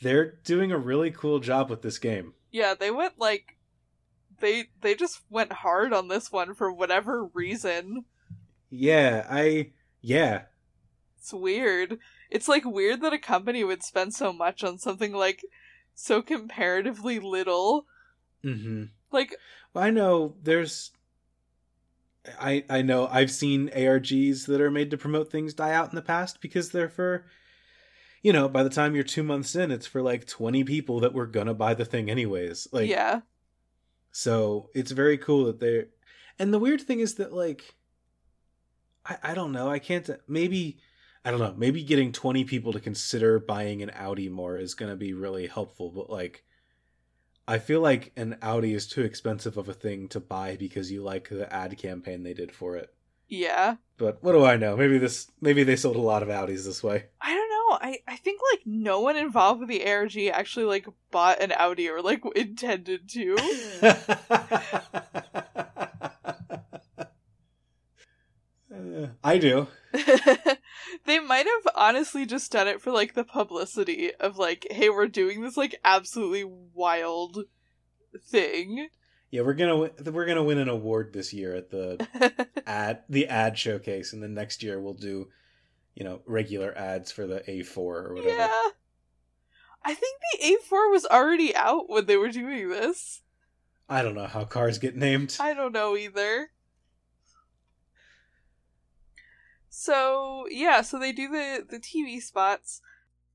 they're 0.03 0.33
doing 0.43 0.71
a 0.71 0.77
really 0.77 1.11
cool 1.11 1.39
job 1.39 1.69
with 1.69 1.81
this 1.81 1.97
game. 1.99 2.33
Yeah, 2.51 2.73
they 2.75 2.89
went 2.91 3.19
like 3.19 3.57
they 4.39 4.69
they 4.81 4.95
just 4.95 5.21
went 5.29 5.53
hard 5.53 5.93
on 5.93 6.07
this 6.09 6.31
one 6.31 6.55
for 6.55 6.71
whatever 6.71 7.25
reason. 7.25 8.05
Yeah, 8.69 9.25
I 9.29 9.71
yeah, 10.01 10.45
It's 11.17 11.33
weird. 11.33 11.97
It's 12.29 12.47
like 12.47 12.65
weird 12.65 13.01
that 13.01 13.13
a 13.13 13.17
company 13.19 13.63
would 13.63 13.81
spend 13.83 14.13
so 14.13 14.31
much 14.31 14.63
on 14.63 14.77
something 14.77 15.11
like 15.13 15.43
so 15.95 16.21
comparatively 16.21 17.19
little. 17.19 17.87
mhm. 18.43 18.89
Like 19.11 19.35
Well, 19.73 19.83
I 19.83 19.89
know 19.91 20.35
there's 20.41 20.91
I 22.39 22.63
I 22.69 22.81
know 22.81 23.07
I've 23.07 23.31
seen 23.31 23.69
ARGs 23.69 24.45
that 24.47 24.61
are 24.61 24.71
made 24.71 24.91
to 24.91 24.97
promote 24.97 25.31
things 25.31 25.53
die 25.53 25.73
out 25.73 25.89
in 25.89 25.95
the 25.95 26.01
past 26.01 26.41
because 26.41 26.71
they're 26.71 26.89
for 26.89 27.25
you 28.23 28.33
know, 28.33 28.49
by 28.49 28.63
the 28.63 28.69
time 28.69 28.95
you're 28.95 29.03
2 29.03 29.21
months 29.21 29.55
in, 29.55 29.69
it's 29.69 29.85
for 29.85 30.01
like 30.01 30.25
20 30.25 30.63
people 30.63 31.01
that 31.01 31.13
were 31.13 31.27
to 31.27 31.53
buy 31.53 31.75
the 31.75 31.85
thing 31.85 32.09
anyways. 32.09 32.67
Like 32.71 32.89
yeah. 32.89 33.21
So 34.13 34.69
it's 34.73 34.91
very 34.91 35.17
cool 35.17 35.45
that 35.45 35.59
they're. 35.59 35.87
And 36.39 36.53
the 36.53 36.59
weird 36.59 36.81
thing 36.81 36.99
is 36.99 37.15
that, 37.15 37.33
like, 37.33 37.75
I, 39.05 39.17
I 39.23 39.33
don't 39.33 39.51
know. 39.51 39.69
I 39.69 39.79
can't. 39.79 40.09
Maybe. 40.27 40.77
I 41.25 41.31
don't 41.31 41.39
know. 41.39 41.53
Maybe 41.57 41.83
getting 41.83 42.11
20 42.11 42.43
people 42.43 42.73
to 42.73 42.79
consider 42.79 43.39
buying 43.39 43.81
an 43.81 43.91
Audi 43.95 44.29
more 44.29 44.57
is 44.57 44.73
going 44.73 44.91
to 44.91 44.97
be 44.97 45.13
really 45.13 45.47
helpful. 45.47 45.89
But, 45.89 46.09
like, 46.09 46.43
I 47.47 47.59
feel 47.59 47.81
like 47.81 48.11
an 48.15 48.37
Audi 48.41 48.73
is 48.73 48.87
too 48.87 49.01
expensive 49.01 49.57
of 49.57 49.67
a 49.67 49.73
thing 49.73 50.07
to 50.09 50.19
buy 50.19 50.57
because 50.57 50.91
you 50.91 51.01
like 51.01 51.29
the 51.29 51.51
ad 51.51 51.77
campaign 51.77 52.23
they 52.23 52.33
did 52.33 52.51
for 52.51 52.75
it. 52.75 52.93
Yeah. 53.27 53.77
But 53.97 54.23
what 54.23 54.33
do 54.33 54.45
I 54.45 54.57
know? 54.57 54.77
Maybe 54.77 54.97
this. 54.99 55.31
Maybe 55.41 55.63
they 55.63 55.75
sold 55.75 55.95
a 55.95 56.01
lot 56.01 56.23
of 56.23 56.29
Audis 56.29 56.65
this 56.65 56.83
way. 56.83 57.05
I 57.19 57.33
don't 57.33 57.49
know. 57.49 57.52
I 57.81 57.99
I 58.07 58.15
think 58.17 58.41
like 58.51 58.61
no 58.65 58.99
one 58.99 59.15
involved 59.15 59.59
with 59.59 59.69
the 59.69 59.85
ARG 59.85 60.17
actually 60.31 60.65
like 60.65 60.87
bought 61.11 61.41
an 61.41 61.51
Audi 61.51 61.89
or 61.89 62.01
like 62.01 62.23
intended 62.35 63.09
to. 63.09 63.37
Uh, 68.73 69.07
I 69.23 69.37
do. 69.37 69.67
they 71.05 71.19
might 71.19 71.45
have 71.45 71.73
honestly 71.75 72.25
just 72.25 72.51
done 72.51 72.67
it 72.67 72.81
for 72.81 72.91
like 72.91 73.13
the 73.13 73.23
publicity 73.23 74.13
of 74.15 74.37
like, 74.37 74.65
hey, 74.71 74.89
we're 74.89 75.07
doing 75.07 75.41
this 75.41 75.55
like 75.55 75.75
absolutely 75.83 76.43
wild 76.43 77.45
thing. 78.29 78.89
Yeah, 79.29 79.41
we're 79.41 79.53
gonna 79.53 79.89
we're 80.11 80.25
gonna 80.27 80.43
win 80.43 80.59
an 80.59 80.69
award 80.69 81.11
this 81.13 81.33
year 81.33 81.55
at 81.55 81.71
the 81.71 82.07
ad 82.67 83.01
the 83.09 83.27
ad 83.27 83.57
showcase, 83.57 84.13
and 84.13 84.21
then 84.21 84.33
next 84.33 84.61
year 84.61 84.79
we'll 84.79 84.93
do, 84.93 85.29
you 85.95 86.03
know, 86.03 86.21
regular 86.25 86.77
ads 86.77 87.11
for 87.11 87.27
the 87.27 87.41
A4 87.47 87.77
or 87.77 88.13
whatever. 88.13 88.35
yeah. 88.35 88.69
I 89.85 89.93
think 89.93 90.19
the 90.31 90.47
A4 90.47 90.91
was 90.91 91.05
already 91.05 91.55
out 91.55 91.89
when 91.89 92.05
they 92.05 92.17
were 92.17 92.29
doing 92.29 92.69
this. 92.69 93.21
I 93.89 94.01
don't 94.01 94.15
know 94.15 94.27
how 94.27 94.45
cars 94.45 94.77
get 94.77 94.95
named. 94.95 95.37
I 95.39 95.53
don't 95.53 95.73
know 95.73 95.95
either. 95.97 96.49
So 99.69 100.45
yeah, 100.49 100.81
so 100.81 100.99
they 100.99 101.11
do 101.11 101.27
the 101.27 101.65
the 101.69 101.79
TV 101.79 102.21
spots. 102.21 102.81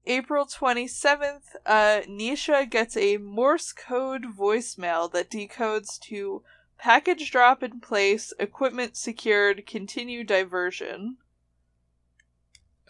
April 0.06 0.46
twenty 0.46 0.88
seventh, 0.88 1.54
uh, 1.66 2.02
Nisha 2.08 2.68
gets 2.70 2.96
a 2.96 3.18
Morse 3.18 3.72
code 3.72 4.24
voicemail 4.38 5.12
that 5.12 5.30
decodes 5.30 5.98
to 6.02 6.42
package 6.78 7.30
drop 7.30 7.62
in 7.62 7.80
place, 7.80 8.32
equipment 8.38 8.96
secured, 8.96 9.66
continue 9.66 10.24
diversion. 10.24 11.18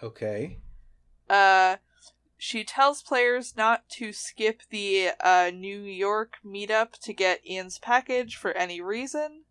Okay. 0.03 0.59
Uh, 1.29 1.77
she 2.37 2.65
tells 2.65 3.03
players 3.03 3.57
not 3.57 3.89
to 3.91 4.13
skip 4.13 4.63
the 4.71 5.11
uh, 5.21 5.51
New 5.53 5.81
York 5.81 6.37
meetup 6.45 6.93
to 7.03 7.13
get 7.13 7.47
Ian's 7.47 7.79
package 7.79 8.37
for 8.37 8.53
any 8.53 8.81
reason. 8.81 9.45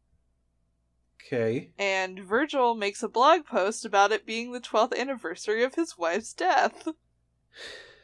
Okay. 1.30 1.72
and 1.78 2.20
Virgil 2.22 2.74
makes 2.74 3.04
a 3.04 3.10
blog 3.10 3.46
post 3.46 3.84
about 3.84 4.14
it 4.14 4.26
being 4.26 4.54
the 4.54 4.62
12th 4.62 4.98
anniversary 4.98 5.62
of 5.62 5.76
his 5.76 5.98
wife's 5.98 6.32
death. 6.34 6.88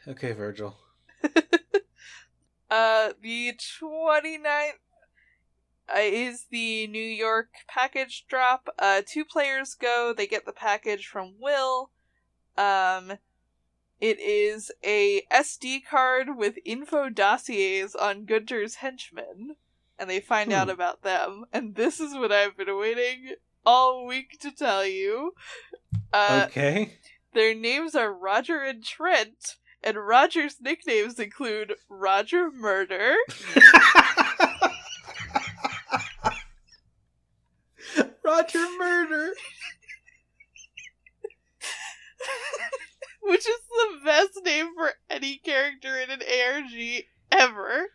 Okay, 0.06 0.32
Virgil. 0.32 0.76
Uh, 2.70 3.12
the 3.22 3.52
29th 3.52 4.72
uh, 5.94 5.98
is 5.98 6.46
the 6.50 6.86
New 6.88 6.98
York 6.98 7.48
package 7.68 8.24
drop. 8.28 8.68
Uh, 8.78 9.02
two 9.06 9.24
players 9.24 9.74
go, 9.74 10.12
they 10.16 10.26
get 10.26 10.44
the 10.44 10.52
package 10.52 11.06
from 11.06 11.34
Will. 11.38 11.90
Um, 12.56 13.18
it 14.00 14.18
is 14.20 14.70
a 14.84 15.22
SD 15.32 15.84
card 15.88 16.36
with 16.36 16.56
info 16.64 17.08
dossiers 17.08 17.94
on 17.94 18.26
Gunter's 18.26 18.76
henchmen, 18.76 19.56
and 19.98 20.10
they 20.10 20.20
find 20.20 20.52
out 20.52 20.66
Hmm. 20.68 20.74
about 20.74 21.02
them. 21.02 21.46
And 21.52 21.74
this 21.74 22.00
is 22.00 22.14
what 22.14 22.32
I've 22.32 22.56
been 22.56 22.76
waiting 22.76 23.34
all 23.64 24.04
week 24.06 24.38
to 24.40 24.50
tell 24.50 24.86
you. 24.86 25.34
Uh, 26.12 26.46
okay. 26.50 26.98
Their 27.32 27.54
names 27.54 27.94
are 27.94 28.12
Roger 28.12 28.60
and 28.60 28.84
Trent, 28.84 29.56
and 29.82 29.96
Roger's 29.96 30.56
nicknames 30.60 31.18
include 31.18 31.74
Roger 31.88 32.50
Murder, 32.50 33.14
Roger 38.24 38.66
Murder. 38.78 39.32
which 43.22 43.40
is 43.48 43.60
the 43.70 44.00
best 44.04 44.30
name 44.44 44.68
for 44.76 44.90
any 45.10 45.36
character 45.38 45.96
in 45.98 46.10
an 46.10 46.20
ARG 46.22 47.04
ever. 47.32 47.86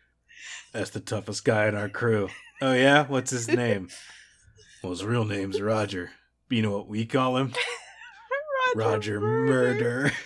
That's 0.72 0.90
the 0.90 1.00
toughest 1.00 1.44
guy 1.44 1.66
in 1.68 1.74
our 1.76 1.88
crew. 1.88 2.28
Oh 2.62 2.72
yeah, 2.74 3.06
what's 3.06 3.30
his 3.30 3.48
name? 3.48 3.88
Well, 4.82 4.92
his 4.92 5.04
real 5.04 5.26
name's 5.26 5.60
Roger. 5.60 6.10
But 6.48 6.56
you 6.56 6.62
know 6.62 6.70
what 6.70 6.88
we 6.88 7.04
call 7.04 7.36
him? 7.36 7.52
Roger, 8.74 9.18
Roger 9.18 9.20
Murder. 9.20 10.12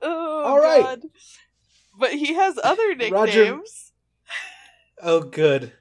Oh, 0.00 0.44
All 0.44 0.58
right. 0.60 0.82
God. 0.82 1.02
But 1.98 2.12
he 2.12 2.34
has 2.34 2.58
other 2.62 2.94
nicknames. 2.94 3.12
Roger- 3.12 3.60
Oh, 5.00 5.20
good. 5.20 5.72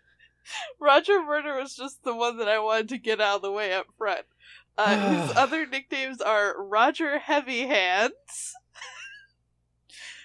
Roger 0.79 1.21
Murder 1.23 1.55
was 1.55 1.75
just 1.75 2.03
the 2.03 2.15
one 2.15 2.37
that 2.37 2.47
I 2.47 2.59
wanted 2.59 2.89
to 2.89 2.97
get 2.97 3.19
out 3.21 3.37
of 3.37 3.41
the 3.41 3.51
way 3.51 3.73
up 3.73 3.87
front. 3.97 4.25
Uh, 4.77 5.27
his 5.27 5.35
other 5.37 5.65
nicknames 5.65 6.21
are 6.21 6.55
Roger 6.61 7.19
Heavy 7.19 7.61
Hands, 7.67 8.53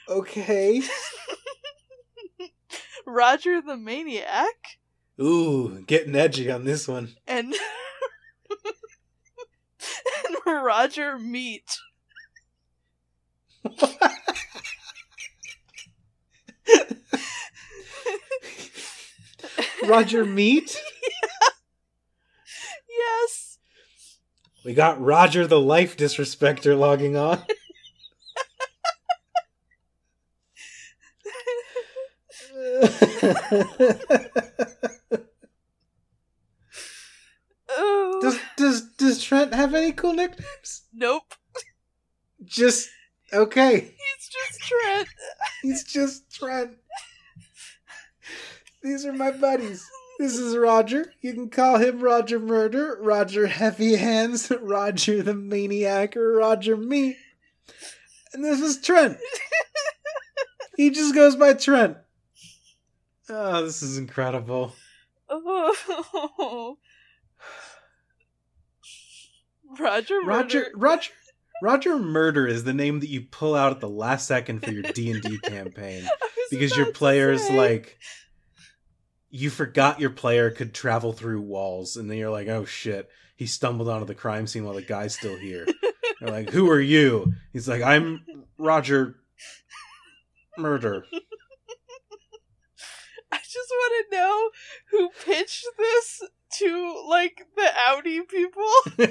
Okay. 0.09 0.83
Roger 3.07 3.61
the 3.63 3.77
Maniac, 3.77 4.79
Ooh, 5.21 5.83
getting 5.87 6.15
edgy 6.17 6.51
on 6.51 6.65
this 6.65 6.87
one. 6.89 7.15
and 7.27 7.55
and 10.27 10.37
Roger 10.65 11.19
Meat. 11.19 11.79
Roger 19.87 20.25
Meat. 20.25 20.81
Yes. 23.25 23.59
We 24.65 24.75
got 24.75 25.01
Roger 25.01 25.47
the 25.47 25.59
Life 25.59 25.97
Disrespecter 25.97 26.79
logging 26.79 27.17
on. 27.17 27.43
Oh. 37.75 38.19
does 38.21 38.39
does 38.57 38.83
does 38.99 39.23
Trent 39.23 39.55
have 39.55 39.75
any 39.75 39.93
cool 39.93 40.13
nicknames? 40.13 40.83
nope. 40.93 41.35
Just 42.45 42.89
okay. 43.33 43.81
He's 43.81 44.29
just 44.29 44.61
Trent. 44.61 45.09
He's 45.63 45.85
just 45.85 46.35
Trent. 46.35 46.77
These 48.83 49.07
are 49.07 49.13
my 49.13 49.31
buddies. 49.31 49.89
This 50.19 50.37
is 50.37 50.57
Roger. 50.57 51.13
You 51.21 51.35
can 51.35 51.51
call 51.51 51.79
him 51.79 52.01
Roger 52.01 52.39
Murder, 52.39 52.99
Roger 53.01 53.47
Heavy 53.47 53.97
Hands, 53.97 54.53
Roger 54.61 55.23
the 55.23 55.35
Maniac, 55.35 56.17
or 56.17 56.37
Roger 56.37 56.77
Me. 56.77 57.17
And 58.33 58.45
this 58.45 58.61
is 58.61 58.81
Trent. 58.81 59.19
He 60.77 60.91
just 60.91 61.15
goes 61.15 61.37
by 61.37 61.53
Trent. 61.53 61.99
Oh, 63.29 63.63
this 63.65 63.83
is 63.83 63.99
incredible. 63.99 64.75
Oh. 65.29 66.79
Roger 69.79 70.21
Roger 70.25 70.59
Murder. 70.61 70.71
Roger 70.75 71.11
Roger 71.63 71.99
Murder 71.99 72.47
is 72.49 72.65
the 72.65 72.73
name 72.75 73.01
that 73.01 73.09
you 73.09 73.21
pull 73.21 73.55
out 73.55 73.73
at 73.73 73.81
the 73.81 73.89
last 73.89 74.27
second 74.27 74.65
for 74.65 74.73
your 74.73 74.83
D&D 74.83 75.39
campaign 75.45 76.09
because 76.51 76.77
your 76.77 76.91
players 76.93 77.49
like 77.51 77.99
you 79.33 79.49
forgot 79.49 79.99
your 79.99 80.11
player 80.11 80.51
could 80.51 80.75
travel 80.75 81.13
through 81.13 81.41
walls 81.41 81.97
and 81.97 82.09
then 82.09 82.19
you're 82.19 82.31
like 82.31 82.49
oh 82.49 82.65
shit. 82.65 83.09
He 83.35 83.47
stumbled 83.47 83.89
onto 83.89 84.07
the 84.07 84.15
crime 84.15 84.47
scene 84.47 84.65
while 84.65 84.75
the 84.75 84.83
guy's 84.83 85.15
still 85.15 85.37
here. 85.37 85.67
They're 86.21 86.31
like 86.31 86.51
who 86.51 86.71
are 86.71 86.81
you? 86.81 87.33
He's 87.53 87.67
like 87.67 87.83
i'm 87.83 88.25
roger 88.59 89.17
murder. 90.59 91.05
I 93.33 93.39
just 93.39 93.71
want 93.71 94.11
to 94.11 94.17
know 94.17 94.51
who 94.91 95.09
pitched 95.25 95.67
this 95.79 96.23
to 96.59 97.07
like 97.09 97.47
the 97.57 97.71
Audi 97.89 98.21
people. 98.21 98.71
like, 98.99 99.09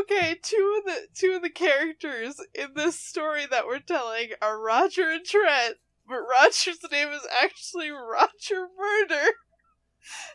okay, 0.00 0.36
two 0.40 0.78
of 0.78 0.84
the 0.84 1.08
two 1.14 1.32
of 1.32 1.42
the 1.42 1.50
characters 1.50 2.40
in 2.54 2.74
this 2.76 2.98
story 2.98 3.46
that 3.50 3.66
we're 3.66 3.80
telling 3.80 4.28
are 4.40 4.60
Roger 4.60 5.10
and 5.10 5.24
Trent, 5.24 5.76
but 6.08 6.20
Roger's 6.20 6.78
name 6.90 7.08
is 7.10 7.26
actually 7.42 7.90
Roger 7.90 8.66
Murder. 8.78 9.30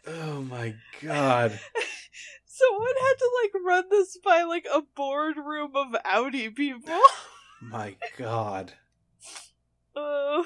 oh 0.08 0.42
my 0.42 0.76
god 1.02 1.60
Someone 2.46 2.88
had 2.88 3.14
to 3.18 3.30
like 3.42 3.64
run 3.66 3.84
this 3.90 4.18
by 4.24 4.44
like 4.44 4.68
a 4.72 4.84
boardroom 4.96 5.72
of 5.76 5.96
Audi 6.06 6.50
people. 6.52 7.00
my 7.62 7.96
god 8.18 8.74
Oh, 9.96 10.46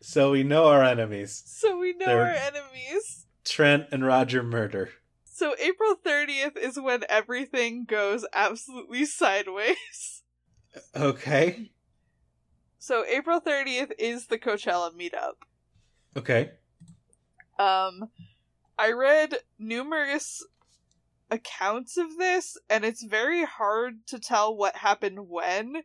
so 0.00 0.30
we 0.30 0.42
know 0.42 0.66
our 0.68 0.82
enemies 0.84 1.42
so 1.46 1.78
we 1.78 1.92
know 1.94 2.06
They're- 2.06 2.20
our 2.20 2.26
enemies. 2.30 3.26
trent 3.44 3.86
and 3.92 4.04
roger 4.04 4.42
murder 4.42 4.90
So 5.24 5.54
April 5.60 5.96
30th 5.96 6.56
is 6.56 6.78
when 6.80 7.02
everything 7.10 7.84
goes 7.84 8.24
absolutely 8.32 9.04
sideways. 9.04 10.15
Okay 10.94 11.70
So 12.78 13.04
April 13.04 13.40
30th 13.40 13.92
is 13.98 14.26
the 14.26 14.38
Coachella 14.38 14.92
meetup. 14.92 15.34
okay 16.16 16.52
Um, 17.58 18.10
I 18.78 18.92
read 18.92 19.36
numerous 19.58 20.44
accounts 21.30 21.96
of 21.96 22.18
this, 22.18 22.56
and 22.68 22.84
it's 22.84 23.02
very 23.02 23.44
hard 23.44 24.06
to 24.08 24.18
tell 24.18 24.54
what 24.54 24.76
happened 24.76 25.28
when, 25.28 25.82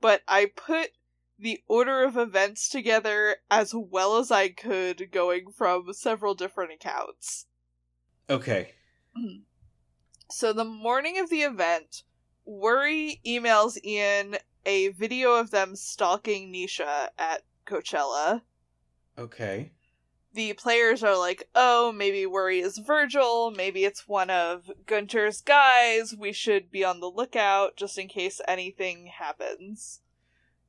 but 0.00 0.22
I 0.28 0.46
put 0.54 0.90
the 1.38 1.60
order 1.68 2.02
of 2.04 2.16
events 2.16 2.68
together 2.68 3.36
as 3.50 3.74
well 3.74 4.16
as 4.16 4.30
I 4.30 4.48
could, 4.48 5.10
going 5.10 5.50
from 5.50 5.92
several 5.92 6.34
different 6.34 6.72
accounts. 6.72 7.46
Okay. 8.28 8.72
So, 10.28 10.52
the 10.52 10.64
morning 10.64 11.20
of 11.20 11.30
the 11.30 11.42
event, 11.42 12.02
Worry 12.46 13.20
emails 13.26 13.76
Ian 13.84 14.36
a 14.64 14.88
video 14.88 15.34
of 15.34 15.50
them 15.50 15.76
stalking 15.76 16.52
Nisha 16.52 17.08
at 17.18 17.42
Coachella. 17.66 18.42
Okay. 19.18 19.72
the 20.36 20.52
players 20.52 21.02
are 21.02 21.18
like, 21.18 21.48
oh, 21.54 21.90
maybe 21.92 22.26
Worry 22.26 22.60
is 22.60 22.78
Virgil, 22.78 23.50
maybe 23.50 23.84
it's 23.84 24.06
one 24.06 24.30
of 24.30 24.70
Gunter's 24.86 25.40
guys, 25.40 26.14
we 26.16 26.30
should 26.30 26.70
be 26.70 26.84
on 26.84 27.00
the 27.00 27.10
lookout 27.10 27.74
just 27.74 27.98
in 27.98 28.06
case 28.06 28.40
anything 28.46 29.06
happens. 29.06 30.02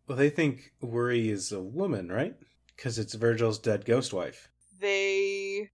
Well, 0.08 0.18
they 0.18 0.30
think 0.30 0.72
Worry 0.82 1.30
is 1.30 1.52
a 1.52 1.62
woman, 1.62 2.10
right? 2.10 2.34
Because 2.76 2.98
it's 2.98 3.14
Virgil's 3.14 3.60
dead 3.60 3.84
ghost 3.86 4.14
wife. 4.14 4.50
They 4.80 5.70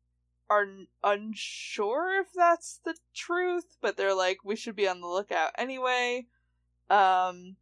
are 0.54 0.68
unsure 1.04 2.20
if 2.22 2.28
that's 2.36 2.80
the 2.86 2.96
truth, 3.16 3.76
but 3.82 3.98
they're 3.98 4.16
like, 4.16 4.38
we 4.44 4.56
should 4.56 4.76
be 4.76 4.88
on 4.88 5.02
the 5.02 5.08
lookout 5.08 5.52
anyway. 5.58 6.28
Um, 6.90 7.56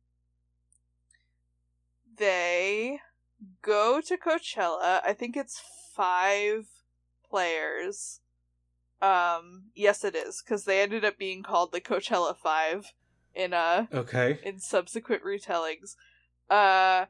they 2.18 3.00
go 3.62 4.02
to 4.02 4.18
Coachella. 4.18 5.02
I 5.06 5.14
think 5.14 5.38
it's 5.38 5.62
five 5.96 6.68
players. 7.30 8.20
Um, 9.02 9.72
yes, 9.74 10.04
it 10.04 10.16
is 10.16 10.44
because 10.44 10.66
they 10.66 10.82
ended 10.82 11.06
up 11.06 11.18
being 11.18 11.44
called 11.44 11.72
the 11.72 11.82
Coachella 11.82 12.36
Five 12.36 12.94
in 13.34 13.54
uh 13.54 13.88
Okay. 13.94 14.40
in 14.44 14.60
subsequent 14.60 15.24
retellings. 15.24 15.96
Uh, 16.50 17.06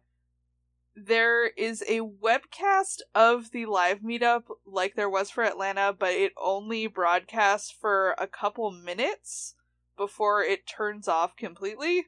there 0.95 1.47
is 1.47 1.83
a 1.87 2.01
webcast 2.01 3.01
of 3.15 3.51
the 3.51 3.65
live 3.65 3.99
meetup 3.99 4.43
like 4.65 4.95
there 4.95 5.09
was 5.09 5.29
for 5.29 5.43
Atlanta, 5.43 5.95
but 5.97 6.11
it 6.11 6.33
only 6.41 6.87
broadcasts 6.87 7.71
for 7.71 8.15
a 8.17 8.27
couple 8.27 8.71
minutes 8.71 9.55
before 9.97 10.43
it 10.43 10.67
turns 10.67 11.07
off 11.07 11.35
completely. 11.35 12.05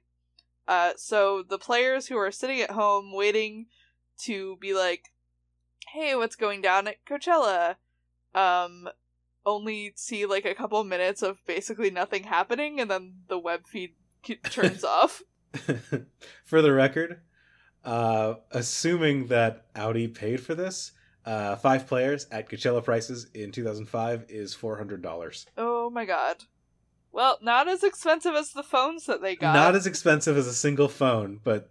Uh, 0.68 0.91
so 0.95 1.43
the 1.47 1.57
players 1.57 2.07
who 2.07 2.18
are 2.18 2.31
sitting 2.31 2.61
at 2.61 2.72
home 2.72 3.14
waiting 3.14 3.68
to 4.18 4.57
be 4.57 4.73
like, 4.73 5.10
"Hey, 5.89 6.15
what's 6.15 6.35
going 6.35 6.61
down 6.61 6.88
at 6.88 7.05
Coachella?" 7.05 7.76
Um, 8.34 8.89
only 9.45 9.93
see 9.95 10.26
like 10.26 10.45
a 10.45 10.55
couple 10.55 10.84
minutes 10.84 11.22
of 11.22 11.45
basically 11.45 11.89
nothing 11.89 12.23
happening, 12.23 12.80
and 12.80 12.89
then 12.89 13.23
the 13.27 13.39
web 13.39 13.65
feed 13.65 13.95
turns 14.43 14.84
off. 14.84 15.22
for 16.45 16.61
the 16.61 16.72
record, 16.72 17.22
uh, 17.84 18.35
assuming 18.51 19.27
that 19.27 19.65
Audi 19.76 20.07
paid 20.07 20.41
for 20.41 20.55
this, 20.55 20.91
uh, 21.26 21.55
five 21.55 21.88
players 21.88 22.27
at 22.31 22.49
Coachella 22.49 22.84
prices 22.84 23.27
in 23.34 23.51
2005 23.51 24.26
is 24.30 24.55
$400. 24.55 25.45
Oh 25.57 25.89
my 25.89 26.05
god. 26.05 26.43
Well, 27.11 27.38
not 27.41 27.68
as 27.68 27.84
expensive 27.84 28.34
as 28.34 28.51
the 28.51 28.64
phones 28.64 29.05
that 29.05 29.22
they 29.22 29.35
got. 29.35 29.53
Not 29.53 29.76
as 29.76 29.85
expensive 29.85 30.35
as 30.35 30.47
a 30.47 30.53
single 30.53 30.88
phone, 30.88 31.39
but 31.43 31.69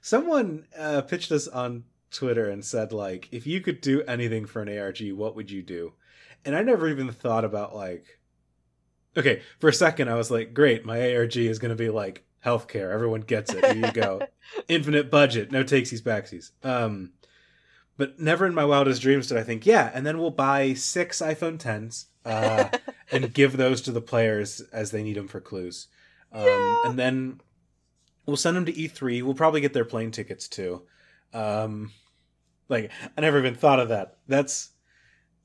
someone 0.00 0.66
uh, 0.76 1.02
pitched 1.02 1.30
us 1.30 1.46
on 1.46 1.84
Twitter 2.10 2.50
and 2.50 2.64
said, 2.64 2.92
like, 2.92 3.28
if 3.30 3.46
you 3.46 3.60
could 3.60 3.80
do 3.80 4.02
anything 4.02 4.46
for 4.46 4.62
an 4.62 4.78
ARG, 4.78 5.12
what 5.12 5.36
would 5.36 5.50
you 5.50 5.62
do? 5.62 5.92
And 6.44 6.56
I 6.56 6.62
never 6.62 6.88
even 6.88 7.12
thought 7.12 7.44
about, 7.44 7.74
like, 7.74 8.18
okay, 9.16 9.42
for 9.58 9.68
a 9.68 9.72
second, 9.72 10.08
I 10.08 10.14
was 10.14 10.30
like, 10.30 10.54
great, 10.54 10.84
my 10.84 11.14
ARG 11.14 11.36
is 11.36 11.58
going 11.58 11.70
to 11.70 11.76
be 11.76 11.90
like 11.90 12.24
healthcare. 12.44 12.92
Everyone 12.92 13.20
gets 13.20 13.52
it. 13.52 13.64
Here 13.64 13.86
you 13.86 13.92
go. 13.92 14.20
Infinite 14.68 15.10
budget, 15.10 15.50
no 15.52 15.62
takesies 15.64 16.02
backsies. 16.02 16.50
Um, 16.64 17.12
but 17.96 18.18
never 18.18 18.46
in 18.46 18.54
my 18.54 18.64
wildest 18.64 19.02
dreams 19.02 19.26
did 19.26 19.36
I 19.36 19.42
think, 19.42 19.66
yeah, 19.66 19.90
and 19.92 20.06
then 20.06 20.18
we'll 20.18 20.30
buy 20.30 20.72
six 20.74 21.20
iPhone 21.20 21.58
10s 21.58 22.06
uh, 22.24 22.68
and 23.12 23.32
give 23.34 23.56
those 23.56 23.82
to 23.82 23.92
the 23.92 24.00
players 24.00 24.60
as 24.72 24.90
they 24.90 25.02
need 25.02 25.16
them 25.16 25.28
for 25.28 25.40
clues. 25.40 25.88
Um, 26.32 26.44
Yeah. 26.46 26.76
And 26.86 26.98
then 26.98 27.40
we'll 28.26 28.36
send 28.36 28.56
them 28.56 28.64
to 28.66 28.72
E3. 28.72 29.22
We'll 29.22 29.34
probably 29.34 29.60
get 29.60 29.72
their 29.74 29.84
plane 29.84 30.10
tickets 30.12 30.48
too. 30.48 30.82
Um, 31.34 31.92
like 32.68 32.90
I 33.16 33.20
never 33.20 33.38
even 33.38 33.54
thought 33.54 33.80
of 33.80 33.88
that. 33.90 34.16
That's 34.28 34.70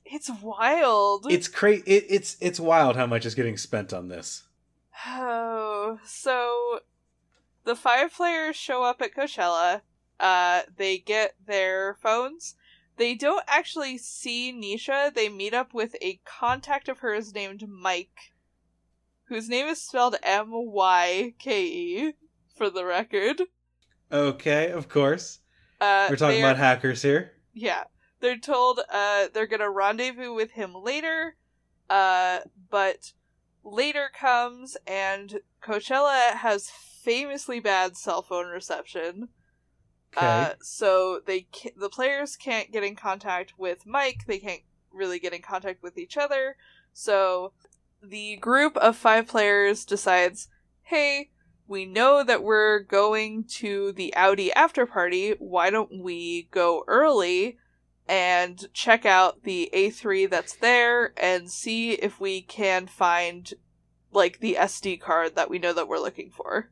It's 0.06 0.30
wild. 0.42 1.26
it's 1.30 1.48
cra- 1.48 1.74
it, 1.86 2.06
It's 2.10 2.38
it's 2.40 2.60
wild 2.60 2.96
how 2.96 3.06
much 3.08 3.26
is 3.26 3.36
getting 3.36 3.58
spent 3.58 3.92
on 3.94 4.08
this. 4.08 4.44
Oh, 5.08 5.75
so 6.06 6.80
the 7.64 7.76
five 7.76 8.14
players 8.14 8.56
show 8.56 8.84
up 8.84 9.02
at 9.02 9.16
Coachella. 9.16 9.82
Uh, 10.20 10.62
they 10.78 10.98
get 10.98 11.36
their 11.46 11.96
phones. 12.02 12.56
They 12.98 13.16
don't 13.16 13.44
actually 13.48 13.98
see 13.98 14.54
Nisha. 14.54 15.14
They 15.14 15.28
meet 15.30 15.54
up 15.54 15.74
with 15.74 15.96
a 16.02 16.20
contact 16.24 16.88
of 16.88 17.00
hers 17.00 17.34
named 17.34 17.68
Mike, 17.68 18.32
whose 19.26 19.50
name 19.50 19.68
is 19.68 19.82
spelled 19.82 20.16
M 20.24 20.48
Y 20.52 21.34
K 21.40 21.66
E, 21.66 22.14
for 22.56 22.70
the 22.70 22.86
record. 22.86 23.42
Okay, 24.12 24.72
of 24.72 24.88
course. 24.88 25.40
Uh, 25.82 26.08
We're 26.10 26.16
talking 26.16 26.38
they 26.38 26.44
are- 26.44 26.52
about 26.52 26.58
hackers 26.58 27.02
here. 27.02 27.34
Yeah. 27.54 27.84
They're 28.22 28.38
told 28.38 28.80
uh 28.92 29.28
they're 29.34 29.46
gonna 29.48 29.70
rendezvous 29.70 30.34
with 30.34 30.52
him 30.52 30.74
later. 30.74 31.36
Uh 31.90 32.40
but 32.70 33.12
later 33.64 34.10
comes 34.18 34.78
and 34.88 35.40
Coachella 35.66 36.34
has 36.36 36.70
famously 36.70 37.60
bad 37.60 37.98
cell 37.98 38.22
phone 38.22 38.48
reception. 38.48 39.30
Okay. 40.16 40.26
Uh 40.26 40.50
so 40.62 41.20
they 41.26 41.48
ca- 41.54 41.74
the 41.76 41.90
players 41.90 42.36
can't 42.36 42.72
get 42.72 42.84
in 42.84 42.96
contact 42.96 43.54
with 43.58 43.86
Mike, 43.86 44.26
they 44.28 44.40
can't 44.40 44.62
really 44.94 45.20
get 45.20 45.34
in 45.34 45.42
contact 45.42 45.84
with 45.84 45.98
each 45.98 46.18
other. 46.18 46.56
So 46.94 47.52
the 48.02 48.38
group 48.38 48.78
of 48.78 48.96
5 48.96 49.28
players 49.28 49.84
decides, 49.84 50.48
"Hey, 50.84 51.32
we 51.68 51.86
know 51.86 52.24
that 52.24 52.44
we're 52.44 52.80
going 52.80 53.44
to 53.46 53.92
the 53.94 54.16
Audi 54.16 54.54
after 54.54 54.86
party. 54.86 55.32
Why 55.40 55.70
don't 55.70 56.02
we 56.04 56.48
go 56.52 56.84
early 56.88 57.58
and 58.08 58.68
check 58.74 59.06
out 59.06 59.44
the 59.44 59.70
A3 59.74 60.30
that's 60.30 60.54
there 60.54 61.14
and 61.18 61.50
see 61.50 61.94
if 61.94 62.20
we 62.20 62.42
can 62.42 62.86
find 62.86 63.54
like 64.16 64.40
the 64.40 64.56
SD 64.60 65.00
card 65.00 65.36
that 65.36 65.50
we 65.50 65.60
know 65.60 65.74
that 65.74 65.88
we're 65.88 66.00
looking 66.00 66.32
for?" 66.32 66.70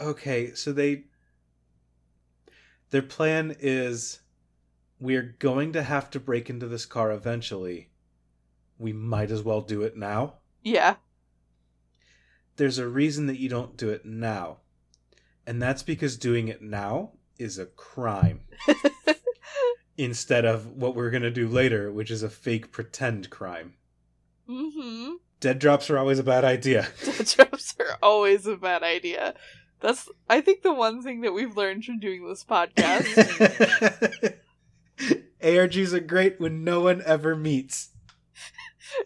Okay, 0.00 0.54
so 0.54 0.72
they 0.72 1.04
their 2.90 3.02
plan 3.02 3.56
is 3.60 4.20
we're 5.00 5.34
going 5.38 5.72
to 5.72 5.82
have 5.82 6.10
to 6.10 6.20
break 6.20 6.50
into 6.50 6.66
this 6.66 6.86
car 6.86 7.10
eventually. 7.10 7.90
We 8.78 8.92
might 8.92 9.30
as 9.30 9.42
well 9.42 9.60
do 9.60 9.82
it 9.82 9.96
now. 9.96 10.34
Yeah. 10.62 10.96
There's 12.56 12.78
a 12.78 12.88
reason 12.88 13.26
that 13.26 13.38
you 13.38 13.48
don't 13.48 13.76
do 13.76 13.88
it 13.88 14.04
now. 14.04 14.58
And 15.46 15.60
that's 15.60 15.82
because 15.82 16.16
doing 16.16 16.48
it 16.48 16.60
now 16.60 17.12
is 17.38 17.58
a 17.58 17.66
crime 17.66 18.40
instead 19.96 20.44
of 20.44 20.66
what 20.66 20.94
we're 20.94 21.10
going 21.10 21.22
to 21.22 21.30
do 21.30 21.48
later, 21.48 21.90
which 21.90 22.10
is 22.10 22.22
a 22.22 22.28
fake 22.28 22.70
pretend 22.70 23.30
crime. 23.30 23.74
Mhm. 24.50 25.16
Dead 25.40 25.58
drops 25.58 25.88
are 25.88 25.98
always 25.98 26.18
a 26.18 26.24
bad 26.24 26.44
idea. 26.44 26.88
Dead 27.04 27.26
drops 27.26 27.74
are 27.78 27.96
always 28.02 28.46
a 28.46 28.56
bad 28.56 28.82
idea. 28.82 29.34
That's 29.80 30.08
I 30.28 30.40
think 30.40 30.62
the 30.62 30.74
one 30.74 31.02
thing 31.02 31.22
that 31.22 31.32
we've 31.32 31.56
learned 31.56 31.84
from 31.84 31.98
doing 31.98 32.26
this 32.26 32.44
podcast. 32.44 33.06
ARGs 35.42 35.92
are 35.94 36.00
great 36.00 36.38
when 36.38 36.64
no 36.64 36.80
one 36.82 37.02
ever 37.06 37.34
meets. 37.34 37.90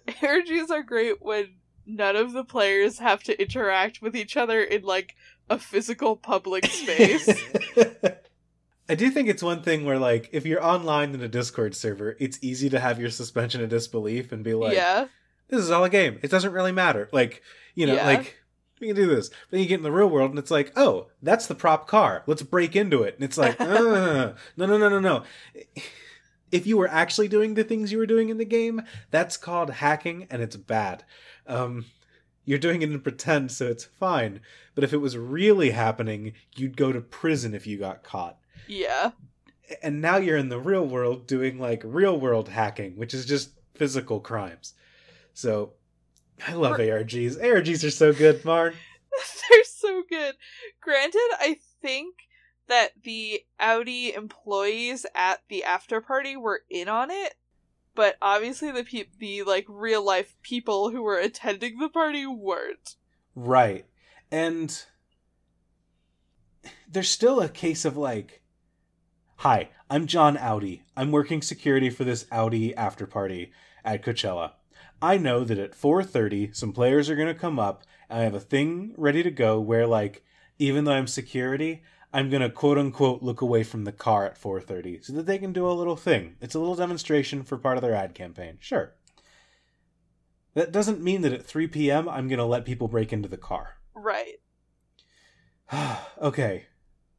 ARGs 0.08 0.70
are 0.70 0.82
great 0.82 1.22
when 1.22 1.54
none 1.86 2.16
of 2.16 2.32
the 2.32 2.44
players 2.44 2.98
have 2.98 3.22
to 3.24 3.40
interact 3.40 4.02
with 4.02 4.16
each 4.16 4.36
other 4.36 4.62
in 4.62 4.82
like 4.82 5.14
a 5.48 5.58
physical 5.58 6.16
public 6.16 6.66
space. 6.66 7.28
I 8.88 8.94
do 8.94 9.10
think 9.10 9.28
it's 9.28 9.42
one 9.42 9.62
thing 9.62 9.84
where, 9.84 9.98
like, 9.98 10.28
if 10.32 10.44
you're 10.44 10.64
online 10.64 11.14
in 11.14 11.22
a 11.22 11.28
Discord 11.28 11.74
server, 11.74 12.16
it's 12.20 12.38
easy 12.42 12.68
to 12.68 12.78
have 12.78 13.00
your 13.00 13.08
suspension 13.08 13.62
of 13.62 13.70
disbelief 13.70 14.30
and 14.30 14.44
be 14.44 14.52
like, 14.52 14.74
yeah. 14.74 15.06
This 15.48 15.60
is 15.60 15.70
all 15.70 15.84
a 15.84 15.90
game. 15.90 16.18
It 16.22 16.30
doesn't 16.30 16.52
really 16.52 16.72
matter. 16.72 17.08
Like, 17.12 17.42
you 17.74 17.86
know, 17.86 17.94
Yeah. 17.94 18.06
like, 18.06 18.36
we 18.80 18.88
can 18.88 18.96
do 18.96 19.06
this. 19.06 19.28
But 19.28 19.36
then 19.52 19.60
you 19.60 19.66
get 19.66 19.78
in 19.78 19.82
the 19.84 19.92
real 19.92 20.08
world 20.08 20.30
and 20.30 20.38
it's 20.38 20.50
like, 20.50 20.72
oh, 20.76 21.08
that's 21.22 21.46
the 21.46 21.54
prop 21.54 21.86
car. 21.86 22.22
Let's 22.26 22.42
break 22.42 22.74
into 22.76 23.02
it. 23.02 23.14
And 23.14 23.24
it's 23.24 23.38
like, 23.38 23.60
uh, 23.60 23.64
no, 24.56 24.66
no, 24.66 24.76
no, 24.76 24.88
no, 24.88 24.98
no. 25.00 25.22
If 26.50 26.66
you 26.66 26.76
were 26.76 26.88
actually 26.88 27.28
doing 27.28 27.54
the 27.54 27.64
things 27.64 27.90
you 27.92 27.98
were 27.98 28.06
doing 28.06 28.28
in 28.28 28.38
the 28.38 28.44
game, 28.44 28.82
that's 29.10 29.36
called 29.36 29.70
hacking 29.70 30.26
and 30.30 30.40
it's 30.42 30.56
bad. 30.56 31.04
Um, 31.46 31.86
you're 32.44 32.58
doing 32.58 32.82
it 32.82 32.90
in 32.90 33.00
pretend, 33.00 33.50
so 33.52 33.66
it's 33.66 33.84
fine. 33.84 34.40
But 34.74 34.84
if 34.84 34.92
it 34.92 34.98
was 34.98 35.16
really 35.16 35.70
happening, 35.70 36.32
you'd 36.56 36.76
go 36.76 36.92
to 36.92 37.00
prison 37.00 37.54
if 37.54 37.66
you 37.66 37.78
got 37.78 38.02
caught. 38.04 38.38
Yeah. 38.68 39.12
and 39.82 40.00
now 40.00 40.16
you're 40.18 40.36
in 40.36 40.48
the 40.50 40.60
real 40.60 40.86
world 40.86 41.26
doing 41.26 41.58
like 41.58 41.82
real 41.84 42.18
world 42.20 42.48
hacking, 42.50 42.96
which 42.96 43.14
is 43.14 43.24
just 43.26 43.50
physical 43.74 44.20
crimes. 44.20 44.74
So 45.34 45.72
I 46.46 46.54
love 46.54 46.78
ARGs. 46.78 47.40
ARGs 47.40 47.84
are 47.84 47.90
so 47.90 48.12
good, 48.12 48.44
Marn. 48.44 48.74
They're 49.50 49.64
so 49.64 50.02
good. 50.08 50.36
Granted, 50.80 51.28
I 51.38 51.58
think 51.82 52.14
that 52.68 52.92
the 53.02 53.42
Audi 53.60 54.14
employees 54.14 55.04
at 55.14 55.40
the 55.48 55.64
after 55.64 56.00
party 56.00 56.36
were 56.36 56.62
in 56.70 56.88
on 56.88 57.10
it, 57.10 57.34
but 57.94 58.16
obviously 58.22 58.70
the 58.70 58.84
pe- 58.84 59.04
the 59.18 59.42
like 59.42 59.66
real 59.68 60.04
life 60.04 60.36
people 60.42 60.90
who 60.90 61.02
were 61.02 61.18
attending 61.18 61.78
the 61.78 61.88
party 61.88 62.26
weren't. 62.26 62.96
Right. 63.34 63.86
And 64.30 64.82
there's 66.90 67.10
still 67.10 67.40
a 67.40 67.48
case 67.48 67.84
of 67.84 67.96
like 67.96 68.40
Hi, 69.38 69.70
I'm 69.90 70.06
John 70.06 70.38
Audi. 70.38 70.84
I'm 70.96 71.12
working 71.12 71.42
security 71.42 71.90
for 71.90 72.04
this 72.04 72.26
Audi 72.32 72.74
after 72.74 73.06
party 73.06 73.52
at 73.84 74.02
Coachella. 74.02 74.52
I 75.04 75.18
know 75.18 75.44
that 75.44 75.58
at 75.58 75.74
4:30 75.74 76.56
some 76.56 76.72
players 76.72 77.10
are 77.10 77.16
going 77.16 77.28
to 77.28 77.34
come 77.34 77.58
up 77.58 77.84
and 78.08 78.20
I 78.20 78.22
have 78.22 78.34
a 78.34 78.40
thing 78.40 78.94
ready 78.96 79.22
to 79.22 79.30
go 79.30 79.60
where 79.60 79.86
like 79.86 80.24
even 80.58 80.84
though 80.84 80.92
I'm 80.92 81.06
security, 81.06 81.82
I'm 82.10 82.30
going 82.30 82.40
to 82.40 82.48
quote 82.48 82.78
unquote 82.78 83.22
look 83.22 83.42
away 83.42 83.64
from 83.64 83.84
the 83.84 83.92
car 83.92 84.24
at 84.24 84.40
4:30 84.40 85.04
so 85.04 85.12
that 85.12 85.26
they 85.26 85.36
can 85.36 85.52
do 85.52 85.68
a 85.68 85.72
little 85.72 85.96
thing. 85.96 86.36
It's 86.40 86.54
a 86.54 86.58
little 86.58 86.74
demonstration 86.74 87.42
for 87.42 87.58
part 87.58 87.76
of 87.76 87.82
their 87.82 87.94
ad 87.94 88.14
campaign. 88.14 88.56
Sure. 88.60 88.94
That 90.54 90.72
doesn't 90.72 91.02
mean 91.02 91.20
that 91.20 91.32
at 91.32 91.44
3 91.44 91.66
p.m. 91.66 92.08
I'm 92.08 92.28
going 92.28 92.38
to 92.38 92.44
let 92.46 92.64
people 92.64 92.88
break 92.88 93.12
into 93.12 93.28
the 93.28 93.36
car. 93.36 93.76
Right. 93.92 94.36
okay. 96.22 96.66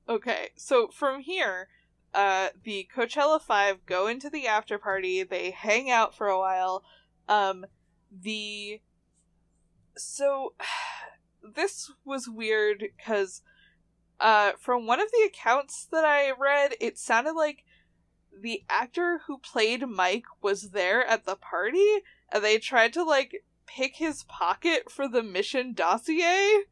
Okay. 0.09 0.49
So 0.55 0.87
from 0.87 1.21
here, 1.21 1.67
uh 2.15 2.49
the 2.63 2.89
Coachella 2.95 3.39
5 3.39 3.85
go 3.85 4.07
into 4.07 4.31
the 4.31 4.47
after 4.47 4.79
party, 4.79 5.21
they 5.21 5.51
hang 5.51 5.91
out 5.91 6.15
for 6.15 6.29
a 6.29 6.39
while. 6.39 6.83
Um 7.27 7.65
the 8.21 8.81
so 9.97 10.53
this 11.55 11.91
was 12.03 12.27
weird 12.27 12.85
cuz 13.03 13.41
uh 14.19 14.53
from 14.59 14.87
one 14.87 14.99
of 14.99 15.11
the 15.11 15.23
accounts 15.27 15.85
that 15.91 16.05
I 16.05 16.31
read, 16.31 16.75
it 16.79 16.97
sounded 16.97 17.33
like 17.33 17.63
the 18.37 18.63
actor 18.69 19.21
who 19.27 19.37
played 19.37 19.87
Mike 19.87 20.25
was 20.41 20.71
there 20.71 21.05
at 21.05 21.25
the 21.25 21.35
party 21.35 22.01
and 22.31 22.43
they 22.43 22.57
tried 22.57 22.93
to 22.93 23.03
like 23.03 23.43
pick 23.65 23.95
his 23.95 24.23
pocket 24.23 24.91
for 24.91 25.07
the 25.07 25.23
mission 25.23 25.73
dossier 25.73 26.63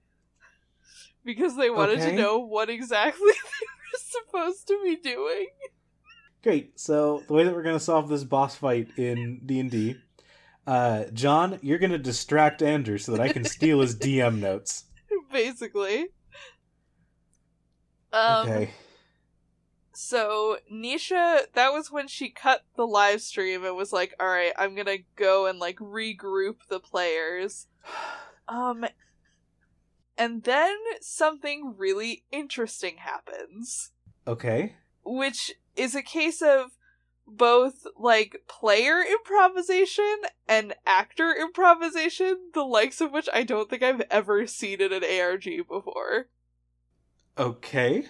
because 1.25 1.55
they 1.55 1.69
wanted 1.69 1.99
Okay. 1.99 2.11
to 2.11 2.17
know 2.17 2.37
what 2.37 2.69
exactly 2.69 3.21
they 3.31 3.65
were 3.65 3.99
supposed 3.99 4.67
to 4.67 4.79
be 4.83 4.95
doing. 4.97 5.47
Great. 6.43 6.77
So 6.79 7.23
the 7.27 7.33
way 7.33 7.45
that 7.45 7.53
we're 7.53 7.63
gonna 7.63 7.79
solve 7.79 8.09
this 8.09 8.25
boss 8.25 8.55
fight 8.55 8.89
in 8.97 9.39
D 9.45 9.59
and 9.59 9.71
D, 9.71 9.95
uh, 10.67 11.05
John, 11.13 11.59
you're 11.61 11.77
gonna 11.79 11.97
distract 11.97 12.61
Andrew 12.61 12.97
so 12.97 13.11
that 13.11 13.21
I 13.21 13.31
can 13.31 13.43
steal 13.45 13.81
his 13.81 13.95
DM 13.99 14.39
notes. 14.39 14.85
basically. 15.31 16.07
Um, 18.11 18.47
okay. 18.47 18.69
So 19.93 20.57
Nisha, 20.71 21.41
that 21.53 21.71
was 21.73 21.91
when 21.91 22.07
she 22.07 22.29
cut 22.29 22.61
the 22.75 22.85
live 22.87 23.21
stream 23.21 23.63
and 23.65 23.75
was 23.75 23.93
like, 23.93 24.13
"All 24.19 24.27
right, 24.27 24.53
I'm 24.57 24.75
gonna 24.75 24.97
go 25.15 25.45
and 25.45 25.59
like 25.59 25.77
regroup 25.77 26.57
the 26.69 26.79
players." 26.79 27.67
Um, 28.45 28.85
and 30.17 30.43
then 30.43 30.75
something 30.99 31.75
really 31.77 32.25
interesting 32.29 32.97
happens, 32.97 33.91
Okay. 34.27 34.75
which 35.05 35.53
is 35.77 35.95
a 35.95 36.01
case 36.03 36.41
of 36.41 36.71
both 37.27 37.85
like 37.97 38.43
player 38.47 39.01
improvisation 39.01 40.21
and 40.47 40.75
actor 40.85 41.33
improvisation, 41.33 42.49
the 42.53 42.63
likes 42.63 43.01
of 43.01 43.11
which 43.11 43.29
I 43.33 43.43
don't 43.43 43.69
think 43.69 43.83
I've 43.83 44.01
ever 44.09 44.45
seen 44.47 44.81
in 44.81 44.93
an 44.93 45.03
ARG 45.03 45.67
before. 45.67 46.27
Okay. 47.37 48.05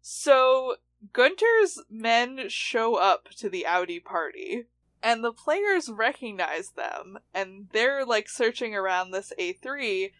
So 0.00 0.76
Gunter's 1.12 1.82
men 1.90 2.48
show 2.48 2.96
up 2.96 3.28
to 3.38 3.48
the 3.48 3.66
Audi 3.66 4.00
party, 4.00 4.64
and 5.02 5.22
the 5.22 5.32
players 5.32 5.88
recognize 5.88 6.70
them, 6.70 7.18
and 7.32 7.68
they're 7.72 8.04
like 8.04 8.28
searching 8.28 8.74
around 8.74 9.10
this 9.10 9.32
A3, 9.38 10.10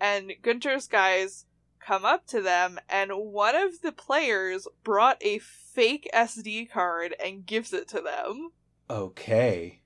and 0.00 0.32
Gunter's 0.42 0.86
guys 0.86 1.44
come 1.80 2.04
up 2.04 2.26
to 2.28 2.40
them, 2.40 2.78
and 2.88 3.10
one 3.12 3.56
of 3.56 3.80
the 3.82 3.92
players 3.92 4.68
brought 4.84 5.18
a 5.20 5.38
fake 5.38 6.08
SD 6.14 6.70
card 6.70 7.14
and 7.22 7.46
gives 7.46 7.72
it 7.72 7.88
to 7.88 8.00
them. 8.00 8.50
Okay. 8.88 9.82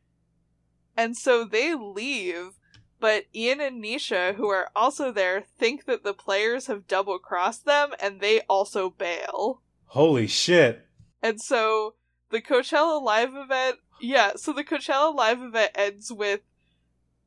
And 0.97 1.17
so 1.17 1.45
they 1.45 1.75
leave, 1.75 2.59
but 3.01 3.25
Ian 3.35 3.61
and 3.61 3.83
Nisha, 3.83 4.35
who 4.35 4.49
are 4.49 4.71
also 4.75 5.13
there, 5.13 5.43
think 5.43 5.85
that 5.87 6.05
the 6.05 6.15
players 6.15 6.67
have 6.67 6.87
double 6.87 7.19
crossed 7.19 7.65
them, 7.65 7.91
and 8.01 8.21
they 8.21 8.41
also 8.43 8.91
bail. 8.91 9.63
Holy 9.87 10.27
shit. 10.27 10.87
And 11.23 11.41
so 11.41 11.95
the 12.31 12.41
Coachella 12.41 13.03
live 13.03 13.35
event, 13.35 13.77
yeah, 14.01 14.33
so 14.37 14.53
the 14.53 14.65
Coachella 14.65 15.15
live 15.15 15.41
event 15.41 15.73
ends 15.75 16.13
with 16.13 16.41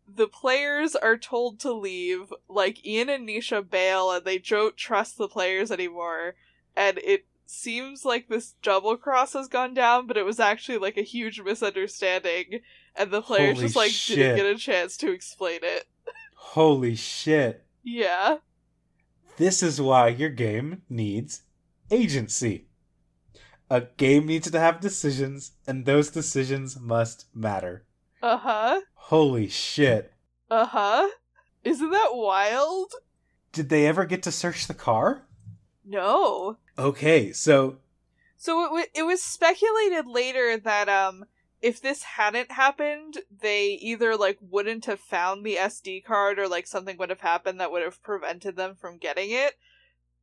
the 0.07 0.27
players 0.27 0.95
are 0.95 1.17
told 1.17 1.59
to 1.59 1.73
leave, 1.73 2.33
like 2.47 2.85
Ian 2.85 3.09
and 3.09 3.27
Nisha 3.27 3.67
bail 3.67 4.11
and 4.11 4.25
they 4.25 4.37
don't 4.37 4.77
trust 4.77 5.17
the 5.17 5.27
players 5.27 5.71
anymore. 5.71 6.35
And 6.75 6.99
it 6.99 7.25
seems 7.45 8.05
like 8.05 8.27
this 8.27 8.55
double 8.61 8.97
cross 8.97 9.33
has 9.33 9.47
gone 9.47 9.73
down, 9.73 10.07
but 10.07 10.17
it 10.17 10.25
was 10.25 10.39
actually 10.39 10.77
like 10.77 10.97
a 10.97 11.01
huge 11.01 11.41
misunderstanding 11.41 12.61
and 12.95 13.11
the 13.11 13.21
players 13.21 13.55
Holy 13.55 13.65
just 13.65 13.75
like 13.75 13.91
shit. 13.91 14.17
didn't 14.17 14.37
get 14.37 14.45
a 14.45 14.57
chance 14.57 14.97
to 14.97 15.11
explain 15.11 15.59
it. 15.63 15.85
Holy 16.35 16.95
shit. 16.95 17.65
Yeah. 17.83 18.37
This 19.37 19.61
is 19.61 19.79
why 19.79 20.09
your 20.09 20.29
game 20.29 20.81
needs 20.89 21.43
agency. 21.91 22.67
A 23.69 23.81
game 23.81 24.25
needs 24.25 24.49
to 24.49 24.59
have 24.59 24.79
decisions, 24.79 25.51
and 25.67 25.85
those 25.85 26.09
decisions 26.09 26.79
must 26.79 27.25
matter. 27.35 27.83
Uh-huh. 28.27 28.81
Holy 28.93 29.47
shit. 29.47 30.11
Uh-huh. 30.51 31.07
Isn't 31.63 31.91
that 31.91 32.09
wild? 32.11 32.91
Did 33.53 33.69
they 33.69 33.87
ever 33.87 34.03
get 34.03 34.21
to 34.23 34.31
search 34.33 34.67
the 34.67 34.73
car? 34.73 35.23
No. 35.85 36.57
Okay, 36.77 37.31
so 37.31 37.77
So 38.35 38.63
it, 38.63 38.67
w- 38.67 38.85
it 38.93 39.03
was 39.03 39.23
speculated 39.23 40.05
later 40.07 40.57
that 40.57 40.89
um 40.89 41.23
if 41.61 41.81
this 41.81 42.03
hadn't 42.03 42.51
happened, 42.51 43.19
they 43.41 43.69
either 43.81 44.17
like 44.17 44.37
wouldn't 44.41 44.85
have 44.85 44.99
found 44.99 45.45
the 45.45 45.55
SD 45.55 46.03
card 46.03 46.37
or 46.37 46.49
like 46.49 46.67
something 46.67 46.97
would 46.97 47.09
have 47.09 47.21
happened 47.21 47.61
that 47.61 47.71
would 47.71 47.81
have 47.83 48.03
prevented 48.03 48.57
them 48.57 48.75
from 48.75 48.97
getting 48.97 49.31
it. 49.31 49.53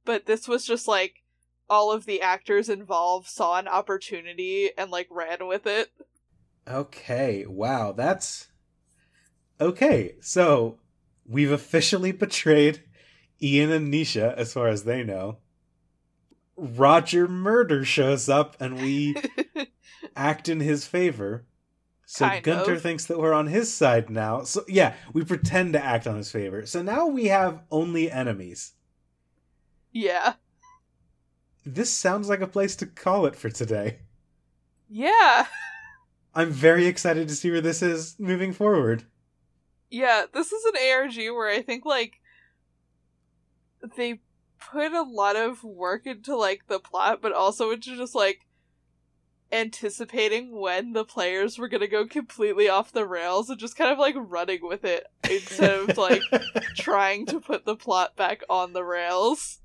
But 0.04 0.26
this 0.26 0.46
was 0.46 0.66
just 0.66 0.86
like 0.86 1.22
all 1.70 1.90
of 1.90 2.04
the 2.04 2.20
actors 2.20 2.68
involved 2.68 3.26
saw 3.28 3.58
an 3.58 3.66
opportunity 3.66 4.70
and 4.76 4.90
like 4.90 5.08
ran 5.10 5.46
with 5.46 5.66
it. 5.66 5.90
Okay, 6.68 7.44
wow, 7.46 7.92
that's 7.92 8.48
okay. 9.60 10.14
So 10.20 10.78
we've 11.26 11.50
officially 11.52 12.12
betrayed 12.12 12.82
Ian 13.42 13.70
and 13.70 13.92
Nisha, 13.92 14.34
as 14.34 14.52
far 14.52 14.68
as 14.68 14.84
they 14.84 15.02
know. 15.04 15.38
Roger 16.56 17.26
Murder 17.28 17.84
shows 17.84 18.28
up, 18.28 18.56
and 18.60 18.80
we 18.80 19.14
act 20.16 20.48
in 20.48 20.60
his 20.60 20.86
favor. 20.86 21.44
So 22.06 22.26
Kind 22.26 22.44
Gunter 22.44 22.74
of. 22.74 22.82
thinks 22.82 23.06
that 23.06 23.18
we're 23.18 23.32
on 23.32 23.46
his 23.48 23.72
side 23.72 24.08
now. 24.08 24.42
So 24.44 24.64
yeah, 24.68 24.94
we 25.12 25.24
pretend 25.24 25.72
to 25.72 25.84
act 25.84 26.06
on 26.06 26.16
his 26.16 26.30
favor. 26.30 26.64
So 26.66 26.80
now 26.82 27.06
we 27.06 27.26
have 27.26 27.62
only 27.70 28.10
enemies. 28.10 28.72
yeah. 29.92 30.34
This 31.66 31.90
sounds 31.90 32.28
like 32.28 32.42
a 32.42 32.46
place 32.46 32.76
to 32.76 32.86
call 32.86 33.24
it 33.24 33.34
for 33.34 33.48
today. 33.48 34.00
Yeah. 34.88 35.46
I'm 36.34 36.50
very 36.50 36.86
excited 36.86 37.28
to 37.28 37.34
see 37.34 37.50
where 37.50 37.60
this 37.60 37.82
is 37.82 38.16
moving 38.18 38.52
forward. 38.52 39.04
Yeah, 39.90 40.24
this 40.32 40.52
is 40.52 40.64
an 40.64 40.74
ARG 40.90 41.16
where 41.34 41.48
I 41.48 41.62
think 41.62 41.84
like 41.84 42.14
they 43.96 44.20
put 44.58 44.92
a 44.92 45.02
lot 45.02 45.36
of 45.36 45.62
work 45.62 46.06
into 46.06 46.36
like 46.36 46.66
the 46.66 46.80
plot, 46.80 47.20
but 47.22 47.32
also 47.32 47.70
into 47.70 47.96
just 47.96 48.14
like 48.14 48.46
anticipating 49.52 50.58
when 50.58 50.92
the 50.92 51.04
players 51.04 51.58
were 51.58 51.68
gonna 51.68 51.86
go 51.86 52.06
completely 52.06 52.68
off 52.68 52.92
the 52.92 53.06
rails 53.06 53.48
and 53.48 53.60
just 53.60 53.76
kind 53.76 53.92
of 53.92 53.98
like 53.98 54.16
running 54.18 54.60
with 54.62 54.84
it 54.84 55.06
instead 55.30 55.70
of 55.70 55.96
like 55.96 56.22
trying 56.74 57.26
to 57.26 57.40
put 57.40 57.64
the 57.64 57.76
plot 57.76 58.16
back 58.16 58.42
on 58.50 58.72
the 58.72 58.84
rails. 58.84 59.60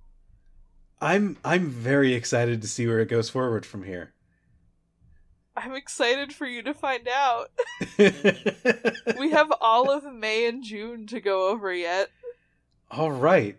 I'm 1.02 1.38
I'm 1.44 1.70
very 1.70 2.14
excited 2.14 2.62
to 2.62 2.68
see 2.68 2.86
where 2.86 3.00
it 3.00 3.10
goes 3.10 3.30
forward 3.30 3.66
from 3.66 3.84
here. 3.84 4.14
I'm 5.62 5.76
excited 5.76 6.32
for 6.34 6.46
you 6.46 6.62
to 6.64 6.74
find 6.74 7.08
out. 7.08 7.52
We 9.20 9.32
have 9.32 9.52
all 9.60 9.92
of 9.92 10.12
May 10.14 10.48
and 10.48 10.64
June 10.64 11.06
to 11.08 11.20
go 11.20 11.50
over 11.50 11.74
yet. 11.74 12.10
All 12.90 13.12
right. 13.12 13.58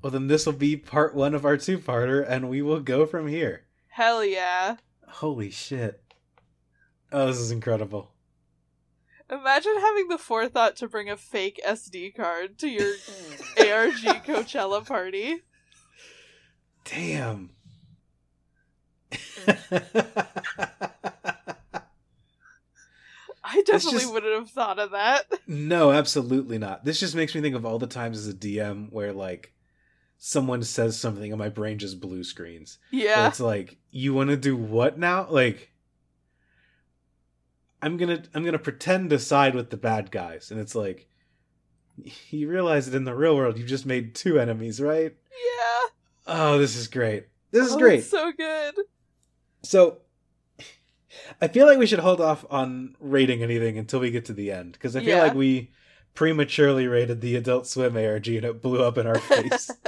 Well, 0.00 0.12
then 0.12 0.28
this 0.28 0.46
will 0.46 0.52
be 0.52 0.76
part 0.76 1.14
one 1.14 1.34
of 1.34 1.44
our 1.44 1.56
two-parter, 1.56 2.24
and 2.26 2.48
we 2.48 2.62
will 2.62 2.80
go 2.80 3.04
from 3.04 3.26
here. 3.26 3.64
Hell 3.88 4.24
yeah. 4.24 4.76
Holy 5.08 5.50
shit. 5.50 6.00
Oh, 7.10 7.26
this 7.26 7.38
is 7.38 7.50
incredible. 7.50 8.12
Imagine 9.28 9.80
having 9.80 10.08
the 10.08 10.18
forethought 10.18 10.76
to 10.76 10.88
bring 10.88 11.10
a 11.10 11.16
fake 11.16 11.60
SD 11.66 12.14
card 12.14 12.58
to 12.58 12.68
your 12.68 12.86
ARG 13.58 14.24
Coachella 14.24 14.86
party. 14.86 15.40
Damn. 16.84 17.50
I 23.42 23.62
definitely 23.62 24.00
just- 24.00 24.12
wouldn't 24.12 24.34
have 24.34 24.50
thought 24.50 24.78
of 24.78 24.90
that. 24.92 25.22
no, 25.46 25.90
absolutely 25.92 26.58
not. 26.58 26.84
This 26.84 27.00
just 27.00 27.14
makes 27.14 27.34
me 27.34 27.40
think 27.40 27.54
of 27.56 27.64
all 27.64 27.78
the 27.78 27.86
times 27.86 28.18
as 28.18 28.28
a 28.28 28.34
DM 28.34 28.92
where 28.92 29.12
like 29.12 29.52
someone 30.18 30.62
says 30.62 30.98
something 30.98 31.32
and 31.32 31.38
my 31.38 31.48
brain 31.48 31.78
just 31.78 32.00
blue 32.00 32.22
screens. 32.22 32.78
Yeah. 32.90 33.26
It's 33.28 33.40
like, 33.40 33.78
you 33.90 34.12
want 34.14 34.30
to 34.30 34.36
do 34.36 34.56
what 34.56 34.98
now? 34.98 35.26
Like 35.28 35.72
I'm 37.82 37.96
going 37.96 38.22
to 38.22 38.28
I'm 38.34 38.44
to 38.44 38.58
pretend 38.58 39.10
to 39.10 39.18
side 39.18 39.54
with 39.54 39.70
the 39.70 39.76
bad 39.78 40.10
guys 40.10 40.50
and 40.50 40.60
it's 40.60 40.74
like 40.74 41.08
you 42.30 42.48
realize 42.48 42.88
that 42.90 42.96
in 42.96 43.04
the 43.04 43.14
real 43.14 43.34
world 43.36 43.58
you've 43.58 43.66
just 43.68 43.86
made 43.86 44.14
two 44.14 44.38
enemies, 44.38 44.80
right? 44.80 45.14
Yeah. 45.30 45.88
Oh, 46.26 46.58
this 46.58 46.76
is 46.76 46.88
great. 46.88 47.26
This 47.50 47.66
is 47.66 47.72
Oh, 47.74 47.78
great. 47.78 48.00
it's 48.00 48.10
so 48.10 48.30
good. 48.32 48.74
So, 49.62 49.98
I 51.40 51.48
feel 51.48 51.66
like 51.66 51.78
we 51.78 51.86
should 51.86 51.98
hold 51.98 52.20
off 52.20 52.44
on 52.50 52.96
rating 53.00 53.42
anything 53.42 53.76
until 53.78 54.00
we 54.00 54.10
get 54.10 54.24
to 54.26 54.32
the 54.32 54.50
end 54.52 54.72
because 54.72 54.96
I 54.96 55.00
feel 55.00 55.16
Yeah. 55.16 55.22
like 55.24 55.34
we 55.34 55.70
prematurely 56.14 56.86
rated 56.86 57.20
the 57.20 57.36
Adult 57.36 57.66
Swim 57.66 57.96
ARG 57.96 58.28
and 58.28 58.44
it 58.44 58.62
blew 58.62 58.82
up 58.82 58.96
in 58.98 59.06
our 59.06 59.18
face. 59.18 59.70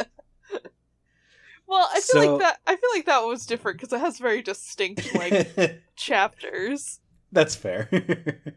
Well, 1.67 1.89
I 1.91 2.01
feel 2.01 2.23
So- 2.23 2.33
like 2.37 2.41
that 2.43 2.59
I 2.67 2.77
feel 2.77 2.91
like 2.95 3.07
that 3.07 3.21
was 3.21 3.47
different 3.47 3.79
because 3.81 3.95
it 3.95 4.01
has 4.01 4.19
very 4.19 4.43
distinct 4.43 5.15
like 5.15 5.81
chapters. 5.97 7.01
That's 7.31 7.55
fair. 7.55 7.89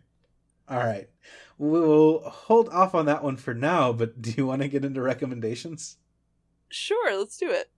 All 0.70 0.80
right, 0.80 1.08
we'll 1.58 2.20
hold 2.30 2.68
off 2.70 2.94
on 2.94 3.06
that 3.06 3.24
one 3.24 3.38
for 3.38 3.54
now. 3.54 3.94
But 3.94 4.22
do 4.22 4.34
you 4.36 4.46
want 4.46 4.64
to 4.64 4.68
get 4.68 4.84
into 4.84 5.02
recommendations? 5.02 5.96
Sure, 6.70 7.18
let's 7.18 7.38
do 7.38 7.50
it. 7.50 7.70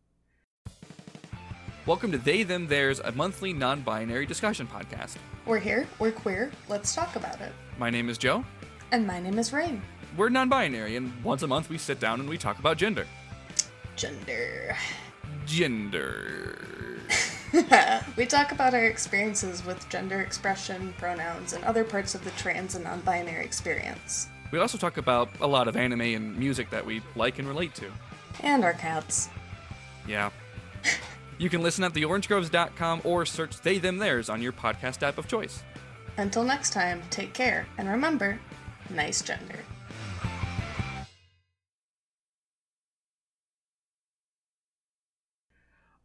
Welcome 1.87 2.11
to 2.11 2.17
They 2.17 2.43
Them 2.43 2.67
Theirs, 2.67 2.99
a 2.99 3.13
monthly 3.13 3.53
non-binary 3.53 4.25
discussion 4.25 4.67
podcast. 4.67 5.15
We're 5.45 5.59
here, 5.59 5.87
we're 5.99 6.11
queer, 6.11 6.51
let's 6.67 6.93
talk 6.93 7.15
about 7.15 7.39
it. 7.39 7.53
My 7.79 7.89
name 7.89 8.09
is 8.09 8.17
Joe. 8.17 8.43
And 8.91 9.07
my 9.07 9.21
name 9.21 9.39
is 9.39 9.53
Rain. 9.53 9.81
We're 10.17 10.27
non-binary, 10.27 10.97
and 10.97 11.13
once 11.23 11.43
a 11.43 11.47
month 11.47 11.69
we 11.69 11.77
sit 11.77 12.01
down 12.01 12.19
and 12.19 12.27
we 12.27 12.37
talk 12.37 12.59
about 12.59 12.75
gender. 12.75 13.07
Gender. 13.95 14.75
Gender. 15.45 16.99
we 18.17 18.25
talk 18.25 18.51
about 18.51 18.73
our 18.73 18.83
experiences 18.83 19.65
with 19.65 19.87
gender 19.87 20.19
expression, 20.19 20.93
pronouns, 20.97 21.53
and 21.53 21.63
other 21.63 21.85
parts 21.85 22.15
of 22.15 22.23
the 22.25 22.31
trans 22.31 22.75
and 22.75 22.83
non 22.83 22.99
binary 22.99 23.45
experience. 23.45 24.27
We 24.51 24.59
also 24.59 24.77
talk 24.77 24.97
about 24.97 25.29
a 25.39 25.47
lot 25.47 25.69
of 25.69 25.77
anime 25.77 26.01
and 26.01 26.37
music 26.37 26.69
that 26.69 26.85
we 26.85 27.01
like 27.15 27.39
and 27.39 27.47
relate 27.47 27.73
to. 27.75 27.85
And 28.41 28.65
our 28.65 28.73
cats. 28.73 29.29
Yeah. 30.05 30.31
You 31.37 31.49
can 31.49 31.61
listen 31.61 31.83
at 31.83 31.93
theorangegroves.com 31.93 33.01
or 33.03 33.25
search 33.25 33.61
They 33.61 33.77
Them 33.77 33.97
Theirs 33.97 34.29
on 34.29 34.41
your 34.41 34.53
podcast 34.53 35.03
app 35.03 35.17
of 35.17 35.27
choice. 35.27 35.63
Until 36.17 36.43
next 36.43 36.71
time, 36.73 37.03
take 37.11 37.33
care, 37.33 37.67
and 37.77 37.87
remember 37.87 38.39
nice 38.89 39.21
gender. 39.21 39.59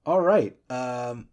All 0.04 0.20
right. 0.20 0.56
Um, 0.68 1.28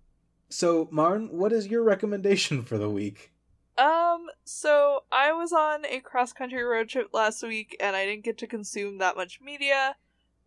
so 0.49 0.87
Marn, 0.91 1.29
what 1.31 1.51
is 1.51 1.67
your 1.67 1.83
recommendation 1.83 2.61
for 2.61 2.77
the 2.77 2.89
week? 2.89 3.31
Um, 3.77 4.27
so 4.45 5.03
I 5.11 5.31
was 5.31 5.53
on 5.53 5.85
a 5.85 6.01
cross 6.01 6.33
country 6.33 6.63
road 6.63 6.89
trip 6.89 7.07
last 7.13 7.41
week 7.41 7.75
and 7.79 7.95
I 7.95 8.05
didn't 8.05 8.25
get 8.25 8.37
to 8.39 8.47
consume 8.47 8.99
that 8.99 9.15
much 9.15 9.39
media. 9.41 9.95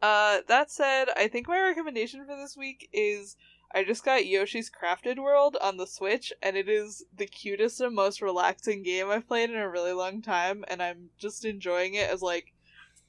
Uh, 0.02 0.38
that 0.48 0.70
said, 0.70 1.08
I 1.16 1.28
think 1.28 1.46
my 1.46 1.60
recommendation 1.60 2.26
for 2.26 2.36
this 2.36 2.56
week 2.56 2.90
is 2.92 3.36
I 3.72 3.84
just 3.84 4.04
got 4.04 4.26
Yoshi's 4.26 4.70
Crafted 4.70 5.22
World 5.22 5.56
on 5.62 5.76
the 5.76 5.86
Switch 5.86 6.32
and 6.42 6.56
it 6.56 6.68
is 6.68 7.04
the 7.16 7.26
cutest 7.26 7.80
and 7.80 7.94
most 7.94 8.20
relaxing 8.20 8.82
game 8.82 9.08
I've 9.08 9.28
played 9.28 9.50
in 9.50 9.56
a 9.56 9.70
really 9.70 9.92
long 9.92 10.20
time 10.20 10.64
and 10.66 10.82
I'm 10.82 11.10
just 11.18 11.44
enjoying 11.44 11.94
it 11.94 12.10
as 12.10 12.20
like 12.20 12.52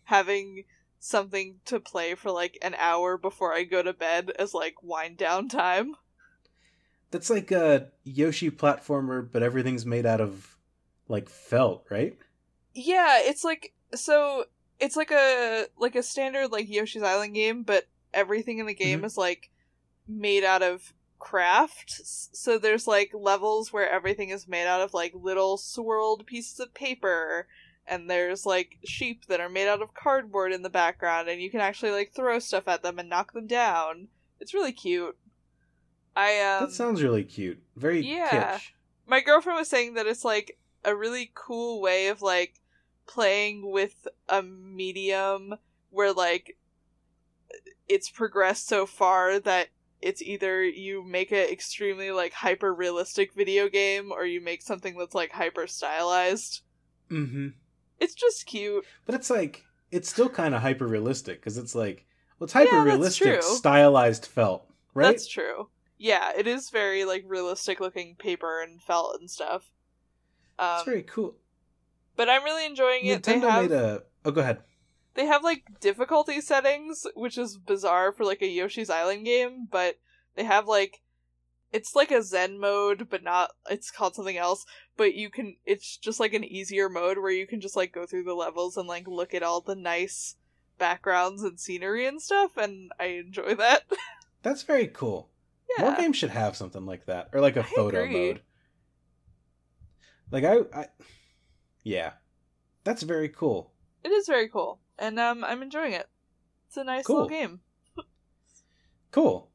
having 0.05 0.65
something 0.99 1.55
to 1.65 1.79
play 1.79 2.13
for 2.13 2.31
like 2.31 2.57
an 2.61 2.75
hour 2.77 3.17
before 3.17 3.53
I 3.53 3.63
go 3.63 3.81
to 3.81 3.91
bed 3.91 4.31
as 4.37 4.53
like 4.53 4.75
wind 4.83 5.17
down 5.17 5.49
time. 5.49 5.95
That's 7.11 7.29
like 7.29 7.51
a 7.51 7.87
Yoshi 8.03 8.51
platformer, 8.51 9.27
but 9.29 9.43
everything's 9.43 9.85
made 9.85 10.05
out 10.05 10.21
of 10.21 10.57
like 11.07 11.27
felt, 11.27 11.85
right? 11.89 12.17
Yeah, 12.73 13.17
it's 13.19 13.43
like 13.43 13.73
so 13.93 14.45
it's 14.83 14.95
like 14.95 15.11
a 15.11 15.65
like 15.77 15.95
a 15.95 16.03
standard 16.03 16.51
like 16.51 16.67
Yoshi's 16.69 17.03
Island 17.03 17.33
game, 17.33 17.63
but 17.63 17.87
everything 18.13 18.59
in 18.59 18.65
the 18.65 18.73
game 18.73 19.01
Mhm. 19.01 19.05
is 19.05 19.17
like 19.17 19.49
made 20.07 20.43
out 20.43 20.61
of 20.61 20.93
craft. 21.19 22.01
So 22.33 22.57
there's 22.57 22.85
like 22.87 23.11
levels 23.13 23.71
where 23.71 23.89
everything 23.89 24.29
is 24.29 24.47
made 24.47 24.67
out 24.67 24.81
of 24.81 24.93
like 24.93 25.13
little 25.15 25.57
swirled 25.57 26.25
pieces 26.25 26.59
of 26.59 26.73
paper 26.73 27.47
and 27.87 28.09
there's 28.09 28.45
like 28.45 28.77
sheep 28.83 29.25
that 29.27 29.39
are 29.39 29.49
made 29.49 29.67
out 29.67 29.81
of 29.81 29.93
cardboard 29.93 30.51
in 30.53 30.61
the 30.63 30.69
background 30.69 31.29
and 31.29 31.41
you 31.41 31.49
can 31.49 31.59
actually 31.61 31.91
like 31.91 32.11
throw 32.13 32.39
stuff 32.39 32.67
at 32.67 32.83
them 32.83 32.99
and 32.99 33.09
knock 33.09 33.31
them 33.33 33.47
down. 33.47 34.09
It's 34.41 34.53
really 34.53 34.73
cute. 34.73 35.15
I 36.15 36.39
um 36.41 36.65
that 36.67 36.73
sounds 36.73 37.01
really 37.01 37.23
cute. 37.23 37.59
Very 37.75 38.01
yeah. 38.05 38.57
kitsch. 38.57 38.71
my 39.07 39.21
girlfriend 39.21 39.57
was 39.57 39.69
saying 39.69 39.93
that 39.95 40.05
it's 40.07 40.25
like 40.25 40.57
a 40.85 40.93
really 40.95 41.31
cool 41.33 41.81
way 41.81 42.07
of 42.07 42.21
like 42.21 42.55
playing 43.07 43.69
with 43.71 44.07
a 44.29 44.41
medium 44.41 45.55
where 45.89 46.13
like 46.13 46.57
it's 47.87 48.09
progressed 48.09 48.67
so 48.67 48.85
far 48.85 49.39
that 49.39 49.67
it's 50.01 50.21
either 50.21 50.63
you 50.63 51.03
make 51.03 51.31
an 51.31 51.49
extremely 51.49 52.11
like 52.11 52.33
hyper 52.33 52.73
realistic 52.73 53.33
video 53.33 53.69
game 53.69 54.11
or 54.11 54.25
you 54.25 54.41
make 54.41 54.61
something 54.61 54.97
that's 54.97 55.15
like 55.15 55.31
hyper 55.31 55.65
stylized. 55.67 56.61
Mm-hmm. 57.09 57.49
It's 57.99 58.13
just 58.13 58.45
cute. 58.45 58.85
But 59.05 59.15
it's 59.15 59.29
like 59.29 59.63
it's 59.91 60.09
still 60.09 60.29
kind 60.29 60.55
of 60.55 60.61
hyper 60.61 60.87
realistic 60.87 61.39
because 61.39 61.57
it's 61.57 61.75
like 61.75 62.05
well, 62.37 62.45
it's 62.45 62.53
hyper 62.53 62.81
realistic, 62.81 63.41
true. 63.41 63.41
stylized 63.41 64.25
felt, 64.25 64.67
right? 64.93 65.07
That's 65.07 65.27
true. 65.27 65.69
Yeah, 65.97 66.31
it 66.37 66.47
is 66.47 66.69
very 66.69 67.05
like 67.05 67.23
realistic 67.27 67.79
looking 67.79 68.15
paper 68.15 68.61
and 68.61 68.81
felt 68.81 69.19
and 69.19 69.29
stuff. 69.29 69.71
Um, 70.59 70.75
It's 70.75 70.85
very 70.85 71.03
cool. 71.03 71.35
But 72.15 72.29
I'm 72.29 72.43
really 72.43 72.65
enjoying 72.65 73.05
it. 73.05 73.23
They 73.23 73.35
Nintendo 73.39 73.49
have 73.49 73.61
made 73.63 73.71
a. 73.71 74.03
Oh, 74.25 74.31
go 74.31 74.41
ahead. 74.41 74.59
they 75.15 75.25
have 75.25 75.43
like 75.43 75.63
difficulty 75.79 76.41
settings, 76.41 77.05
which 77.15 77.37
is 77.37 77.57
bizarre 77.57 78.11
for 78.11 78.23
like 78.25 78.41
a 78.41 78.47
Yoshi's 78.47 78.89
Island 78.89 79.25
game, 79.25 79.67
but 79.69 79.95
they 80.35 80.43
have 80.43 80.67
like 80.67 81.01
it's 81.71 81.95
like 81.95 82.11
a 82.11 82.21
Zen 82.21 82.59
mode, 82.59 83.07
but 83.09 83.23
not 83.23 83.51
it's 83.69 83.89
called 83.91 84.15
something 84.15 84.37
else, 84.37 84.65
but 84.95 85.13
you 85.15 85.29
can 85.29 85.55
it's 85.65 85.97
just 85.97 86.19
like 86.19 86.33
an 86.33 86.43
easier 86.43 86.87
mode 86.89 87.17
where 87.17 87.31
you 87.31 87.47
can 87.47 87.59
just 87.61 87.75
like 87.75 87.91
go 87.93 88.05
through 88.05 88.23
the 88.23 88.33
levels 88.33 88.77
and 88.77 88.87
like 88.87 89.07
look 89.07 89.33
at 89.33 89.43
all 89.43 89.59
the 89.61 89.75
nice 89.75 90.35
backgrounds 90.77 91.43
and 91.43 91.59
scenery 91.59 92.05
and 92.07 92.21
stuff 92.21 92.57
and 92.57 92.91
I 92.99 93.05
enjoy 93.05 93.55
that. 93.57 93.83
That's 94.43 94.63
very 94.63 94.87
cool. 94.87 95.29
yeah. 95.77 95.85
More 95.85 95.95
games 95.95 96.17
should 96.17 96.29
have 96.31 96.55
something 96.55 96.85
like 96.85 97.05
that, 97.07 97.29
or 97.33 97.39
like 97.41 97.55
a 97.57 97.61
I 97.61 97.63
photo 97.63 98.03
agree. 98.03 98.27
mode. 98.27 98.41
Like 100.31 100.43
I, 100.43 100.57
I, 100.77 100.85
yeah, 101.83 102.13
that's 102.83 103.03
very 103.03 103.29
cool. 103.29 103.71
It 104.03 104.09
is 104.11 104.27
very 104.27 104.49
cool. 104.49 104.79
And 104.99 105.19
um 105.19 105.43
I'm 105.43 105.61
enjoying 105.61 105.93
it. 105.93 106.09
It's 106.67 106.77
a 106.77 106.83
nice 106.83 107.05
Cool. 107.05 107.15
little 107.23 107.29
game. 107.29 107.59
Cool. 109.11 109.49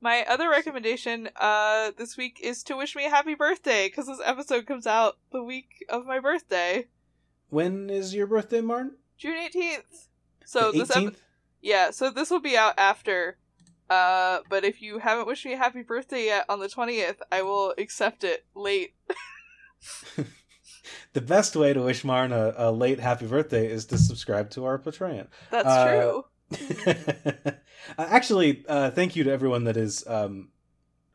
My 0.00 0.24
other 0.28 0.48
recommendation 0.48 1.28
uh 1.36 1.92
this 1.96 2.16
week 2.16 2.38
is 2.42 2.62
to 2.64 2.76
wish 2.76 2.96
me 2.96 3.06
a 3.06 3.10
happy 3.10 3.34
birthday 3.34 3.88
because 3.88 4.06
this 4.06 4.20
episode 4.24 4.66
comes 4.66 4.86
out 4.86 5.18
the 5.32 5.42
week 5.42 5.84
of 5.88 6.06
my 6.06 6.18
birthday, 6.20 6.88
When 7.48 7.90
is 7.90 8.14
your 8.14 8.26
birthday, 8.26 8.60
Marn? 8.60 8.96
June 9.16 9.36
18th. 9.36 10.08
So 10.44 10.72
the 10.72 10.78
this 10.78 10.96
ep- 10.96 11.16
yeah, 11.62 11.90
so 11.90 12.10
this 12.10 12.30
will 12.30 12.40
be 12.40 12.56
out 12.56 12.74
after 12.78 13.36
uh 13.88 14.40
but 14.48 14.64
if 14.64 14.80
you 14.82 14.98
haven't 14.98 15.26
wished 15.26 15.44
me 15.44 15.52
a 15.54 15.58
happy 15.58 15.82
birthday 15.82 16.26
yet 16.26 16.46
on 16.48 16.58
the 16.60 16.68
20th, 16.68 17.18
I 17.30 17.42
will 17.42 17.74
accept 17.78 18.24
it 18.24 18.44
late. 18.54 18.94
the 21.12 21.20
best 21.20 21.56
way 21.56 21.72
to 21.72 21.82
wish 21.82 22.04
Marn 22.04 22.32
a, 22.32 22.52
a 22.56 22.70
late 22.72 23.00
happy 23.00 23.26
birthday 23.26 23.66
is 23.66 23.86
to 23.86 23.98
subscribe 23.98 24.50
to 24.50 24.64
our 24.64 24.78
Patreon. 24.78 25.26
That's 25.50 25.66
Uh, 25.66 25.88
true. 25.88 26.24
Uh, 27.98 28.06
Actually, 28.08 28.64
uh, 28.68 28.90
thank 28.90 29.16
you 29.16 29.24
to 29.24 29.30
everyone 29.32 29.64
that 29.64 29.76
is. 29.76 30.06
Um, 30.06 30.50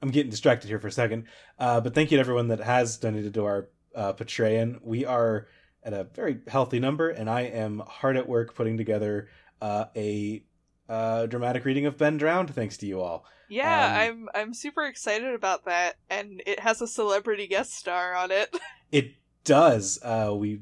I'm 0.01 0.09
getting 0.09 0.31
distracted 0.31 0.67
here 0.67 0.79
for 0.79 0.87
a 0.87 0.91
second, 0.91 1.25
uh, 1.59 1.79
but 1.81 1.93
thank 1.93 2.11
you 2.11 2.17
to 2.17 2.21
everyone 2.21 2.47
that 2.49 2.59
has 2.59 2.97
donated 2.97 3.33
to 3.35 3.45
our 3.45 3.69
uh, 3.95 4.13
Patreon. 4.13 4.79
We 4.83 5.05
are 5.05 5.47
at 5.83 5.93
a 5.93 6.03
very 6.05 6.39
healthy 6.47 6.79
number, 6.79 7.09
and 7.09 7.29
I 7.29 7.41
am 7.41 7.79
hard 7.85 8.17
at 8.17 8.27
work 8.27 8.55
putting 8.55 8.77
together 8.77 9.29
uh, 9.61 9.85
a 9.95 10.43
uh, 10.89 11.27
dramatic 11.27 11.65
reading 11.65 11.85
of 11.85 11.97
Ben 11.97 12.17
Drowned, 12.17 12.53
thanks 12.53 12.77
to 12.77 12.87
you 12.87 12.99
all. 13.01 13.25
Yeah, 13.47 14.07
Um, 14.09 14.27
I'm 14.33 14.41
I'm 14.41 14.53
super 14.53 14.85
excited 14.85 15.33
about 15.33 15.65
that, 15.65 15.95
and 16.09 16.41
it 16.47 16.59
has 16.59 16.81
a 16.81 16.87
celebrity 16.87 17.47
guest 17.47 17.73
star 17.73 18.15
on 18.15 18.31
it. 18.31 18.55
It 18.91 19.13
does. 19.45 19.97
Uh, 20.03 20.33
we 20.35 20.61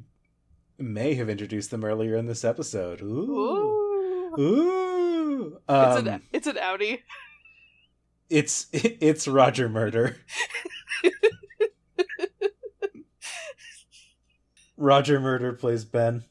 may 0.77 1.15
have 1.15 1.29
introduced 1.29 1.71
them 1.71 1.83
earlier 1.83 2.15
in 2.15 2.27
this 2.27 2.43
episode. 2.43 3.01
Ooh. 3.01 4.35
Ooh. 4.37 4.39
Ooh. 4.39 5.57
It's 5.67 5.97
Um, 5.97 6.07
an 6.07 6.21
it's 6.31 6.47
an 6.47 6.57
Audi. 6.57 7.01
it's 8.29 8.67
it's 8.73 9.27
Roger 9.27 9.67
Murder. 9.69 10.17
Roger 14.77 15.19
Murder 15.19 15.53
plays 15.53 15.85
Ben. 15.85 16.23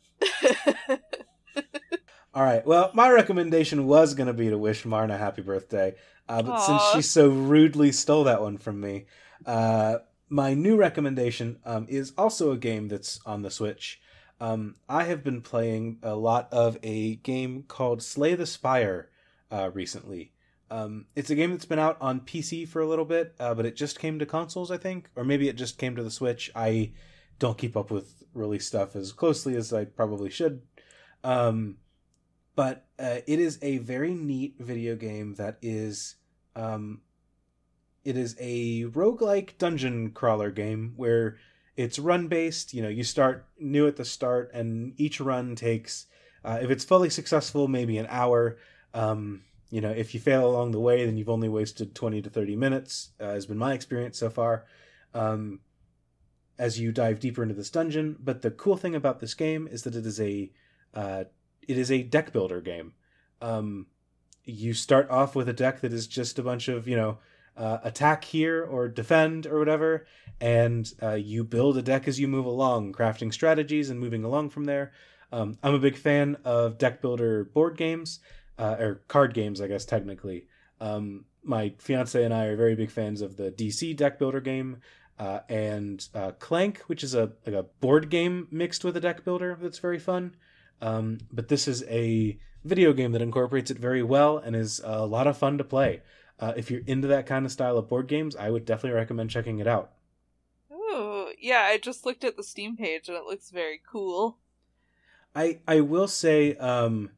All 2.35 2.43
right. 2.43 2.66
Well, 2.66 2.91
my 2.95 3.11
recommendation 3.11 3.87
was 3.87 4.15
going 4.15 4.27
to 4.27 4.33
be 4.33 4.49
to 4.49 4.57
wish 4.59 4.85
Marna 4.85 5.16
happy 5.19 5.43
birthday, 5.43 5.95
uh, 6.29 6.43
but 6.43 6.59
since 6.61 6.83
she 6.93 7.03
so 7.03 7.29
rudely 7.29 7.93
stole 7.93 8.24
that 8.24 8.41
one 8.41 8.57
from 8.57 8.81
me, 8.81 9.05
uh, 9.47 9.99
my 10.33 10.55
new 10.55 10.77
recommendation 10.77 11.59
um, 11.67 11.87
is 11.91 12.15
also 12.17 12.53
a 12.53 12.57
game 12.57 12.89
that's 12.89 13.21
on 13.27 13.43
the 13.43 13.51
Switch. 13.51 14.01
Um, 14.41 14.77
I 14.89 15.05
have 15.05 15.23
been 15.23 15.43
playing 15.43 15.99
a 16.03 16.17
lot 16.17 16.49
of 16.51 16.79
a 16.83 17.17
game 17.17 17.65
called 17.69 18.03
Slay 18.03 18.35
the 18.35 18.47
Spire 18.47 19.11
uh, 19.51 19.71
recently. 19.75 20.33
Um, 20.71 21.05
it's 21.15 21.29
a 21.29 21.35
game 21.35 21.51
that's 21.51 21.67
been 21.67 21.79
out 21.79 21.99
on 22.01 22.23
PC 22.23 22.67
for 22.67 22.81
a 22.81 22.87
little 22.87 23.05
bit, 23.05 23.35
uh, 23.39 23.53
but 23.53 23.67
it 23.67 23.77
just 23.77 24.01
came 24.01 24.19
to 24.19 24.27
consoles, 24.27 24.71
I 24.71 24.79
think, 24.79 25.11
or 25.17 25.23
maybe 25.23 25.51
it 25.51 25.57
just 25.57 25.77
came 25.77 25.95
to 25.97 26.03
the 26.03 26.11
Switch. 26.11 26.51
I 26.57 26.93
don't 27.39 27.59
keep 27.59 27.77
up 27.77 27.91
with 27.91 28.25
release 28.33 28.67
stuff 28.67 28.97
as 28.97 29.13
closely 29.13 29.55
as 29.55 29.71
I 29.71 29.85
probably 29.85 30.31
should. 30.31 30.63
Um, 31.23 31.77
but 32.57 32.87
uh, 32.99 33.19
it 33.27 33.39
is 33.39 33.59
a 33.61 33.79
very 33.79 34.15
neat 34.15 34.55
video 34.59 34.97
game 34.97 35.35
that 35.35 35.59
is 35.61 36.15
um, 36.57 37.03
it 38.05 38.16
is 38.16 38.37
a 38.39 38.85
roguelike 38.85 39.57
dungeon 39.59 40.11
crawler 40.11 40.51
game 40.51 40.93
where 40.97 41.37
it's 41.77 41.99
run 41.99 42.29
based 42.29 42.74
you 42.74 42.83
know 42.83 42.89
you 42.89 43.05
start 43.05 43.47
new 43.59 43.87
at 43.87 43.97
the 43.97 44.05
start 44.05 44.51
and 44.53 44.93
each 44.97 45.20
run 45.20 45.55
takes 45.55 46.07
uh, 46.45 46.59
if 46.61 46.70
it's 46.70 46.85
fully 46.85 47.11
successful 47.11 47.69
maybe 47.69 47.99
an 47.99 48.07
hour 48.09 48.59
um, 48.95 49.43
you 49.70 49.81
know 49.81 49.91
if 49.91 50.15
you 50.15 50.20
fail 50.20 50.47
along 50.47 50.70
the 50.70 50.81
way 50.81 51.05
then 51.07 51.16
you've 51.16 51.31
only 51.31 51.49
wasted 51.49 51.95
20 51.95 52.23
to 52.23 52.31
30 52.31 52.57
minutes 52.57 53.11
uh, 53.20 53.33
has 53.33 53.47
been 53.47 53.59
my 53.59 53.73
experience 53.73 54.19
so 54.19 54.29
far 54.29 54.65
um, 55.15 55.61
as 56.59 56.79
you 56.79 56.93
dive 56.93 57.20
deeper 57.20 57.43
into 57.43 57.55
this 57.55 57.70
dungeon 57.70 58.16
but 58.20 58.43
the 58.43 58.51
cool 58.51 58.77
thing 58.77 58.95
about 58.95 59.20
this 59.20 59.35
game 59.35 59.66
is 59.66 59.83
that 59.83 59.97
it 59.97 60.07
is 60.07 60.20
a 60.20 60.51
uh, 60.95 61.24
it 61.66 61.79
is 61.79 61.91
a 61.91 62.03
deck 62.03 62.33
builder 62.33 62.61
game. 62.61 62.95
Um, 63.41 63.87
you 64.45 64.74
start 64.74 65.09
off 65.11 65.35
with 65.35 65.49
a 65.49 65.53
deck 65.53 65.81
that 65.81 65.93
is 65.93 66.07
just 66.07 66.39
a 66.39 66.43
bunch 66.43 66.69
of 66.69 66.89
you 66.89 66.97
know 66.97 67.19
uh, 67.57 67.79
attack 67.83 68.24
here 68.24 68.65
or 68.65 68.89
defend 68.89 69.47
or 69.47 69.59
whatever, 69.59 70.07
and 70.41 70.93
uh, 71.03 71.15
you 71.15 71.45
build 71.45 71.77
a 71.77 71.83
deck 71.83 72.09
as 72.09 72.19
you 72.19 72.29
move 72.29 72.47
along, 72.47 72.93
crafting 72.93 73.33
strategies 73.33 73.91
and 73.91 74.01
moving 74.01 74.24
along 74.24 74.51
from 74.51 74.65
there. 74.65 74.93
Um, 75.33 75.59
I'm 75.62 75.74
a 75.74 75.79
big 75.79 75.97
fan 75.97 76.37
of 76.45 76.79
deck 76.79 77.01
builder 77.01 77.45
board 77.45 77.77
games 77.77 78.20
uh, 78.59 78.77
or 78.79 79.03
card 79.09 79.35
games, 79.35 79.61
I 79.61 79.69
guess 79.69 79.85
technically. 79.85 80.47
Um, 80.81 81.24
my 81.43 81.74
fiance 81.79 82.23
and 82.23 82.35
I 82.35 82.47
are 82.47 82.57
very 82.57 82.74
big 82.74 82.91
fans 82.91 83.20
of 83.20 83.37
the 83.37 83.51
DC 83.51 83.97
deck 83.97 84.19
builder 84.19 84.41
game. 84.41 84.79
Uh, 85.19 85.41
and 85.49 86.09
uh, 86.15 86.33
Clank, 86.39 86.81
which 86.87 87.05
is 87.05 87.15
a 87.15 87.33
like 87.47 87.55
a 87.55 87.65
board 87.81 88.11
game 88.11 88.49
mixed 88.51 88.83
with 88.85 88.97
a 88.97 89.01
deck 89.01 89.24
builder 89.24 89.57
that's 89.61 89.79
very 89.79 89.99
fun. 89.99 90.35
Um, 90.81 91.19
but 91.31 91.49
this 91.49 91.69
is 91.69 91.85
a 91.85 92.39
video 92.65 92.93
game 92.93 93.12
that 93.12 93.23
incorporates 93.23 93.70
it 93.70 93.79
very 93.79 94.03
well 94.03 94.39
and 94.39 94.57
is 94.57 94.81
a 94.83 95.07
lot 95.07 95.27
of 95.27 95.37
fun 95.37 95.59
to 95.59 95.65
play. 95.65 96.03
Uh, 96.43 96.52
if 96.56 96.73
you're 96.73 96.82
into 96.89 97.06
that 97.06 97.24
kind 97.24 97.47
of 97.47 97.52
style 97.52 97.78
of 97.78 97.89
board 97.89 98.09
games, 98.09 98.35
I 98.35 98.51
would 98.51 98.64
definitely 98.64 98.98
recommend 98.98 99.31
checking 99.31 99.60
it 99.60 99.69
out. 99.69 99.93
Ooh, 100.73 101.28
yeah, 101.40 101.69
I 101.70 101.78
just 101.78 102.05
looked 102.05 102.24
at 102.24 102.36
the 102.36 102.43
Steam 102.43 102.77
page 102.77 103.09
and 103.09 103.16
it 103.16 103.23
looks 103.24 103.51
very 103.51 103.81
cool. 103.89 104.39
I 105.36 105.60
I 105.69 105.82
will 105.82 106.09
say 106.09 106.56
um, 106.56 107.10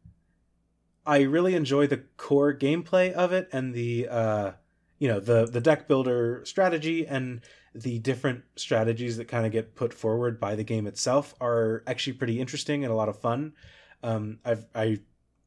I 1.06 1.22
really 1.22 1.54
enjoy 1.54 1.86
the 1.86 2.04
core 2.18 2.52
gameplay 2.52 3.12
of 3.12 3.32
it 3.32 3.48
and 3.50 3.72
the 3.72 4.08
uh, 4.10 4.50
you 4.98 5.08
know 5.08 5.20
the 5.20 5.46
the 5.46 5.60
deck 5.60 5.88
builder 5.88 6.42
strategy 6.44 7.06
and 7.06 7.40
the 7.74 8.00
different 8.00 8.44
strategies 8.56 9.16
that 9.16 9.26
kind 9.26 9.46
of 9.46 9.52
get 9.52 9.74
put 9.74 9.94
forward 9.94 10.38
by 10.38 10.54
the 10.54 10.64
game 10.64 10.86
itself 10.86 11.34
are 11.40 11.82
actually 11.86 12.12
pretty 12.12 12.42
interesting 12.42 12.84
and 12.84 12.92
a 12.92 12.96
lot 12.96 13.08
of 13.08 13.18
fun. 13.22 13.54
Um, 14.02 14.40
I've 14.44 14.66
I 14.74 14.98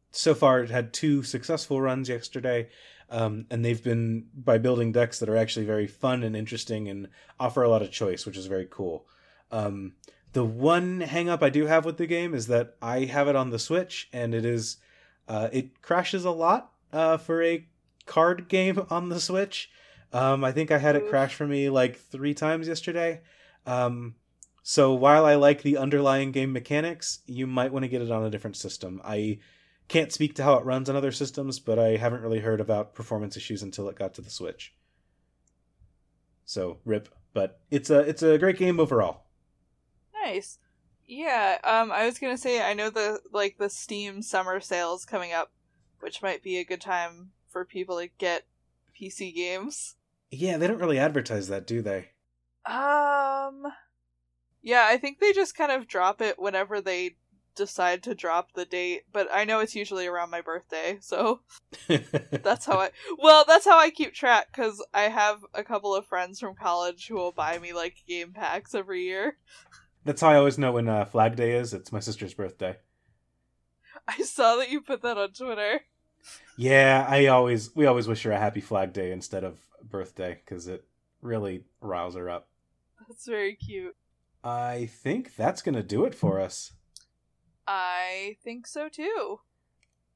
so 0.09 0.33
far 0.33 0.65
had 0.65 0.93
two 0.93 1.21
successful 1.21 1.79
runs 1.79 2.09
yesterday, 2.09 2.69
um, 3.09 3.45
and 3.49 3.63
they've 3.63 3.83
been 3.83 4.27
by 4.33 4.57
building 4.57 4.91
decks 4.91 5.19
that 5.19 5.29
are 5.29 5.37
actually 5.37 5.65
very 5.65 5.87
fun 5.87 6.23
and 6.23 6.35
interesting 6.35 6.87
and 6.89 7.07
offer 7.39 7.63
a 7.63 7.69
lot 7.69 7.81
of 7.81 7.91
choice, 7.91 8.25
which 8.25 8.37
is 8.37 8.47
very 8.47 8.67
cool. 8.69 9.07
Um, 9.51 9.93
the 10.33 10.43
one 10.43 11.01
hang 11.01 11.29
up 11.29 11.41
I 11.41 11.49
do 11.49 11.65
have 11.65 11.85
with 11.85 11.97
the 11.97 12.05
game 12.05 12.33
is 12.33 12.47
that 12.47 12.75
I 12.81 13.05
have 13.05 13.27
it 13.27 13.35
on 13.35 13.49
the 13.49 13.59
Switch 13.59 14.09
and 14.11 14.33
it 14.33 14.45
is 14.45 14.77
uh, 15.27 15.49
it 15.51 15.81
crashes 15.81 16.25
a 16.25 16.31
lot 16.31 16.71
uh, 16.91 17.17
for 17.17 17.41
a 17.43 17.65
card 18.05 18.47
game 18.47 18.85
on 18.89 19.09
the 19.09 19.19
Switch. 19.19 19.69
Um, 20.13 20.43
I 20.43 20.51
think 20.51 20.71
I 20.71 20.77
had 20.77 20.95
it 20.95 21.09
crash 21.09 21.35
for 21.35 21.47
me 21.47 21.69
like 21.69 21.97
three 21.97 22.33
times 22.33 22.67
yesterday. 22.67 23.21
Um, 23.65 24.15
so 24.63 24.93
while 24.93 25.25
I 25.25 25.35
like 25.35 25.61
the 25.61 25.77
underlying 25.77 26.31
game 26.31 26.53
mechanics, 26.53 27.19
you 27.25 27.47
might 27.47 27.71
want 27.71 27.83
to 27.83 27.89
get 27.89 28.01
it 28.01 28.11
on 28.11 28.23
a 28.23 28.29
different 28.29 28.57
system. 28.57 29.01
I 29.03 29.39
can't 29.87 30.11
speak 30.11 30.35
to 30.35 30.43
how 30.43 30.55
it 30.55 30.65
runs 30.65 30.89
on 30.89 30.95
other 30.95 31.11
systems, 31.11 31.59
but 31.59 31.79
I 31.79 31.97
haven't 31.97 32.21
really 32.21 32.39
heard 32.39 32.61
about 32.61 32.93
performance 32.93 33.37
issues 33.37 33.63
until 33.63 33.89
it 33.89 33.95
got 33.97 34.13
to 34.15 34.21
the 34.21 34.29
Switch. 34.29 34.73
So 36.45 36.79
rip, 36.83 37.09
but 37.33 37.61
it's 37.69 37.89
a 37.91 37.99
it's 37.99 38.23
a 38.23 38.37
great 38.39 38.57
game 38.57 38.79
overall. 38.79 39.25
Nice. 40.13 40.59
Yeah, 41.05 41.59
um 41.63 41.91
I 41.91 42.05
was 42.05 42.19
gonna 42.19 42.37
say 42.37 42.61
I 42.61 42.73
know 42.73 42.89
the 42.89 43.21
like 43.31 43.57
the 43.57 43.69
Steam 43.69 44.21
summer 44.21 44.59
sales 44.59 45.05
coming 45.05 45.31
up, 45.33 45.51
which 45.99 46.21
might 46.21 46.43
be 46.43 46.57
a 46.57 46.65
good 46.65 46.81
time 46.81 47.31
for 47.47 47.63
people 47.65 47.97
to 47.99 48.07
get 48.07 48.45
PC 48.93 49.33
games. 49.33 49.95
Yeah, 50.31 50.57
they 50.57 50.67
don't 50.67 50.79
really 50.79 50.99
advertise 50.99 51.47
that, 51.49 51.67
do 51.67 51.81
they? 51.81 52.11
Um 52.65 53.63
Yeah, 54.61 54.85
I 54.87 54.97
think 54.97 55.19
they 55.19 55.33
just 55.33 55.55
kind 55.55 55.71
of 55.71 55.87
drop 55.87 56.21
it 56.21 56.39
whenever 56.39 56.81
they 56.81 57.17
decide 57.57 58.03
to 58.03 58.15
drop 58.15 58.53
the 58.53 58.65
date, 58.65 59.03
but 59.11 59.27
I 59.33 59.43
know 59.43 59.59
it's 59.59 59.75
usually 59.75 60.07
around 60.07 60.29
my 60.29 60.41
birthday, 60.41 60.97
so 61.01 61.41
that's 61.87 62.65
how 62.65 62.77
I 62.79 62.91
Well, 63.17 63.43
that's 63.47 63.65
how 63.65 63.77
I 63.77 63.89
keep 63.89 64.13
track 64.13 64.53
cuz 64.53 64.81
I 64.93 65.03
have 65.03 65.43
a 65.53 65.63
couple 65.63 65.93
of 65.93 66.05
friends 66.05 66.39
from 66.39 66.55
college 66.55 67.07
who 67.07 67.15
will 67.15 67.33
buy 67.33 67.57
me 67.59 67.73
like 67.73 68.03
game 68.07 68.31
packs 68.33 68.73
every 68.73 69.03
year. 69.03 69.37
That's 70.05 70.21
how 70.21 70.29
I 70.29 70.37
always 70.37 70.57
know 70.57 70.71
when 70.71 70.87
uh, 70.87 71.03
Flag 71.03 71.35
Day 71.35 71.53
is. 71.53 71.73
It's 71.73 71.91
my 71.91 71.99
sister's 71.99 72.33
birthday. 72.33 72.77
I 74.07 74.21
saw 74.21 74.55
that 74.55 74.69
you 74.69 74.79
put 74.79 75.01
that 75.01 75.17
on 75.17 75.33
Twitter. 75.33 75.81
Yeah, 76.55 77.05
I 77.07 77.27
always 77.27 77.75
we 77.75 77.85
always 77.85 78.07
wish 78.07 78.23
her 78.23 78.31
a 78.31 78.39
happy 78.39 78.61
Flag 78.61 78.93
Day 78.93 79.11
instead 79.11 79.43
of 79.43 79.59
birthday 79.83 80.39
because 80.43 80.67
it 80.67 80.85
really 81.21 81.65
riles 81.81 82.15
her 82.15 82.29
up. 82.29 82.47
That's 83.07 83.27
very 83.27 83.55
cute. 83.55 83.95
I 84.43 84.85
think 84.85 85.35
that's 85.35 85.61
gonna 85.61 85.83
do 85.83 86.05
it 86.05 86.15
for 86.15 86.39
us. 86.39 86.71
I 87.67 88.37
think 88.43 88.65
so 88.65 88.89
too. 88.89 89.39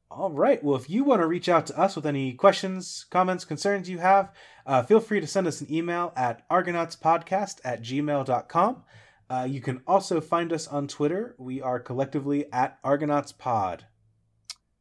All 0.09 0.31
right. 0.31 0.61
Well, 0.61 0.75
if 0.75 0.89
you 0.89 1.03
want 1.03 1.21
to 1.21 1.27
reach 1.27 1.47
out 1.47 1.65
to 1.67 1.79
us 1.79 1.95
with 1.95 2.05
any 2.05 2.33
questions, 2.33 3.05
comments, 3.09 3.45
concerns 3.45 3.89
you 3.89 3.99
have, 3.99 4.33
uh, 4.65 4.83
feel 4.83 4.99
free 4.99 5.21
to 5.21 5.27
send 5.27 5.47
us 5.47 5.61
an 5.61 5.73
email 5.73 6.11
at 6.17 6.47
argonautspodcast 6.49 7.61
at 7.63 7.81
gmail.com. 7.81 8.83
Uh, 9.29 9.47
you 9.49 9.61
can 9.61 9.81
also 9.87 10.19
find 10.19 10.51
us 10.51 10.67
on 10.67 10.89
Twitter. 10.89 11.35
We 11.37 11.61
are 11.61 11.79
collectively 11.79 12.51
at 12.51 12.83
ArgonautsPod. 12.83 13.81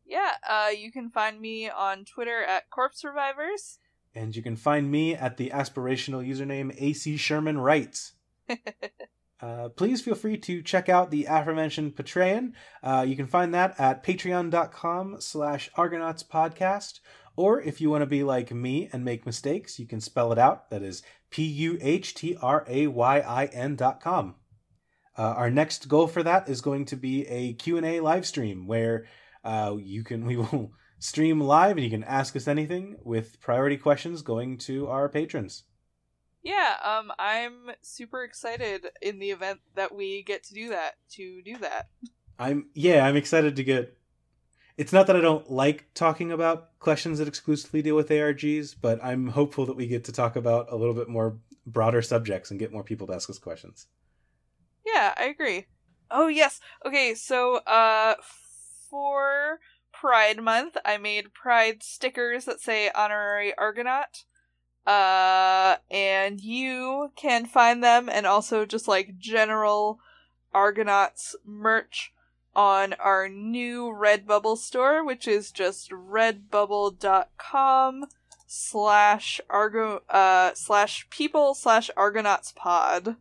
Yeah, 0.04 0.32
uh, 0.48 0.70
you 0.76 0.90
can 0.90 1.08
find 1.08 1.40
me 1.40 1.70
on 1.70 2.04
Twitter 2.04 2.42
at 2.42 2.68
Corpse 2.68 2.98
Survivors. 3.00 3.78
And 4.12 4.34
you 4.34 4.42
can 4.42 4.56
find 4.56 4.90
me 4.90 5.14
at 5.14 5.36
the 5.36 5.50
aspirational 5.50 6.26
username 6.28 6.74
AC 6.76 7.16
Sherman 7.16 7.58
Writes. 7.58 8.14
Uh, 9.42 9.68
please 9.70 10.02
feel 10.02 10.14
free 10.14 10.36
to 10.36 10.62
check 10.62 10.88
out 10.88 11.10
the 11.10 11.24
aforementioned 11.24 11.96
Patreon. 11.96 12.52
Uh, 12.82 13.04
you 13.06 13.16
can 13.16 13.26
find 13.26 13.54
that 13.54 13.74
at 13.78 14.04
patreon.com 14.04 15.16
slash 15.20 15.70
argonauts 15.76 16.22
podcast. 16.22 17.00
Or 17.36 17.60
if 17.60 17.80
you 17.80 17.88
want 17.88 18.02
to 18.02 18.06
be 18.06 18.22
like 18.22 18.52
me 18.52 18.90
and 18.92 19.02
make 19.04 19.24
mistakes, 19.24 19.78
you 19.78 19.86
can 19.86 20.00
spell 20.00 20.30
it 20.32 20.38
out. 20.38 20.68
That 20.70 20.82
is 20.82 21.02
P-U-H-T-R-A-Y-I-N 21.30 21.76
dot 23.76 24.00
com. 24.00 24.34
Uh, 25.16 25.22
our 25.22 25.50
next 25.50 25.88
goal 25.88 26.06
for 26.06 26.22
that 26.22 26.48
is 26.48 26.60
going 26.60 26.84
to 26.86 26.96
be 26.96 27.26
a 27.26 27.54
Q&A 27.54 28.00
live 28.00 28.26
stream 28.26 28.66
where 28.66 29.06
uh, 29.44 29.76
you 29.78 30.04
can 30.04 30.26
we 30.30 30.36
will 30.36 30.72
stream 30.98 31.40
live 31.40 31.76
and 31.76 31.84
you 31.84 31.90
can 31.90 32.04
ask 32.04 32.36
us 32.36 32.46
anything 32.46 32.96
with 33.02 33.40
priority 33.40 33.76
questions 33.78 34.20
going 34.22 34.58
to 34.58 34.86
our 34.88 35.08
patrons. 35.08 35.64
Yeah, 36.42 36.76
um, 36.82 37.12
I'm 37.18 37.70
super 37.82 38.24
excited 38.24 38.86
in 39.02 39.18
the 39.18 39.30
event 39.30 39.60
that 39.74 39.94
we 39.94 40.22
get 40.22 40.42
to 40.44 40.54
do 40.54 40.70
that, 40.70 40.94
to 41.12 41.42
do 41.42 41.56
that. 41.58 41.88
I'm 42.38 42.70
yeah, 42.74 43.04
I'm 43.04 43.16
excited 43.16 43.56
to 43.56 43.64
get. 43.64 43.98
it's 44.78 44.92
not 44.92 45.06
that 45.08 45.16
I 45.16 45.20
don't 45.20 45.50
like 45.50 45.90
talking 45.92 46.32
about 46.32 46.78
questions 46.78 47.18
that 47.18 47.28
exclusively 47.28 47.82
deal 47.82 47.96
with 47.96 48.08
ARGs, 48.08 48.74
but 48.80 48.98
I'm 49.04 49.28
hopeful 49.28 49.66
that 49.66 49.76
we 49.76 49.86
get 49.86 50.04
to 50.04 50.12
talk 50.12 50.36
about 50.36 50.72
a 50.72 50.76
little 50.76 50.94
bit 50.94 51.08
more 51.08 51.36
broader 51.66 52.00
subjects 52.00 52.50
and 52.50 52.58
get 52.58 52.72
more 52.72 52.84
people 52.84 53.06
to 53.08 53.12
ask 53.14 53.28
us 53.28 53.38
questions. 53.38 53.86
Yeah, 54.86 55.12
I 55.18 55.24
agree. 55.24 55.66
Oh 56.10 56.28
yes. 56.28 56.58
Okay, 56.86 57.14
so 57.14 57.56
uh 57.56 58.14
for 58.88 59.58
Pride 59.92 60.42
Month, 60.42 60.78
I 60.84 60.96
made 60.96 61.34
Pride 61.34 61.82
stickers 61.82 62.46
that 62.46 62.60
say 62.60 62.90
honorary 62.94 63.52
Argonaut. 63.58 64.24
Uh 64.86 65.76
and 65.90 66.40
you 66.40 67.12
can 67.16 67.44
find 67.46 67.84
them 67.84 68.08
and 68.08 68.26
also 68.26 68.64
just 68.64 68.88
like 68.88 69.18
general 69.18 70.00
Argonauts 70.52 71.36
merch 71.44 72.12
on 72.56 72.94
our 72.94 73.28
new 73.28 73.84
Redbubble 73.84 74.58
store, 74.58 75.04
which 75.04 75.28
is 75.28 75.52
just 75.52 75.90
redbubble.com 75.90 78.06
slash 78.52 79.40
argo 79.48 80.02
uh 80.08 80.50
slash 80.54 81.08
people 81.08 81.54
slash 81.54 81.88
argonauts 81.96 82.52
pod. 82.56 83.14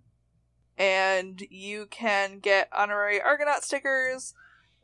And 0.77 1.41
you 1.51 1.85
can 1.85 2.39
get 2.39 2.67
honorary 2.75 3.21
argonaut 3.21 3.63
stickers 3.63 4.33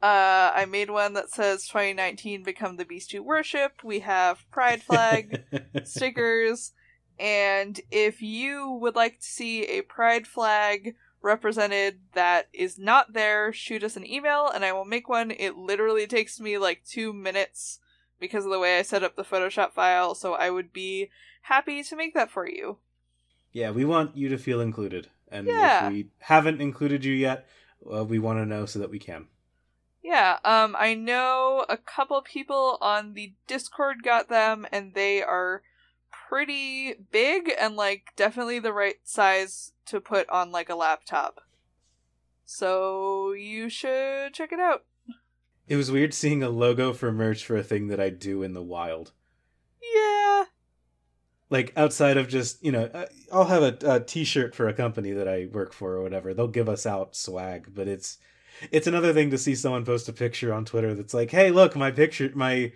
uh 0.06 0.52
i 0.56 0.65
made 0.65 0.90
one 0.90 1.14
that 1.14 1.30
says 1.30 1.68
2019 1.68 2.44
become 2.44 2.77
the 2.77 2.86
beast 2.86 3.14
you 3.14 3.23
worship 3.23 3.84
we 3.84 3.99
have 3.99 4.40
pride 4.52 4.82
flag 4.82 5.41
stickers 5.84 6.73
and 7.18 7.80
if 7.91 8.22
you 8.22 8.77
would 8.82 8.95
like 8.95 9.19
to 9.19 9.26
see 9.26 9.64
a 9.64 9.82
pride 9.82 10.27
flag 10.27 10.95
represented 11.22 11.99
that 12.14 12.48
is 12.53 12.77
not 12.77 13.14
there 13.14 13.52
shoot 13.52 13.84
us 13.84 13.95
an 13.95 14.06
email 14.06 14.49
and 14.53 14.64
i 14.64 14.72
will 14.72 14.86
make 14.86 15.10
one 15.10 15.32
it 15.32 15.57
literally 15.57 16.06
takes 16.06 16.40
me 16.40 16.57
like 16.57 16.84
two 16.86 17.11
minutes 17.14 17.80
because 18.19 18.45
of 18.45 18.52
the 18.52 18.60
way 18.60 18.80
I 18.80 18.82
set 18.82 19.03
up 19.03 19.15
the 19.15 19.23
Photoshop 19.23 19.73
file, 19.73 20.15
so 20.15 20.34
I 20.34 20.49
would 20.49 20.72
be 20.72 21.10
happy 21.44 21.84
to 21.84 21.95
make 21.95 22.14
that 22.14 22.32
for 22.32 22.48
you. 22.48 22.77
Yeah, 23.52 23.72
we 23.72 23.86
want 23.86 24.15
you 24.18 24.30
to 24.30 24.38
feel 24.38 24.61
included. 24.61 25.10
And 25.27 25.48
Yeah. 25.48 25.88
if 25.88 25.94
we 25.94 26.10
haven't 26.19 26.61
included 26.61 27.06
you 27.06 27.14
yet, 27.14 27.48
uh, 27.91 28.03
we 28.06 28.19
want 28.19 28.40
to 28.40 28.45
know 28.45 28.65
so 28.65 28.80
that 28.80 28.90
we 28.90 28.99
can. 28.99 29.27
Yeah, 30.06 30.38
um, 30.45 30.76
I 30.77 30.94
know 30.94 31.65
a 31.68 31.77
couple 31.77 32.22
people 32.22 32.77
on 32.80 33.15
the 33.15 33.34
Discord 33.48 34.03
got 34.03 34.30
them, 34.30 34.68
and 34.72 34.94
they 34.94 35.23
are 35.23 35.64
pretty 36.30 36.94
big 37.11 37.52
and 37.60 37.76
like 37.76 38.10
definitely 38.15 38.60
the 38.60 38.72
right 38.72 38.98
size 39.03 39.72
to 39.88 39.99
put 39.99 40.30
on 40.30 40.52
like 40.52 40.69
a 40.69 40.76
laptop. 40.76 41.41
So 42.45 43.32
you 43.32 43.68
should 43.68 44.36
check 44.36 44.52
it 44.52 44.60
out. 44.60 44.84
It 45.68 45.76
was 45.76 45.90
weird 45.90 46.14
seeing 46.14 46.44
a 46.44 46.49
logo 46.49 46.94
for 46.94 47.11
merch 47.11 47.44
for 47.44 47.57
a 47.57 47.64
thing 47.64 47.88
that 47.88 47.99
I 47.99 48.11
do 48.11 48.44
in 48.44 48.53
the 48.53 48.61
wild. 48.61 49.11
Yeah. 49.82 50.44
Like 51.49 51.73
outside 51.76 52.18
of 52.18 52.27
just, 52.27 52.64
you 52.64 52.72
know, 52.72 52.91
uh, 52.94 53.07
I'll 53.34 53.45
have 53.45 53.64
a, 53.64 53.95
a 53.95 53.99
t-shirt 54.02 54.53
for 54.53 54.68
a 54.68 54.73
company 54.73 55.14
that 55.14 55.27
I 55.27 55.48
work 55.52 55.73
for 55.73 55.94
or 55.94 56.03
whatever. 56.03 56.32
They'll 56.32 56.48
give 56.48 56.69
us 56.69 56.86
out 56.86 57.15
swag, 57.15 57.69
but 57.73 57.88
it's 57.88 58.19
it's 58.72 58.88
another 58.88 59.14
thing 59.14 59.32
to 59.32 59.38
see 59.38 59.56
someone 59.56 59.86
post 59.86 60.10
a 60.10 60.14
picture 60.14 60.53
on 60.53 60.65
Twitter 60.65 60.94
that's 60.94 61.14
like, 61.14 61.32
"Hey, 61.32 61.52
look, 61.52 61.76
my 61.76 61.91
picture 61.91 62.32
my 62.34 62.72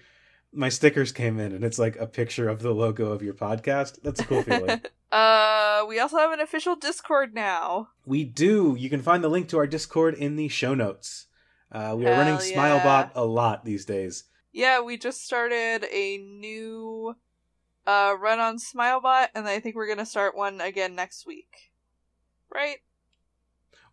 my 0.51 0.69
stickers 0.69 1.11
came 1.11 1.39
in." 1.39 1.51
And 1.51 1.63
it's 1.63 1.79
like 1.79 1.95
a 1.97 2.07
picture 2.07 2.49
of 2.49 2.61
the 2.61 2.73
logo 2.73 3.11
of 3.11 3.21
your 3.21 3.33
podcast. 3.33 4.01
That's 4.01 4.19
a 4.19 4.25
cool 4.25 4.43
feeling. 4.43 4.81
uh, 5.11 5.85
we 5.87 5.99
also 5.99 6.17
have 6.17 6.31
an 6.31 6.39
official 6.39 6.75
Discord 6.75 7.33
now. 7.33 7.89
We 8.05 8.23
do. 8.23 8.75
You 8.77 8.89
can 8.89 9.01
find 9.01 9.23
the 9.23 9.29
link 9.29 9.49
to 9.49 9.57
our 9.57 9.67
Discord 9.67 10.15
in 10.15 10.35
the 10.35 10.47
show 10.47 10.73
notes. 10.73 11.27
Uh, 11.71 11.95
we 11.97 12.05
are 12.05 12.11
running 12.11 12.39
yeah. 12.49 12.55
Smilebot 12.55 13.11
a 13.15 13.25
lot 13.25 13.63
these 13.63 13.85
days. 13.85 14.25
Yeah, 14.51 14.81
we 14.81 14.97
just 14.97 15.23
started 15.23 15.85
a 15.91 16.17
new 16.17 17.15
uh 17.85 18.15
run 18.19 18.39
on 18.39 18.57
Smilebot, 18.57 19.29
and 19.35 19.47
I 19.47 19.59
think 19.59 19.75
we're 19.75 19.87
gonna 19.87 20.05
start 20.05 20.35
one 20.35 20.61
again 20.61 20.95
next 20.95 21.25
week. 21.25 21.71
Right? 22.53 22.77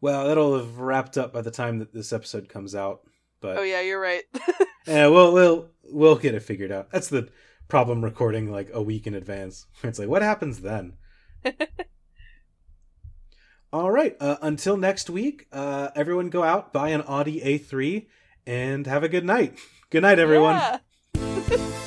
Well, 0.01 0.27
that'll 0.27 0.59
have 0.59 0.79
wrapped 0.79 1.17
up 1.17 1.33
by 1.33 1.43
the 1.43 1.51
time 1.51 1.79
that 1.79 1.93
this 1.93 2.13
episode 2.13 2.49
comes 2.49 2.75
out. 2.75 3.03
But 3.41 3.59
Oh 3.59 3.63
yeah, 3.63 3.81
you're 3.81 4.01
right. 4.01 4.25
yeah, 4.87 5.07
we'll 5.09 5.33
we'll 5.33 5.69
we'll 5.85 6.17
get 6.17 6.35
it 6.35 6.41
figured 6.41 6.73
out. 6.73 6.91
That's 6.91 7.09
the 7.09 7.29
problem 7.69 8.05
recording 8.05 8.51
like 8.51 8.71
a 8.73 8.83
week 8.83 9.07
in 9.07 9.15
advance. 9.15 9.67
It's 9.83 9.99
like, 9.99 10.09
what 10.09 10.23
happens 10.23 10.61
then? 10.61 10.95
All 13.73 13.91
right. 13.91 14.17
Uh, 14.21 14.37
until 14.43 14.77
next 14.77 15.11
week, 15.11 15.47
uh, 15.53 15.89
everyone 15.95 16.31
go 16.31 16.43
out, 16.43 16.73
buy 16.73 16.91
an 16.91 17.03
Audi 17.03 17.41
A3, 17.41 18.07
and 18.47 18.87
have 18.87 19.03
a 19.03 19.09
good 19.09 19.25
night. 19.25 19.59
Good 19.91 20.03
night, 20.03 20.19
everyone. 20.19 20.57
Yeah. 21.15 21.83